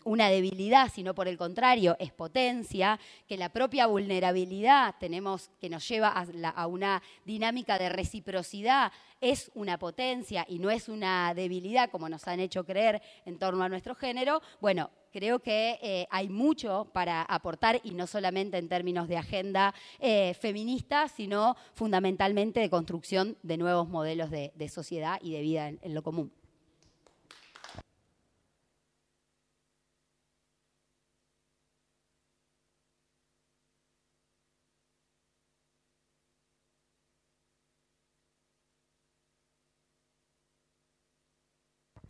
una 0.05 0.26
debilidad, 0.29 0.91
sino 0.93 1.15
por 1.15 1.29
el 1.29 1.37
contrario, 1.37 1.97
es 1.99 2.13
potencia, 2.13 2.99
que 3.27 3.37
la 3.37 3.49
propia 3.49 3.87
vulnerabilidad 3.87 4.95
tenemos, 4.99 5.51
que 5.61 5.69
nos 5.69 5.87
lleva 5.89 6.09
a, 6.09 6.67
una 6.67 7.03
dinámica 7.25 7.79
de 7.79 7.89
reciprocidad, 7.89 8.93
es 9.21 9.51
una 9.55 9.79
potencia 9.79 10.45
y 10.49 10.59
no 10.59 10.71
es 10.71 10.89
una 10.89 11.33
debilidad 11.35 11.91
como 11.91 12.09
nos 12.09 12.27
han 12.29 12.41
hecho 12.41 12.65
creer 12.65 13.03
en 13.25 13.39
torno 13.39 13.65
a 13.65 13.69
nuestro 13.69 13.95
género, 13.95 14.43
bueno, 14.61 14.91
creo 15.13 15.39
que 15.39 15.79
eh, 15.83 16.07
hay 16.11 16.29
mucho 16.29 16.91
para 16.93 17.23
aportar 17.23 17.81
y 17.83 17.93
no 17.93 18.07
solamente 18.07 18.59
en 18.59 18.69
términos 18.69 19.09
de 19.09 19.17
agenda 19.17 19.75
eh, 19.99 20.35
feminista, 20.35 21.09
sino 21.09 21.57
fundamentalmente 21.73 22.61
de 22.61 22.69
construcción 22.69 23.39
de 23.43 23.57
nuevos 23.57 23.89
modelos 23.89 24.31
de, 24.31 24.69
sociedad 24.69 25.19
y 25.23 25.33
de 25.33 25.41
vida 25.41 25.69
en 25.69 25.95
lo 25.95 26.03
común. 26.03 26.31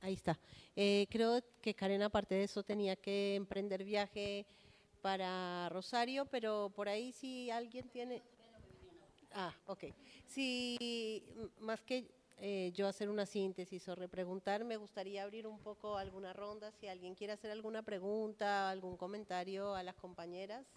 Ahí 0.07 0.15
está. 0.15 0.39
Eh, 0.77 1.09
creo 1.11 1.43
que 1.61 1.75
Karen, 1.75 2.01
aparte 2.01 2.37
de 2.37 2.45
eso, 2.45 2.63
tenía 2.63 2.95
que 2.95 3.35
emprender 3.35 3.83
viaje 3.83 4.47
para 5.03 5.69
Rosario, 5.69 6.27
pero 6.27 6.71
por 6.77 6.89
ahí 6.89 7.11
si 7.11 7.51
alguien 7.51 7.89
tiene... 7.89 8.23
Ah, 9.33 9.53
ok. 9.67 9.87
Si 10.29 11.25
más 11.59 11.83
que 11.83 12.07
eh, 12.39 12.71
yo 12.73 12.87
hacer 12.87 13.11
una 13.11 13.27
síntesis 13.27 13.89
o 13.89 13.97
repreguntar, 13.97 14.63
me 14.63 14.77
gustaría 14.77 15.25
abrir 15.25 15.49
un 15.49 15.59
poco 15.59 15.97
alguna 15.97 16.33
ronda. 16.33 16.71
Si 16.71 16.87
alguien 16.87 17.17
quiere 17.17 17.33
hacer 17.33 17.51
alguna 17.51 17.83
pregunta, 17.83 18.71
algún 18.71 18.97
comentario 18.97 19.75
a 19.75 19.83
las 19.83 19.97
compañeras, 19.97 20.69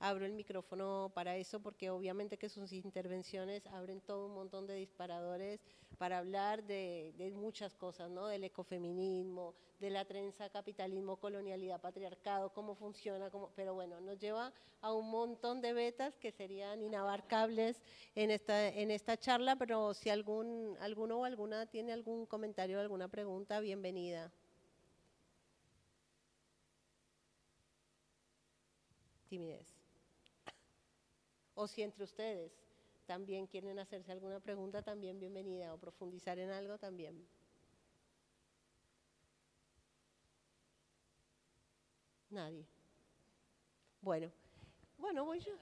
abro 0.00 0.24
el 0.24 0.32
micrófono 0.32 1.10
para 1.14 1.36
eso, 1.36 1.60
porque 1.60 1.90
obviamente 1.90 2.38
que 2.38 2.48
sus 2.48 2.72
intervenciones 2.72 3.66
abren 3.66 4.00
todo 4.00 4.26
un 4.26 4.34
montón 4.34 4.66
de 4.66 4.74
disparadores 4.74 5.60
para 5.98 6.18
hablar 6.18 6.64
de, 6.64 7.32
muchas 7.34 7.74
cosas, 7.74 8.10
¿no? 8.10 8.26
Del 8.26 8.44
ecofeminismo, 8.44 9.54
de 9.80 9.90
la 9.90 10.04
trenza 10.04 10.48
capitalismo, 10.50 11.16
colonialidad, 11.16 11.80
patriarcado, 11.80 12.52
cómo 12.52 12.74
funciona, 12.74 13.30
cómo, 13.30 13.50
pero 13.56 13.74
bueno, 13.74 14.00
nos 14.00 14.18
lleva 14.18 14.52
a 14.80 14.92
un 14.92 15.10
montón 15.10 15.60
de 15.60 15.72
betas 15.72 16.16
que 16.18 16.30
serían 16.30 16.82
inabarcables 16.82 17.82
en 18.14 18.30
esta, 18.30 18.68
en 18.68 18.90
esta 18.90 19.16
charla, 19.16 19.56
pero 19.56 19.94
si 19.94 20.10
algún, 20.10 20.76
alguno 20.80 21.20
o 21.20 21.24
alguna 21.24 21.66
tiene 21.66 21.92
algún 21.92 22.26
comentario, 22.26 22.80
alguna 22.80 23.08
pregunta, 23.08 23.60
bienvenida. 23.60 24.30
Timidez. 29.28 29.77
O 31.60 31.66
si 31.66 31.82
entre 31.82 32.04
ustedes 32.04 32.52
también 33.04 33.48
quieren 33.48 33.80
hacerse 33.80 34.12
alguna 34.12 34.38
pregunta, 34.38 34.80
también 34.80 35.18
bienvenida, 35.18 35.74
o 35.74 35.76
profundizar 35.76 36.38
en 36.38 36.50
algo 36.50 36.78
también. 36.78 37.26
Nadie. 42.30 42.64
Bueno, 44.00 44.30
bueno, 44.98 45.24
voy 45.24 45.40
yo. 45.40 45.54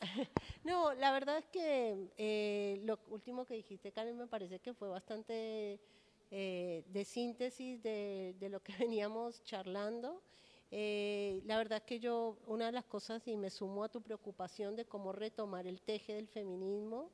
no, 0.64 0.92
la 0.94 1.12
verdad 1.12 1.38
es 1.38 1.46
que 1.50 2.08
eh, 2.18 2.80
lo 2.82 2.98
último 3.06 3.46
que 3.46 3.54
dijiste, 3.54 3.92
Karen, 3.92 4.18
me 4.18 4.26
parece 4.26 4.58
que 4.58 4.74
fue 4.74 4.88
bastante 4.88 5.78
eh, 6.32 6.82
de 6.88 7.04
síntesis 7.04 7.80
de, 7.80 8.34
de, 8.40 8.48
lo 8.48 8.60
que 8.60 8.72
veníamos 8.76 9.40
charlando. 9.44 10.20
Eh, 10.70 11.42
la 11.44 11.58
verdad 11.58 11.82
que 11.84 12.00
yo, 12.00 12.38
una 12.46 12.66
de 12.66 12.72
las 12.72 12.84
cosas, 12.86 13.26
y 13.28 13.36
me 13.36 13.50
sumo 13.50 13.84
a 13.84 13.88
tu 13.88 14.02
preocupación 14.02 14.76
de 14.76 14.84
cómo 14.84 15.12
retomar 15.12 15.66
el 15.66 15.80
teje 15.80 16.14
del 16.14 16.28
feminismo, 16.28 17.10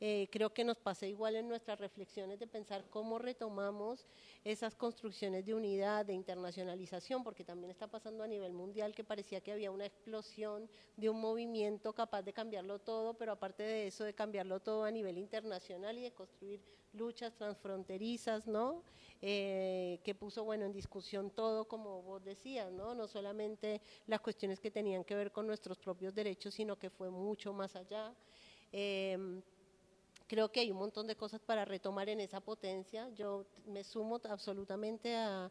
eh, 0.00 0.28
creo 0.30 0.52
que 0.52 0.64
nos 0.64 0.78
pasa 0.78 1.06
igual 1.06 1.36
en 1.36 1.48
nuestras 1.48 1.78
reflexiones 1.80 2.38
de 2.38 2.46
pensar 2.46 2.84
cómo 2.90 3.18
retomamos 3.18 4.06
esas 4.44 4.74
construcciones 4.74 5.46
de 5.46 5.54
unidad, 5.54 6.04
de 6.04 6.12
internacionalización, 6.12 7.24
porque 7.24 7.44
también 7.44 7.70
está 7.70 7.86
pasando 7.86 8.22
a 8.22 8.28
nivel 8.28 8.52
mundial 8.52 8.94
que 8.94 9.04
parecía 9.04 9.40
que 9.40 9.52
había 9.52 9.70
una 9.70 9.86
explosión 9.86 10.68
de 10.96 11.08
un 11.08 11.20
movimiento 11.20 11.94
capaz 11.94 12.22
de 12.22 12.32
cambiarlo 12.32 12.78
todo, 12.78 13.14
pero 13.14 13.32
aparte 13.32 13.62
de 13.62 13.86
eso, 13.86 14.04
de 14.04 14.14
cambiarlo 14.14 14.60
todo 14.60 14.84
a 14.84 14.90
nivel 14.90 15.16
internacional 15.16 15.96
y 15.96 16.02
de 16.02 16.12
construir 16.12 16.60
luchas 16.92 17.34
transfronterizas, 17.34 18.46
¿no? 18.46 18.82
Eh, 19.22 19.98
que 20.04 20.14
puso 20.14 20.44
bueno 20.44 20.66
en 20.66 20.72
discusión 20.72 21.30
todo, 21.30 21.66
como 21.66 22.02
vos 22.02 22.22
decías, 22.22 22.70
¿no? 22.70 22.94
no 22.94 23.08
solamente 23.08 23.80
las 24.06 24.20
cuestiones 24.20 24.60
que 24.60 24.70
tenían 24.70 25.04
que 25.04 25.14
ver 25.14 25.32
con 25.32 25.46
nuestros 25.46 25.78
propios 25.78 26.14
derechos, 26.14 26.52
sino 26.52 26.76
que 26.76 26.90
fue 26.90 27.08
mucho 27.08 27.52
más 27.54 27.76
allá. 27.76 28.14
Em, 28.72 29.40
creo 30.26 30.50
que 30.50 30.60
hay 30.60 30.70
un 30.70 30.78
montón 30.78 31.06
de 31.06 31.16
cosas 31.16 31.40
para 31.40 31.64
retomar 31.64 32.08
en 32.08 32.20
esa 32.20 32.40
potencia. 32.40 33.08
Yo 33.14 33.46
me 33.66 33.84
sumo 33.84 34.20
absolutamente 34.28 35.14
a, 35.16 35.50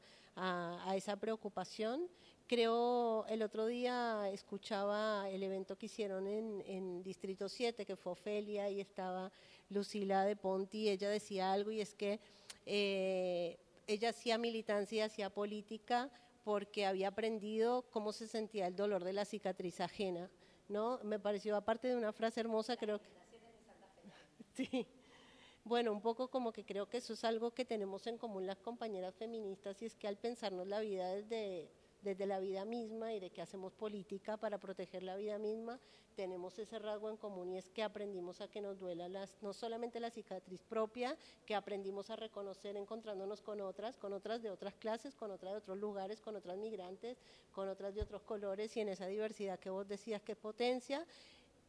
esa 0.95 1.15
preocupación. 1.15 2.09
Creo, 2.45 3.25
el 3.27 3.41
otro 3.41 3.65
día 3.67 4.29
escuchaba 4.31 5.29
el 5.29 5.41
evento 5.43 5.77
que 5.77 5.85
hicieron 5.85 6.27
en, 6.27 6.61
en, 6.67 7.03
Distrito 7.03 7.47
7, 7.47 7.85
que 7.85 7.95
fue 7.95 8.11
Ofelia, 8.11 8.69
y 8.69 8.81
estaba 8.81 9.31
Lucila 9.69 10.25
de 10.25 10.35
Ponti, 10.35 10.89
ella 10.89 11.09
decía 11.09 11.53
algo, 11.53 11.71
y 11.71 11.79
es 11.79 11.93
que 11.95 12.19
eh, 12.65 13.57
ella 13.87 14.09
hacía 14.09 14.37
militancia 14.37 15.05
hacía 15.05 15.29
política 15.29 16.09
porque 16.43 16.85
había 16.85 17.07
aprendido 17.07 17.83
cómo 17.91 18.11
se 18.11 18.27
sentía 18.27 18.67
el 18.67 18.75
dolor 18.75 19.03
de 19.03 19.13
la 19.13 19.25
cicatriz 19.25 19.79
ajena, 19.79 20.29
¿no? 20.69 20.99
Me 21.03 21.19
pareció, 21.19 21.55
aparte 21.55 21.87
de 21.87 21.95
una 21.95 22.11
frase 22.11 22.39
hermosa, 22.39 22.77
creo 22.77 22.99
que... 22.99 23.24
Sí. 24.71 24.87
Bueno, 25.65 25.91
un 25.91 26.01
poco 26.01 26.29
como 26.29 26.53
que 26.53 26.63
creo 26.63 26.87
que 26.87 26.97
eso 26.97 27.13
es 27.13 27.23
algo 27.23 27.51
que 27.51 27.65
tenemos 27.65 28.05
en 28.05 28.17
común 28.19 28.45
las 28.45 28.59
compañeras 28.59 29.15
feministas 29.15 29.81
y 29.81 29.85
es 29.85 29.95
que 29.95 30.07
al 30.07 30.15
pensarnos 30.15 30.67
la 30.67 30.79
vida 30.79 31.09
desde, 31.09 31.71
desde 32.03 32.27
la 32.27 32.39
vida 32.39 32.65
misma 32.65 33.13
y 33.15 33.19
de 33.19 33.31
que 33.31 33.41
hacemos 33.41 33.73
política 33.73 34.37
para 34.37 34.59
proteger 34.59 35.01
la 35.01 35.15
vida 35.15 35.39
misma, 35.39 35.79
tenemos 36.15 36.57
ese 36.59 36.77
rasgo 36.77 37.09
en 37.09 37.17
común 37.17 37.51
y 37.51 37.57
es 37.57 37.69
que 37.69 37.81
aprendimos 37.81 38.41
a 38.41 38.47
que 38.47 38.61
nos 38.61 38.79
duela 38.79 39.09
las, 39.09 39.41
no 39.41 39.53
solamente 39.53 39.99
la 39.99 40.11
cicatriz 40.11 40.61
propia, 40.63 41.17
que 41.47 41.55
aprendimos 41.55 42.11
a 42.11 42.15
reconocer 42.15 42.77
encontrándonos 42.77 43.41
con 43.41 43.59
otras, 43.59 43.97
con 43.97 44.13
otras 44.13 44.43
de 44.43 44.51
otras 44.51 44.75
clases, 44.75 45.15
con 45.15 45.31
otras 45.31 45.53
de 45.53 45.57
otros 45.57 45.79
lugares, 45.79 46.21
con 46.21 46.35
otras 46.35 46.57
migrantes, 46.57 47.17
con 47.51 47.67
otras 47.69 47.95
de 47.95 48.01
otros 48.01 48.21
colores 48.21 48.77
y 48.77 48.81
en 48.81 48.89
esa 48.89 49.07
diversidad 49.07 49.59
que 49.59 49.71
vos 49.71 49.87
decías 49.87 50.21
que 50.21 50.35
potencia. 50.35 51.05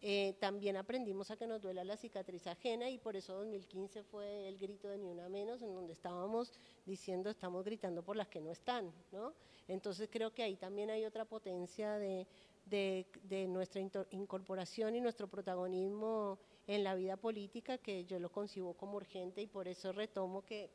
Eh, 0.02 0.36
también 0.40 0.76
aprendimos 0.76 1.30
a 1.30 1.36
que 1.36 1.46
nos 1.46 1.62
duela 1.62 1.82
la 1.82 1.96
cicatriz 1.96 2.46
ajena 2.46 2.90
y 2.90 2.98
por 2.98 3.16
eso 3.16 3.34
2015 3.34 4.02
fue 4.04 4.46
el 4.46 4.58
grito 4.58 4.88
de 4.88 4.98
Ni 4.98 5.08
Una 5.08 5.28
Menos, 5.28 5.62
en 5.62 5.74
donde 5.74 5.94
estábamos 5.94 6.52
diciendo, 6.84 7.30
estamos 7.30 7.64
gritando 7.64 8.02
por 8.02 8.16
las 8.16 8.28
que 8.28 8.40
no 8.40 8.50
están, 8.50 8.92
¿no? 9.10 9.32
Entonces 9.68 10.08
creo 10.12 10.32
que 10.32 10.42
ahí 10.42 10.56
también 10.56 10.90
hay 10.90 11.04
otra 11.04 11.24
potencia 11.24 11.94
de, 11.98 12.26
de, 12.66 13.46
nuestra 13.48 13.80
incorporación 14.10 14.96
y 14.96 15.00
nuestro 15.00 15.28
protagonismo 15.28 16.38
en 16.66 16.84
la 16.84 16.94
vida 16.94 17.16
política 17.16 17.78
que 17.78 18.04
yo 18.04 18.18
lo 18.18 18.30
concibo 18.30 18.74
como 18.74 18.96
urgente 18.96 19.40
y 19.40 19.46
por 19.46 19.68
eso 19.68 19.92
retomo 19.92 20.44
que 20.44 20.70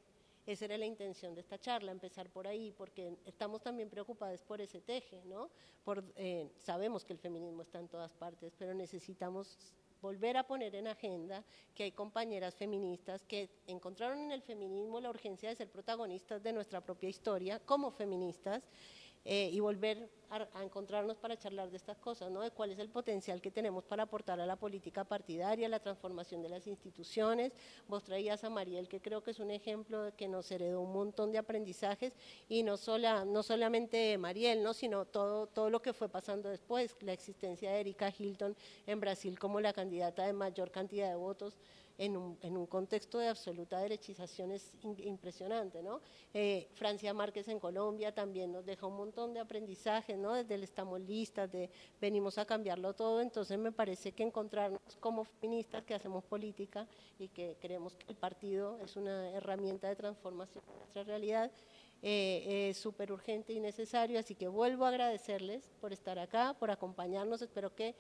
esa 0.52 0.66
era 0.66 0.78
la 0.78 0.86
intención 0.86 1.34
de 1.34 1.42
esta 1.42 1.60
charla, 1.60 1.92
empezar 1.92 2.30
por 2.30 2.48
ahí, 2.48 2.72
porque 2.72 3.18
estamos 3.26 3.62
también 3.62 3.90
preocupados 3.90 4.42
por 4.44 4.62
ese 4.62 4.82
teje, 4.82 5.24
¿no? 5.26 5.50
Por, 5.84 6.04
eh, 6.16 6.50
sabemos 6.58 7.06
que 7.06 7.14
el 7.14 7.20
feminismo 7.20 7.62
está 7.62 7.80
en 7.80 7.88
todas 7.88 8.14
partes, 8.14 8.54
pero 8.58 8.74
necesitamos 8.74 9.58
volver 10.02 10.36
a 10.38 10.44
poner 10.48 10.76
en 10.76 10.88
agenda 10.88 11.44
que 11.76 11.84
hay 11.84 11.92
compañeras 11.92 12.56
feministas 12.56 13.24
que 13.26 13.50
encontraron 13.68 14.20
en 14.20 14.32
el 14.32 14.42
feminismo 14.42 15.00
la 15.00 15.10
urgencia 15.10 15.50
de 15.50 15.56
ser 15.56 15.70
protagonistas 15.70 16.42
de 16.42 16.54
nuestra 16.54 16.82
propia 16.82 17.10
historia 17.10 17.60
como 17.60 17.92
feministas 17.92 18.64
eh, 19.24 19.50
y 19.52 19.60
volver 19.60 20.10
a, 20.32 20.64
encontrarnos 20.64 21.18
para 21.18 21.38
charlar 21.38 21.70
de 21.70 21.78
estas 21.78 21.98
cosas, 21.98 22.32
¿no? 22.32 22.42
de 22.42 22.52
cuál 22.52 22.72
es 22.72 22.80
el 22.80 22.90
potencial 22.90 23.42
que 23.42 23.52
tenemos 23.52 23.84
para 23.84 24.04
aportar 24.04 24.40
a 24.40 24.46
la 24.46 24.56
política 24.56 25.04
partidaria, 25.04 25.68
la 25.68 25.80
transformación 25.80 26.42
de 26.42 26.50
las 26.50 26.68
instituciones. 26.68 27.52
Vos 27.88 28.04
traías 28.04 28.44
a 28.44 28.50
Mariel, 28.50 28.88
que 28.88 29.02
creo 29.02 29.22
que 29.22 29.32
es 29.32 29.40
un 29.40 29.52
ejemplo 29.52 30.04
de 30.04 30.12
que 30.14 30.28
nos 30.28 30.50
heredó 30.52 30.82
un 30.82 30.94
montón 30.94 31.32
de 31.32 31.38
aprendizajes, 31.38 32.14
y 32.48 32.64
no, 32.64 32.78
sola, 32.78 33.26
no 33.26 33.44
solamente 33.44 34.18
Mariel, 34.18 34.64
¿no? 34.64 34.74
sino 34.74 35.06
todo, 35.06 35.48
todo 35.48 35.70
lo 35.70 35.82
que 35.82 35.94
fue 35.94 36.08
pasando 36.08 36.50
después, 36.50 36.96
la 37.02 37.14
existencia 37.14 37.72
de 37.72 37.82
Erika 37.82 38.12
Hilton 38.18 38.56
en 38.88 39.00
Brasil 39.00 39.38
como 39.38 39.60
la 39.60 39.74
candidata 39.74 40.26
de 40.26 40.34
mayor 40.34 40.72
cantidad 40.72 41.10
de 41.10 41.16
votos 41.16 41.58
en 42.02 42.18
un, 42.18 42.36
en 42.42 42.58
un 42.58 42.66
contexto 42.66 43.20
de 43.20 43.28
absoluta 43.28 43.78
derechización 43.78 44.52
es 44.52 44.74
impresionante, 44.82 45.84
¿no? 45.84 46.02
Eh, 46.34 46.68
Francia 46.74 47.14
Márquez 47.14 47.48
en 47.48 47.60
Colombia 47.60 48.12
también 48.12 48.52
nos 48.52 48.66
deja 48.66 48.88
un 48.88 48.98
montón 48.98 49.36
de 49.36 49.40
aprendizajes, 49.40 50.18
¿no? 50.18 50.34
Desde 50.34 50.56
el 50.56 50.64
estamos 50.64 51.00
listas, 51.00 51.52
de 51.52 51.70
venimos 52.02 52.40
a 52.40 52.46
cambiarlo 52.46 52.96
todo, 52.96 53.22
entonces 53.22 53.56
me 53.60 53.72
parece 53.72 54.14
que 54.14 54.24
encontrarnos 54.24 54.82
como 55.00 55.26
feministas 55.26 55.84
que 55.84 55.94
hacemos 55.94 56.24
política 56.24 56.88
y 57.20 57.28
que 57.28 57.56
creemos 57.62 57.96
que 57.96 58.08
el 58.08 58.16
partido 58.16 58.80
es 58.80 58.96
una 58.96 59.30
herramienta 59.30 59.88
de 59.88 59.96
transformación 59.96 60.64
de 60.66 60.78
nuestra 60.78 61.04
realidad, 61.04 61.52
eh, 62.02 62.70
es 62.72 62.78
súper 62.78 63.12
urgente 63.12 63.54
y 63.54 63.60
necesario, 63.60 64.18
así 64.18 64.34
que 64.34 64.48
vuelvo 64.48 64.86
a 64.86 64.90
agradecerles 64.90 65.70
por 65.80 65.94
estar 65.94 66.18
acá, 66.18 66.56
por 66.58 66.72
acompañarnos, 66.72 67.44
espero 67.44 67.76
que 67.76 67.94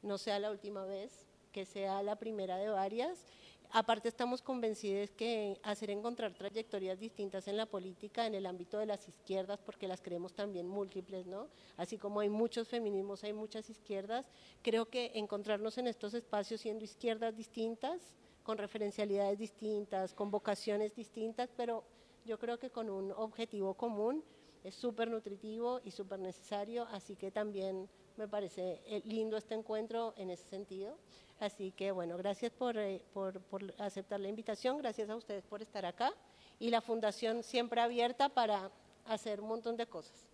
no 0.00 0.16
sea 0.16 0.38
la 0.38 0.50
última 0.50 0.86
vez, 0.86 1.26
que 1.54 1.64
sea 1.64 2.02
la 2.02 2.16
primera 2.16 2.56
de 2.56 2.68
varias. 2.68 3.24
Aparte 3.70 4.08
estamos 4.08 4.42
convencidos 4.42 5.12
que 5.12 5.60
hacer 5.62 5.88
encontrar 5.90 6.34
trayectorias 6.34 6.98
distintas 6.98 7.46
en 7.46 7.56
la 7.56 7.66
política, 7.66 8.26
en 8.26 8.34
el 8.34 8.46
ámbito 8.46 8.78
de 8.78 8.86
las 8.86 9.08
izquierdas, 9.08 9.60
porque 9.64 9.86
las 9.86 10.02
creemos 10.02 10.34
también 10.34 10.66
múltiples, 10.66 11.26
¿no? 11.26 11.46
Así 11.76 11.96
como 11.96 12.18
hay 12.18 12.28
muchos 12.28 12.66
feminismos, 12.68 13.22
hay 13.22 13.32
muchas 13.32 13.70
izquierdas, 13.70 14.28
creo 14.62 14.86
que 14.86 15.12
encontrarnos 15.14 15.78
en 15.78 15.86
estos 15.86 16.12
espacios 16.14 16.60
siendo 16.60 16.84
izquierdas 16.84 17.36
distintas, 17.36 18.00
con 18.42 18.58
referencialidades 18.58 19.38
distintas, 19.38 20.12
con 20.12 20.32
vocaciones 20.32 20.94
distintas, 20.94 21.50
pero 21.56 21.84
yo 22.24 22.36
creo 22.38 22.58
que 22.58 22.70
con 22.70 22.90
un 22.90 23.12
objetivo 23.12 23.74
común 23.74 24.24
es 24.64 24.74
súper 24.74 25.08
nutritivo 25.08 25.80
y 25.84 25.92
súper 25.92 26.18
necesario, 26.18 26.86
así 26.90 27.14
que 27.16 27.30
también 27.30 27.88
me 28.16 28.28
parece 28.28 28.80
eh, 28.86 29.02
lindo 29.04 29.36
este 29.36 29.54
encuentro 29.54 30.14
en 30.16 30.30
ese 30.30 30.44
sentido. 30.48 30.96
Así 31.40 31.72
que 31.72 31.90
bueno, 31.90 32.16
gracias 32.16 32.52
eh, 32.52 33.02
por, 33.12 33.40
por, 33.40 33.74
aceptar 33.78 34.20
la 34.20 34.28
invitación, 34.28 34.78
gracias 34.78 35.10
a 35.10 35.16
ustedes 35.16 35.44
por 35.44 35.62
estar 35.62 35.84
acá 35.84 36.12
y 36.58 36.70
la 36.70 36.80
fundación 36.80 37.42
siempre 37.42 37.80
abierta 37.80 38.28
para 38.28 38.70
hacer 39.06 39.40
un 39.40 39.48
montón 39.48 39.76
de 39.76 39.86
cosas. 39.86 40.28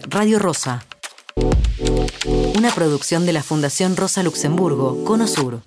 Radio 0.00 0.38
Rosa, 0.38 0.84
una 2.56 2.70
producción 2.70 3.26
de 3.26 3.32
la 3.32 3.42
Fundación 3.42 3.96
Rosa 3.96 4.22
Luxemburgo, 4.22 5.04
Cono 5.04 5.26
Sur. 5.26 5.62